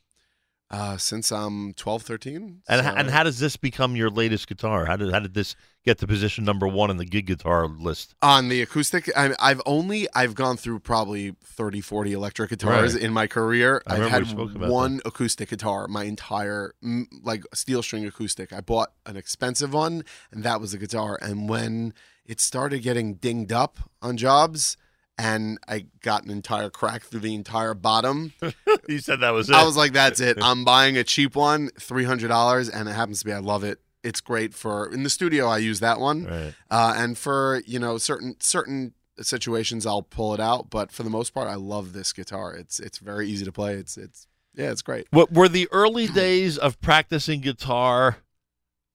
Uh, 0.72 0.98
since 0.98 1.32
I'm 1.32 1.74
12, 1.74 2.02
13. 2.02 2.62
And 2.68 2.84
so- 2.84 2.92
and 2.96 3.10
how 3.12 3.24
does 3.24 3.40
this 3.40 3.56
become 3.56 3.96
your 3.96 4.10
latest 4.10 4.48
guitar? 4.48 4.86
How 4.86 4.96
did 4.96 5.12
how 5.14 5.20
did 5.20 5.36
this 5.36 5.56
get 5.86 6.00
to 6.00 6.08
position 6.08 6.44
number 6.44 6.68
one 6.68 6.90
in 6.90 6.98
the 6.98 7.06
gig 7.06 7.28
guitar 7.28 7.68
list? 7.68 8.16
on 8.24 8.50
the 8.50 8.64
acoustic 8.64 9.08
I, 9.16 9.36
i've 9.40 9.62
only 9.68 10.08
i've 10.16 10.34
gone 10.34 10.58
through 10.58 10.80
probably 10.80 11.36
30 11.44 11.82
40 11.82 12.14
electric 12.14 12.50
guitars 12.50 12.96
Right. 12.96 13.04
in 13.04 13.14
my 13.14 13.28
career 13.28 13.84
I 13.86 13.98
i've 13.98 14.10
had 14.10 14.24
one 14.60 15.02
acoustic 15.06 15.50
guitar 15.50 15.88
my 15.88 16.06
entire 16.06 16.74
like 17.22 17.44
steel 17.54 17.84
string 17.84 18.04
acoustic 18.08 18.52
i 18.52 18.62
bought 18.62 18.94
an 19.06 19.16
expensive 19.16 19.74
one 19.74 20.04
and 20.32 20.44
that 20.44 20.60
was 20.60 20.74
a 20.74 20.80
guitar 20.80 21.20
and 21.22 21.48
when 21.48 21.94
it 22.26 22.42
started 22.42 22.82
getting 22.82 23.14
dinged 23.16 23.52
up 23.52 23.78
on 24.02 24.18
jobs 24.18 24.78
and 25.18 25.58
i 25.68 25.86
got 26.02 26.24
an 26.24 26.30
entire 26.32 26.70
crack 26.70 27.04
through 27.04 27.20
the 27.22 27.34
entire 27.36 27.74
bottom 27.74 28.34
you 28.90 29.00
said 29.00 29.20
that 29.22 29.30
was 29.32 29.50
it. 29.50 29.56
i 29.56 29.64
was 29.64 29.78
like 29.78 29.94
that's 29.94 30.20
it 30.20 30.38
i'm 30.42 30.64
buying 30.66 30.98
a 30.98 31.04
cheap 31.04 31.36
one 31.36 31.70
$300 31.80 32.70
and 32.74 32.90
it 32.90 32.94
happens 32.94 33.20
to 33.20 33.26
be 33.26 33.32
i 33.34 33.40
love 33.40 33.64
it 33.64 33.80
it's 34.04 34.22
great 34.22 34.54
for 34.54 34.92
in 34.92 35.04
the 35.04 35.10
studio 35.10 35.48
i 35.48 35.58
use 35.58 35.80
that 35.80 36.00
one 36.00 36.26
Right. 36.26 36.54
uh, 36.70 36.94
and 36.98 37.18
for 37.18 37.62
you 37.66 37.80
know 37.80 37.98
certain 37.98 38.36
certain 38.40 38.94
situations 39.22 39.86
I'll 39.86 40.02
pull 40.04 40.34
it 40.34 40.42
out, 40.42 40.70
but 40.70 40.92
for 40.92 41.04
the 41.04 41.10
most 41.10 41.34
part 41.34 41.48
I 41.48 41.56
love 41.56 41.94
this 41.94 42.12
guitar. 42.12 42.54
It's 42.54 42.82
it's 42.82 42.98
very 42.98 43.30
easy 43.30 43.46
to 43.46 43.52
play. 43.54 43.76
It's 43.76 43.96
it's 43.98 44.28
yeah, 44.54 44.72
it's 44.72 44.82
great. 44.82 45.08
What 45.12 45.32
were 45.32 45.48
the 45.48 45.70
early 45.72 46.08
days 46.08 46.58
of 46.58 46.82
practicing 46.82 47.40
guitar 47.40 48.18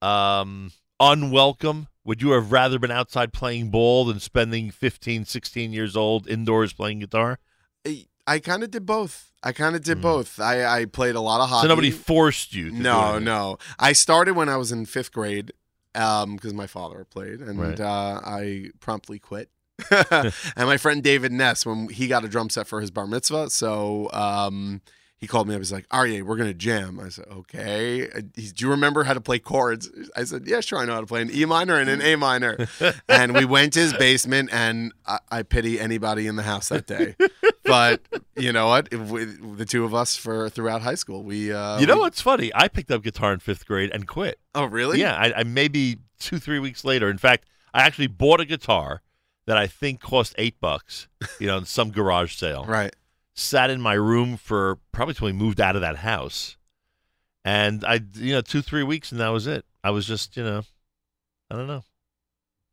um, 0.02 0.72
unwelcome? 1.00 1.88
Would 2.10 2.22
you 2.22 2.32
have 2.32 2.50
rather 2.50 2.80
been 2.80 2.90
outside 2.90 3.32
playing 3.32 3.70
ball 3.70 4.04
than 4.04 4.18
spending 4.18 4.72
15, 4.72 5.26
16 5.26 5.72
years 5.72 5.96
old 5.96 6.26
indoors 6.26 6.72
playing 6.72 6.98
guitar? 6.98 7.38
I, 7.86 8.06
I 8.26 8.40
kind 8.40 8.64
of 8.64 8.72
did 8.72 8.84
both. 8.84 9.30
I 9.44 9.52
kind 9.52 9.76
of 9.76 9.84
did 9.84 10.02
both. 10.02 10.40
I, 10.40 10.64
I 10.64 10.84
played 10.86 11.14
a 11.14 11.20
lot 11.20 11.40
of 11.40 11.48
hockey. 11.48 11.62
So 11.62 11.68
nobody 11.68 11.92
forced 11.92 12.52
you 12.52 12.70
to 12.70 12.76
No, 12.76 13.20
no. 13.20 13.58
I 13.78 13.92
started 13.92 14.34
when 14.34 14.48
I 14.48 14.56
was 14.56 14.72
in 14.72 14.86
fifth 14.86 15.12
grade 15.12 15.52
because 15.92 16.52
my 16.52 16.66
father 16.66 17.04
played, 17.04 17.38
and 17.38 17.60
Right. 17.60 17.78
uh, 17.78 18.20
I 18.24 18.70
promptly 18.80 19.20
quit. 19.20 19.48
and 19.92 20.32
my 20.56 20.78
friend 20.78 21.04
David 21.04 21.30
Ness, 21.30 21.64
when 21.64 21.90
he 21.90 22.08
got 22.08 22.24
a 22.24 22.28
drum 22.28 22.50
set 22.50 22.66
for 22.66 22.80
his 22.80 22.90
bar 22.90 23.06
mitzvah, 23.06 23.50
so 23.50 24.10
um, 24.12 24.80
he 25.20 25.26
called 25.26 25.46
me 25.46 25.54
up. 25.54 25.60
He's 25.60 25.70
like, 25.72 25.86
"Aryeh, 25.90 26.22
we're 26.22 26.36
gonna 26.36 26.54
jam." 26.54 26.98
I 26.98 27.10
said, 27.10 27.26
"Okay." 27.30 28.08
Do 28.24 28.52
you 28.56 28.70
remember 28.70 29.04
how 29.04 29.12
to 29.12 29.20
play 29.20 29.38
chords? 29.38 29.90
I 30.16 30.24
said, 30.24 30.46
"Yeah, 30.46 30.60
sure, 30.60 30.78
I 30.78 30.86
know 30.86 30.94
how 30.94 31.00
to 31.00 31.06
play 31.06 31.20
an 31.20 31.30
E 31.30 31.44
minor 31.44 31.76
and 31.78 31.90
an 31.90 32.00
A 32.00 32.16
minor." 32.16 32.66
and 33.08 33.34
we 33.34 33.44
went 33.44 33.74
to 33.74 33.80
his 33.80 33.92
basement, 33.92 34.48
and 34.52 34.92
I, 35.06 35.18
I 35.30 35.42
pity 35.42 35.78
anybody 35.78 36.26
in 36.26 36.36
the 36.36 36.42
house 36.42 36.70
that 36.70 36.86
day. 36.86 37.16
but 37.64 38.00
you 38.34 38.50
know 38.52 38.68
what? 38.68 38.90
We, 38.94 39.24
the 39.26 39.66
two 39.66 39.84
of 39.84 39.94
us 39.94 40.16
for 40.16 40.48
throughout 40.48 40.80
high 40.80 40.94
school, 40.94 41.22
we 41.22 41.52
uh, 41.52 41.78
you 41.78 41.86
know 41.86 41.96
we- 41.96 42.00
what's 42.00 42.20
funny? 42.22 42.50
I 42.54 42.68
picked 42.68 42.90
up 42.90 43.02
guitar 43.02 43.32
in 43.34 43.40
fifth 43.40 43.66
grade 43.66 43.90
and 43.92 44.08
quit. 44.08 44.38
Oh, 44.54 44.64
really? 44.64 45.00
Yeah, 45.00 45.14
I, 45.14 45.40
I 45.40 45.42
maybe 45.42 45.98
two, 46.18 46.38
three 46.38 46.58
weeks 46.58 46.82
later. 46.82 47.10
In 47.10 47.18
fact, 47.18 47.44
I 47.74 47.82
actually 47.82 48.06
bought 48.08 48.40
a 48.40 48.46
guitar 48.46 49.02
that 49.46 49.58
I 49.58 49.66
think 49.66 50.00
cost 50.00 50.34
eight 50.38 50.60
bucks. 50.60 51.08
You 51.38 51.46
know, 51.48 51.58
in 51.58 51.64
some 51.66 51.90
garage 51.90 52.36
sale. 52.36 52.64
Right. 52.64 52.94
Sat 53.34 53.70
in 53.70 53.80
my 53.80 53.94
room 53.94 54.36
for 54.36 54.78
probably 54.92 55.14
till 55.14 55.26
we 55.26 55.32
moved 55.32 55.60
out 55.60 55.74
of 55.76 55.82
that 55.82 55.96
house, 55.96 56.56
and 57.44 57.84
I, 57.84 58.00
you 58.14 58.32
know, 58.34 58.40
two, 58.42 58.60
three 58.60 58.82
weeks, 58.82 59.12
and 59.12 59.20
that 59.20 59.28
was 59.28 59.46
it. 59.46 59.64
I 59.82 59.90
was 59.90 60.06
just, 60.06 60.36
you 60.36 60.44
know, 60.44 60.62
I 61.50 61.56
don't 61.56 61.66
know. 61.66 61.84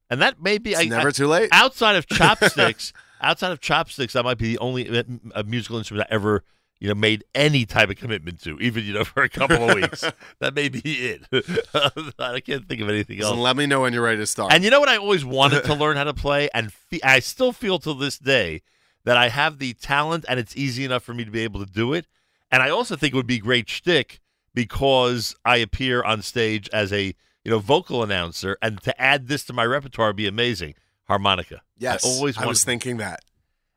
And 0.09 0.21
that 0.21 0.41
may 0.41 0.57
be 0.57 0.71
It's 0.71 0.79
I, 0.81 0.85
never 0.85 1.09
I- 1.09 1.11
too 1.11 1.27
late. 1.27 1.49
Outside 1.51 1.95
of 1.95 2.07
chopsticks, 2.09 2.91
outside 3.21 3.51
of 3.51 3.61
chopsticks, 3.61 4.13
that 4.13 4.23
might 4.23 4.37
be 4.37 4.53
the 4.53 4.57
only 4.59 4.89
uh, 4.89 5.03
a 5.35 5.43
musical 5.43 5.77
instrument 5.77 6.07
I 6.09 6.13
ever 6.15 6.43
you 6.79 6.87
know 6.87 6.95
made 6.95 7.23
any 7.33 7.65
type 7.65 7.89
of 7.89 7.95
commitment 7.95 8.41
to, 8.43 8.59
even 8.59 8.83
you 8.83 8.93
know 8.93 9.03
for 9.03 9.23
a 9.23 9.29
couple 9.29 9.69
of 9.69 9.75
weeks. 9.75 10.03
that 10.39 10.53
may 10.53 10.69
be 10.69 10.79
it. 10.83 11.21
I 12.19 12.39
can't 12.39 12.67
think 12.67 12.81
of 12.81 12.89
anything 12.89 13.19
else. 13.21 13.29
Listen, 13.31 13.41
let 13.43 13.55
me 13.57 13.67
know 13.67 13.81
when 13.81 13.93
you're 13.93 14.03
ready 14.03 14.17
to 14.17 14.27
start. 14.27 14.51
And 14.53 14.63
you 14.63 14.69
know 14.69 14.79
what 14.79 14.89
I 14.89 14.97
always 14.97 15.23
wanted 15.25 15.63
to 15.65 15.73
learn 15.75 15.97
how 15.97 16.03
to 16.05 16.13
play, 16.13 16.49
and 16.53 16.71
fe- 16.73 16.99
I 17.03 17.19
still 17.19 17.51
feel 17.53 17.79
to 17.79 17.93
this 17.93 18.17
day 18.19 18.61
that 19.07 19.15
I 19.15 19.29
have 19.29 19.57
the 19.57 19.73
talent, 19.73 20.25
and 20.27 20.37
it's 20.37 20.57
easy 20.57 20.83
enough 20.83 21.01
for 21.01 21.13
me 21.13 21.23
to 21.23 21.31
be 21.31 21.39
able 21.39 21.65
to 21.65 21.71
do 21.71 21.93
it. 21.93 22.07
And 22.51 22.61
I 22.61 22.69
also 22.69 22.97
think 22.97 23.13
it 23.13 23.15
would 23.15 23.25
be 23.25 23.39
great 23.39 23.69
shtick 23.69 24.19
because 24.53 25.33
I 25.45 25.57
appear 25.57 26.03
on 26.03 26.21
stage 26.21 26.69
as 26.73 26.91
a 26.91 27.15
you 27.45 27.51
know 27.51 27.59
vocal 27.59 28.03
announcer, 28.03 28.57
and 28.61 28.81
to 28.81 29.01
add 29.01 29.29
this 29.29 29.45
to 29.45 29.53
my 29.53 29.63
repertoire 29.63 30.09
would 30.09 30.17
be 30.17 30.27
amazing. 30.27 30.73
Harmonica. 31.05 31.61
Yes, 31.77 32.05
I 32.05 32.09
always 32.09 32.37
I 32.37 32.45
was 32.47 32.65
thinking 32.65 32.97
that. 32.97 33.21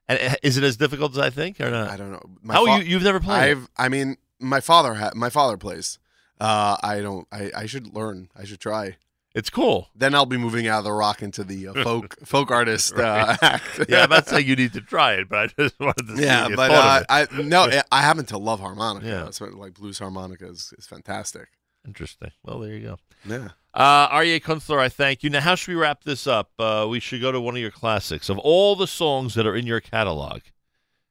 And 0.08 0.18
uh, 0.18 0.34
is 0.42 0.56
it 0.56 0.64
as 0.64 0.76
difficult 0.76 1.12
as 1.12 1.18
I 1.18 1.30
think, 1.30 1.60
or 1.60 1.70
not? 1.70 1.90
I 1.90 1.96
don't 1.96 2.10
know. 2.10 2.52
How 2.52 2.66
fa- 2.66 2.78
you 2.78 2.90
you've 2.90 3.04
never 3.04 3.20
played? 3.20 3.50
I've. 3.52 3.68
I 3.76 3.88
mean, 3.88 4.16
my 4.40 4.58
father. 4.58 4.94
Ha- 4.94 5.12
my 5.14 5.30
father 5.30 5.56
plays. 5.56 6.00
Uh, 6.40 6.76
I 6.82 7.00
don't. 7.02 7.28
I, 7.30 7.52
I 7.56 7.66
should 7.66 7.94
learn. 7.94 8.30
I 8.34 8.42
should 8.42 8.58
try. 8.58 8.96
It's 9.34 9.48
cool. 9.48 9.88
Then 9.94 10.14
I'll 10.14 10.26
be 10.26 10.36
moving 10.36 10.66
out 10.66 10.78
of 10.78 10.84
the 10.84 10.92
rock 10.92 11.22
into 11.22 11.44
the 11.44 11.68
uh, 11.68 11.84
folk 11.84 12.16
folk 12.24 12.50
artist 12.50 12.94
uh, 12.96 13.36
act. 13.42 13.80
yeah, 13.88 14.02
I'm 14.02 14.10
not 14.10 14.26
saying 14.26 14.46
you 14.46 14.56
need 14.56 14.72
to 14.72 14.80
try 14.80 15.14
it, 15.14 15.28
but 15.28 15.38
I 15.38 15.46
just 15.62 15.78
wanted 15.78 16.16
to 16.16 16.20
Yeah, 16.20 16.48
but 16.54 16.70
uh. 16.72 17.04
I 17.08 17.26
no, 17.40 17.70
I 17.92 18.02
happen 18.02 18.24
to 18.26 18.38
love 18.38 18.58
harmonica. 18.58 19.06
Yeah. 19.06 19.24
What, 19.38 19.54
like 19.54 19.74
blues 19.74 19.98
harmonica 20.00 20.48
is, 20.48 20.74
is 20.78 20.86
fantastic. 20.86 21.48
Interesting. 21.86 22.32
Well, 22.42 22.58
there 22.58 22.74
you 22.74 22.80
go. 22.80 22.98
Yeah. 23.24 23.48
Uh, 23.72 24.08
Aryeh 24.08 24.42
Kunstler, 24.42 24.78
I 24.78 24.88
thank 24.88 25.22
you. 25.22 25.30
Now, 25.30 25.40
how 25.40 25.54
should 25.54 25.72
we 25.72 25.80
wrap 25.80 26.02
this 26.02 26.26
up? 26.26 26.50
Uh, 26.58 26.86
we 26.90 26.98
should 27.00 27.20
go 27.20 27.30
to 27.30 27.40
one 27.40 27.54
of 27.54 27.60
your 27.60 27.70
classics. 27.70 28.28
Of 28.28 28.38
all 28.38 28.74
the 28.74 28.86
songs 28.86 29.34
that 29.34 29.46
are 29.46 29.54
in 29.54 29.66
your 29.66 29.80
catalog, 29.80 30.40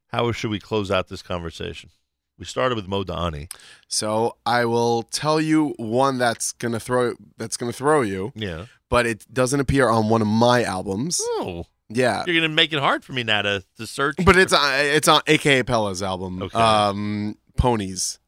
how 0.07 0.31
should 0.31 0.51
we 0.51 0.59
close 0.59 0.91
out 0.91 1.07
this 1.07 1.21
conversation? 1.21 1.89
We 2.39 2.45
started 2.45 2.75
with 2.75 2.87
Modeh 2.87 3.15
Ani. 3.15 3.49
So 3.87 4.37
I 4.45 4.65
will 4.65 5.03
tell 5.03 5.39
you 5.41 5.75
one 5.77 6.17
that's 6.17 6.53
gonna 6.53 6.79
throw 6.79 7.13
that's 7.37 7.57
gonna 7.57 7.73
throw 7.73 8.01
you. 8.01 8.31
Yeah. 8.33 8.65
But 8.89 9.05
it 9.05 9.31
doesn't 9.31 9.59
appear 9.59 9.89
on 9.89 10.09
one 10.09 10.21
of 10.21 10.27
my 10.27 10.63
albums. 10.63 11.21
Oh. 11.23 11.65
Yeah. 11.89 12.23
You're 12.25 12.35
going 12.35 12.49
to 12.49 12.55
make 12.55 12.71
it 12.71 12.79
hard 12.79 13.03
for 13.03 13.13
me 13.13 13.23
now 13.23 13.41
to, 13.41 13.63
to 13.77 13.87
search. 13.87 14.15
But 14.23 14.37
it's 14.37 14.53
on 14.53 14.61
it's 14.75 15.07
on 15.07 15.21
AKA 15.27 15.63
Pella's 15.63 16.01
album. 16.01 16.41
Okay. 16.41 16.57
Um 16.57 17.35
Ponies. 17.57 18.19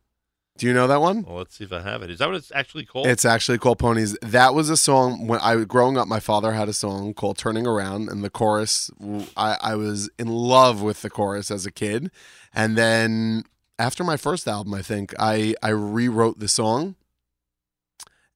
Do 0.58 0.68
you 0.68 0.74
know 0.74 0.86
that 0.88 1.02
one? 1.02 1.24
Well, 1.24 1.38
let's 1.38 1.56
see 1.56 1.64
if 1.64 1.74
I 1.74 1.82
have 1.82 2.04
it. 2.04 2.12
Is 2.12 2.20
that 2.20 2.28
what 2.28 2.36
it's 2.36 2.52
actually 2.54 2.86
called? 2.86 3.08
It's 3.08 3.26
actually 3.26 3.58
called 3.58 3.80
Ponies. 3.80 4.16
That 4.22 4.54
was 4.54 4.70
a 4.70 4.78
song 4.78 5.26
when 5.26 5.40
I 5.40 5.64
growing 5.64 5.98
up. 5.98 6.08
My 6.08 6.20
father 6.20 6.52
had 6.52 6.70
a 6.70 6.74
song 6.74 7.16
called 7.16 7.40
"Turning 7.40 7.66
Around," 7.66 8.10
and 8.10 8.24
the 8.24 8.30
chorus. 8.30 8.92
I, 9.36 9.58
I 9.60 9.76
was 9.76 10.10
in 10.20 10.28
love 10.28 10.84
with 10.84 11.02
the 11.02 11.10
chorus 11.10 11.50
as 11.50 11.66
a 11.66 11.72
kid, 11.72 12.12
and 12.54 12.78
then 12.78 13.46
after 13.82 14.04
my 14.04 14.16
first 14.16 14.48
album, 14.48 14.74
I 14.76 14.84
think 14.84 15.14
I 15.18 15.56
I 15.64 15.70
rewrote 15.70 16.40
the 16.40 16.48
song, 16.48 16.96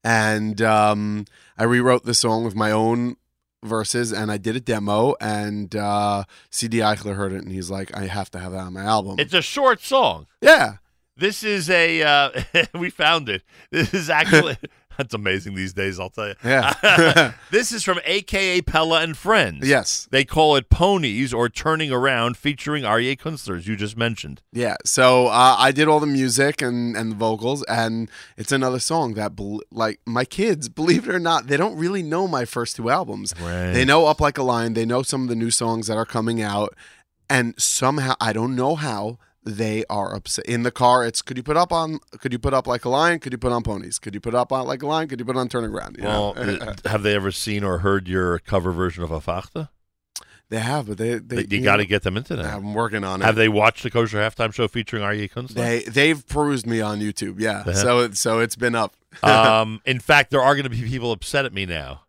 and 0.04 0.60
um, 0.62 1.26
I 1.58 1.64
rewrote 1.66 2.04
the 2.04 2.16
song 2.16 2.44
with 2.44 2.56
my 2.56 2.72
own 2.72 3.18
verses, 3.64 4.12
and 4.12 4.32
I 4.32 4.38
did 4.38 4.56
a 4.56 4.60
demo, 4.60 5.16
and 5.22 5.76
uh, 5.76 6.24
CD 6.50 6.80
Eichler 6.80 7.16
heard 7.16 7.32
it, 7.32 7.44
and 7.44 7.52
he's 7.52 7.70
like, 7.70 7.96
"I 7.96 8.08
have 8.08 8.32
to 8.32 8.40
have 8.40 8.54
that 8.54 8.62
on 8.62 8.74
my 8.74 8.84
album." 8.84 9.20
It's 9.20 9.36
a 9.36 9.42
short 9.44 9.82
song. 9.82 10.26
Yeah. 10.42 10.78
This 11.18 11.44
is 11.44 11.70
a, 11.70 12.02
uh, 12.04 12.30
we 12.74 12.90
found 12.90 13.30
it. 13.30 13.44
This 13.72 13.94
is 13.94 14.10
actually, 14.10 14.58
that's 14.98 15.14
amazing 15.14 15.56
these 15.56 15.74
days, 15.74 16.00
I'll 16.00 16.10
tell 16.10 16.30
you. 16.30 16.36
Yeah. 16.44 17.34
this 17.52 17.72
is 17.72 17.84
from 17.84 18.00
AKA 18.06 18.62
Pella 18.62 19.02
and 19.02 19.18
Friends. 19.18 19.68
Yes. 19.68 20.08
They 20.12 20.26
call 20.26 20.56
it 20.56 20.70
Ponies 20.70 21.34
or 21.34 21.50
Turning 21.50 21.92
Around 21.92 22.38
featuring 22.38 22.84
Aryeh 22.84 23.20
Kunstler, 23.20 23.58
as 23.58 23.68
you 23.68 23.76
just 23.76 23.98
mentioned. 23.98 24.42
Yeah, 24.52 24.78
so 24.86 25.28
uh, 25.28 25.56
I 25.58 25.72
did 25.72 25.88
all 25.88 26.00
the 26.00 26.08
music 26.08 26.62
and, 26.62 26.96
and 26.96 27.12
the 27.12 27.16
vocals, 27.16 27.64
and 27.64 28.10
it's 28.38 28.52
another 28.52 28.80
song 28.80 29.14
that, 29.16 29.34
like, 29.72 30.00
my 30.06 30.26
kids, 30.26 30.70
believe 30.70 31.08
it 31.08 31.16
or 31.16 31.20
not, 31.20 31.48
they 31.48 31.58
don't 31.58 31.78
really 31.78 32.04
know 32.04 32.28
my 32.28 32.46
first 32.46 32.76
two 32.76 32.90
albums. 32.90 33.34
Right. 33.40 33.72
They 33.72 33.86
know 33.86 34.06
Up 34.06 34.22
Like 34.22 34.38
a 34.38 34.44
Lion, 34.44 34.74
they 34.74 34.86
know 34.86 35.02
some 35.02 35.24
of 35.24 35.30
the 35.30 35.36
new 35.36 35.52
songs 35.52 35.88
that 35.88 35.98
are 35.98 36.06
coming 36.06 36.42
out, 36.42 36.76
and 37.30 37.54
somehow, 37.58 38.16
I 38.22 38.34
don't 38.34 38.56
know 38.56 38.76
how, 38.76 39.18
they 39.46 39.86
are 39.90 40.16
upset. 40.16 40.46
In 40.46 40.64
the 40.64 40.72
car, 40.72 41.06
it's 41.06 41.22
could 41.22 41.38
you 41.38 41.44
put 41.44 41.56
up 41.56 41.72
on, 41.72 42.00
could 42.20 42.34
you 42.34 42.40
put 42.40 42.54
up 42.54 42.68
like 42.68 42.84
a 42.86 42.90
lion? 42.90 43.20
Could 43.20 43.32
you 43.32 43.38
put 43.38 43.52
on 43.52 43.64
ponies? 43.64 44.00
Could 44.00 44.14
you 44.16 44.20
put 44.20 44.34
up 44.36 44.52
on 44.52 44.66
like 44.68 44.82
a 44.84 44.88
lion? 44.88 45.08
Could 45.08 45.20
you 45.20 45.26
put 45.26 45.38
on 45.38 45.48
turning 45.48 45.70
around? 45.72 45.98
You 45.98 46.04
Well, 46.06 46.34
know? 46.34 46.42
uh, 46.42 46.76
have 46.90 47.04
they 47.04 47.16
ever 47.16 47.32
seen 47.32 47.64
or 47.64 47.80
heard 47.80 48.08
your 48.08 48.40
cover 48.40 48.72
version 48.72 49.04
of 49.04 49.12
Afachta? 49.12 49.70
they 50.50 50.60
have, 50.60 50.88
but 50.88 50.98
they, 50.98 51.16
they 51.16 51.46
You, 51.58 51.64
got 51.64 51.78
to 51.78 51.86
get 51.86 52.04
them 52.04 52.18
into 52.18 52.36
that. 52.36 52.46
I'm 52.46 52.74
working 52.74 53.04
on 53.04 53.22
it. 53.22 53.26
Have 53.26 53.36
they 53.36 53.50
watched 53.50 53.84
the 53.84 53.90
Kosher 53.92 54.18
Halftime 54.18 54.54
Show 54.54 54.68
featuring 54.68 55.02
Aryeh 55.04 55.32
Kunstler? 55.32 55.54
They 55.56 55.80
they've 55.84 56.26
perused 56.28 56.66
me 56.68 56.82
on 56.82 57.00
YouTube, 57.00 57.40
yeah. 57.40 57.64
Have? 57.64 57.78
So 57.78 58.12
so 58.12 58.40
it's 58.40 58.56
been 58.56 58.76
up. 58.76 58.96
um, 59.24 59.82
in 59.86 60.00
fact, 60.00 60.30
there 60.32 60.42
are 60.42 60.54
going 60.56 60.64
to 60.66 60.70
be 60.70 60.82
people 60.84 61.12
upset 61.12 61.46
at 61.46 61.54
me 61.54 61.66
now 61.66 62.02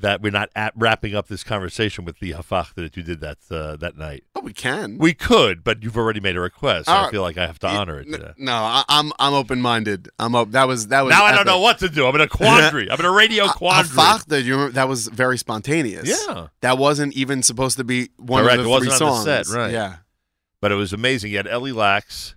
that 0.00 0.22
we're 0.22 0.30
not 0.30 0.48
at 0.54 0.72
wrapping 0.76 1.14
up 1.16 1.26
this 1.26 1.42
conversation 1.42 2.04
with 2.04 2.20
the 2.20 2.30
hafach 2.32 2.74
that 2.74 2.96
you 2.96 3.02
did 3.02 3.20
that 3.20 3.38
uh, 3.50 3.74
that 3.76 3.96
night. 3.96 4.22
Oh, 4.36 4.40
we 4.40 4.52
can. 4.52 4.96
We 4.98 5.12
could, 5.12 5.64
but 5.64 5.82
you've 5.82 5.96
already 5.96 6.20
made 6.20 6.36
a 6.36 6.40
request. 6.40 6.86
So 6.86 6.92
All 6.92 7.06
I 7.06 7.10
feel 7.10 7.22
like 7.22 7.36
I 7.36 7.46
have 7.46 7.58
to 7.60 7.66
honor 7.66 7.98
it. 8.00 8.04
today. 8.10 8.32
No, 8.38 8.52
I, 8.52 8.84
I'm 8.88 9.12
I'm 9.18 9.34
open 9.34 9.60
minded. 9.60 10.08
I'm 10.18 10.34
up. 10.36 10.52
That 10.52 10.68
was 10.68 10.86
that 10.88 11.02
was. 11.02 11.10
Now 11.10 11.24
I 11.24 11.34
don't 11.34 11.46
know 11.46 11.60
what 11.60 11.78
to 11.80 11.88
do. 11.88 12.06
I'm 12.06 12.14
in 12.14 12.20
a 12.20 12.28
quandary. 12.28 12.88
I'm 12.90 13.00
in 13.00 13.06
a 13.06 13.10
radio 13.12 13.48
quandary. 13.48 13.88
Afachta, 13.96 14.44
you 14.44 14.52
remember 14.54 14.72
that 14.74 14.88
was 14.88 15.08
very 15.08 15.36
spontaneous. 15.36 16.08
Yeah. 16.28 16.46
that 16.60 16.78
wasn't 16.78 17.14
even 17.14 17.42
supposed 17.42 17.76
to 17.78 17.84
be 17.84 18.10
one 18.18 18.44
Correct. 18.44 18.54
of 18.54 18.60
It 18.60 18.62
the 18.64 18.68
wasn't 18.70 18.92
three 18.96 19.06
on 19.06 19.12
songs. 19.14 19.24
the 19.24 19.44
set, 19.44 19.56
right? 19.56 19.72
Yeah, 19.72 19.96
But 20.60 20.70
it 20.72 20.76
was 20.76 20.92
amazing. 20.92 21.32
You 21.32 21.38
had 21.38 21.48
Ellie 21.48 21.72
Lax, 21.72 22.36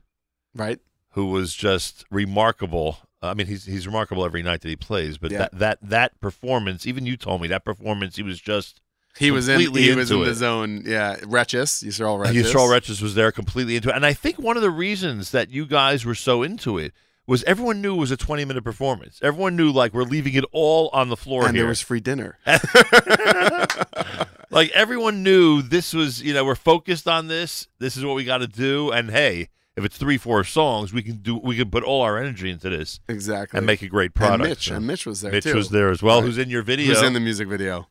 right. 0.56 0.80
who 1.11 1.27
was 1.27 1.53
just 1.53 2.06
remarkable. 2.10 2.98
I 3.22 3.33
mean, 3.33 3.48
he's 3.48 3.66
he's 3.66 3.85
remarkable 3.85 4.25
every 4.25 4.41
night 4.43 4.61
that 4.61 4.69
he 4.69 4.75
plays. 4.75 5.17
But 5.17 5.32
Yeah. 5.32 5.38
that 5.40 5.59
that 5.59 5.80
that 5.82 6.22
performance, 6.22 6.88
even 6.88 7.06
you 7.06 7.17
told 7.17 7.41
me 7.41 7.48
that 7.50 7.64
performance, 7.64 8.16
he 8.16 8.24
was 8.24 8.40
just 8.41 8.82
He 9.17 9.30
was 9.32 9.48
in. 9.48 9.56
completely 9.59 9.83
He 9.83 9.95
was 9.95 10.09
in 10.09 10.17
into 10.17 10.25
the 10.25 10.32
it. 10.32 10.35
zone. 10.35 10.83
Yeah, 10.85 11.17
Wretches. 11.25 11.83
Yisrael 11.85 12.19
Wretches. 12.19 12.48
Yisrael 12.53 12.69
Wretches 12.72 13.01
was 13.01 13.14
there 13.16 13.32
completely 13.32 13.75
into 13.75 13.90
it. 13.90 13.95
And 13.95 14.06
I 14.06 14.14
think 14.14 14.40
one 14.40 14.56
of 14.58 14.64
the 14.64 14.72
reasons 14.72 15.32
that 15.32 15.50
you 15.51 15.66
guys 15.66 16.03
were 16.06 16.16
so 16.16 16.41
into 16.43 16.77
it 16.77 16.93
was 17.27 17.43
everyone 17.43 17.82
knew 17.82 17.93
it 17.93 18.00
was 18.00 18.11
a 18.11 18.17
20 18.17 18.43
minute 18.45 18.64
performance. 18.64 19.19
Everyone 19.22 19.56
knew, 19.56 19.72
like, 19.72 19.93
we're 19.93 20.03
leaving 20.03 20.33
it 20.33 20.43
all 20.51 20.90
on 20.91 21.09
the 21.09 21.16
floor 21.16 21.45
and 21.45 21.56
here. 21.56 21.64
there 21.64 21.69
was 21.69 21.80
free 21.82 22.00
dinner. 22.00 22.40
like, 24.50 24.69
everyone 24.72 25.24
knew 25.24 25.61
this 25.61 25.93
was, 25.93 26.22
you 26.22 26.33
know, 26.33 26.43
we're 26.43 26.56
focused 26.56 27.08
on 27.08 27.27
this. 27.27 27.67
This 27.80 27.95
is 27.98 28.03
what 28.03 28.16
we 28.16 28.24
got 28.25 28.40
to 28.40 28.48
do. 28.48 28.91
And 28.91 29.11
hey, 29.11 29.50
if 29.82 29.85
it's 29.85 29.98
three, 29.98 30.18
four 30.18 30.43
songs, 30.43 30.93
we 30.93 31.01
can 31.03 31.18
do, 31.18 31.38
we 31.38 31.56
can 31.58 31.69
put 31.69 31.84
all 31.84 32.01
our 32.01 32.18
energy 32.18 32.50
into 32.50 32.69
this. 32.69 33.00
Exactly. 33.10 33.58
And 33.58 33.66
make 33.66 33.82
a 33.82 33.88
great 33.88 34.14
product. 34.14 34.42
And 34.42 34.50
Mitch, 34.50 34.68
So- 34.68 34.76
and 34.76 34.88
Mitch 34.88 35.06
was 35.06 35.22
there 35.22 35.32
Mitch 35.32 35.43
too. 35.43 35.56
was 35.56 35.69
there 35.69 35.90
as 35.90 36.01
well, 36.01 36.19
Right. 36.19 36.26
who's 36.27 36.38
in 36.38 36.50
your 36.50 36.64
video. 36.64 36.88
Who's 36.93 37.01
in 37.01 37.14
the 37.14 37.19
music 37.19 37.48
video? 37.48 37.88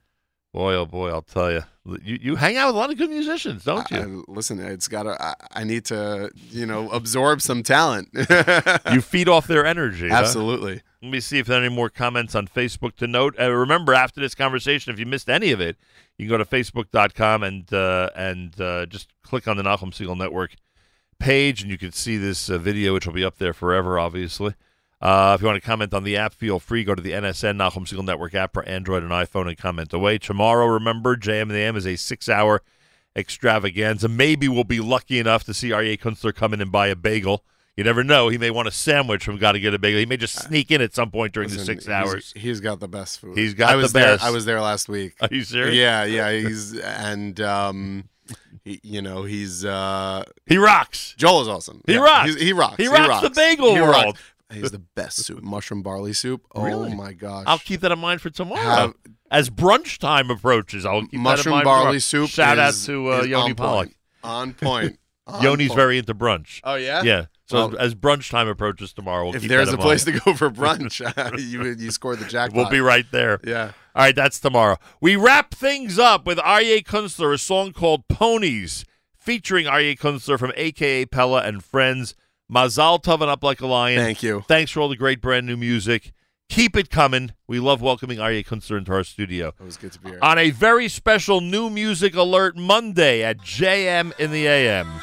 Boy, 0.52 0.74
oh 0.74 0.84
boy, 0.86 1.10
I'll 1.10 1.22
tell 1.22 1.52
you. 1.52 1.62
You, 2.02 2.18
you 2.20 2.36
hang 2.36 2.56
out 2.56 2.66
with 2.66 2.74
a 2.74 2.78
lot 2.78 2.90
of 2.90 2.98
good 2.98 3.08
musicians, 3.10 3.62
don't 3.64 3.88
you? 3.90 4.24
I- 4.28 4.32
listen, 4.32 4.58
it's 4.58 4.88
got 4.88 5.04
to. 5.04 5.10
I, 5.22 5.34
I 5.52 5.64
need 5.64 5.84
to, 5.86 6.30
you 6.50 6.66
know, 6.66 6.90
absorb 6.90 7.40
some 7.40 7.62
talent. 7.62 8.08
you 8.92 9.00
feed 9.00 9.28
off 9.28 9.46
their 9.46 9.64
energy. 9.64 10.08
huh? 10.08 10.16
Absolutely. 10.16 10.82
Let 11.02 11.10
me 11.12 11.20
see 11.20 11.38
if 11.38 11.46
there 11.46 11.56
are 11.60 11.64
any 11.64 11.72
more 11.74 11.88
comments 11.88 12.34
on 12.34 12.46
Facebook 12.48 12.96
to 12.96 13.06
note. 13.06 13.34
Uh, 13.40 13.50
remember, 13.52 13.94
after 13.94 14.20
this 14.20 14.34
conversation, 14.34 14.92
if 14.92 14.98
you 14.98 15.06
missed 15.06 15.30
any 15.30 15.52
of 15.52 15.60
it, 15.60 15.76
you 16.18 16.26
can 16.26 16.30
go 16.30 16.36
to 16.36 16.44
facebook.com 16.44 17.42
and 17.44 17.72
uh, 17.72 18.10
and 18.16 18.60
uh, 18.60 18.86
just 18.86 19.08
click 19.22 19.46
on 19.48 19.56
the 19.56 19.62
Nachum 19.62 19.92
Segal 19.92 20.18
Network 20.18 20.56
page, 21.20 21.62
and 21.62 21.70
you 21.70 21.78
can 21.78 21.92
see 21.92 22.16
this 22.16 22.50
uh, 22.50 22.58
video, 22.58 22.94
which 22.94 23.06
will 23.06 23.12
be 23.14 23.24
up 23.24 23.38
there 23.38 23.52
forever, 23.52 23.98
obviously. 23.98 24.54
Uh, 25.00 25.32
if 25.34 25.40
you 25.40 25.46
want 25.46 25.56
to 25.62 25.66
comment 25.66 25.94
on 25.94 26.04
the 26.04 26.16
app, 26.16 26.34
feel 26.34 26.58
free. 26.58 26.84
Go 26.84 26.94
to 26.94 27.00
the 27.02 27.12
NSN 27.12 27.56
Nachum 27.56 27.86
Segal 27.86 28.04
Network 28.04 28.34
app 28.34 28.52
for 28.52 28.62
Android 28.64 29.02
and 29.02 29.12
iPhone 29.12 29.48
and 29.48 29.56
comment 29.56 29.92
away. 29.92 30.18
Tomorrow, 30.18 30.66
remember, 30.66 31.16
JM 31.16 31.42
and 31.42 31.50
the 31.52 31.56
AM 31.58 31.76
is 31.76 31.86
a 31.86 31.96
six-hour 31.96 32.62
extravaganza. 33.16 34.08
Maybe 34.08 34.48
we'll 34.48 34.64
be 34.64 34.80
lucky 34.80 35.18
enough 35.18 35.44
to 35.44 35.54
see 35.54 35.70
Aryeh 35.70 35.98
Kunstler 35.98 36.34
come 36.34 36.52
in 36.54 36.60
and 36.60 36.70
buy 36.72 36.88
a 36.88 36.96
bagel. 36.96 37.44
You 37.76 37.84
never 37.84 38.04
know. 38.04 38.28
He 38.28 38.36
may 38.36 38.50
want 38.50 38.68
a 38.68 38.72
sandwich 38.72 39.24
from 39.24 39.38
Gotta 39.38 39.58
Get 39.58 39.72
a 39.72 39.78
Bagel. 39.78 40.00
He 40.00 40.06
may 40.06 40.18
just 40.18 40.34
sneak 40.34 40.70
in 40.70 40.82
at 40.82 40.92
some 40.94 41.10
point 41.10 41.32
during 41.32 41.48
the 41.48 41.54
Listen, 41.56 41.66
six 41.66 41.86
he's- 41.86 41.94
hours. 41.94 42.32
he's 42.36 42.60
got 42.60 42.78
the 42.80 42.88
best 42.88 43.20
food. 43.20 43.38
He's 43.38 43.54
got 43.54 43.70
I 43.70 43.76
was 43.76 43.92
the 43.92 44.00
best. 44.00 44.20
There, 44.20 44.28
I 44.28 44.32
was 44.32 44.44
there 44.44 44.60
last 44.60 44.88
week. 44.88 45.14
Are 45.22 45.28
you 45.30 45.44
serious? 45.44 45.74
Yeah, 45.76 46.04
yeah. 46.04 46.30
He's 46.32 46.76
and 46.78 47.40
um, 47.40 48.04
he, 48.64 48.80
you 48.82 49.02
know 49.02 49.24
he's 49.24 49.64
uh, 49.64 50.24
he 50.46 50.56
rocks. 50.58 51.14
Joel 51.16 51.42
is 51.42 51.48
awesome. 51.48 51.82
He 51.86 51.94
Yeah, 51.94 52.00
rocks. 52.00 52.30
he's- 52.30 52.40
He 52.42 52.52
rocks. 52.52 52.76
He 52.76 52.88
rocks 52.88 53.22
the 53.22 53.30
bagel 53.30 53.74
He 53.74 53.80
world. 53.80 53.92
rocks. 53.94 54.20
He's 54.52 54.72
the 54.72 54.80
best 54.80 55.18
soup, 55.24 55.44
mushroom 55.44 55.80
barley 55.80 56.12
soup. 56.12 56.44
Oh 56.56 56.64
Really? 56.64 56.92
my 56.92 57.12
gosh! 57.12 57.44
I'll 57.46 57.58
keep 57.60 57.82
that 57.82 57.92
in 57.92 58.00
mind 58.00 58.20
for 58.20 58.30
tomorrow. 58.30 58.60
Have- 58.60 58.94
As 59.30 59.48
brunch 59.48 59.98
time 59.98 60.28
approaches, 60.28 60.84
I'll 60.84 61.02
keep 61.02 61.10
that 61.12 61.16
in 61.18 61.22
mushroom 61.22 61.62
barley 61.62 62.00
soup. 62.00 62.30
Shout 62.30 62.58
out 62.58 62.74
to 62.74 63.12
uh, 63.12 63.16
is 63.20 63.26
Yoni 63.28 63.54
Pollock. 63.54 63.90
On 64.24 64.52
point. 64.52 64.98
On 65.30 65.42
Yoni's 65.42 65.70
oh. 65.70 65.74
very 65.74 65.98
into 65.98 66.14
brunch. 66.14 66.60
Oh, 66.64 66.74
yeah? 66.74 67.02
yeah. 67.02 67.26
So 67.46 67.68
Well- 67.68 67.78
as, 67.78 67.94
brunch 67.94 68.30
time 68.30 68.48
approaches 68.48 68.92
tomorrow, 68.92 69.24
we'll 69.26 69.36
If 69.36 69.42
there's 69.42 69.72
a 69.72 69.78
place 69.78 70.06
mind. 70.06 70.20
to 70.20 70.24
go 70.24 70.34
for 70.34 70.50
brunch, 70.50 71.00
uh, 71.32 71.36
you 71.36 71.64
you 71.64 71.90
scored 71.90 72.20
the 72.20 72.24
jackpot. 72.26 72.56
We'll 72.56 72.70
be 72.70 72.80
right 72.80 73.06
there. 73.10 73.40
Yeah. 73.44 73.72
All 73.94 74.04
right, 74.04 74.14
that's 74.14 74.38
tomorrow. 74.38 74.76
We 75.00 75.16
wrap 75.16 75.52
things 75.52 75.98
up 75.98 76.26
with 76.26 76.38
Aryeh 76.38 76.84
Kunstler, 76.84 77.34
a 77.34 77.38
song 77.38 77.72
called 77.72 78.06
Ponies, 78.06 78.84
featuring 79.16 79.66
Aryeh 79.66 79.98
Kunstler 79.98 80.38
from 80.38 80.52
AKA 80.56 81.06
Pella 81.06 81.42
and 81.42 81.64
Friends. 81.64 82.14
Mazal 82.50 83.02
Tov 83.02 83.20
and 83.20 83.30
Up 83.30 83.44
Like 83.44 83.60
a 83.60 83.66
Lion. 83.66 84.00
Thank 84.00 84.22
you. 84.22 84.44
Thanks 84.48 84.72
for 84.72 84.80
all 84.80 84.88
the 84.88 84.96
great 84.96 85.20
brand 85.20 85.46
new 85.46 85.56
music. 85.56 86.12
Keep 86.48 86.76
it 86.76 86.90
coming. 86.90 87.32
We 87.46 87.60
love 87.60 87.80
welcoming 87.80 88.18
Aryeh 88.18 88.44
Kunstler 88.44 88.78
into 88.78 88.92
our 88.92 89.04
studio. 89.04 89.48
It 89.60 89.64
was 89.64 89.76
good 89.76 89.92
to 89.92 90.00
be 90.00 90.10
here. 90.10 90.18
On 90.20 90.36
a 90.36 90.50
very 90.50 90.88
special 90.88 91.40
new 91.40 91.70
music 91.70 92.16
alert 92.16 92.56
Monday 92.56 93.22
at 93.22 93.38
JM 93.38 94.18
in 94.18 94.32
the 94.32 94.48
AM. 94.48 95.00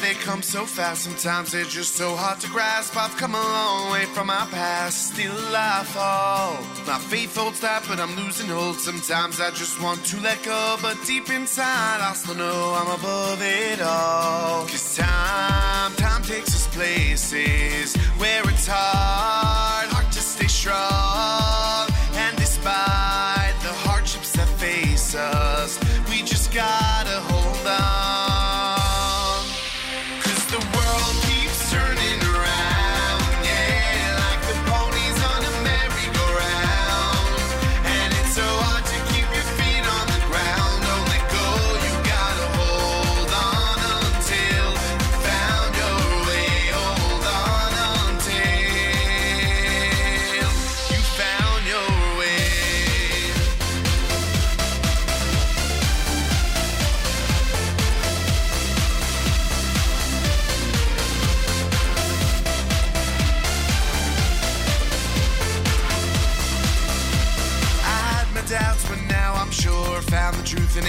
They 0.00 0.14
come 0.14 0.42
so 0.42 0.64
fast. 0.64 1.02
Sometimes 1.02 1.52
they're 1.52 1.64
just 1.64 1.94
so 1.94 2.14
hard 2.14 2.40
to 2.40 2.48
grasp. 2.48 2.96
I've 2.96 3.16
come 3.16 3.34
a 3.34 3.40
long 3.40 3.92
way 3.92 4.04
from 4.06 4.28
my 4.28 4.46
past. 4.50 5.12
Still 5.12 5.32
I 5.54 5.84
fall. 5.84 6.54
My 6.86 6.98
faith 6.98 7.36
holds 7.36 7.60
tight, 7.60 7.82
but 7.88 7.98
I'm 8.00 8.14
losing 8.16 8.48
hold. 8.48 8.76
Sometimes 8.76 9.40
I 9.40 9.50
just 9.50 9.80
want 9.82 10.04
to 10.06 10.20
let 10.20 10.42
go. 10.42 10.76
But 10.82 10.96
deep 11.06 11.30
inside, 11.30 12.00
I 12.00 12.12
still 12.14 12.34
know 12.34 12.74
I'm 12.78 12.90
above 12.98 13.40
it 13.42 13.80
all. 13.80 14.62
Cause 14.66 14.96
time, 14.96 15.92
time 15.96 16.22
takes 16.22 16.54
us 16.54 16.66
places 16.74 17.96
where 18.18 18.42
it's 18.48 18.66
hard, 18.66 19.88
hard 19.88 20.12
to 20.12 20.20
stay 20.20 20.46
strong. 20.46 21.77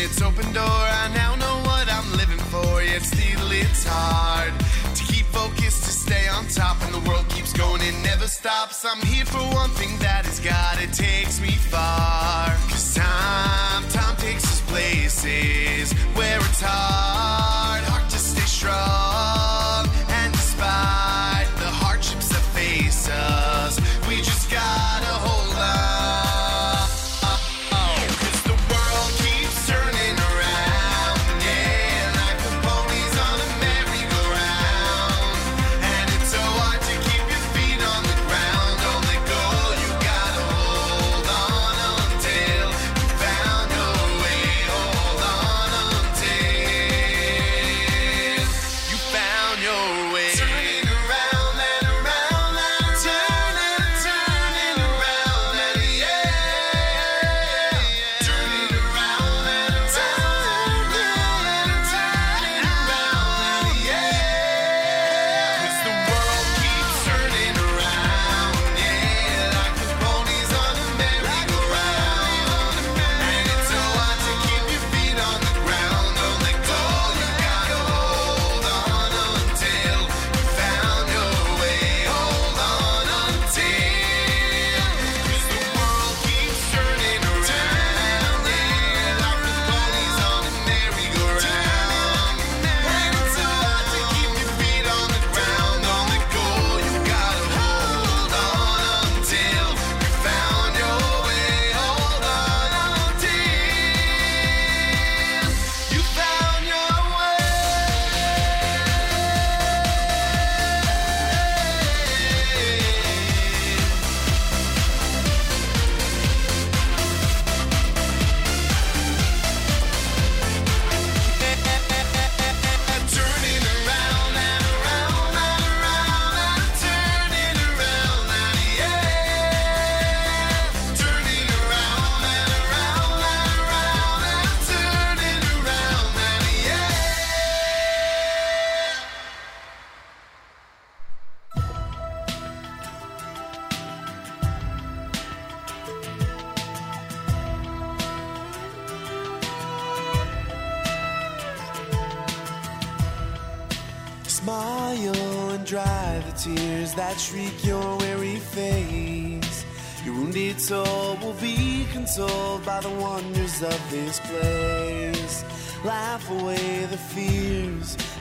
Its 0.09 0.21
open 0.21 0.51
door. 0.53 0.83
I 1.03 1.11
now 1.13 1.35
know 1.35 1.55
what 1.69 1.87
I'm 1.91 2.11
living 2.17 2.43
for, 2.51 2.81
yet 2.81 3.01
still 3.01 3.51
it's 3.51 3.85
hard 3.85 4.53
to 4.95 5.03
keep 5.11 5.25
focused, 5.27 5.83
to 5.85 5.91
stay 5.91 6.27
on 6.27 6.47
top. 6.47 6.81
And 6.83 6.93
the 6.93 7.09
world 7.09 7.27
keeps 7.29 7.53
going, 7.53 7.81
it 7.81 7.95
never 8.03 8.27
stops. 8.27 8.85
I'm 8.85 9.01
here 9.05 9.25
for 9.25 9.43
one 9.55 9.69
thing 9.71 9.97
that 9.99 10.27
is 10.27 10.39
God, 10.39 10.81
it 10.81 10.93
takes 10.93 11.39
me 11.39 11.51
far. 11.51 12.49
Cause 12.69 12.95
time, 12.95 13.83
time 13.89 14.15
takes 14.17 14.45
us 14.45 14.61
places 14.71 15.93
where 16.17 16.37
it's 16.37 16.61
hard, 16.61 17.83
hard 17.83 18.09
to 18.09 18.17
stay 18.17 18.47
strong. 18.57 19.38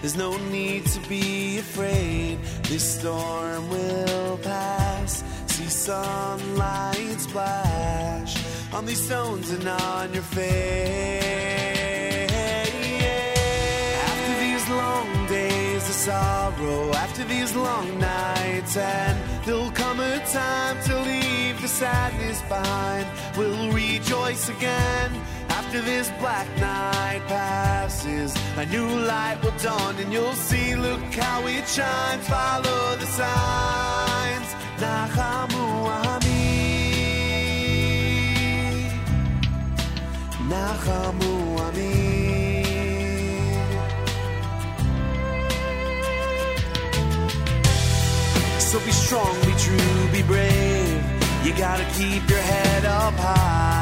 There's 0.01 0.17
no 0.17 0.36
need 0.49 0.86
to 0.86 1.01
be 1.09 1.59
afraid. 1.59 2.39
This 2.65 2.99
storm 2.99 3.68
will 3.70 4.39
pass. 4.39 5.25
See 5.47 5.68
sunlight 5.68 7.20
splash 7.20 8.36
on 8.73 8.86
these 8.86 9.05
stones 9.05 9.51
and 9.51 9.67
on 9.67 10.15
your 10.15 10.23
face. 10.23 11.25
After 14.09 14.35
these 14.44 14.68
long 14.68 15.27
days 15.27 15.89
of 15.89 15.94
sorrow, 15.94 16.93
after 16.93 17.25
these 17.25 17.55
long 17.57 17.99
nights, 17.99 18.77
and 18.77 19.18
there'll 19.44 19.73
come 19.73 20.01
a 20.01 20.18
time 20.27 20.81
to 20.85 21.01
leave 21.01 21.60
the 21.60 21.68
sadness 21.68 22.41
behind. 22.43 23.07
We'll 23.36 23.73
rejoice 23.73 24.49
again 24.49 25.17
after 25.68 25.82
this 25.82 26.10
black 26.18 26.48
night 26.58 27.20
passes. 27.26 28.34
A 28.56 28.64
new 28.66 28.88
light 29.00 29.38
will 29.42 29.52
dawn, 29.62 29.97
and 29.97 30.10
you'll 30.10 30.32
see, 30.32 30.74
look 30.74 31.00
how 31.12 31.47
it 31.47 31.68
shines. 31.68 32.26
Follow 32.26 32.97
the 32.97 33.05
signs. 33.05 34.48
Nachamu 34.80 35.66
Ami. 36.08 36.48
Nachamu 40.48 41.34
Ami. 41.66 41.94
So 48.58 48.80
be 48.80 48.92
strong, 48.92 49.34
be 49.44 49.52
true, 49.64 50.08
be 50.12 50.22
brave. 50.22 51.02
You 51.44 51.52
gotta 51.58 51.84
keep 51.92 52.26
your 52.30 52.40
head 52.40 52.86
up 52.86 53.14
high. 53.14 53.78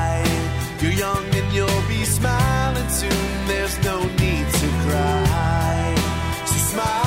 You're 0.81 0.92
young 0.92 1.35
you'll 1.57 1.89
be 1.89 2.05
smiling 2.05 2.89
soon. 2.91 3.47
There's 3.49 3.76
no 3.83 3.99
need 4.23 4.47
to 4.60 4.68
cry. 4.85 5.94
So 6.44 6.57
smile 6.73 7.06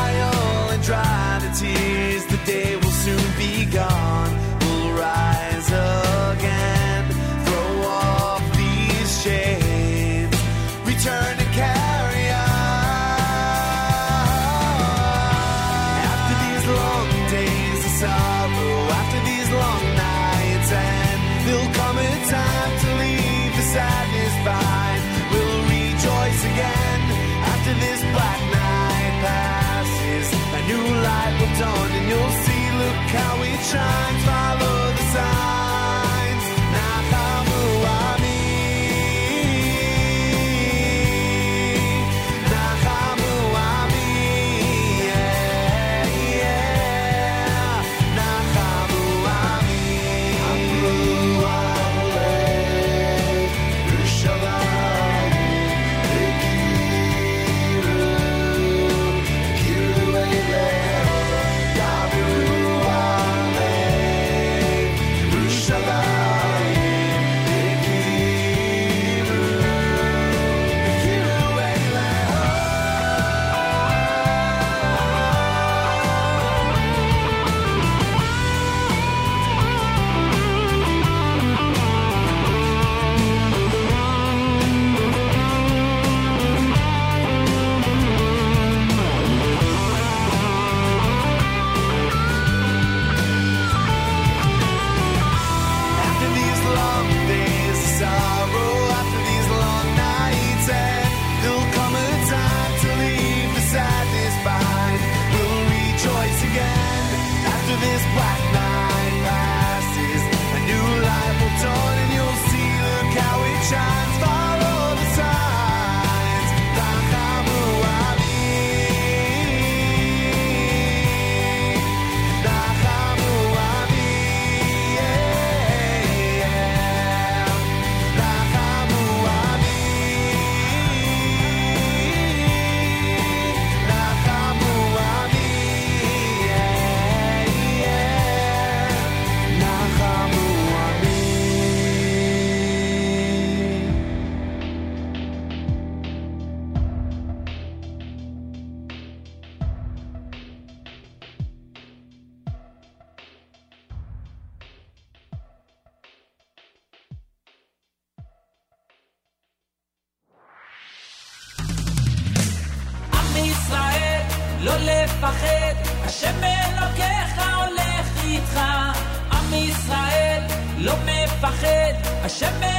Hashem 172.21 172.78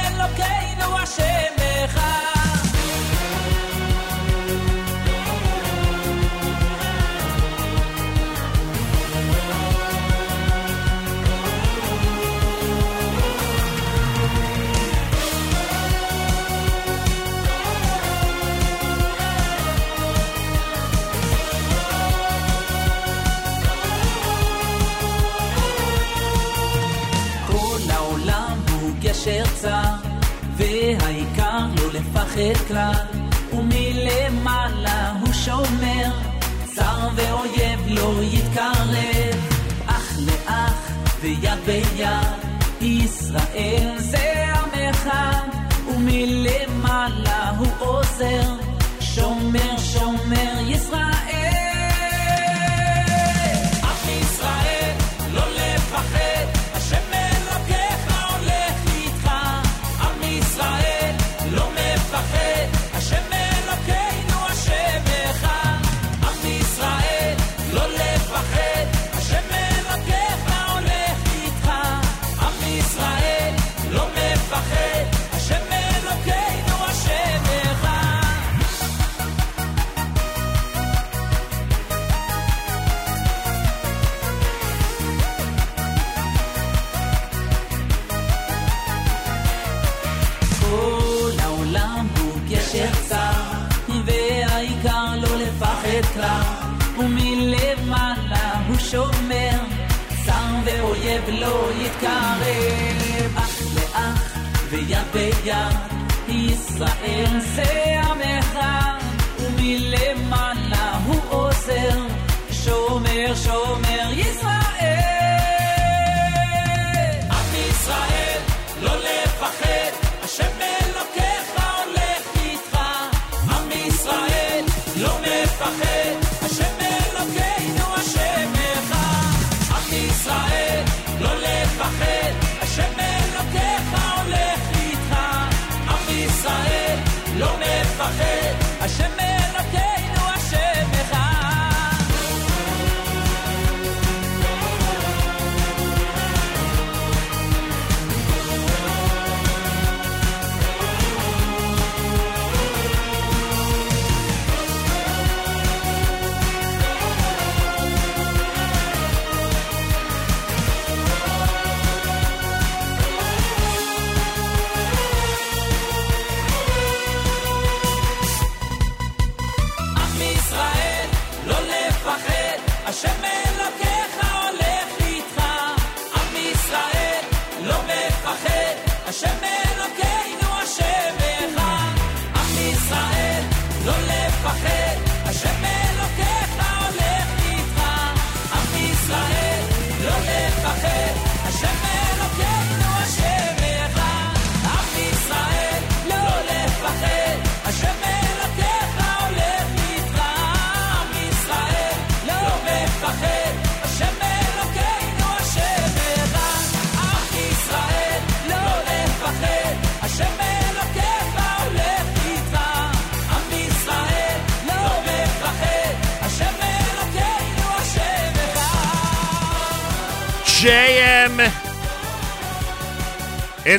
לפחד 32.35 32.67
כלל, 32.67 32.93
ומלמעלה 33.53 35.13
הוא 35.21 35.33
שומר, 35.33 36.11
צר 36.65 37.07
ואויב 37.15 37.79
לא 37.87 38.13
יתקרב, 38.23 39.39
אח 39.87 40.17
לאח 40.19 40.91
ויד 41.21 41.59
ביד, 41.65 42.07
ישראל 42.81 43.90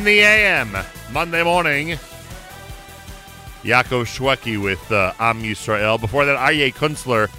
in 0.03 0.07
the 0.07 0.19
AM 0.19 0.77
Monday 1.13 1.45
morning. 1.45 1.91
Yaakov 3.63 4.07
Shweki 4.09 4.61
with 4.61 4.91
uh, 4.91 5.13
Am 5.21 5.41
Yisrael. 5.43 6.01
Before 6.01 6.25
that, 6.25 6.37
Aryeh 6.37 6.75
Kunstler 6.75 7.31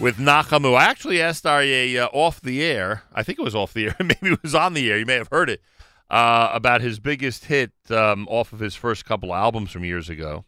with 0.00 0.16
Nachamu. 0.16 0.78
I 0.78 0.84
actually 0.84 1.20
asked 1.20 1.44
Aryeh 1.44 1.98
uh, 1.98 2.08
off 2.10 2.40
the 2.40 2.62
air. 2.62 3.02
I 3.14 3.22
think 3.22 3.38
it 3.38 3.42
was 3.42 3.54
off 3.54 3.74
the 3.74 3.88
air. 3.88 3.96
Maybe 4.00 4.32
it 4.32 4.42
was 4.42 4.54
on 4.54 4.72
the 4.72 4.90
air. 4.90 4.98
You 4.98 5.04
may 5.04 5.16
have 5.16 5.28
heard 5.30 5.50
it 5.50 5.60
uh, 6.08 6.48
about 6.54 6.80
his 6.80 7.00
biggest 7.00 7.44
hit 7.44 7.72
um, 7.90 8.26
off 8.30 8.54
of 8.54 8.60
his 8.60 8.74
first 8.74 9.04
couple 9.04 9.34
albums 9.34 9.70
from 9.70 9.84
years 9.84 10.08
ago. 10.08 10.46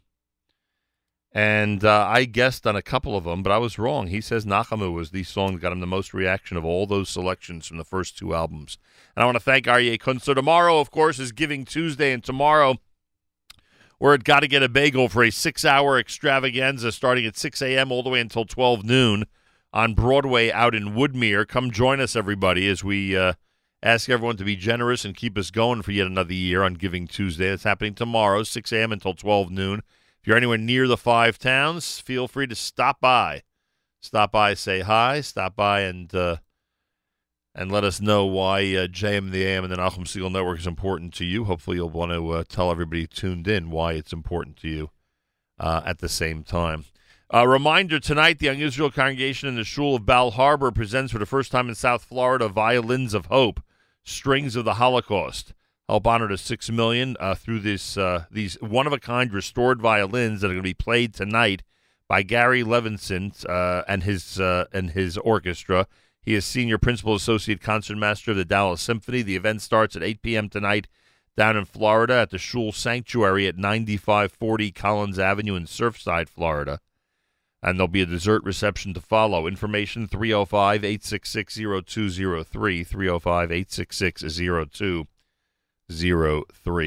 And 1.36 1.84
uh, 1.84 2.06
I 2.08 2.24
guessed 2.24 2.66
on 2.66 2.76
a 2.76 2.80
couple 2.82 3.14
of 3.14 3.24
them, 3.24 3.42
but 3.42 3.52
I 3.52 3.58
was 3.58 3.78
wrong. 3.78 4.06
He 4.06 4.22
says 4.22 4.46
Nachamu 4.46 4.90
was 4.90 5.10
the 5.10 5.22
song 5.22 5.52
that 5.52 5.60
got 5.60 5.70
him 5.70 5.80
the 5.80 5.86
most 5.86 6.14
reaction 6.14 6.56
of 6.56 6.64
all 6.64 6.86
those 6.86 7.10
selections 7.10 7.66
from 7.66 7.76
the 7.76 7.84
first 7.84 8.16
two 8.16 8.34
albums. 8.34 8.78
And 9.14 9.22
I 9.22 9.26
want 9.26 9.36
to 9.36 9.44
thank 9.44 9.66
Aryeh 9.66 10.00
Kunstler. 10.00 10.34
Tomorrow, 10.34 10.80
of 10.80 10.90
course, 10.90 11.18
is 11.18 11.32
Giving 11.32 11.66
Tuesday, 11.66 12.14
and 12.14 12.24
tomorrow 12.24 12.76
we're 14.00 14.14
at 14.14 14.24
Gotta 14.24 14.48
Get 14.48 14.62
a 14.62 14.68
Bagel 14.70 15.10
for 15.10 15.22
a 15.22 15.30
six-hour 15.30 15.98
extravaganza 15.98 16.90
starting 16.90 17.26
at 17.26 17.36
6 17.36 17.60
a.m. 17.60 17.92
all 17.92 18.02
the 18.02 18.08
way 18.08 18.20
until 18.20 18.46
12 18.46 18.82
noon 18.82 19.26
on 19.74 19.92
Broadway 19.92 20.50
out 20.50 20.74
in 20.74 20.94
Woodmere. 20.94 21.46
Come 21.46 21.70
join 21.70 22.00
us, 22.00 22.16
everybody, 22.16 22.66
as 22.66 22.82
we 22.82 23.14
uh, 23.14 23.34
ask 23.82 24.08
everyone 24.08 24.38
to 24.38 24.44
be 24.44 24.56
generous 24.56 25.04
and 25.04 25.14
keep 25.14 25.36
us 25.36 25.50
going 25.50 25.82
for 25.82 25.92
yet 25.92 26.06
another 26.06 26.32
year 26.32 26.62
on 26.62 26.72
Giving 26.72 27.06
Tuesday. 27.06 27.48
It's 27.48 27.64
happening 27.64 27.92
tomorrow, 27.92 28.42
6 28.42 28.72
a.m. 28.72 28.90
until 28.90 29.12
12 29.12 29.50
noon. 29.50 29.82
If 30.26 30.30
you're 30.30 30.38
anywhere 30.38 30.58
near 30.58 30.88
the 30.88 30.96
five 30.96 31.38
towns, 31.38 32.00
feel 32.00 32.26
free 32.26 32.48
to 32.48 32.56
stop 32.56 33.00
by. 33.00 33.44
Stop 34.00 34.32
by, 34.32 34.54
say 34.54 34.80
hi. 34.80 35.20
Stop 35.20 35.54
by 35.54 35.82
and 35.82 36.12
uh, 36.12 36.38
and 37.54 37.70
let 37.70 37.84
us 37.84 38.00
know 38.00 38.24
why 38.26 38.58
uh, 38.62 38.88
JM 38.88 39.30
the 39.30 39.46
AM 39.46 39.62
and 39.62 39.72
the 39.72 39.76
Nachum 39.76 40.00
Segal 40.00 40.32
Network 40.32 40.58
is 40.58 40.66
important 40.66 41.14
to 41.14 41.24
you. 41.24 41.44
Hopefully, 41.44 41.76
you'll 41.76 41.90
want 41.90 42.10
to 42.10 42.28
uh, 42.30 42.42
tell 42.48 42.72
everybody 42.72 43.06
tuned 43.06 43.46
in 43.46 43.70
why 43.70 43.92
it's 43.92 44.12
important 44.12 44.56
to 44.56 44.68
you 44.68 44.90
uh, 45.60 45.82
at 45.86 46.00
the 46.00 46.08
same 46.08 46.42
time. 46.42 46.86
A 47.30 47.46
reminder 47.46 48.00
tonight 48.00 48.40
the 48.40 48.46
Young 48.46 48.58
Israel 48.58 48.90
congregation 48.90 49.48
in 49.48 49.54
the 49.54 49.62
Shul 49.62 49.94
of 49.94 50.06
Bal 50.06 50.32
Harbour 50.32 50.72
presents 50.72 51.12
for 51.12 51.20
the 51.20 51.24
first 51.26 51.52
time 51.52 51.68
in 51.68 51.76
South 51.76 52.02
Florida 52.02 52.48
Violins 52.48 53.14
of 53.14 53.26
Hope, 53.26 53.62
Strings 54.02 54.56
of 54.56 54.64
the 54.64 54.74
Holocaust. 54.74 55.54
Help 55.88 56.06
honor 56.06 56.26
the 56.26 56.36
six 56.36 56.68
million 56.68 57.16
uh, 57.20 57.36
through 57.36 57.60
this 57.60 57.96
uh, 57.96 58.24
these 58.30 58.54
one 58.60 58.88
of 58.88 58.92
a 58.92 58.98
kind 58.98 59.32
restored 59.32 59.80
violins 59.80 60.40
that 60.40 60.48
are 60.48 60.54
going 60.54 60.58
to 60.58 60.62
be 60.62 60.74
played 60.74 61.14
tonight 61.14 61.62
by 62.08 62.22
Gary 62.22 62.64
Levinson 62.64 63.32
uh, 63.48 63.84
and 63.86 64.02
his 64.02 64.40
uh, 64.40 64.64
and 64.72 64.90
his 64.90 65.16
orchestra. 65.18 65.86
He 66.20 66.34
is 66.34 66.44
senior 66.44 66.76
principal 66.76 67.14
associate 67.14 67.60
concertmaster 67.60 68.32
of 68.32 68.36
the 68.36 68.44
Dallas 68.44 68.82
Symphony. 68.82 69.22
The 69.22 69.36
event 69.36 69.62
starts 69.62 69.94
at 69.94 70.02
8 70.02 70.22
p.m. 70.22 70.48
tonight 70.48 70.88
down 71.36 71.56
in 71.56 71.64
Florida 71.64 72.14
at 72.14 72.30
the 72.30 72.38
Shul 72.38 72.72
Sanctuary 72.72 73.46
at 73.46 73.56
9540 73.56 74.72
Collins 74.72 75.18
Avenue 75.20 75.54
in 75.54 75.66
Surfside, 75.66 76.28
Florida. 76.28 76.80
And 77.62 77.78
there'll 77.78 77.88
be 77.88 78.02
a 78.02 78.06
dessert 78.06 78.42
reception 78.42 78.92
to 78.94 79.00
follow. 79.00 79.46
Information 79.46 80.08
305 80.08 80.84
866 80.84 81.54
0203. 81.86 82.84
305 82.84 83.52
866 83.52 84.36
0203. 84.36 85.06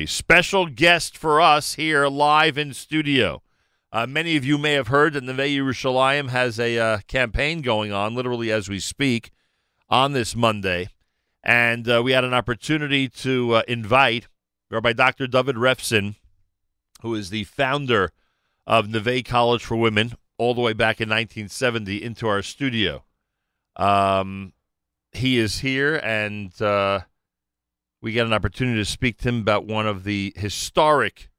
Special 0.06 0.66
guest 0.66 1.18
for 1.18 1.40
us 1.40 1.76
here 1.76 2.08
live 2.08 2.58
in 2.58 2.74
studio. 2.74 3.42
Uh, 3.94 4.06
many 4.06 4.36
of 4.36 4.44
you 4.44 4.58
may 4.58 4.74
have 4.74 4.90
heard 4.90 5.14
that 5.14 5.24
Neve 5.24 5.38
Yerushalayim 5.38 6.30
has 6.30 6.60
a 6.60 6.78
uh, 6.78 7.00
campaign 7.08 7.61
going 7.61 7.94
on, 7.94 8.14
literally 8.14 8.52
as 8.52 8.68
we 8.68 8.80
speak, 8.80 9.32
on 9.90 10.11
this 10.11 10.36
Monday. 10.36 10.90
And 11.42 11.90
uh, 11.90 12.02
we 12.03 12.11
had 12.11 12.26
an 12.26 12.34
opportunity 12.34 13.08
to 13.08 13.53
uh, 13.53 13.61
invite 13.68 14.28
Rabbi 14.69 14.94
Dr. 14.94 15.28
David 15.28 15.56
Refson, 15.56 16.16
who 17.02 17.16
is 17.16 17.30
the 17.30 17.45
founder 17.45 18.11
of 18.68 18.90
Neve 18.90 19.24
College 19.24 19.64
for 19.64 19.78
Women, 19.78 20.14
all 20.38 20.53
the 20.53 20.61
way 20.61 20.74
back 20.74 21.00
in 21.00 21.08
1970, 21.08 22.03
into 22.03 22.28
our 22.28 22.42
studio. 22.42 23.06
Um, 23.78 24.52
he 25.14 25.40
is 25.40 25.60
here, 25.60 25.95
and 25.95 26.61
uh, 26.61 27.02
we 28.02 28.11
get 28.11 28.26
an 28.26 28.34
opportunity 28.34 28.80
to 28.80 28.86
speak 28.86 29.18
to 29.19 29.30
him 29.30 29.40
about 29.40 29.66
one 29.66 29.86
of 29.86 30.03
the 30.03 30.34
historic 30.36 31.30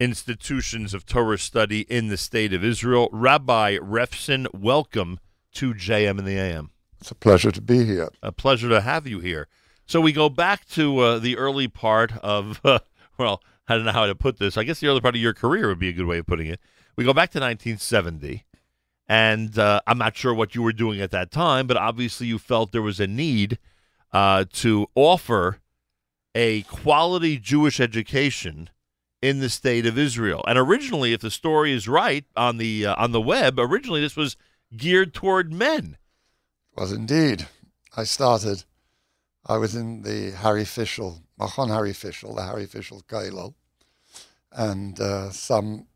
institutions 0.00 0.94
of 0.94 1.04
Torah 1.04 1.38
study 1.38 1.82
in 1.82 2.08
the 2.08 2.16
state 2.16 2.52
of 2.52 2.64
Israel. 2.64 3.08
Rabbi 3.12 3.76
Refson, 3.78 4.46
welcome 4.54 5.20
to 5.52 5.74
JM 5.74 6.18
and 6.18 6.26
the 6.26 6.38
AM. 6.38 6.70
It's 7.00 7.10
a 7.10 7.14
pleasure 7.14 7.50
to 7.50 7.60
be 7.60 7.84
here. 7.84 8.08
A 8.22 8.32
pleasure 8.32 8.68
to 8.70 8.80
have 8.80 9.06
you 9.06 9.20
here. 9.20 9.46
So 9.86 10.00
we 10.00 10.12
go 10.12 10.30
back 10.30 10.66
to 10.70 10.98
uh, 11.00 11.18
the 11.18 11.36
early 11.36 11.68
part 11.68 12.12
of, 12.18 12.60
uh, 12.64 12.78
well, 13.18 13.42
I 13.68 13.76
don't 13.76 13.84
know 13.84 13.92
how 13.92 14.06
to 14.06 14.14
put 14.14 14.38
this. 14.38 14.56
I 14.56 14.64
guess 14.64 14.80
the 14.80 14.88
early 14.88 15.00
part 15.00 15.14
of 15.14 15.20
your 15.20 15.34
career 15.34 15.68
would 15.68 15.78
be 15.78 15.90
a 15.90 15.92
good 15.92 16.06
way 16.06 16.18
of 16.18 16.26
putting 16.26 16.46
it. 16.46 16.60
We 16.96 17.04
go 17.04 17.12
back 17.12 17.30
to 17.32 17.40
1970, 17.40 18.44
and 19.06 19.58
uh, 19.58 19.80
I'm 19.86 19.98
not 19.98 20.16
sure 20.16 20.32
what 20.32 20.54
you 20.54 20.62
were 20.62 20.72
doing 20.72 21.00
at 21.00 21.10
that 21.10 21.30
time, 21.30 21.66
but 21.66 21.76
obviously 21.76 22.26
you 22.26 22.38
felt 22.38 22.72
there 22.72 22.82
was 22.82 23.00
a 23.00 23.06
need 23.06 23.58
uh, 24.12 24.44
to 24.52 24.86
offer 24.94 25.58
a 26.34 26.62
quality 26.62 27.38
Jewish 27.38 27.80
education 27.80 28.70
in 29.22 29.40
the 29.40 29.48
state 29.48 29.86
of 29.86 29.96
Israel. 29.98 30.44
And 30.46 30.58
originally, 30.58 31.12
if 31.12 31.20
the 31.20 31.30
story 31.30 31.72
is 31.72 31.88
right 31.88 32.24
on 32.36 32.58
the 32.58 32.86
uh, 32.86 32.94
on 32.96 33.12
the 33.12 33.20
web, 33.20 33.58
originally 33.58 34.00
this 34.00 34.16
was 34.16 34.36
geared 34.76 35.14
toward 35.14 35.52
men. 35.52 35.96
It 36.76 36.80
was 36.80 36.92
indeed. 36.92 37.46
I 37.96 38.04
started, 38.04 38.64
I 39.46 39.56
was 39.56 39.76
in 39.76 40.02
the 40.02 40.32
Harry 40.32 40.64
Fischel, 40.64 41.20
Machon 41.38 41.68
Harry 41.68 41.92
Fischel, 41.92 42.34
the 42.34 42.42
Harry 42.42 42.66
Fischel 42.66 43.04
Kailal, 43.04 43.54
and 44.50 44.98
uh, 44.98 45.30
some 45.30 45.86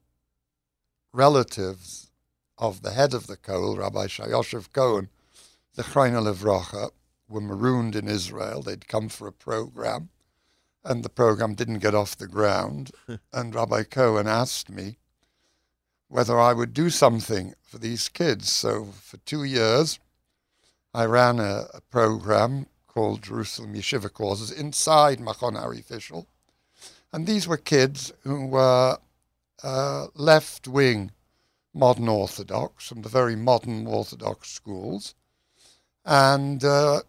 relatives 1.13 2.13
of 2.57 2.83
the 2.83 2.93
head 2.93 3.15
of 3.15 3.27
the 3.27 3.37
Koel, 3.37 3.79
Rabbi 3.79 4.07
Shear 4.07 4.27
Yashuv 4.27 4.73
Cohen, 4.73 5.09
the 5.75 5.83
Chreina 5.83 6.23
Levracha, 6.23 6.91
were 7.29 7.41
marooned 7.41 7.97
in 7.97 8.09
Israel. 8.09 8.63
They'd 8.63 8.89
come 8.89 9.09
for 9.09 9.27
a 9.27 9.33
program, 9.33 10.11
and 10.89 11.05
the 11.05 11.11
program 11.11 11.55
didn't 11.55 11.81
get 11.81 11.95
off 11.95 12.17
the 12.17 12.27
ground. 12.27 12.91
and 13.33 13.55
Rabbi 13.55 13.83
Cohen 13.85 14.27
asked 14.27 14.71
me 14.71 14.97
whether 16.09 16.41
I 16.41 16.55
would 16.55 16.73
do 16.73 16.89
something 16.89 17.55
for 17.63 17.77
these 17.77 18.09
kids. 18.09 18.51
So 18.51 18.87
for 18.87 19.19
two 19.19 19.45
years, 19.45 20.01
I 20.95 21.05
ran 21.05 21.39
a, 21.39 21.67
a 21.75 21.83
program 21.91 22.67
called 22.87 23.23
Jerusalem 23.23 23.75
Yeshiva 23.75 24.11
Courses 24.11 24.51
inside 24.51 25.21
Machon 25.21 25.61
Harry 25.61 25.83
Fischel. 25.83 26.25
And 27.13 27.27
these 27.27 27.47
were 27.47 27.59
kids 27.59 28.11
who 28.23 28.47
were 28.47 28.97
uh, 29.63 30.07
left 30.15 30.67
wing 30.67 31.13
modern 31.75 32.09
Orthodox 32.09 32.89
from 32.89 33.03
the 33.03 33.11
very 33.11 33.37
modern 33.37 33.87
Orthodox 33.87 34.51
schools. 34.51 35.15
And 36.07 36.65
uh, 36.65 37.03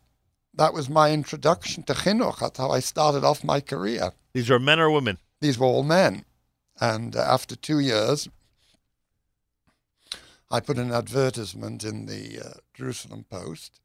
that 0.59 0.73
was 0.73 0.89
my 0.89 1.11
introduction 1.13 1.83
to 1.83 1.93
Chinuch. 1.93 2.39
That's 2.39 2.59
how 2.59 2.69
I 2.69 2.81
started 2.81 3.23
off 3.23 3.45
my 3.45 3.61
career. 3.61 4.11
These 4.33 4.51
are 4.51 4.59
men 4.59 4.77
or 4.77 4.91
women? 4.91 5.17
These 5.39 5.57
were 5.57 5.65
all 5.65 5.83
men. 5.83 6.25
And 6.81 7.15
uh, 7.15 7.21
after 7.21 7.55
two 7.55 7.79
years, 7.79 8.27
I 10.51 10.59
put 10.59 10.77
an 10.77 10.91
advertisement 10.91 11.85
in 11.85 12.07
the 12.07 12.41
uh, 12.45 12.53
Jerusalem 12.73 13.25
Post, 13.29 13.79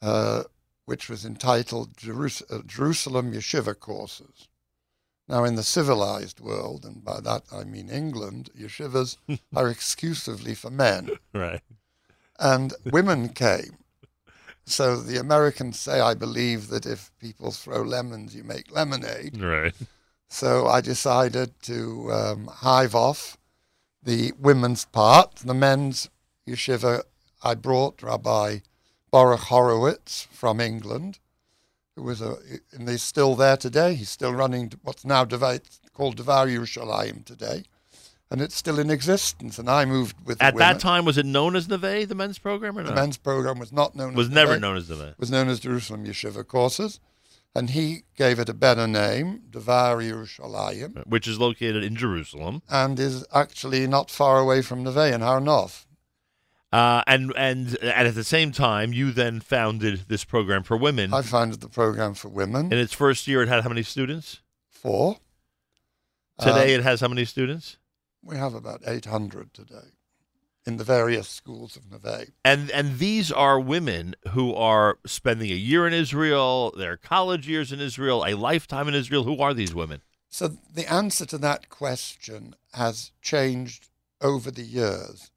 uh, 0.00 0.44
which 0.84 1.08
was 1.08 1.24
entitled 1.24 1.96
Jerus- 1.96 2.44
uh, 2.48 2.62
Jerusalem 2.64 3.32
Yeshiva 3.32 3.76
Courses. 3.78 4.46
Now, 5.28 5.42
in 5.42 5.56
the 5.56 5.64
civilized 5.64 6.38
world, 6.38 6.84
and 6.84 7.04
by 7.04 7.18
that 7.22 7.42
I 7.52 7.64
mean 7.64 7.90
England, 7.90 8.50
yeshivas 8.56 9.16
are 9.56 9.68
exclusively 9.68 10.54
for 10.54 10.70
men. 10.70 11.10
Right. 11.34 11.62
And 12.38 12.72
women 12.84 13.30
came. 13.30 13.78
So 14.66 14.96
the 14.96 15.18
Americans 15.18 15.78
say, 15.78 16.00
I 16.00 16.14
believe 16.14 16.68
that 16.68 16.86
if 16.86 17.12
people 17.20 17.52
throw 17.52 17.82
lemons, 17.82 18.34
you 18.34 18.42
make 18.42 18.74
lemonade. 18.74 19.40
Right. 19.40 19.74
So 20.28 20.66
I 20.66 20.80
decided 20.80 21.52
to 21.62 22.12
um, 22.12 22.46
hive 22.48 22.94
off 22.94 23.38
the 24.02 24.32
women's 24.38 24.84
part. 24.84 25.36
The 25.36 25.54
men's 25.54 26.10
yeshiva, 26.48 27.02
I 27.42 27.54
brought 27.54 28.02
Rabbi 28.02 28.58
Baruch 29.12 29.40
Horowitz 29.40 30.26
from 30.32 30.60
England, 30.60 31.20
who 31.94 32.02
was 32.02 32.20
a, 32.20 32.36
and 32.72 32.88
he's 32.88 33.02
still 33.02 33.36
there 33.36 33.56
today. 33.56 33.94
He's 33.94 34.10
still 34.10 34.32
running 34.32 34.72
what's 34.82 35.04
now 35.04 35.24
called 35.92 36.16
Devar 36.16 36.46
Yerushalayim 36.46 37.24
today, 37.24 37.62
and 38.30 38.40
it's 38.42 38.56
still 38.56 38.78
in 38.78 38.90
existence. 38.90 39.58
And 39.58 39.68
I 39.70 39.84
moved 39.84 40.16
with 40.26 40.38
the 40.38 40.44
At 40.44 40.56
that 40.56 40.80
time, 40.80 41.04
was 41.04 41.16
it 41.18 41.26
known 41.26 41.54
as 41.56 41.68
Neve, 41.68 42.08
the 42.08 42.14
men's 42.14 42.38
program, 42.38 42.78
or 42.78 42.82
The 42.82 42.94
men's 42.94 43.16
program 43.16 43.58
was 43.58 43.72
not 43.72 43.94
known 43.94 44.14
Was 44.14 44.28
as 44.28 44.34
never 44.34 44.52
Neve. 44.52 44.60
known 44.60 44.76
as 44.76 44.88
Neve. 44.90 45.14
was 45.18 45.30
known 45.30 45.48
as 45.48 45.60
Jerusalem 45.60 46.04
Yeshiva 46.04 46.46
Courses, 46.46 46.98
and 47.54 47.70
he 47.70 48.02
gave 48.16 48.38
it 48.38 48.48
a 48.48 48.54
better 48.54 48.86
name, 48.86 49.42
Devar 49.50 49.96
Yerushalayim, 49.98 51.06
which 51.06 51.26
is 51.28 51.38
located 51.38 51.82
in 51.84 51.94
Jerusalem. 51.96 52.62
and 52.68 52.98
is 52.98 53.24
actually 53.32 53.86
not 53.86 54.10
far 54.10 54.38
away 54.40 54.60
from 54.62 54.82
Neve 54.84 55.14
in 55.14 55.20
Har 55.20 55.40
Nof. 55.40 55.84
Uh, 56.72 57.00
and, 57.06 57.32
and 57.36 57.78
and 57.80 58.08
at 58.08 58.14
the 58.16 58.24
same 58.24 58.50
time, 58.50 58.92
you 58.92 59.12
then 59.12 59.40
founded 59.40 60.00
this 60.08 60.24
program 60.24 60.62
for 60.64 60.76
women. 60.76 61.14
I 61.14 61.22
founded 61.22 61.60
the 61.60 61.68
program 61.68 62.12
for 62.14 62.28
women. 62.28 62.72
In 62.72 62.78
its 62.78 62.92
first 62.92 63.26
year, 63.28 63.40
it 63.42 63.48
had 63.48 63.62
how 63.62 63.68
many 63.68 63.84
students? 63.84 64.40
Four. 64.68 65.18
Today, 66.40 66.74
Um, 66.74 66.80
it 66.80 66.82
has 66.82 67.00
how 67.00 67.08
many 67.08 67.24
students? 67.24 67.78
We 68.26 68.36
have 68.36 68.54
about 68.54 68.82
800 68.84 69.54
today 69.54 69.94
in 70.66 70.78
the 70.78 70.84
various 70.84 71.28
schools 71.28 71.76
of 71.76 71.90
Neve. 71.90 72.32
And 72.44 72.70
and 72.72 72.98
these 72.98 73.30
are 73.30 73.60
women 73.60 74.16
who 74.30 74.52
are 74.52 74.98
spending 75.06 75.50
a 75.52 75.54
year 75.54 75.86
in 75.86 75.92
Israel, 75.92 76.74
their 76.76 76.96
college 76.96 77.46
years 77.46 77.70
in 77.70 77.80
Israel, 77.80 78.24
a 78.26 78.34
lifetime 78.34 78.88
in 78.88 78.94
Israel. 78.94 79.22
Who 79.22 79.38
are 79.40 79.54
these 79.54 79.74
women? 79.74 80.02
So 80.28 80.48
the 80.48 80.92
answer 80.92 81.24
to 81.26 81.38
that 81.38 81.68
question 81.68 82.56
has 82.72 83.12
changed 83.22 83.88
over 84.20 84.50
the 84.50 84.64
years. 84.64 85.30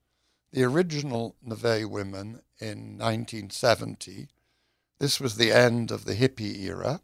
The 0.52 0.64
original 0.64 1.36
Neve 1.44 1.88
women 1.88 2.42
in 2.60 2.98
1970, 2.98 4.30
this 4.98 5.20
was 5.20 5.36
the 5.36 5.52
end 5.52 5.92
of 5.92 6.06
the 6.06 6.16
hippie 6.16 6.64
era, 6.64 7.02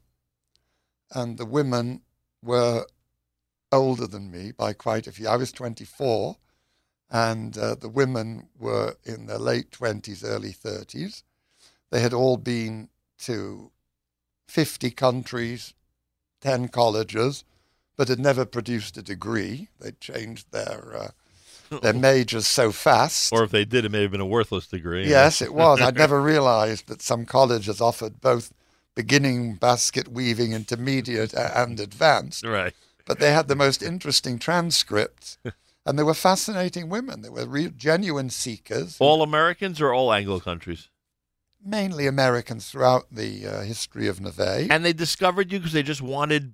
and 1.12 1.38
the 1.38 1.46
women 1.46 2.02
were 2.42 2.88
older 3.76 4.08
than 4.08 4.32
me 4.32 4.52
by 4.52 4.74
quite 4.74 5.08
a 5.08 5.12
few. 5.12 5.28
I 5.28 5.36
was 5.36 5.52
24, 5.52 6.38
and 7.10 7.58
uh, 7.58 7.76
the 7.76 7.90
women 7.90 8.48
were 8.58 8.96
in 9.04 9.28
their 9.28 9.38
late 9.38 9.72
20s, 9.72 10.24
early 10.24 10.52
30s. 10.52 11.24
They 11.92 12.02
had 12.02 12.14
all 12.14 12.38
been 12.38 12.90
to 13.20 13.72
50 14.48 14.92
countries, 14.92 15.74
10 16.42 16.70
colleges, 16.70 17.44
but 17.96 18.08
had 18.08 18.20
never 18.20 18.46
produced 18.46 18.98
a 18.98 19.02
degree. 19.02 19.70
They'd 19.80 20.02
changed 20.02 20.52
their 20.52 20.98
uh, 20.98 21.80
their 21.82 21.94
majors 22.10 22.48
so 22.48 22.72
fast. 22.72 23.32
Or 23.32 23.44
if 23.44 23.52
they 23.52 23.66
did, 23.66 23.86
it 23.86 23.92
may 23.92 24.02
have 24.02 24.12
been 24.12 24.22
a 24.22 24.26
worthless 24.26 24.68
degree. 24.68 25.10
Yes, 25.10 25.42
it 25.42 25.54
was. 25.54 25.82
I'd 25.82 25.96
never 26.06 26.22
realized 26.22 26.88
that 26.88 27.02
some 27.02 27.26
colleges 27.26 27.80
offered 27.82 28.22
both 28.22 28.52
beginning 28.96 29.56
basket 29.56 30.08
weaving, 30.08 30.54
intermediate, 30.54 31.34
and 31.34 31.80
advanced. 31.80 32.46
Right. 32.46 32.74
But 33.06 33.20
they 33.20 33.32
had 33.32 33.48
the 33.48 33.56
most 33.56 33.84
interesting 33.84 34.40
transcripts, 34.40 35.38
and 35.86 35.98
they 35.98 36.04
were 36.04 36.14
fascinating 36.14 36.90
women. 36.90 37.22
They 37.22 37.30
were 37.30 37.46
real, 37.46 37.72
genuine 37.76 38.30
seekers, 38.30 38.98
All 39.00 39.22
Americans 39.22 39.80
or 39.80 39.94
all 39.94 40.12
Anglo 40.12 40.40
countries? 40.40 40.90
mainly 41.68 42.06
Americans 42.06 42.70
throughout 42.70 43.08
the 43.12 43.48
uh, 43.48 43.62
history 43.62 44.08
of 44.08 44.22
Neve. 44.22 44.70
And 44.70 44.86
they 44.86 44.94
discovered 44.94 45.52
you 45.52 45.58
because 45.60 45.74
they 45.74 45.82
just 45.82 46.02
wanted 46.02 46.54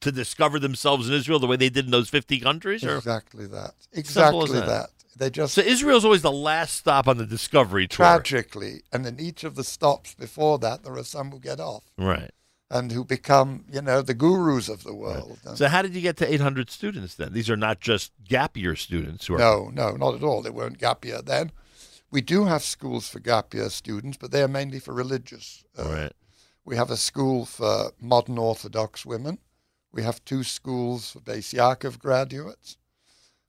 to 0.00 0.12
discover 0.12 0.58
themselves 0.58 1.08
in 1.08 1.14
Israel 1.14 1.38
the 1.38 1.46
way 1.46 1.56
they 1.56 1.68
did 1.68 1.84
in 1.84 1.90
those 1.90 2.08
50 2.08 2.40
countries? 2.40 2.84
Or? 2.84 2.96
Exactly 2.96 3.46
that. 3.48 3.74
Exactly 3.92 4.60
that. 4.60 4.90
They 5.16 5.28
just 5.28 5.54
So 5.54 5.60
Israel's 5.60 6.04
always 6.04 6.22
the 6.22 6.32
last 6.32 6.76
stop 6.76 7.06
on 7.06 7.18
the 7.18 7.26
discovery 7.26 7.86
tour. 7.86 8.06
tragically, 8.06 8.82
and 8.92 9.04
in 9.06 9.20
each 9.20 9.44
of 9.44 9.56
the 9.56 9.64
stops 9.64 10.14
before 10.14 10.58
that, 10.60 10.84
there 10.84 10.96
are 10.96 11.04
some 11.04 11.30
who 11.30 11.38
get 11.38 11.60
off 11.60 11.84
Right. 11.98 12.30
And 12.70 12.92
who 12.92 13.04
become, 13.04 13.64
you 13.72 13.82
know, 13.82 14.00
the 14.00 14.14
gurus 14.14 14.68
of 14.68 14.84
the 14.84 14.94
world. 14.94 15.38
And- 15.44 15.58
So 15.58 15.68
how 15.68 15.82
did 15.82 15.94
you 15.94 16.00
get 16.00 16.16
to 16.18 16.32
800 16.32 16.70
students 16.70 17.14
then? 17.16 17.32
These 17.32 17.50
are 17.50 17.56
not 17.56 17.80
just 17.80 18.12
gap 18.24 18.56
year 18.56 18.76
students 18.76 19.26
who 19.26 19.34
are 19.34 19.38
No, 19.38 19.70
no, 19.72 19.90
not 19.96 20.14
at 20.14 20.22
all. 20.22 20.40
They 20.42 20.50
weren't 20.50 20.78
gap 20.78 21.04
year 21.04 21.20
then. 21.22 21.50
We 22.12 22.20
do 22.20 22.44
have 22.46 22.62
schools 22.62 23.08
for 23.08 23.18
gap 23.20 23.54
year 23.54 23.70
students, 23.70 24.16
but 24.16 24.30
they 24.30 24.42
are 24.42 24.48
mainly 24.48 24.78
for 24.80 24.94
religious. 24.94 25.64
Uh, 25.78 25.84
Right. 25.88 26.12
We 26.64 26.76
have 26.76 26.90
a 26.90 26.96
school 26.96 27.46
for 27.46 27.92
modern 28.00 28.38
Orthodox 28.38 29.04
women. 29.04 29.38
We 29.92 30.02
have 30.04 30.24
two 30.24 30.44
schools 30.44 31.10
for 31.10 31.20
Beis 31.20 31.52
Yaakov 31.52 31.98
graduates. 31.98 32.76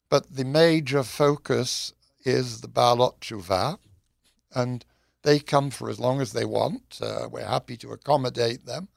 But 0.09 0.35
the 0.35 0.45
major 0.45 1.03
focus 1.03 1.93
is 2.25 2.61
the 2.61 2.67
Baalot 2.67 3.19
Tshuva, 3.19 3.77
and 4.53 4.83
they 5.23 5.39
come 5.39 5.69
for 5.69 5.89
as 5.89 5.99
long 5.99 6.19
as 6.21 6.33
they 6.33 6.45
want. 6.45 6.99
Uh, 7.01 7.27
we're 7.29 7.45
happy 7.45 7.77
to 7.77 7.91
accommodate 7.91 8.65
them, 8.65 8.87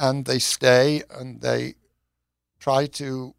and 0.00 0.24
they 0.24 0.38
stay 0.38 1.02
and 1.10 1.42
they 1.42 1.74
try 2.58 2.86
to 2.86 3.34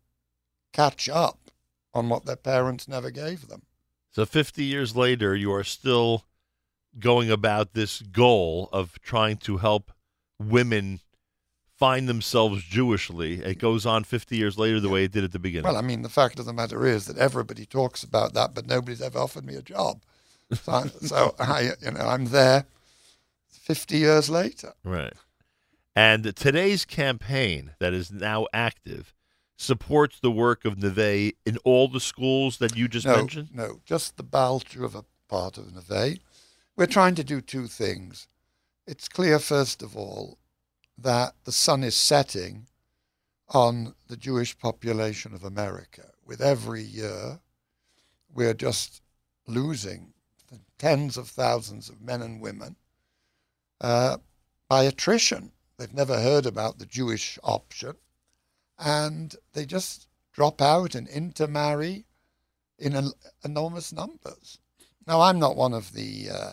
catch 0.72 1.10
up 1.10 1.52
on 1.94 2.08
what 2.08 2.26
their 2.26 2.38
parents 2.38 2.88
never 2.88 3.10
gave 3.10 3.48
them. 3.48 3.64
So 4.12 4.26
50 4.26 4.64
years 4.64 4.96
later, 4.96 5.36
you 5.36 5.52
are 5.52 5.64
still 5.64 6.26
going 7.00 7.32
about 7.32 7.74
this 7.74 8.02
goal 8.02 8.70
of 8.72 9.02
trying 9.02 9.38
to 9.38 9.58
help 9.58 9.92
women 10.40 11.00
find 11.78 12.08
themselves 12.08 12.64
Jewishly. 12.64 13.44
It 13.44 13.58
goes 13.58 13.86
on 13.86 14.04
50 14.04 14.38
years 14.38 14.58
later 14.58 14.80
the 14.80 14.90
way 14.90 15.06
it 15.06 15.12
did 15.12 15.24
at 15.24 15.32
the 15.32 15.40
beginning. 15.40 15.64
Well, 15.64 15.78
I 15.78 15.82
mean, 15.82 16.04
the 16.04 16.10
fact 16.10 16.38
of 16.38 16.46
the 16.46 16.54
matter 16.54 16.86
is 16.86 17.06
that 17.06 17.18
everybody 17.18 17.66
talks 17.66 18.04
about 18.04 18.34
that, 18.36 18.54
but 18.54 18.68
nobody's 18.68 19.02
ever 19.02 19.18
offered 19.18 19.46
me 19.46 19.56
a 19.56 19.62
job. 19.62 20.02
So, 20.54 20.72
I, 20.74 20.88
so 20.88 21.36
I, 21.40 21.72
you 21.80 21.92
know, 21.92 22.02
I'm 22.02 22.26
there 22.26 22.66
50 23.48 23.98
years 23.98 24.30
later. 24.30 24.74
Right. 24.84 25.14
And 25.95 26.36
today's 26.36 26.86
campaign 26.86 27.72
that 27.80 27.94
is 27.94 28.11
now 28.11 28.48
active 28.53 29.14
supports 29.58 30.20
the 30.20 30.32
work 30.32 30.66
of 30.66 30.82
Neve 30.82 31.34
in 31.45 31.58
all 31.64 31.88
the 31.88 32.00
schools 32.00 32.58
that 32.58 32.76
you 32.76 32.88
just 32.88 33.06
no, 33.06 33.16
mentioned? 33.16 33.50
No, 33.53 33.82
just 33.86 34.18
the 34.18 34.24
Balchuva 34.24 35.06
part 35.28 35.58
of 35.58 35.90
Neve. 35.90 36.20
We're 36.76 36.86
trying 36.88 37.16
to 37.16 37.24
do 37.24 37.42
two 37.42 37.68
things. 37.68 38.28
It's 38.88 39.08
clear, 39.08 39.38
first 39.38 39.84
of 39.84 39.95
all, 39.95 40.38
that 40.98 41.36
the 41.44 41.52
sun 41.52 41.84
is 41.84 41.95
setting 41.95 42.68
on 43.50 43.94
the 44.08 44.18
Jewish 44.18 44.58
population 44.58 45.34
of 45.34 45.44
America. 45.44 46.11
With 46.26 46.42
every 46.42 46.82
year, 46.82 47.40
we're 48.34 48.53
just 48.53 49.02
losing 49.45 50.14
tens 50.78 51.18
of 51.18 51.28
thousands 51.28 51.90
of 51.90 52.02
men 52.02 52.22
and 52.22 52.42
women 52.42 52.76
uh, 53.82 54.18
by 54.70 54.84
attrition. 54.84 55.52
They've 55.82 55.92
never 55.92 56.22
heard 56.22 56.45
about 56.45 56.77
the 56.77 56.85
Jewish 56.85 57.40
option, 57.42 57.95
and 58.77 59.35
they 59.53 59.66
just 59.66 60.06
drop 60.32 60.61
out 60.61 60.93
and 60.93 61.08
intermarry 61.08 62.06
in 62.77 62.95
en- 62.95 63.14
enormous 63.43 63.92
numbers. 63.92 64.60
Now, 65.08 65.22
I'm 65.22 65.40
not 65.40 65.56
one 65.56 65.74
of 65.74 65.93
the 65.93 66.30
uh, 66.30 66.51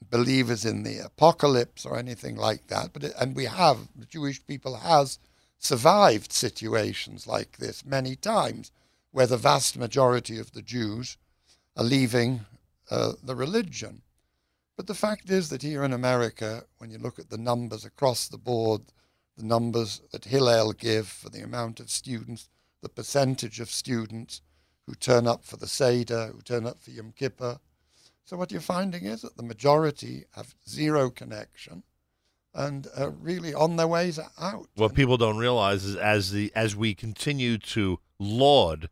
believers 0.00 0.64
in 0.64 0.82
the 0.82 1.00
apocalypse 1.00 1.84
or 1.84 1.98
anything 1.98 2.36
like 2.36 2.68
that, 2.68 2.94
but 2.94 3.04
it, 3.04 3.12
and 3.20 3.36
we 3.36 3.44
have 3.44 3.80
the 3.94 4.06
Jewish 4.06 4.42
people 4.46 4.76
has 4.76 5.18
survived 5.58 6.32
situations 6.32 7.26
like 7.26 7.58
this 7.58 7.84
many 7.84 8.16
times, 8.16 8.72
where 9.10 9.26
the 9.26 9.36
vast 9.36 9.76
majority 9.76 10.38
of 10.38 10.52
the 10.52 10.62
Jews 10.62 11.18
are 11.76 11.84
leaving 11.84 12.46
uh, 12.90 13.12
the 13.22 13.34
religion. 13.34 14.00
But 14.76 14.86
the 14.86 14.94
fact 14.94 15.30
is 15.30 15.48
that 15.48 15.62
here 15.62 15.84
in 15.84 15.92
America, 15.92 16.64
when 16.78 16.90
you 16.90 16.98
look 16.98 17.18
at 17.18 17.30
the 17.30 17.38
numbers 17.38 17.84
across 17.84 18.28
the 18.28 18.38
board, 18.38 18.82
the 19.36 19.44
numbers 19.44 20.02
that 20.12 20.26
Hillel 20.26 20.72
give 20.72 21.08
for 21.08 21.30
the 21.30 21.42
amount 21.42 21.80
of 21.80 21.90
students, 21.90 22.48
the 22.82 22.88
percentage 22.88 23.58
of 23.58 23.70
students 23.70 24.42
who 24.86 24.94
turn 24.94 25.26
up 25.26 25.44
for 25.44 25.56
the 25.56 25.66
Seder, 25.66 26.28
who 26.28 26.42
turn 26.42 26.66
up 26.66 26.78
for 26.80 26.90
Yom 26.90 27.12
Kippur. 27.16 27.58
So 28.24 28.36
what 28.36 28.52
you're 28.52 28.60
finding 28.60 29.04
is 29.04 29.22
that 29.22 29.36
the 29.36 29.42
majority 29.42 30.24
have 30.32 30.54
zero 30.68 31.10
connection 31.10 31.82
and 32.54 32.86
are 32.96 33.10
really 33.10 33.54
on 33.54 33.76
their 33.76 33.88
ways 33.88 34.18
out. 34.38 34.68
What 34.74 34.94
people 34.94 35.16
don't 35.16 35.38
realize 35.38 35.84
is 35.84 35.96
as 35.96 36.32
the 36.32 36.52
as 36.54 36.74
we 36.74 36.94
continue 36.94 37.58
to 37.58 38.00
laud 38.18 38.88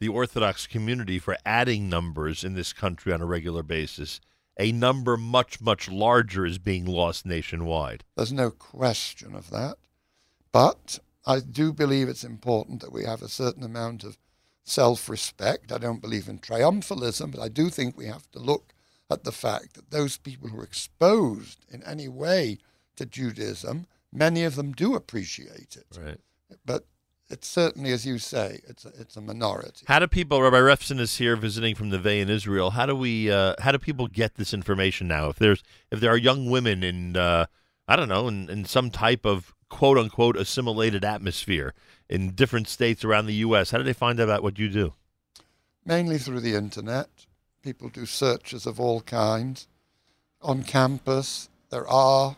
the 0.00 0.08
Orthodox 0.08 0.66
community 0.66 1.18
for 1.18 1.36
adding 1.46 1.88
numbers 1.88 2.44
in 2.44 2.54
this 2.54 2.72
country 2.72 3.12
on 3.12 3.20
a 3.20 3.26
regular 3.26 3.62
basis, 3.62 4.20
a 4.58 4.72
number 4.72 5.16
much 5.16 5.60
much 5.60 5.90
larger 5.90 6.46
is 6.46 6.58
being 6.58 6.84
lost 6.84 7.26
nationwide. 7.26 8.04
There's 8.16 8.32
no 8.32 8.50
question 8.50 9.34
of 9.34 9.50
that. 9.50 9.76
But 10.52 11.00
I 11.26 11.40
do 11.40 11.72
believe 11.72 12.08
it's 12.08 12.24
important 12.24 12.80
that 12.80 12.92
we 12.92 13.04
have 13.04 13.22
a 13.22 13.28
certain 13.28 13.64
amount 13.64 14.04
of 14.04 14.18
self 14.62 15.08
respect. 15.08 15.72
I 15.72 15.78
don't 15.78 16.02
believe 16.02 16.28
in 16.28 16.38
triumphalism, 16.38 17.32
but 17.32 17.40
I 17.40 17.48
do 17.48 17.68
think 17.70 17.96
we 17.96 18.06
have 18.06 18.30
to 18.32 18.38
look 18.38 18.74
at 19.10 19.24
the 19.24 19.32
fact 19.32 19.74
that 19.74 19.90
those 19.90 20.16
people 20.16 20.48
who 20.48 20.60
are 20.60 20.64
exposed 20.64 21.64
in 21.70 21.82
any 21.84 22.08
way 22.08 22.58
to 22.96 23.06
Judaism, 23.06 23.86
many 24.12 24.44
of 24.44 24.56
them 24.56 24.72
do 24.72 24.94
appreciate 24.94 25.76
it. 25.76 25.98
Right. 26.00 26.20
But 26.64 26.86
it's 27.34 27.48
certainly, 27.48 27.90
as 27.90 28.06
you 28.06 28.18
say, 28.18 28.60
it's 28.68 28.84
a, 28.84 28.92
it's 28.96 29.16
a 29.16 29.20
minority. 29.20 29.84
How 29.88 29.98
do 29.98 30.06
people? 30.06 30.40
Rabbi 30.40 30.56
Refson 30.56 31.00
is 31.00 31.16
here 31.16 31.34
visiting 31.34 31.74
from 31.74 31.90
the 31.90 31.98
Neve 31.98 32.22
in 32.22 32.30
Israel. 32.30 32.70
How 32.70 32.86
do 32.86 32.94
we? 32.94 33.28
Uh, 33.28 33.56
how 33.58 33.72
do 33.72 33.78
people 33.78 34.06
get 34.06 34.36
this 34.36 34.54
information 34.54 35.08
now? 35.08 35.30
If 35.30 35.40
there's 35.40 35.60
if 35.90 35.98
there 35.98 36.12
are 36.12 36.16
young 36.16 36.48
women 36.48 36.84
in 36.84 37.16
uh, 37.16 37.46
I 37.88 37.96
don't 37.96 38.08
know 38.08 38.28
in, 38.28 38.48
in 38.48 38.64
some 38.64 38.88
type 38.88 39.26
of 39.26 39.52
quote 39.68 39.98
unquote 39.98 40.36
assimilated 40.36 41.04
atmosphere 41.04 41.74
in 42.08 42.30
different 42.30 42.68
states 42.68 43.04
around 43.04 43.26
the 43.26 43.34
U.S., 43.46 43.72
how 43.72 43.78
do 43.78 43.84
they 43.84 43.92
find 43.92 44.20
out 44.20 44.24
about 44.24 44.44
what 44.44 44.56
you 44.56 44.68
do? 44.68 44.94
Mainly 45.84 46.18
through 46.18 46.40
the 46.40 46.54
internet. 46.54 47.08
People 47.62 47.88
do 47.88 48.06
searches 48.06 48.64
of 48.64 48.78
all 48.78 49.00
kinds. 49.00 49.66
On 50.40 50.62
campus, 50.62 51.48
there 51.70 51.88
are 51.88 52.36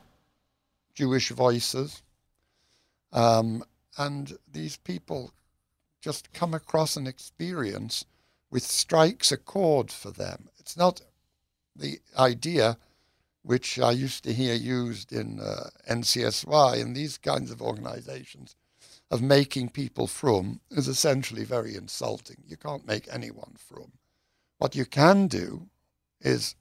Jewish 0.95 1.29
voices. 1.29 2.03
Um, 3.13 3.63
and 3.97 4.37
these 4.51 4.77
people 4.77 5.33
just 6.01 6.33
come 6.33 6.55
across 6.55 6.97
an 6.97 7.07
experience 7.07 8.05
which 8.49 8.63
strikes 8.63 9.33
a 9.33 9.37
chord 9.37 9.91
for 9.91 10.11
them. 10.11 10.49
It's 10.59 10.77
not 10.77 11.01
the 11.75 12.01
idea 12.17 12.79
which 13.43 13.79
I 13.79 13.93
used 13.93 14.25
to 14.25 14.33
hear 14.33 14.55
used 14.55 15.13
in 15.13 15.41
uh, 15.41 15.71
NCSY 15.89 16.81
and 16.81 16.97
these 16.97 17.19
kinds 17.19 17.51
of 17.51 17.63
organizations 17.63 18.57
of 19.11 19.23
making 19.23 19.69
people 19.71 20.07
from 20.07 20.61
is 20.71 20.89
essentially 20.89 21.45
very 21.45 21.77
insulting. 21.77 22.43
You 22.47 22.57
can't 22.57 22.87
make 22.87 23.07
anyone 23.11 23.55
from. 23.57 23.93
What 24.59 24.75
you 24.75 24.85
can 24.85 25.29
do 25.29 25.69
is 26.21 26.57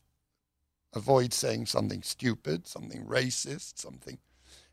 avoid 0.93 1.33
saying 1.33 1.65
something 1.65 2.03
stupid, 2.03 2.67
something 2.67 3.03
racist, 3.05 3.79
something 3.79 4.19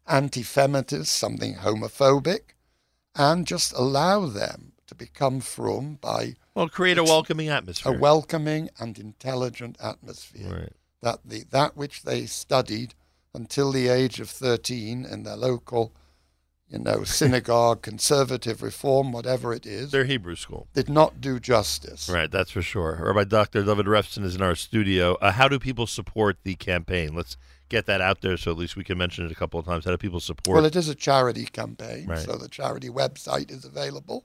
anti 0.07 0.43
feminist, 0.43 1.15
something 1.15 1.57
homophobic, 1.57 2.41
and 3.15 3.47
just 3.47 3.73
allow 3.75 4.27
them 4.27 4.73
to 4.87 4.95
become 4.95 5.41
from 5.41 5.95
by 5.97 6.35
Well, 6.55 6.69
create 6.69 6.99
a 6.99 7.05
welcoming 7.05 7.49
atmosphere. 7.49 7.95
a 7.95 7.99
welcoming 7.99 8.69
and 8.79 8.99
intelligent 8.99 9.77
atmosphere. 9.83 10.49
Right. 10.53 10.73
That 11.03 11.21
the 11.25 11.45
that 11.51 11.77
which 11.77 12.03
they 12.03 12.27
studied 12.27 12.95
until 13.35 13.73
the 13.73 13.89
age 13.89 14.21
of 14.21 14.29
thirteen 14.31 15.05
in 15.05 15.23
their 15.25 15.37
local, 15.37 15.93
you 16.69 16.79
know, 16.79 17.03
synagogue, 17.21 17.83
conservative 17.83 18.63
reform, 18.63 19.11
whatever 19.13 19.53
it 19.55 19.67
is, 19.67 19.91
Their 19.91 20.05
Hebrew 20.05 20.37
school. 20.37 20.69
did 20.75 20.89
not 20.89 21.21
do 21.21 21.41
justice. 21.41 22.09
Right, 22.09 22.31
that's 22.31 22.51
for 22.51 22.63
sure. 22.63 23.01
Rabbi 23.05 23.25
Dr. 23.25 23.63
David 23.65 23.87
Refson 23.87 24.25
is 24.25 24.37
in 24.37 24.43
our 24.43 24.55
studio. 24.55 25.17
Uh, 25.21 25.33
how 25.33 25.49
do 25.49 25.59
people 25.59 25.87
support 25.87 26.37
the 26.45 26.55
campaign? 26.55 27.15
Let's 27.15 27.37
get 27.73 27.87
that 27.87 28.01
out 28.01 28.21
there 28.21 28.37
so 28.37 28.51
at 28.53 28.59
least 28.59 28.77
we 28.77 28.85
can 28.85 28.99
mention 28.99 29.25
it 29.27 29.33
a 29.33 29.35
couple 29.35 29.59
of 29.59 29.67
times. 29.67 29.85
How 29.85 29.91
do 29.91 29.97
people 29.97 30.21
support? 30.21 30.55
Well, 30.57 30.65
it 30.67 30.77
is 30.77 30.89
a 30.89 30.95
charity 30.95 31.47
campaign, 31.47 32.07
Right. 32.07 32.19
so 32.21 32.37
the 32.37 32.49
charity 32.49 32.89
website 32.89 33.51
is 33.51 33.65
available. 33.65 34.25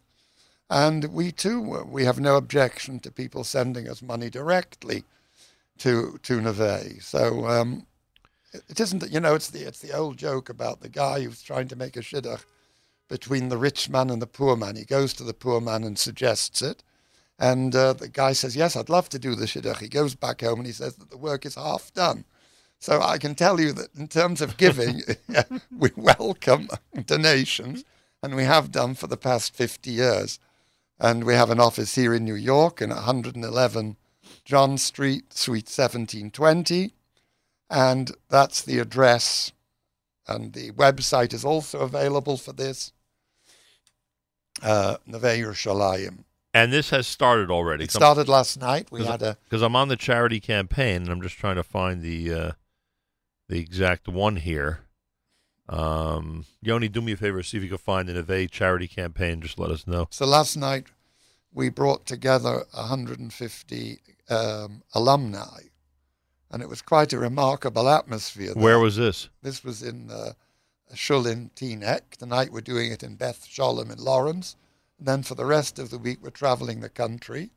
And 0.69 1.05
we 1.05 1.31
too, 1.31 1.61
we 1.89 2.03
have 2.05 2.19
no 2.19 2.35
objection 2.35 2.99
to 2.99 3.09
people 3.11 3.43
sending 3.43 3.87
us 3.89 4.01
money 4.01 4.29
directly 4.29 5.05
to 5.79 6.19
to 6.23 6.41
Neve. 6.41 6.99
So 7.01 7.47
um, 7.47 7.87
it 8.53 8.63
it 8.67 8.79
isn't, 8.79 9.09
you 9.09 9.21
know, 9.21 9.33
it's 9.35 9.49
the 9.49 9.61
it's 9.65 9.79
the 9.79 9.93
old 9.93 10.17
joke 10.17 10.49
about 10.49 10.81
the 10.81 10.89
guy 10.89 11.21
who's 11.23 11.41
trying 11.41 11.69
to 11.69 11.75
make 11.77 11.95
a 11.95 12.01
shidduch 12.01 12.43
between 13.07 13.47
the 13.49 13.57
rich 13.57 13.89
man 13.89 14.09
and 14.09 14.21
the 14.21 14.27
poor 14.39 14.57
man. 14.57 14.75
He 14.75 14.83
goes 14.83 15.13
to 15.13 15.23
the 15.23 15.33
poor 15.45 15.61
man 15.61 15.83
and 15.85 15.97
suggests 15.97 16.61
it. 16.61 16.83
And 17.39 17.73
uh, 17.75 17.93
the 17.93 18.09
guy 18.09 18.33
says, 18.33 18.55
Yes, 18.55 18.75
I'd 18.75 18.89
love 18.89 19.07
to 19.09 19.19
do 19.19 19.35
the 19.35 19.45
shidduch. 19.45 19.79
He 19.79 19.87
goes 19.87 20.15
back 20.15 20.41
home 20.41 20.59
and 20.59 20.67
he 20.67 20.73
says 20.73 20.95
that 20.95 21.09
the 21.11 21.17
work 21.29 21.45
is 21.45 21.55
half 21.55 21.93
done. 21.93 22.25
So 22.79 23.01
I 23.01 23.17
can 23.17 23.35
tell 23.35 23.59
you 23.59 23.73
that 23.73 23.95
in 23.95 24.07
terms 24.07 24.41
of 24.41 24.57
giving, 24.57 25.01
we 25.77 25.89
welcome 25.95 26.69
donations, 27.05 27.83
and 28.21 28.35
we 28.35 28.43
have 28.43 28.71
done 28.71 28.93
for 28.95 29.07
the 29.07 29.17
past 29.17 29.55
50 29.55 29.91
years. 29.91 30.39
And 30.99 31.23
we 31.23 31.35
have 31.35 31.51
an 31.51 31.59
office 31.59 31.93
here 31.95 32.13
in 32.13 32.25
New 32.25 32.35
York 32.35 32.81
in 32.81 32.89
111 32.89 33.97
John 34.45 34.77
Street, 34.77 35.33
Suite 35.33 35.65
1720. 35.65 36.93
And 37.69 38.11
that's 38.29 38.61
the 38.63 38.79
address. 38.79 39.51
And 40.27 40.53
the 40.53 40.71
website 40.71 41.33
is 41.33 41.45
also 41.45 41.81
available 41.81 42.37
for 42.37 42.51
this. 42.51 42.93
Uh, 44.61 44.97
and 46.53 46.73
this 46.73 46.89
has 46.89 47.05
started 47.05 47.51
already. 47.51 47.83
It 47.83 47.91
started 47.91 48.27
last 48.27 48.59
night. 48.59 48.87
We 48.91 49.05
had 49.05 49.21
a 49.21 49.37
because 49.43 49.61
I'm 49.61 49.75
on 49.75 49.89
the 49.89 49.95
charity 49.95 50.39
campaign 50.39 51.03
and 51.03 51.09
I'm 51.09 51.21
just 51.21 51.37
trying 51.37 51.57
to 51.57 51.63
find 51.63 52.01
the 52.01 52.33
uh, 52.33 52.51
the 53.49 53.59
exact 53.59 54.07
one 54.07 54.37
here. 54.37 54.81
Um, 55.69 56.45
Yoni, 56.61 56.87
do 56.87 57.01
me 57.01 57.13
a 57.13 57.17
favor, 57.17 57.43
see 57.43 57.57
if 57.57 57.63
you 57.63 57.69
can 57.69 57.77
find 57.77 58.09
an 58.09 58.15
Neve 58.15 58.51
charity 58.51 58.87
campaign. 58.87 59.41
Just 59.41 59.59
let 59.59 59.69
us 59.69 59.85
know. 59.85 60.07
So 60.11 60.25
last 60.25 60.55
night 60.55 60.87
we 61.53 61.69
brought 61.69 62.05
together 62.05 62.65
150 62.71 63.99
um, 64.29 64.83
alumni, 64.93 65.59
and 66.51 66.61
it 66.61 66.69
was 66.69 66.81
quite 66.81 67.13
a 67.13 67.19
remarkable 67.19 67.89
atmosphere. 67.89 68.53
there. 68.53 68.63
Where 68.63 68.79
was 68.79 68.95
this? 68.95 69.29
This 69.41 69.63
was 69.63 69.83
in 69.83 70.09
uh, 70.09 70.33
a 70.91 70.95
shul 70.95 71.27
in 71.27 71.49
Teaneck. 71.55 72.15
Tonight 72.17 72.51
we're 72.51 72.61
doing 72.61 72.91
it 72.91 73.03
in 73.03 73.15
Beth 73.15 73.45
Sholem 73.45 73.91
in 73.91 73.97
Lawrence. 73.99 74.55
And 74.99 75.07
then 75.07 75.23
for 75.23 75.35
the 75.35 75.45
rest 75.45 75.79
of 75.79 75.89
the 75.89 75.97
week 75.97 76.19
we're 76.21 76.29
traveling 76.29 76.79
the 76.79 76.89
country, 76.89 77.51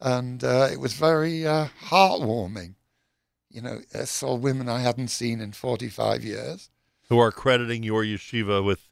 and 0.00 0.44
uh, 0.44 0.68
it 0.70 0.78
was 0.78 0.92
very 0.92 1.46
uh, 1.46 1.68
heartwarming. 1.86 2.74
You 3.54 3.62
know, 3.62 3.80
I 3.94 4.02
saw 4.02 4.34
women 4.34 4.68
I 4.68 4.80
hadn't 4.80 5.08
seen 5.08 5.40
in 5.40 5.52
45 5.52 6.24
years. 6.24 6.70
Who 7.08 7.20
are 7.20 7.30
crediting 7.30 7.84
your 7.84 8.02
yeshiva 8.02 8.64
with 8.64 8.88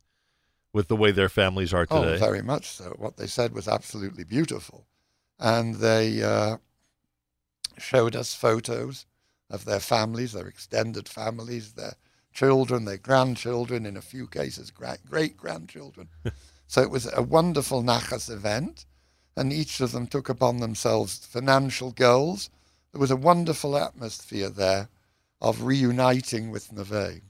with 0.72 0.86
the 0.86 0.94
way 0.94 1.10
their 1.10 1.28
families 1.28 1.74
are 1.74 1.84
today? 1.84 2.14
Oh, 2.14 2.18
very 2.18 2.42
much 2.42 2.68
so. 2.68 2.94
What 2.96 3.16
they 3.16 3.26
said 3.26 3.52
was 3.52 3.66
absolutely 3.66 4.22
beautiful. 4.22 4.86
And 5.40 5.74
they 5.74 6.22
uh, 6.22 6.58
showed 7.76 8.14
us 8.14 8.36
photos 8.36 9.04
of 9.50 9.64
their 9.64 9.80
families, 9.80 10.32
their 10.32 10.46
extended 10.46 11.08
families, 11.08 11.72
their 11.72 11.96
children, 12.32 12.84
their 12.84 12.98
grandchildren, 12.98 13.84
in 13.84 13.96
a 13.96 14.00
few 14.00 14.28
cases, 14.28 14.70
great 14.70 15.36
grandchildren. 15.36 16.08
so 16.68 16.80
it 16.82 16.90
was 16.90 17.12
a 17.12 17.22
wonderful 17.22 17.82
Nachas 17.82 18.30
event. 18.30 18.86
And 19.36 19.52
each 19.52 19.80
of 19.80 19.90
them 19.90 20.06
took 20.06 20.28
upon 20.28 20.58
themselves 20.58 21.26
financial 21.26 21.90
goals. 21.90 22.48
There 22.92 23.00
was 23.00 23.10
a 23.10 23.16
wonderful 23.16 23.76
atmosphere 23.76 24.50
there 24.50 24.88
of 25.40 25.62
reuniting 25.62 26.50
with 26.50 26.72
Neve. 26.72 27.22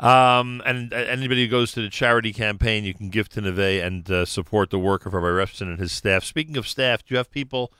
Um, 0.00 0.60
and 0.66 0.92
uh, 0.92 0.96
anybody 0.96 1.44
who 1.44 1.50
goes 1.50 1.72
to 1.72 1.82
the 1.82 1.90
charity 1.90 2.32
campaign, 2.32 2.82
you 2.82 2.92
can 2.94 3.08
give 3.08 3.28
to 3.30 3.40
Neve 3.40 3.82
and 3.84 4.10
uh, 4.10 4.24
support 4.24 4.70
the 4.70 4.78
work 4.78 5.06
of 5.06 5.14
Rabbi 5.14 5.26
Refson 5.26 5.68
and 5.68 5.78
his 5.78 5.92
staff. 5.92 6.24
Speaking 6.24 6.56
of 6.56 6.66
staff, 6.66 7.04
do 7.04 7.14
you 7.14 7.18
have 7.18 7.30
people 7.30 7.72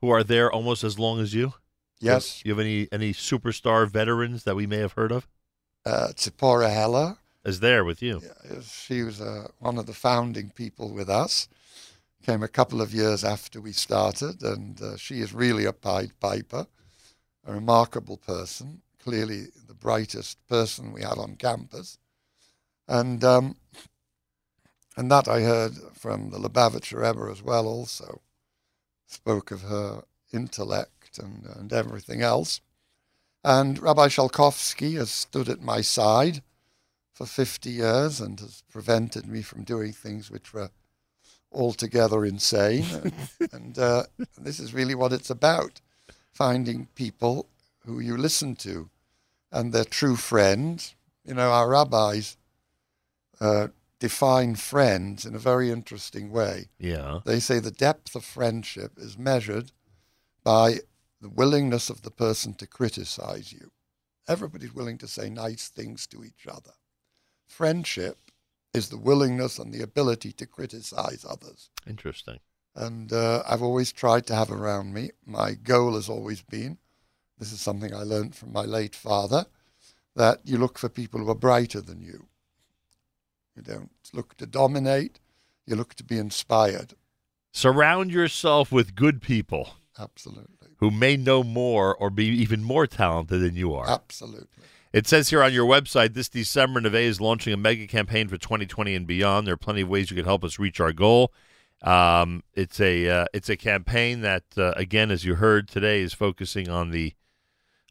who 0.00 0.08
are 0.10 0.24
there 0.24 0.50
almost 0.50 0.82
as 0.82 0.98
long 0.98 1.20
as 1.20 1.34
you? 1.34 1.54
Yes. 2.00 2.42
You 2.44 2.52
have 2.52 2.60
any 2.60 2.88
any 2.92 3.12
superstar 3.12 3.88
veterans 3.88 4.44
that 4.44 4.56
we 4.56 4.66
may 4.66 4.78
have 4.78 4.92
heard 4.92 5.12
of? 5.12 5.28
Uh, 5.84 6.08
Tzipora 6.14 6.72
Heller, 6.72 7.16
Is 7.44 7.60
there 7.60 7.84
with 7.84 8.02
you? 8.02 8.22
she 8.62 9.02
was 9.02 9.20
uh, 9.20 9.48
one 9.58 9.78
of 9.78 9.86
the 9.86 9.94
founding 9.94 10.50
people 10.50 10.92
with 10.92 11.08
us. 11.08 11.48
Came 12.28 12.42
a 12.42 12.48
couple 12.48 12.82
of 12.82 12.92
years 12.92 13.24
after 13.24 13.58
we 13.58 13.72
started, 13.72 14.42
and 14.42 14.78
uh, 14.82 14.98
she 14.98 15.22
is 15.22 15.32
really 15.32 15.64
a 15.64 15.72
Pied 15.72 16.12
Piper, 16.20 16.66
a 17.46 17.54
remarkable 17.54 18.18
person, 18.18 18.82
clearly 19.02 19.46
the 19.66 19.72
brightest 19.72 20.36
person 20.46 20.92
we 20.92 21.00
had 21.00 21.16
on 21.16 21.36
campus. 21.36 21.96
And 22.86 23.24
um, 23.24 23.56
and 24.94 25.10
that 25.10 25.26
I 25.26 25.40
heard 25.40 25.72
from 25.94 26.28
the 26.28 26.38
Lubavitcher 26.38 27.00
Rebbe 27.00 27.32
as 27.32 27.42
well. 27.42 27.66
Also 27.66 28.20
spoke 29.06 29.50
of 29.50 29.62
her 29.62 30.04
intellect 30.30 31.16
and 31.16 31.46
and 31.46 31.72
everything 31.72 32.20
else. 32.20 32.60
And 33.42 33.78
Rabbi 33.78 34.08
Shalkovsky 34.08 34.96
has 34.96 35.10
stood 35.10 35.48
at 35.48 35.62
my 35.62 35.80
side 35.80 36.42
for 37.10 37.24
50 37.24 37.70
years 37.70 38.20
and 38.20 38.38
has 38.38 38.64
prevented 38.70 39.26
me 39.26 39.40
from 39.40 39.64
doing 39.64 39.94
things 39.94 40.30
which 40.30 40.52
were 40.52 40.68
altogether 41.52 42.24
insane. 42.24 42.84
and 43.40 43.52
and 43.52 43.78
uh, 43.78 44.04
this 44.36 44.60
is 44.60 44.74
really 44.74 44.94
what 44.94 45.12
it's 45.12 45.30
about 45.30 45.80
finding 46.32 46.86
people 46.94 47.48
who 47.84 48.00
you 48.00 48.16
listen 48.16 48.54
to 48.54 48.90
and 49.50 49.72
they're 49.72 49.84
true 49.84 50.16
friends. 50.16 50.94
You 51.24 51.34
know, 51.34 51.50
our 51.50 51.68
rabbis 51.68 52.36
uh, 53.40 53.68
define 53.98 54.54
friends 54.54 55.24
in 55.24 55.34
a 55.34 55.38
very 55.38 55.70
interesting 55.70 56.30
way. 56.30 56.68
Yeah. 56.78 57.20
They 57.24 57.40
say 57.40 57.58
the 57.58 57.70
depth 57.70 58.14
of 58.14 58.24
friendship 58.24 58.92
is 58.96 59.18
measured 59.18 59.72
by 60.44 60.80
the 61.20 61.28
willingness 61.28 61.90
of 61.90 62.02
the 62.02 62.10
person 62.10 62.54
to 62.54 62.66
criticize 62.66 63.52
you. 63.52 63.72
Everybody's 64.28 64.74
willing 64.74 64.98
to 64.98 65.08
say 65.08 65.30
nice 65.30 65.68
things 65.68 66.06
to 66.08 66.22
each 66.22 66.46
other. 66.46 66.72
Friendship 67.46 68.18
is 68.74 68.88
the 68.88 68.98
willingness 68.98 69.58
and 69.58 69.72
the 69.72 69.82
ability 69.82 70.32
to 70.32 70.46
criticize 70.46 71.24
others. 71.28 71.70
Interesting. 71.86 72.38
And 72.74 73.12
uh, 73.12 73.42
I've 73.48 73.62
always 73.62 73.92
tried 73.92 74.26
to 74.26 74.34
have 74.34 74.52
around 74.52 74.92
me. 74.92 75.10
My 75.26 75.54
goal 75.54 75.94
has 75.94 76.08
always 76.08 76.42
been 76.42 76.78
this 77.38 77.52
is 77.52 77.60
something 77.60 77.94
I 77.94 78.02
learned 78.02 78.34
from 78.34 78.52
my 78.52 78.64
late 78.64 78.94
father 78.94 79.46
that 80.16 80.40
you 80.44 80.58
look 80.58 80.78
for 80.78 80.88
people 80.88 81.20
who 81.20 81.30
are 81.30 81.36
brighter 81.36 81.80
than 81.80 82.02
you. 82.02 82.26
You 83.54 83.62
don't 83.62 83.90
look 84.12 84.36
to 84.38 84.46
dominate, 84.46 85.20
you 85.66 85.76
look 85.76 85.94
to 85.94 86.04
be 86.04 86.18
inspired. 86.18 86.94
Surround 87.52 88.10
yourself 88.10 88.72
with 88.72 88.94
good 88.94 89.22
people. 89.22 89.70
Absolutely. 89.98 90.68
Who 90.78 90.90
may 90.90 91.16
know 91.16 91.42
more 91.42 91.94
or 91.94 92.10
be 92.10 92.26
even 92.26 92.62
more 92.62 92.86
talented 92.86 93.40
than 93.40 93.56
you 93.56 93.74
are. 93.74 93.88
Absolutely. 93.88 94.46
It 94.92 95.06
says 95.06 95.28
here 95.28 95.42
on 95.42 95.52
your 95.52 95.66
website 95.66 96.14
this 96.14 96.28
December, 96.28 96.80
Neve 96.80 96.94
is 96.94 97.20
launching 97.20 97.52
a 97.52 97.58
mega 97.58 97.86
campaign 97.86 98.28
for 98.28 98.38
2020 98.38 98.94
and 98.94 99.06
beyond. 99.06 99.46
There 99.46 99.54
are 99.54 99.58
plenty 99.58 99.82
of 99.82 99.88
ways 99.88 100.10
you 100.10 100.16
can 100.16 100.24
help 100.24 100.44
us 100.44 100.58
reach 100.58 100.80
our 100.80 100.92
goal. 100.92 101.32
Um, 101.82 102.42
it's 102.54 102.80
a 102.80 103.08
uh, 103.08 103.24
it's 103.32 103.48
a 103.48 103.56
campaign 103.56 104.22
that 104.22 104.44
uh, 104.56 104.72
again, 104.76 105.10
as 105.10 105.24
you 105.24 105.36
heard 105.36 105.68
today, 105.68 106.00
is 106.00 106.14
focusing 106.14 106.68
on 106.68 106.90
the 106.90 107.14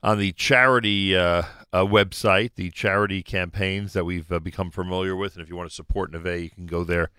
on 0.03 0.17
the 0.17 0.31
charity 0.33 1.15
uh, 1.15 1.43
uh, 1.71 1.85
website, 1.85 2.51
the 2.55 2.71
charity 2.71 3.21
campaigns 3.23 3.93
that 3.93 4.03
we've 4.03 4.31
uh, 4.31 4.39
become 4.39 4.71
familiar 4.71 5.15
with. 5.15 5.35
And 5.35 5.43
if 5.43 5.49
you 5.49 5.55
want 5.55 5.69
to 5.69 5.75
support 5.75 6.11
Neve, 6.11 6.43
you 6.43 6.49
can 6.49 6.65
go 6.65 6.83
there 6.83 7.09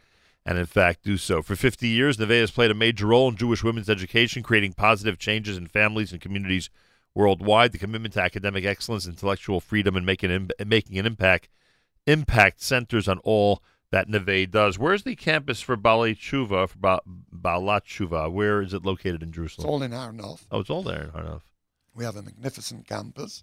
and, 0.44 0.58
in 0.58 0.66
fact, 0.66 1.04
do 1.04 1.16
so. 1.16 1.42
For 1.42 1.56
50 1.56 1.88
years, 1.88 2.18
Neve 2.18 2.30
has 2.30 2.50
played 2.50 2.70
a 2.70 2.74
major 2.74 3.06
role 3.06 3.28
in 3.28 3.36
Jewish 3.36 3.64
women's 3.64 3.90
education, 3.90 4.42
creating 4.42 4.74
positive 4.74 5.18
changes 5.18 5.56
in 5.56 5.66
families 5.66 6.12
and 6.12 6.20
communities 6.20 6.70
worldwide. 7.18 7.72
The 7.72 7.78
commitment 7.78 8.14
to 8.14 8.22
academic 8.22 8.64
excellence, 8.64 9.06
intellectual 9.06 9.60
freedom, 9.60 9.96
and 9.96 10.06
making 10.06 10.30
an, 10.30 10.50
making 10.64 10.98
an 10.98 11.04
impact 11.04 11.48
impact 12.06 12.62
centers 12.62 13.08
on 13.08 13.18
all 13.18 13.62
that 13.90 14.08
Neve 14.08 14.50
does. 14.50 14.78
Where's 14.78 15.02
the 15.02 15.16
campus 15.16 15.60
for 15.60 15.76
Tshuva, 15.76 16.68
for 16.68 16.78
ba- 16.78 17.00
Balat 17.34 17.84
Tshuva? 17.84 18.30
Where 18.32 18.62
is 18.62 18.72
it 18.72 18.84
located 18.84 19.22
in 19.22 19.32
Jerusalem? 19.32 19.66
It's 19.66 19.70
all 19.70 19.82
in 19.82 19.92
Arnof. 19.92 20.46
Oh, 20.50 20.60
it's 20.60 20.70
all 20.70 20.82
there 20.82 21.04
in 21.04 21.10
Harnof. 21.10 21.42
We 21.94 22.04
have 22.04 22.16
a 22.16 22.22
magnificent 22.22 22.86
campus, 22.86 23.42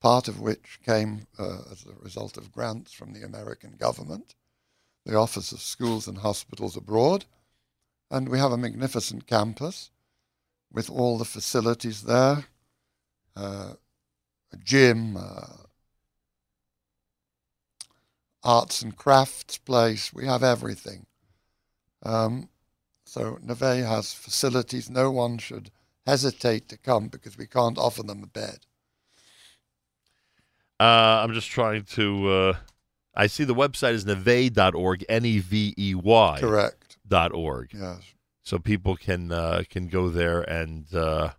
part 0.00 0.28
of 0.28 0.40
which 0.40 0.80
came 0.84 1.26
uh, 1.38 1.60
as 1.70 1.86
a 1.86 2.02
result 2.02 2.36
of 2.36 2.50
grants 2.50 2.92
from 2.92 3.12
the 3.12 3.22
American 3.22 3.76
government, 3.78 4.34
the 5.04 5.16
Office 5.16 5.52
of 5.52 5.60
Schools 5.60 6.08
and 6.08 6.18
Hospitals 6.18 6.76
Abroad. 6.76 7.26
And 8.10 8.28
we 8.28 8.38
have 8.38 8.52
a 8.52 8.58
magnificent 8.58 9.26
campus 9.26 9.90
with 10.72 10.90
all 10.90 11.18
the 11.18 11.24
facilities 11.24 12.02
there 12.02 12.46
uh, 13.36 13.74
a 14.52 14.56
gym, 14.62 15.16
uh, 15.16 15.66
arts 18.42 18.82
and 18.82 18.96
crafts 18.96 19.58
place. 19.58 20.12
We 20.12 20.26
have 20.26 20.42
everything. 20.42 21.06
Um, 22.02 22.48
so 23.04 23.38
Neve 23.42 23.84
has 23.84 24.12
facilities. 24.12 24.88
No 24.88 25.10
one 25.10 25.38
should 25.38 25.70
hesitate 26.06 26.68
to 26.68 26.78
come 26.78 27.08
because 27.08 27.36
we 27.36 27.46
can't 27.46 27.78
offer 27.78 28.02
them 28.02 28.22
a 28.22 28.26
bed. 28.26 28.58
Uh, 30.78 31.22
I'm 31.22 31.32
just 31.32 31.50
trying 31.50 31.84
to. 31.84 32.28
Uh, 32.28 32.52
I 33.14 33.28
see 33.28 33.44
the 33.44 33.54
website 33.54 33.92
is 33.92 34.04
nevey.org, 34.04 35.04
N 35.08 35.24
E 35.24 35.38
V 35.38 35.74
E 35.76 35.94
Y. 35.94 36.36
Correct. 36.38 36.98
Dot 37.08 37.32
org. 37.32 37.70
Yes. 37.72 38.02
So 38.42 38.58
people 38.58 38.96
can 38.96 39.32
uh, 39.32 39.62
can 39.68 39.88
go 39.88 40.10
there 40.10 40.42
and 40.42 40.92
uh, 40.94 41.30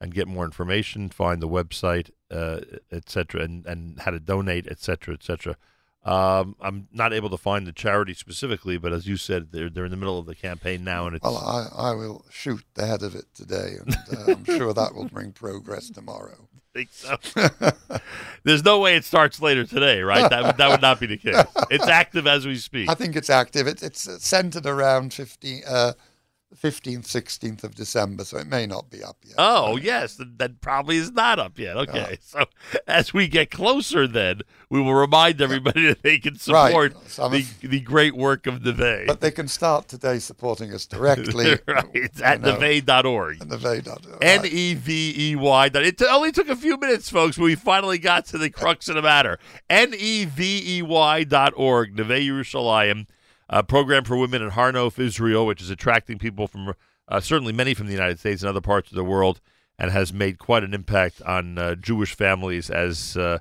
and 0.00 0.14
get 0.14 0.26
more 0.26 0.44
information, 0.44 1.08
find 1.10 1.42
the 1.42 1.48
website, 1.48 2.10
uh, 2.30 2.60
etc., 2.90 3.42
and 3.42 3.66
and 3.66 4.00
how 4.00 4.10
to 4.10 4.20
donate, 4.20 4.66
etc., 4.66 5.14
etc. 5.14 5.56
Um, 6.02 6.56
I'm 6.62 6.88
not 6.92 7.12
able 7.12 7.28
to 7.28 7.36
find 7.36 7.66
the 7.66 7.72
charity 7.72 8.14
specifically, 8.14 8.78
but 8.78 8.92
as 8.92 9.06
you 9.06 9.18
said, 9.18 9.52
they're 9.52 9.68
they're 9.68 9.84
in 9.84 9.90
the 9.90 9.98
middle 9.98 10.18
of 10.18 10.24
the 10.26 10.34
campaign 10.34 10.82
now, 10.82 11.06
and 11.06 11.16
it's 11.16 11.22
Well, 11.22 11.36
I, 11.36 11.90
I 11.90 11.94
will 11.94 12.24
shoot 12.30 12.64
the 12.74 12.86
head 12.86 13.02
of 13.02 13.14
it 13.14 13.26
today, 13.34 13.74
and 13.78 13.94
uh, 14.16 14.32
I'm 14.32 14.44
sure 14.58 14.72
that 14.72 14.94
will 14.94 15.08
bring 15.08 15.32
progress 15.32 15.90
tomorrow. 15.90 16.48
think 16.72 16.88
so. 16.92 17.16
There's 18.44 18.64
no 18.64 18.80
way 18.80 18.96
it 18.96 19.04
starts 19.04 19.42
later 19.42 19.66
today, 19.66 20.00
right? 20.00 20.30
That 20.30 20.42
would, 20.42 20.56
that 20.56 20.70
would 20.70 20.80
not 20.80 21.00
be 21.00 21.06
the 21.06 21.18
case. 21.18 21.44
It's 21.70 21.86
active 21.86 22.26
as 22.26 22.46
we 22.46 22.56
speak. 22.56 22.88
I 22.88 22.94
think 22.94 23.14
it's 23.14 23.28
active. 23.28 23.66
It, 23.66 23.82
it's 23.82 24.08
centered 24.24 24.64
around 24.64 25.12
15, 25.12 25.62
uh, 25.68 25.92
15th, 26.56 27.06
16th 27.06 27.62
of 27.64 27.74
December, 27.74 28.24
so 28.24 28.36
it 28.38 28.46
may 28.48 28.66
not 28.66 28.90
be 28.90 29.02
up 29.04 29.16
yet. 29.24 29.36
Oh 29.38 29.76
yes, 29.76 30.18
that 30.18 30.60
probably 30.60 30.96
is 30.96 31.12
not 31.12 31.38
up 31.38 31.58
yet. 31.58 31.76
Okay, 31.76 32.18
so 32.22 32.44
as 32.86 33.14
we 33.14 33.28
get 33.28 33.50
closer, 33.50 34.06
then 34.06 34.40
we 34.68 34.80
will 34.80 34.94
remind 34.94 35.40
everybody 35.40 35.86
that 35.86 36.02
they 36.02 36.18
can 36.18 36.34
Right. 36.48 36.68
support 36.68 37.08
Some 37.08 37.32
the, 37.32 37.44
the 37.62 37.80
great 37.80 38.16
work 38.16 38.46
of 38.46 38.64
Neve. 38.64 39.06
But 39.06 39.20
they 39.20 39.30
can 39.30 39.46
start 39.48 39.88
today 39.88 40.18
supporting 40.18 40.72
us 40.74 40.86
directly. 40.86 41.50
right, 41.68 41.84
it's 41.94 42.20
at 42.20 42.40
nevey.org. 42.40 43.38
Nevey.org. 43.38 44.18
N 44.20 44.44
e 44.44 44.74
v 44.74 45.14
e 45.32 45.36
y. 45.36 45.70
It 45.72 46.02
only 46.02 46.32
took 46.32 46.48
a 46.48 46.56
few 46.56 46.76
minutes, 46.76 47.08
folks, 47.10 47.36
but 47.36 47.44
we 47.44 47.54
finally 47.54 47.98
got 47.98 48.26
to 48.26 48.38
the 48.38 48.50
crux 48.50 48.88
of 48.88 48.96
the 48.96 49.02
matter. 49.02 49.38
N 49.68 49.94
e 49.96 50.24
v 50.24 50.78
e 50.78 50.82
y 50.82 51.24
dot 51.24 51.52
org. 51.56 51.96
Neve 51.96 52.20
Yerushalayim, 52.20 53.06
a 53.50 53.64
program 53.64 54.04
for 54.04 54.16
women 54.16 54.42
in 54.42 54.50
Harnof, 54.50 54.98
Israel, 54.98 55.44
which 55.44 55.60
is 55.60 55.70
attracting 55.70 56.18
people 56.18 56.46
from 56.46 56.72
uh, 57.08 57.20
certainly 57.20 57.52
many 57.52 57.74
from 57.74 57.86
the 57.86 57.92
United 57.92 58.20
States 58.20 58.42
and 58.42 58.48
other 58.48 58.60
parts 58.60 58.90
of 58.90 58.96
the 58.96 59.04
world, 59.04 59.40
and 59.76 59.90
has 59.90 60.12
made 60.12 60.38
quite 60.38 60.62
an 60.62 60.72
impact 60.72 61.20
on 61.22 61.58
uh, 61.58 61.74
Jewish 61.74 62.14
families 62.14 62.70
as 62.70 63.16
uh, 63.16 63.38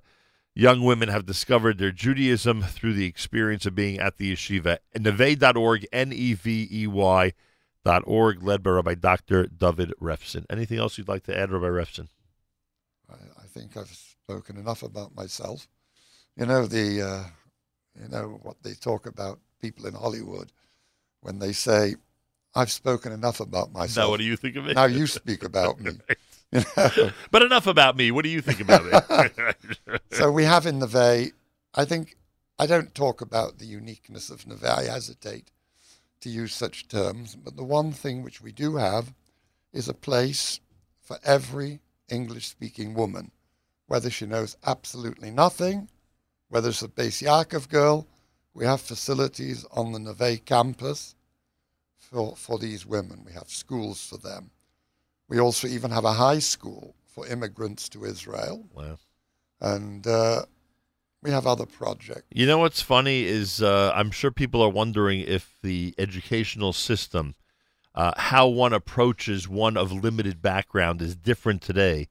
young 0.56 0.82
women 0.82 1.10
have 1.10 1.28
discovered 1.28 1.78
their 1.78 1.92
Judaism 1.92 2.64
through 2.64 2.94
the 2.94 3.06
experience 3.06 3.68
of 3.68 3.76
being 3.76 4.00
at 4.00 4.18
the 4.18 4.34
yeshiva. 4.34 4.80
Nevey.org, 4.98 5.86
N 5.94 6.12
e 6.12 6.34
v 6.34 6.68
e 6.72 6.88
y 6.88 7.34
dot 7.86 8.02
org, 8.08 8.42
led 8.42 8.64
by 8.64 8.72
Rabbi 8.72 8.96
Dr. 8.96 9.46
David 9.46 9.94
Refson. 10.02 10.46
Anything 10.50 10.80
else 10.80 10.98
you'd 10.98 11.08
like 11.08 11.24
to 11.26 11.38
add, 11.38 11.52
Rabbi 11.52 11.68
Refson? 11.68 12.08
I 13.10 13.46
think 13.48 13.78
I've 13.78 13.90
spoken 13.90 14.58
enough 14.58 14.82
about 14.82 15.16
myself. 15.16 15.68
You 16.36 16.46
know 16.46 16.66
the, 16.66 17.02
uh, 17.02 17.24
you 18.02 18.10
know 18.10 18.40
what 18.42 18.58
they 18.64 18.74
talk 18.74 19.06
about 19.06 19.40
people 19.62 19.86
in 19.86 19.94
Hollywood 19.94 20.52
when 21.22 21.40
they 21.40 21.54
say, 21.54 21.96
"I've 22.56 22.72
spoken 22.72 23.12
enough 23.12 23.40
about 23.40 23.72
myself." 23.72 24.06
Now, 24.06 24.10
what 24.12 24.20
do 24.20 24.26
you 24.26 24.36
think 24.36 24.56
of 24.56 24.68
it? 24.68 24.76
Now 24.76 24.86
you 24.86 25.08
speak 25.08 25.44
about 25.44 25.80
me. 25.80 25.92
You 26.52 26.64
know? 26.76 27.12
But 27.30 27.44
enough 27.44 27.68
about 27.68 27.96
me. 27.96 28.10
What 28.10 28.24
do 28.24 28.30
you 28.30 28.42
think 28.42 28.60
about 28.60 28.82
it? 28.84 30.02
so 30.12 30.32
we 30.32 30.46
have 30.46 30.66
in 30.66 30.80
Neve, 30.80 31.32
I 31.76 31.86
think, 31.86 32.18
I 32.58 32.66
don't 32.66 32.96
talk 32.96 33.22
about 33.22 33.60
the 33.60 33.68
uniqueness 33.68 34.32
of 34.32 34.48
Neve. 34.48 34.64
I 34.64 34.86
hesitate 34.86 35.52
to 36.22 36.30
use 36.30 36.54
such 36.54 36.88
terms. 36.88 37.36
But 37.36 37.56
the 37.56 37.64
one 37.64 37.92
thing 37.92 38.24
which 38.24 38.42
we 38.42 38.52
do 38.52 38.78
have 38.78 39.14
is 39.72 39.88
a 39.88 39.94
place 39.94 40.60
for 41.02 41.20
every 41.24 41.80
English 42.10 42.48
speaking 42.48 42.94
woman, 42.94 43.32
whether 43.88 44.10
she 44.10 44.26
knows 44.26 44.58
absolutely 44.66 45.32
nothing, 45.32 45.90
whether 46.50 46.70
it's 46.70 46.82
a 46.82 46.88
Beis 46.88 47.24
Yaakov 47.24 47.70
girl. 47.70 48.08
We 48.60 48.66
have 48.66 48.82
facilities 48.82 49.66
on 49.72 49.94
the 49.94 50.00
Neve 50.00 50.44
campus 50.44 51.16
for, 51.98 52.36
for 52.36 52.60
these 52.60 52.86
women. 52.86 53.24
We 53.26 53.32
have 53.32 53.48
schools 53.48 54.06
for 54.06 54.18
them. 54.18 54.52
We 55.30 55.40
also 55.40 55.66
even 55.70 55.92
have 55.92 56.04
a 56.04 56.12
high 56.12 56.40
school 56.40 56.94
for 57.08 57.26
immigrants 57.26 57.88
to 57.88 58.04
Israel. 58.04 58.68
Wow. 58.74 58.98
And 59.62 60.06
uh, 60.06 60.42
we 61.24 61.32
have 61.32 61.48
other 61.48 61.66
projects. 61.66 62.26
You 62.32 62.48
know 62.48 62.58
what's 62.58 62.82
funny 62.82 63.24
is 63.24 63.62
uh, 63.62 63.94
I'm 63.96 64.12
sure 64.12 64.30
people 64.30 64.62
are 64.62 64.70
wondering 64.70 65.22
if 65.22 65.56
the 65.64 65.96
educational 65.98 66.74
system, 66.74 67.36
uh, 67.96 68.12
how 68.18 68.50
one 68.50 68.74
approaches 68.74 69.48
one 69.48 69.78
of 69.78 69.94
limited 69.94 70.42
background, 70.42 71.02
is 71.02 71.16
different 71.16 71.62
today 71.62 72.10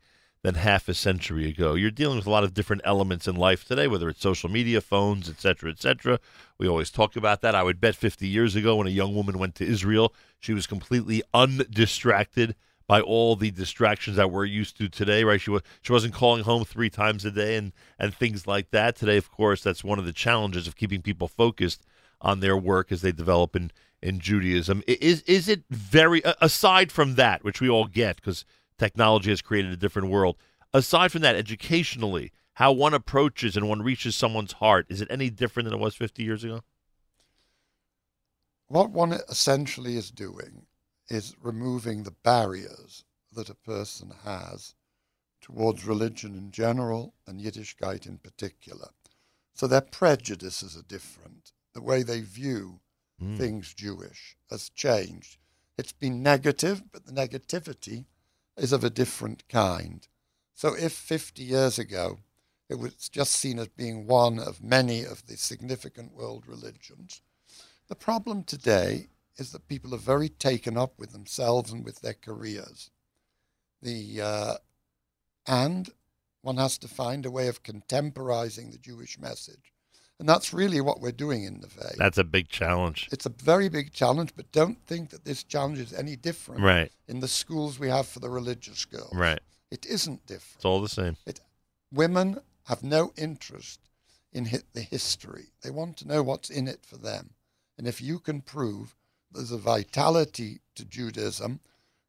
than 0.49 0.63
half 0.63 0.89
a 0.89 0.95
century 0.95 1.47
ago. 1.47 1.75
You're 1.75 1.91
dealing 1.91 2.17
with 2.17 2.27
a 2.27 2.31
lot 2.31 2.43
of 2.43 2.55
different 2.55 2.81
elements 2.83 3.29
in 3.29 3.37
life 3.37 3.67
today, 3.67 3.87
whether 3.87 4.09
it's 4.09 4.23
social 4.23 4.49
media, 4.49 4.81
phones, 4.81 5.29
etc., 5.29 5.41
cetera, 5.43 5.71
et 5.71 5.81
cetera. 5.81 6.21
We 6.57 6.67
always 6.67 6.91
talk 6.91 7.17
about 7.17 7.43
that. 7.43 7.55
I 7.55 7.63
would 7.63 7.83
bet 7.83 7.95
50 7.95 8.27
years 8.27 8.57
ago 8.57 8.77
when 8.77 8.87
a 8.87 8.91
young 8.91 9.15
woman 9.15 9.39
went 9.39 9.55
to 9.57 9.67
Israel, 9.67 10.15
she 10.41 10.55
was 10.55 10.67
completely 10.67 11.23
undistracted 11.35 12.55
by 12.87 13.03
all 13.03 13.37
the 13.37 13.51
distractions 13.51 14.17
that 14.17 14.31
we're 14.31 14.47
used 14.47 14.79
to 14.79 14.89
today, 14.89 15.23
right? 15.23 15.39
She 15.39 15.51
was 15.51 15.61
she 15.83 15.93
wasn't 15.93 16.15
calling 16.15 16.45
home 16.45 16.65
three 16.65 16.89
times 16.89 17.27
a 17.27 17.31
day 17.31 17.57
and 17.57 17.73
and 17.99 18.15
things 18.15 18.47
like 18.47 18.71
that. 18.71 18.97
Today, 18.97 19.19
of 19.19 19.31
course, 19.31 19.63
that's 19.63 19.85
one 19.85 19.99
of 19.99 20.07
the 20.07 20.15
challenges 20.15 20.67
of 20.67 20.77
keeping 20.77 21.03
people 21.03 21.29
focused 21.29 21.85
on 22.23 22.41
their 22.41 22.57
work 22.57 22.91
as 22.91 23.03
they 23.03 23.13
develop 23.13 23.55
in 23.55 23.71
in 24.01 24.19
Judaism. 24.19 24.83
Is 24.87 25.21
is 25.23 25.47
it 25.47 25.65
very 25.69 26.23
aside 26.41 26.91
from 26.91 27.17
that, 27.17 27.45
which 27.45 27.61
we 27.61 27.69
all 27.69 27.87
get 27.87 28.17
because 28.17 28.47
technology 28.79 29.31
has 29.31 29.43
created 29.43 29.73
a 29.73 29.77
different 29.77 30.09
world. 30.09 30.37
Aside 30.73 31.13
from 31.13 31.23
that, 31.23 31.37
educationally, 31.37 32.33
how 32.55 32.73
one 32.73 32.95
approaches 32.95 33.57
and 33.57 33.69
one 33.69 33.83
reaches 33.83 34.17
someone's 34.17 34.53
heart, 34.53 34.87
is 34.89 35.01
it 35.01 35.09
any 35.11 35.31
different 35.31 35.65
than 35.69 35.79
it 35.79 35.83
was 35.83 35.95
50 35.95 36.23
years 36.23 36.45
ago? 36.45 36.63
What 38.67 38.91
one 38.91 39.13
essentially 39.13 39.97
is 39.97 40.11
doing 40.11 40.67
is 41.09 41.35
removing 41.41 42.03
the 42.03 42.11
barriers 42.11 43.05
that 43.33 43.49
a 43.49 43.55
person 43.55 44.13
has 44.25 44.75
towards 45.41 45.87
religion 45.87 46.35
in 46.35 46.51
general 46.51 47.15
and 47.27 47.41
Yiddishkeit 47.41 48.07
in 48.07 48.19
particular. 48.19 48.89
So 49.55 49.67
their 49.67 49.81
prejudices 49.81 50.77
are 50.77 50.83
different. 50.83 51.53
The 51.75 51.83
way 51.83 52.03
they 52.03 52.21
view 52.21 52.81
Mm. 53.21 53.37
things 53.37 53.75
Jewish 53.75 54.37
has 54.49 54.71
changed. 54.71 55.39
It's 55.77 55.91
been 55.93 56.23
negative, 56.23 56.85
but 56.93 57.05
the 57.05 57.13
negativity 57.13 58.07
is 58.59 58.73
of 58.73 58.85
a 58.85 58.91
different 58.91 59.49
kind. 59.49 60.07
So 60.55 60.75
if 60.75 60.93
50 60.93 61.43
years 61.43 61.79
ago 61.79 62.19
it 62.69 62.79
was 62.79 63.09
just 63.09 63.33
seen 63.33 63.59
as 63.59 63.69
being 63.69 64.07
one 64.07 64.39
of 64.39 64.63
many 64.63 65.05
of 65.05 65.27
the 65.27 65.37
significant 65.37 66.13
world 66.13 66.45
religions, 66.47 67.23
the 67.89 67.95
problem 67.95 68.45
today 68.45 69.09
is 69.39 69.53
that 69.53 69.69
people 69.69 69.95
are 69.95 69.99
very 69.99 70.29
taken 70.29 70.77
up 70.77 70.99
with 70.99 71.13
themselves 71.13 71.73
and 71.73 71.85
with 71.85 72.01
their 72.01 72.15
careers. 72.15 72.91
The 73.81 74.21
uh, 74.21 74.55
and 75.47 75.89
one 76.43 76.57
has 76.57 76.77
to 76.79 76.89
find 76.89 77.25
a 77.25 77.31
way 77.31 77.49
of 77.49 77.63
contemporizing 77.63 78.71
the 78.71 78.79
Jewish 78.79 79.19
message, 79.19 79.73
and 80.19 80.29
that's 80.29 80.53
really 80.53 80.81
what 80.81 81.01
we're 81.01 81.13
doing 81.13 81.45
in 81.45 81.61
the 81.61 81.69
Neve. 81.69 81.97
That's 81.99 82.19
a 82.19 82.25
big 82.25 82.49
challenge. 82.49 83.09
It's 83.13 83.27
a 83.27 83.31
very 83.31 83.69
big 83.69 83.93
challenge, 83.93 84.33
but 84.37 84.51
don't 84.53 84.85
think 84.87 85.11
that 85.11 85.25
this 85.25 85.43
challenge 85.45 85.79
is 85.79 85.93
any 85.93 86.17
different 86.17 86.61
Right. 86.63 86.91
in 87.07 87.21
the 87.21 87.29
schools 87.29 87.79
we 87.79 87.89
have 87.89 88.07
for 88.09 88.21
the 88.21 88.29
religious 88.31 88.85
girls. 88.85 89.15
Right. 89.15 89.41
It 89.71 89.87
isn't 89.87 90.27
different. 90.27 90.57
It's 90.57 90.65
all 90.65 90.81
the 90.81 90.89
same. 90.89 91.17
It, 91.27 91.41
women 91.93 92.41
have 92.65 92.83
no 92.83 93.13
interest 93.17 93.81
in 94.33 94.47
hi- 94.47 94.63
the 94.73 94.83
history. 94.83 95.47
They 95.63 95.71
want 95.71 95.97
to 95.99 96.09
know 96.09 96.23
what's 96.23 96.51
in 96.51 96.67
it 96.69 96.85
for 96.85 96.97
them. 96.97 97.31
And 97.77 97.87
if 97.87 98.01
you 98.01 98.19
can 98.19 98.41
prove 98.41 98.97
there's 99.31 99.53
a 99.53 99.59
vitality 99.59 100.61
to 100.75 100.85
Judaism, 100.85 101.61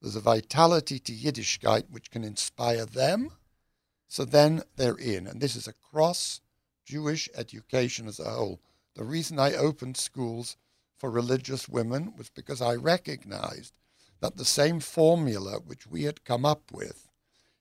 there's 0.02 0.16
a 0.16 0.22
vitality 0.22 1.00
to 1.00 1.12
Yiddishkeit 1.14 1.90
which 1.92 2.10
can 2.12 2.24
inspire 2.24 2.86
them, 2.86 3.32
so 4.08 4.24
then 4.26 4.64
they're 4.78 4.96
in. 4.96 5.28
And 5.28 5.42
this 5.42 5.56
is 5.56 5.68
across 5.68 6.40
Jewish 6.90 7.30
education 7.36 8.08
as 8.08 8.20
a 8.20 8.32
whole. 8.32 8.60
The 8.96 9.04
reason 9.04 9.38
I 9.38 9.54
opened 9.54 9.96
schools 9.96 10.58
for 10.98 11.12
religious 11.12 11.70
women 11.70 12.14
was 12.18 12.32
because 12.32 12.64
I 12.64 12.74
recognized 12.74 13.78
that 14.22 14.38
the 14.38 14.44
same 14.44 14.80
formula 14.80 15.60
which 15.60 15.86
we 15.86 16.04
had 16.04 16.26
come 16.26 16.46
up 16.46 16.72
with, 16.72 17.08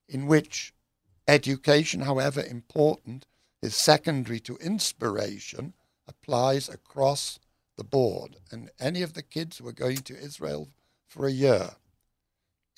in 0.08 0.26
which 0.26 0.73
education, 1.28 2.00
however 2.00 2.42
important, 2.42 3.26
is 3.60 3.76
secondary 3.76 4.40
to 4.40 4.57
inspiration, 4.57 5.74
applies 6.07 6.70
across 6.70 7.39
the 7.76 7.84
board. 7.84 8.36
And 8.50 8.70
any 8.81 9.02
of 9.02 9.12
the 9.12 9.23
kids 9.23 9.58
who 9.58 9.68
are 9.68 9.84
going 9.84 9.98
to 9.98 10.18
Israel 10.18 10.70
for 11.07 11.26
a 11.26 11.32
year, 11.32 11.73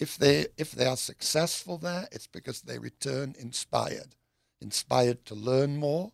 if 0.00 0.18
they 0.18 0.46
if 0.56 0.72
they 0.72 0.86
are 0.86 0.96
successful 0.96 1.78
there, 1.78 2.08
it's 2.10 2.26
because 2.26 2.62
they 2.62 2.80
return 2.80 3.36
inspired, 3.38 4.16
inspired 4.60 5.24
to 5.26 5.36
learn 5.36 5.76
more. 5.76 6.10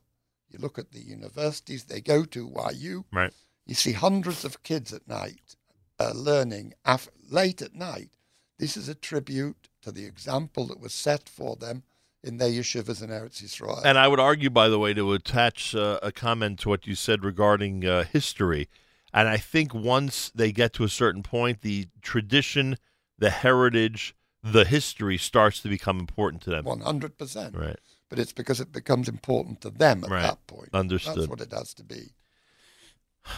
You 0.50 0.58
look 0.58 0.78
at 0.78 0.92
the 0.92 1.00
universities 1.00 1.84
they 1.84 2.00
go 2.00 2.24
to, 2.24 2.52
YU, 2.74 3.04
Right. 3.12 3.32
you 3.66 3.74
see 3.74 3.92
hundreds 3.92 4.44
of 4.44 4.62
kids 4.62 4.92
at 4.92 5.06
night 5.08 5.56
uh, 5.98 6.12
learning 6.14 6.74
af- 6.84 7.08
late 7.28 7.60
at 7.62 7.74
night. 7.74 8.10
This 8.58 8.76
is 8.76 8.88
a 8.88 8.94
tribute 8.94 9.68
to 9.82 9.92
the 9.92 10.04
example 10.04 10.66
that 10.68 10.80
was 10.80 10.92
set 10.94 11.28
for 11.28 11.56
them 11.56 11.82
in 12.22 12.38
their 12.38 12.48
yeshivas 12.50 13.02
in 13.02 13.10
Eretz 13.10 13.42
Yisrael. 13.42 13.82
And 13.84 13.98
I 13.98 14.08
would 14.08 14.20
argue, 14.20 14.50
by 14.50 14.68
the 14.68 14.78
way, 14.78 14.94
to 14.94 15.12
attach 15.12 15.74
uh, 15.74 15.98
a 16.02 16.10
comment 16.12 16.58
to 16.60 16.68
what 16.70 16.86
you 16.86 16.94
said 16.94 17.24
regarding 17.24 17.84
uh, 17.84 18.04
history. 18.04 18.68
And 19.12 19.28
I 19.28 19.36
think 19.36 19.74
once 19.74 20.30
they 20.34 20.52
get 20.52 20.72
to 20.74 20.84
a 20.84 20.88
certain 20.88 21.22
point, 21.22 21.60
the 21.62 21.88
tradition, 22.02 22.76
the 23.18 23.30
heritage, 23.30 24.14
the 24.42 24.64
history 24.64 25.18
starts 25.18 25.60
to 25.60 25.68
become 25.68 25.98
important 26.00 26.42
to 26.42 26.50
them. 26.50 26.64
One 26.64 26.80
hundred 26.80 27.16
percent. 27.18 27.54
Right. 27.56 27.78
But 28.08 28.18
it's 28.18 28.32
because 28.32 28.60
it 28.60 28.72
becomes 28.72 29.08
important 29.08 29.60
to 29.62 29.70
them 29.70 30.04
at 30.04 30.10
Right. 30.10 30.22
that 30.22 30.46
point. 30.46 30.68
Understood. 30.72 31.16
That's 31.16 31.28
what 31.28 31.40
it 31.40 31.52
has 31.52 31.74
to 31.74 31.84
be. 31.84 32.12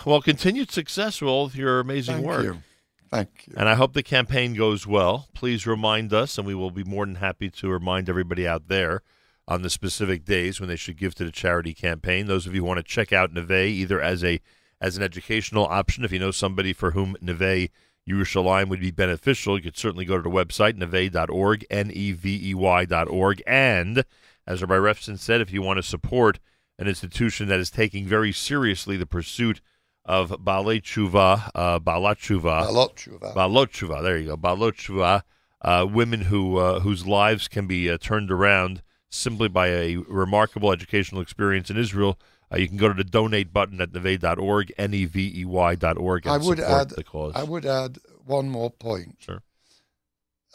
Well, 0.04 0.20
continued 0.20 0.70
success 0.70 1.20
with 1.20 1.30
all 1.30 1.50
your 1.52 1.80
amazing 1.80 2.16
Thank 2.16 2.26
work. 2.26 2.44
you. 2.44 2.62
Thank 3.10 3.46
you. 3.46 3.54
And 3.56 3.68
I 3.68 3.74
hope 3.74 3.94
the 3.94 4.02
campaign 4.02 4.52
goes 4.52 4.86
well. 4.86 5.28
Please 5.32 5.66
remind 5.66 6.12
us, 6.12 6.36
and 6.36 6.46
we 6.46 6.54
will 6.54 6.70
be 6.70 6.84
more 6.84 7.06
than 7.06 7.14
happy 7.14 7.48
to 7.48 7.68
remind 7.70 8.10
everybody 8.10 8.46
out 8.46 8.68
there 8.68 9.00
on 9.46 9.62
the 9.62 9.70
specific 9.70 10.26
days 10.26 10.60
when 10.60 10.68
they 10.68 10.76
should 10.76 10.98
give 10.98 11.14
to 11.14 11.24
the 11.24 11.32
charity 11.32 11.72
campaign. 11.72 12.26
Those 12.26 12.46
of 12.46 12.54
you 12.54 12.60
who 12.60 12.66
want 12.66 12.76
to 12.78 12.82
check 12.82 13.10
out 13.12 13.32
Neve 13.32 13.50
either 13.50 14.00
as 14.00 14.22
a 14.22 14.40
as 14.80 14.96
an 14.96 15.02
educational 15.02 15.64
option, 15.64 16.04
if 16.04 16.12
you 16.12 16.18
know 16.20 16.30
somebody 16.30 16.72
for 16.74 16.90
whom 16.92 17.16
Neve 17.20 17.70
Yerushalayim 18.08 18.68
would 18.68 18.80
be 18.80 18.90
beneficial, 18.92 19.56
you 19.56 19.62
could 19.62 19.76
certainly 19.76 20.04
go 20.04 20.16
to 20.16 20.22
the 20.22 20.28
website, 20.30 20.74
nevey.org, 20.78 21.66
N-E-V-E-Y 21.68 22.84
dot 22.84 23.08
org. 23.08 23.42
And, 23.46 24.04
as 24.48 24.62
Rabbi 24.62 24.74
Refson 24.74 25.18
said, 25.18 25.42
if 25.42 25.52
you 25.52 25.60
want 25.60 25.76
to 25.76 25.82
support 25.82 26.40
an 26.78 26.88
institution 26.88 27.48
that 27.48 27.60
is 27.60 27.70
taking 27.70 28.06
very 28.06 28.32
seriously 28.32 28.96
the 28.96 29.06
pursuit 29.06 29.60
of 30.06 30.30
Balei 30.30 30.80
Tshuva, 30.80 31.50
uh, 31.54 31.78
Balat 31.78 32.16
Tshuva, 32.16 32.66
Balot 32.66 32.94
Tshuva. 32.94 33.34
Balot 33.34 33.66
Tshuva, 33.66 34.02
there 34.02 34.16
you 34.16 34.28
go, 34.28 34.36
Balot 34.38 34.72
Tshuva, 34.72 35.22
uh, 35.60 35.86
women 35.86 36.22
who 36.22 36.56
uh, 36.56 36.80
whose 36.80 37.06
lives 37.06 37.46
can 37.46 37.66
be 37.66 37.90
uh, 37.90 37.98
turned 37.98 38.30
around 38.32 38.82
simply 39.10 39.48
by 39.48 39.68
a 39.68 39.96
remarkable 39.96 40.72
educational 40.72 41.20
experience 41.20 41.68
in 41.68 41.76
Israel. 41.76 42.18
Uh, 42.50 42.56
you 42.56 42.68
can 42.68 42.78
go 42.78 42.88
to 42.88 42.94
the 42.94 43.04
donate 43.04 43.52
button 43.52 43.82
at 43.82 43.92
nevey.org, 43.92 44.72
N-E-V-E-Y 44.78 45.74
dot 45.74 45.98
org, 45.98 46.24
and 46.24 46.32
I 46.32 46.36
would 46.38 46.58
support 46.58 46.80
add. 46.80 46.90
the 46.90 47.04
cause. 47.04 47.32
I 47.34 47.42
would 47.42 47.66
add 47.66 47.98
one 48.24 48.48
more 48.48 48.70
point. 48.70 49.16
Sure. 49.18 49.42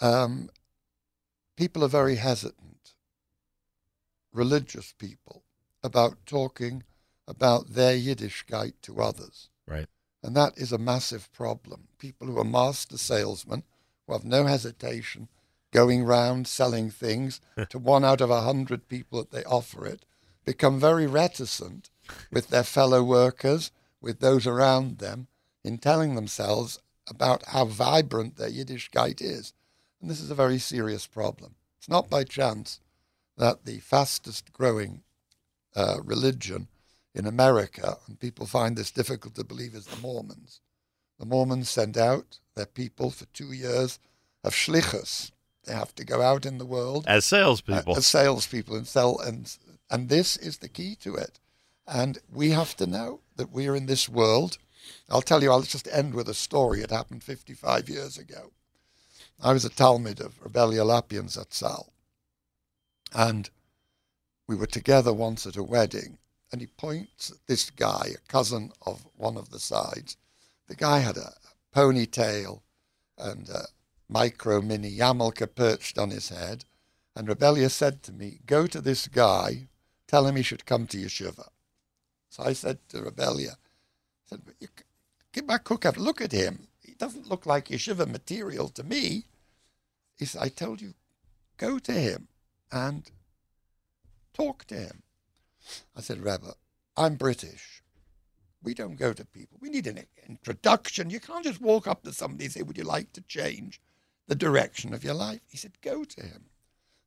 Um, 0.01 0.49
people 1.55 1.83
are 1.83 1.89
very 1.89 2.15
hesitant, 2.15 2.72
religious 4.33 4.93
people, 4.97 5.43
about 5.83 6.25
talking 6.25 6.83
about 7.27 7.73
their 7.73 7.95
Yiddishkeit 7.95 8.73
to 8.81 9.01
others. 9.01 9.49
Right. 9.67 9.87
And 10.21 10.35
that 10.35 10.57
is 10.57 10.71
a 10.71 10.77
massive 10.77 11.31
problem. 11.33 11.87
People 11.97 12.27
who 12.27 12.39
are 12.39 12.45
master 12.45 12.97
salesmen, 12.97 13.63
who 14.07 14.13
have 14.13 14.25
no 14.25 14.45
hesitation 14.45 15.27
going 15.71 16.03
round 16.03 16.47
selling 16.47 16.89
things 16.89 17.41
to 17.69 17.79
one 17.79 18.05
out 18.05 18.21
of 18.21 18.29
a 18.29 18.41
hundred 18.41 18.87
people 18.87 19.19
that 19.19 19.31
they 19.31 19.43
offer 19.43 19.85
it, 19.85 20.05
become 20.45 20.79
very 20.79 21.07
reticent 21.07 21.89
with 22.31 22.49
their 22.49 22.63
fellow 22.63 23.03
workers, 23.03 23.71
with 24.01 24.19
those 24.19 24.45
around 24.45 24.99
them, 24.99 25.27
in 25.63 25.77
telling 25.77 26.15
themselves 26.15 26.79
about 27.07 27.43
how 27.47 27.65
vibrant 27.65 28.37
their 28.37 28.49
Yiddishkeit 28.49 29.21
is. 29.21 29.53
And 30.01 30.09
this 30.09 30.21
is 30.21 30.29
a 30.29 30.35
very 30.35 30.59
serious 30.59 31.07
problem. 31.07 31.55
It's 31.79 31.89
not 31.89 32.09
by 32.09 32.23
chance 32.23 32.79
that 33.37 33.65
the 33.65 33.79
fastest 33.79 34.53
growing 34.53 35.03
uh, 35.75 35.97
religion 36.03 36.67
in 37.15 37.25
America, 37.27 37.97
and 38.07 38.19
people 38.19 38.45
find 38.45 38.75
this 38.75 38.91
difficult 38.91 39.35
to 39.35 39.43
believe, 39.43 39.73
is 39.75 39.85
the 39.85 40.01
Mormons. 40.01 40.61
The 41.19 41.25
Mormons 41.25 41.69
send 41.69 41.97
out 41.97 42.39
their 42.55 42.65
people 42.65 43.11
for 43.11 43.25
two 43.25 43.51
years 43.51 43.99
of 44.43 44.53
shlichus. 44.53 45.31
They 45.65 45.73
have 45.73 45.95
to 45.95 46.03
go 46.05 46.21
out 46.21 46.45
in 46.45 46.57
the 46.57 46.65
world 46.65 47.05
As 47.07 47.25
salespeople. 47.25 47.93
uh, 47.93 47.97
as 47.97 48.05
salespeople 48.07 48.75
and 48.75 48.87
sell, 48.87 49.19
and 49.19 49.55
and 49.89 50.09
this 50.09 50.35
is 50.37 50.57
the 50.57 50.67
key 50.69 50.95
to 51.01 51.15
it. 51.15 51.39
And 51.87 52.17
we 52.31 52.49
have 52.51 52.75
to 52.77 52.87
know 52.87 53.21
that 53.35 53.51
we 53.51 53.67
are 53.67 53.75
in 53.75 53.85
this 53.85 54.09
world. 54.09 54.57
I'll 55.09 55.21
tell 55.21 55.43
you. 55.43 55.51
I'll 55.51 55.61
just 55.61 55.87
end 55.91 56.13
with 56.15 56.27
a 56.27 56.33
story. 56.33 56.81
It 56.81 56.89
happened 56.89 57.23
55 57.23 57.89
years 57.89 58.17
ago. 58.17 58.51
I 59.41 59.53
was 59.53 59.65
a 59.65 59.69
Talmud 59.69 60.19
of 60.19 60.39
Reb 60.41 60.53
Elya 60.53 60.83
Lopian 60.85 61.29
Zatzal. 61.29 61.89
And 63.13 63.49
we 64.47 64.55
were 64.55 64.65
together 64.65 65.13
once 65.13 65.45
at 65.45 65.55
a 65.55 65.63
wedding, 65.63 66.17
and 66.51 66.59
he 66.61 66.67
points 66.67 67.31
at 67.31 67.37
this 67.47 67.69
guy, 67.69 68.11
a 68.15 68.27
cousin 68.27 68.71
of 68.81 69.05
one 69.15 69.37
of 69.37 69.51
the 69.51 69.59
sides. 69.59 70.17
The 70.67 70.75
guy 70.75 70.99
had 70.99 71.17
a 71.17 71.33
ponytail 71.73 72.61
and 73.17 73.47
a 73.49 73.67
micro 74.09 74.61
mini 74.61 74.91
yarmulke 74.91 75.53
perched 75.55 75.97
on 75.97 76.09
his 76.09 76.29
head. 76.29 76.65
And 77.15 77.27
Reb 77.27 77.39
Elya 77.39 77.69
said 77.69 78.01
to 78.03 78.11
me, 78.11 78.39
Go 78.45 78.65
to 78.65 78.81
this 78.81 79.07
guy, 79.07 79.67
tell 80.07 80.25
him 80.25 80.35
he 80.35 80.43
should 80.43 80.65
come 80.65 80.87
to 80.87 80.97
yeshiva. 80.97 81.49
So 82.29 82.43
I 82.43 82.53
said 82.53 82.79
to 82.89 83.03
Reb 83.03 83.17
Elya, 83.17 83.51
I 83.51 84.25
said, 84.25 84.41
"But 84.43 84.55
you 84.59 84.67
c- 85.35 85.41
my 85.41 85.59
cook 85.59 85.85
a 85.85 85.91
look 85.91 86.21
at 86.21 86.31
him. 86.31 86.67
He 86.79 86.95
doesn't 86.95 87.29
look 87.29 87.45
like 87.45 87.67
yeshiva 87.67 88.07
material 88.07 88.69
to 88.69 88.83
me. 88.83 89.27
He 90.17 90.25
said, 90.25 90.41
I 90.41 90.49
told 90.49 90.81
you, 90.81 90.95
go 91.57 91.77
to 91.77 91.91
him 91.91 92.27
and 92.73 93.09
talk 94.33 94.65
to 94.65 94.75
him. 94.75 95.03
I 95.95 96.01
said, 96.01 96.19
Rebbe, 96.19 96.55
I'm 96.97 97.15
British. 97.15 97.83
We 98.61 98.73
don't 98.73 98.95
go 98.95 99.13
to 99.13 99.25
people. 99.25 99.59
We 99.61 99.69
need 99.69 99.87
an 99.87 100.05
introduction. 100.27 101.09
You 101.09 101.19
can't 101.19 101.43
just 101.43 101.61
walk 101.61 101.87
up 101.87 102.03
to 102.03 102.13
somebody 102.13 102.45
and 102.45 102.53
say, 102.53 102.61
Would 102.61 102.77
you 102.77 102.83
like 102.83 103.13
to 103.13 103.21
change 103.21 103.79
the 104.27 104.35
direction 104.35 104.93
of 104.93 105.03
your 105.03 105.13
life? 105.13 105.41
He 105.47 105.57
said, 105.57 105.73
Go 105.81 106.03
to 106.03 106.21
him. 106.21 106.45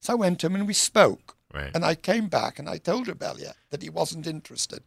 So 0.00 0.12
I 0.12 0.16
went 0.16 0.40
to 0.40 0.46
him 0.46 0.54
and 0.54 0.66
we 0.66 0.74
spoke. 0.74 1.36
Right. 1.52 1.70
And 1.74 1.84
I 1.84 1.94
came 1.94 2.28
back 2.28 2.58
and 2.58 2.68
I 2.68 2.78
told 2.78 3.08
Reb 3.08 3.20
Elya 3.20 3.54
that 3.70 3.82
he 3.82 3.90
wasn't 3.90 4.26
interested. 4.26 4.82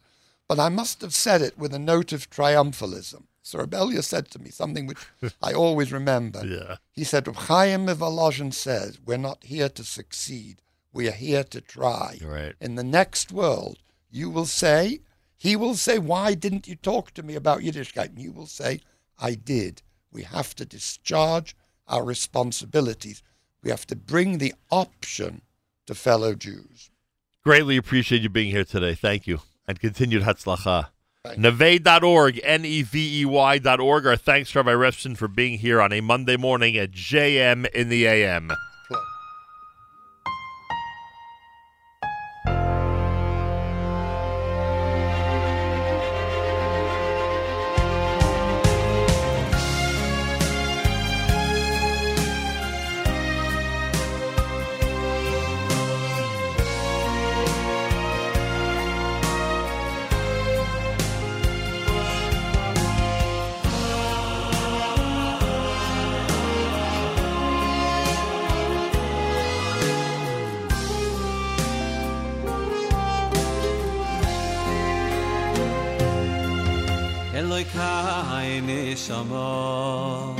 But 0.48 0.58
I 0.58 0.68
must 0.68 1.00
have 1.00 1.14
said 1.14 1.42
it 1.42 1.58
with 1.58 1.74
a 1.74 1.78
note 1.78 2.12
of 2.12 2.30
triumphalism. 2.30 3.24
So 3.42 3.58
Reb 3.58 3.70
Elya 3.70 4.04
said 4.04 4.30
to 4.30 4.38
me 4.38 4.50
something 4.50 4.86
which 4.86 4.98
I 5.42 5.52
always 5.52 5.92
remember. 5.92 6.44
Yeah. 6.46 6.76
He 6.92 7.04
said, 7.04 7.26
Chaim 7.26 7.88
of 7.88 7.98
Volozhin 7.98 8.54
says, 8.54 8.98
we're 9.04 9.16
not 9.16 9.44
here 9.44 9.68
to 9.68 9.84
succeed. 9.84 10.62
We 10.92 11.08
are 11.08 11.12
here 11.12 11.44
to 11.44 11.60
try. 11.60 12.18
Right. 12.22 12.54
In 12.60 12.74
the 12.74 12.84
next 12.84 13.32
world, 13.32 13.78
you 14.10 14.28
will 14.30 14.46
say, 14.46 15.00
he 15.36 15.56
will 15.56 15.74
say, 15.74 15.98
why 15.98 16.34
didn't 16.34 16.68
you 16.68 16.76
talk 16.76 17.12
to 17.12 17.22
me 17.22 17.34
about 17.34 17.60
Yiddishkeit? 17.60 18.10
And 18.10 18.18
you 18.18 18.32
will 18.32 18.46
say, 18.46 18.80
I 19.18 19.34
did. 19.34 19.82
We 20.12 20.22
have 20.24 20.54
to 20.56 20.64
discharge 20.64 21.56
our 21.86 22.04
responsibilities. 22.04 23.22
We 23.62 23.70
have 23.70 23.86
to 23.88 23.96
bring 23.96 24.38
the 24.38 24.54
option 24.70 25.42
to 25.86 25.94
fellow 25.94 26.34
Jews. 26.34 26.90
Greatly 27.44 27.76
appreciate 27.76 28.22
you 28.22 28.28
being 28.28 28.50
here 28.50 28.64
today. 28.64 28.94
Thank 28.94 29.26
you. 29.26 29.40
And 29.66 29.78
continued 29.78 30.22
Hatzlacha. 30.22 30.88
Nevey.org, 31.26 32.40
N 32.42 32.64
E 32.64 32.82
V 32.82 33.20
E 33.20 33.24
Y 33.26 33.58
dot 33.58 33.78
org. 33.78 34.06
Our 34.06 34.16
thanks 34.16 34.52
to 34.52 34.62
Rabbi 34.62 34.72
Refson 34.72 35.16
for 35.16 35.28
being 35.28 35.58
here 35.58 35.80
on 35.80 35.92
a 35.92 36.00
Monday 36.00 36.38
morning 36.38 36.76
at 36.78 36.92
JM 36.92 37.68
in 37.70 37.90
the 37.90 38.06
AM. 38.06 38.52
שמא 78.96 80.32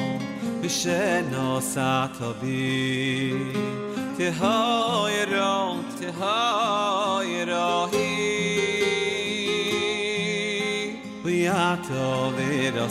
בישן 0.61 1.25
אוסע 1.35 2.07
בי 2.41 3.33
תהיי 4.17 5.25
רום, 5.25 5.83
תהיי 5.99 7.45
ראחי 7.45 8.51
וי 11.23 11.49
атו 11.49 12.31
דער 12.37 12.87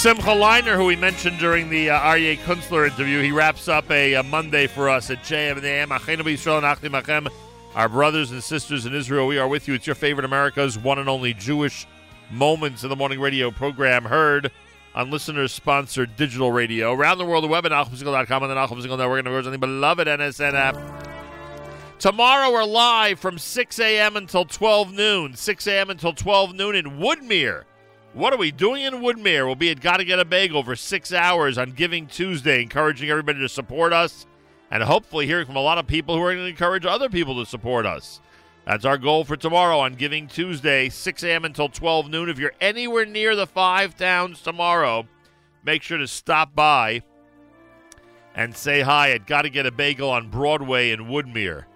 Simcha 0.00 0.30
Leiner, 0.30 0.76
who 0.76 0.86
we 0.86 0.96
mentioned 0.96 1.38
during 1.38 1.68
the 1.68 1.90
uh, 1.90 2.00
Aryeh 2.00 2.38
Kunstler 2.38 2.90
interview, 2.90 3.20
he 3.20 3.32
wraps 3.32 3.68
up 3.68 3.90
a, 3.90 4.14
uh 4.14 4.22
Monday 4.22 4.66
for 4.66 4.88
us 4.88 5.10
at 5.10 5.18
JM 5.18 5.58
and 5.58 5.66
AM. 5.66 7.28
Our 7.74 7.88
brothers 7.90 8.30
and 8.30 8.42
sisters 8.42 8.86
in 8.86 8.94
Israel, 8.94 9.26
we 9.26 9.36
are 9.36 9.46
with 9.46 9.68
you. 9.68 9.74
It's 9.74 9.86
your 9.86 9.94
favorite 9.94 10.24
America's 10.24 10.78
one 10.78 10.98
and 10.98 11.06
only 11.10 11.34
Jewish 11.34 11.86
Moments 12.30 12.82
in 12.82 12.88
the 12.88 12.96
Morning 12.96 13.20
radio 13.20 13.50
program 13.50 14.04
heard 14.04 14.50
on 14.94 15.10
listeners-sponsored 15.10 16.16
digital 16.16 16.50
radio. 16.50 16.94
Around 16.94 17.18
the 17.18 17.26
world, 17.26 17.44
the 17.44 17.48
web 17.48 17.66
at 17.66 17.72
NachumSegal.com 17.72 18.42
and 18.42 18.50
the 18.50 18.54
Segal 18.54 18.96
Network 18.96 19.18
and 19.18 19.28
of 19.28 19.32
course 19.34 19.44
on 19.44 19.52
the 19.52 19.58
beloved 19.58 20.08
NSN 20.08 20.54
app. 20.54 20.76
Tomorrow 21.98 22.50
we're 22.50 22.64
live 22.64 23.20
from 23.20 23.36
6 23.36 23.78
a.m. 23.78 24.16
until 24.16 24.46
12 24.46 24.94
noon. 24.94 25.36
6 25.36 25.66
a.m. 25.66 25.90
until 25.90 26.14
12 26.14 26.54
noon 26.54 26.74
in 26.74 26.86
Woodmere. 26.92 27.64
What 28.12 28.32
are 28.32 28.38
we 28.38 28.50
doing 28.50 28.82
in 28.82 28.94
Woodmere? 28.94 29.46
We'll 29.46 29.54
be 29.54 29.70
at 29.70 29.80
Gotta 29.80 30.04
Get 30.04 30.18
a 30.18 30.24
Bagel 30.24 30.64
for 30.64 30.74
six 30.74 31.12
hours 31.12 31.56
on 31.56 31.70
Giving 31.70 32.08
Tuesday, 32.08 32.60
encouraging 32.60 33.08
everybody 33.08 33.38
to 33.38 33.48
support 33.48 33.92
us 33.92 34.26
and 34.68 34.82
hopefully 34.82 35.26
hearing 35.26 35.46
from 35.46 35.54
a 35.54 35.62
lot 35.62 35.78
of 35.78 35.86
people 35.86 36.16
who 36.16 36.22
are 36.22 36.34
going 36.34 36.44
to 36.44 36.50
encourage 36.50 36.84
other 36.84 37.08
people 37.08 37.38
to 37.38 37.48
support 37.48 37.86
us. 37.86 38.20
That's 38.66 38.84
our 38.84 38.98
goal 38.98 39.24
for 39.24 39.36
tomorrow 39.36 39.78
on 39.78 39.94
Giving 39.94 40.26
Tuesday, 40.26 40.88
6 40.88 41.22
a.m. 41.22 41.44
until 41.44 41.68
12 41.68 42.10
noon. 42.10 42.28
If 42.28 42.40
you're 42.40 42.52
anywhere 42.60 43.06
near 43.06 43.36
the 43.36 43.46
five 43.46 43.96
towns 43.96 44.40
tomorrow, 44.40 45.06
make 45.64 45.82
sure 45.82 45.98
to 45.98 46.08
stop 46.08 46.52
by 46.52 47.02
and 48.34 48.56
say 48.56 48.80
hi 48.80 49.12
at 49.12 49.28
Gotta 49.28 49.50
Get 49.50 49.66
a 49.66 49.70
Bagel 49.70 50.10
on 50.10 50.30
Broadway 50.30 50.90
in 50.90 51.06
Woodmere 51.06 51.66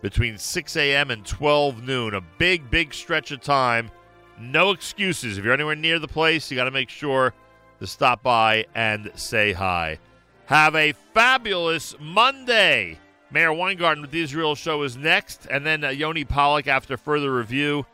between 0.00 0.38
6 0.38 0.76
a.m. 0.76 1.10
and 1.10 1.26
12 1.26 1.82
noon. 1.82 2.14
A 2.14 2.22
big, 2.38 2.70
big 2.70 2.94
stretch 2.94 3.30
of 3.30 3.42
time. 3.42 3.90
No 4.38 4.70
excuses. 4.70 5.38
If 5.38 5.44
you're 5.44 5.54
anywhere 5.54 5.76
near 5.76 5.98
the 5.98 6.08
place, 6.08 6.50
you 6.50 6.56
got 6.56 6.64
to 6.64 6.70
make 6.70 6.88
sure 6.88 7.32
to 7.80 7.86
stop 7.86 8.22
by 8.22 8.66
and 8.74 9.10
say 9.14 9.52
hi. 9.52 9.98
Have 10.46 10.74
a 10.74 10.92
fabulous 11.14 11.94
Monday. 12.00 12.98
Meir 13.30 13.52
Weingarten 13.52 14.02
with 14.02 14.10
the 14.10 14.20
Israel 14.20 14.54
Show 14.54 14.82
is 14.82 14.96
next, 14.96 15.46
and 15.50 15.64
then 15.64 15.84
uh, 15.84 15.88
Yoni 15.88 16.24
Pollock 16.24 16.66
after 16.66 16.96
further 16.96 17.34
review, 17.34 17.86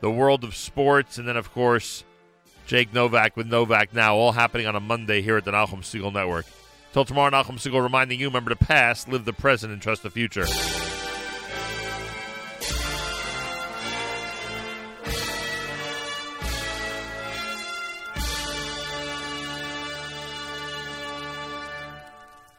the 0.00 0.10
world 0.10 0.42
of 0.42 0.56
sports, 0.56 1.18
and 1.18 1.28
then, 1.28 1.36
of 1.36 1.52
course, 1.52 2.02
Jake 2.66 2.94
Novak 2.94 3.36
with 3.36 3.46
Novak 3.46 3.92
Now, 3.92 4.16
all 4.16 4.32
happening 4.32 4.66
on 4.66 4.74
a 4.74 4.80
Monday 4.80 5.20
here 5.20 5.36
at 5.36 5.44
the 5.44 5.52
Nachum 5.52 5.80
Segal 5.80 6.12
Network. 6.12 6.46
Till 6.92 7.04
tomorrow, 7.04 7.30
Nachum 7.30 7.58
Segal 7.58 7.82
reminding 7.82 8.18
you, 8.18 8.28
remember 8.28 8.50
the 8.50 8.56
past, 8.56 9.08
live 9.08 9.26
the 9.26 9.32
present, 9.34 9.72
and 9.72 9.82
trust 9.82 10.02
the 10.02 10.10
future. 10.10 10.46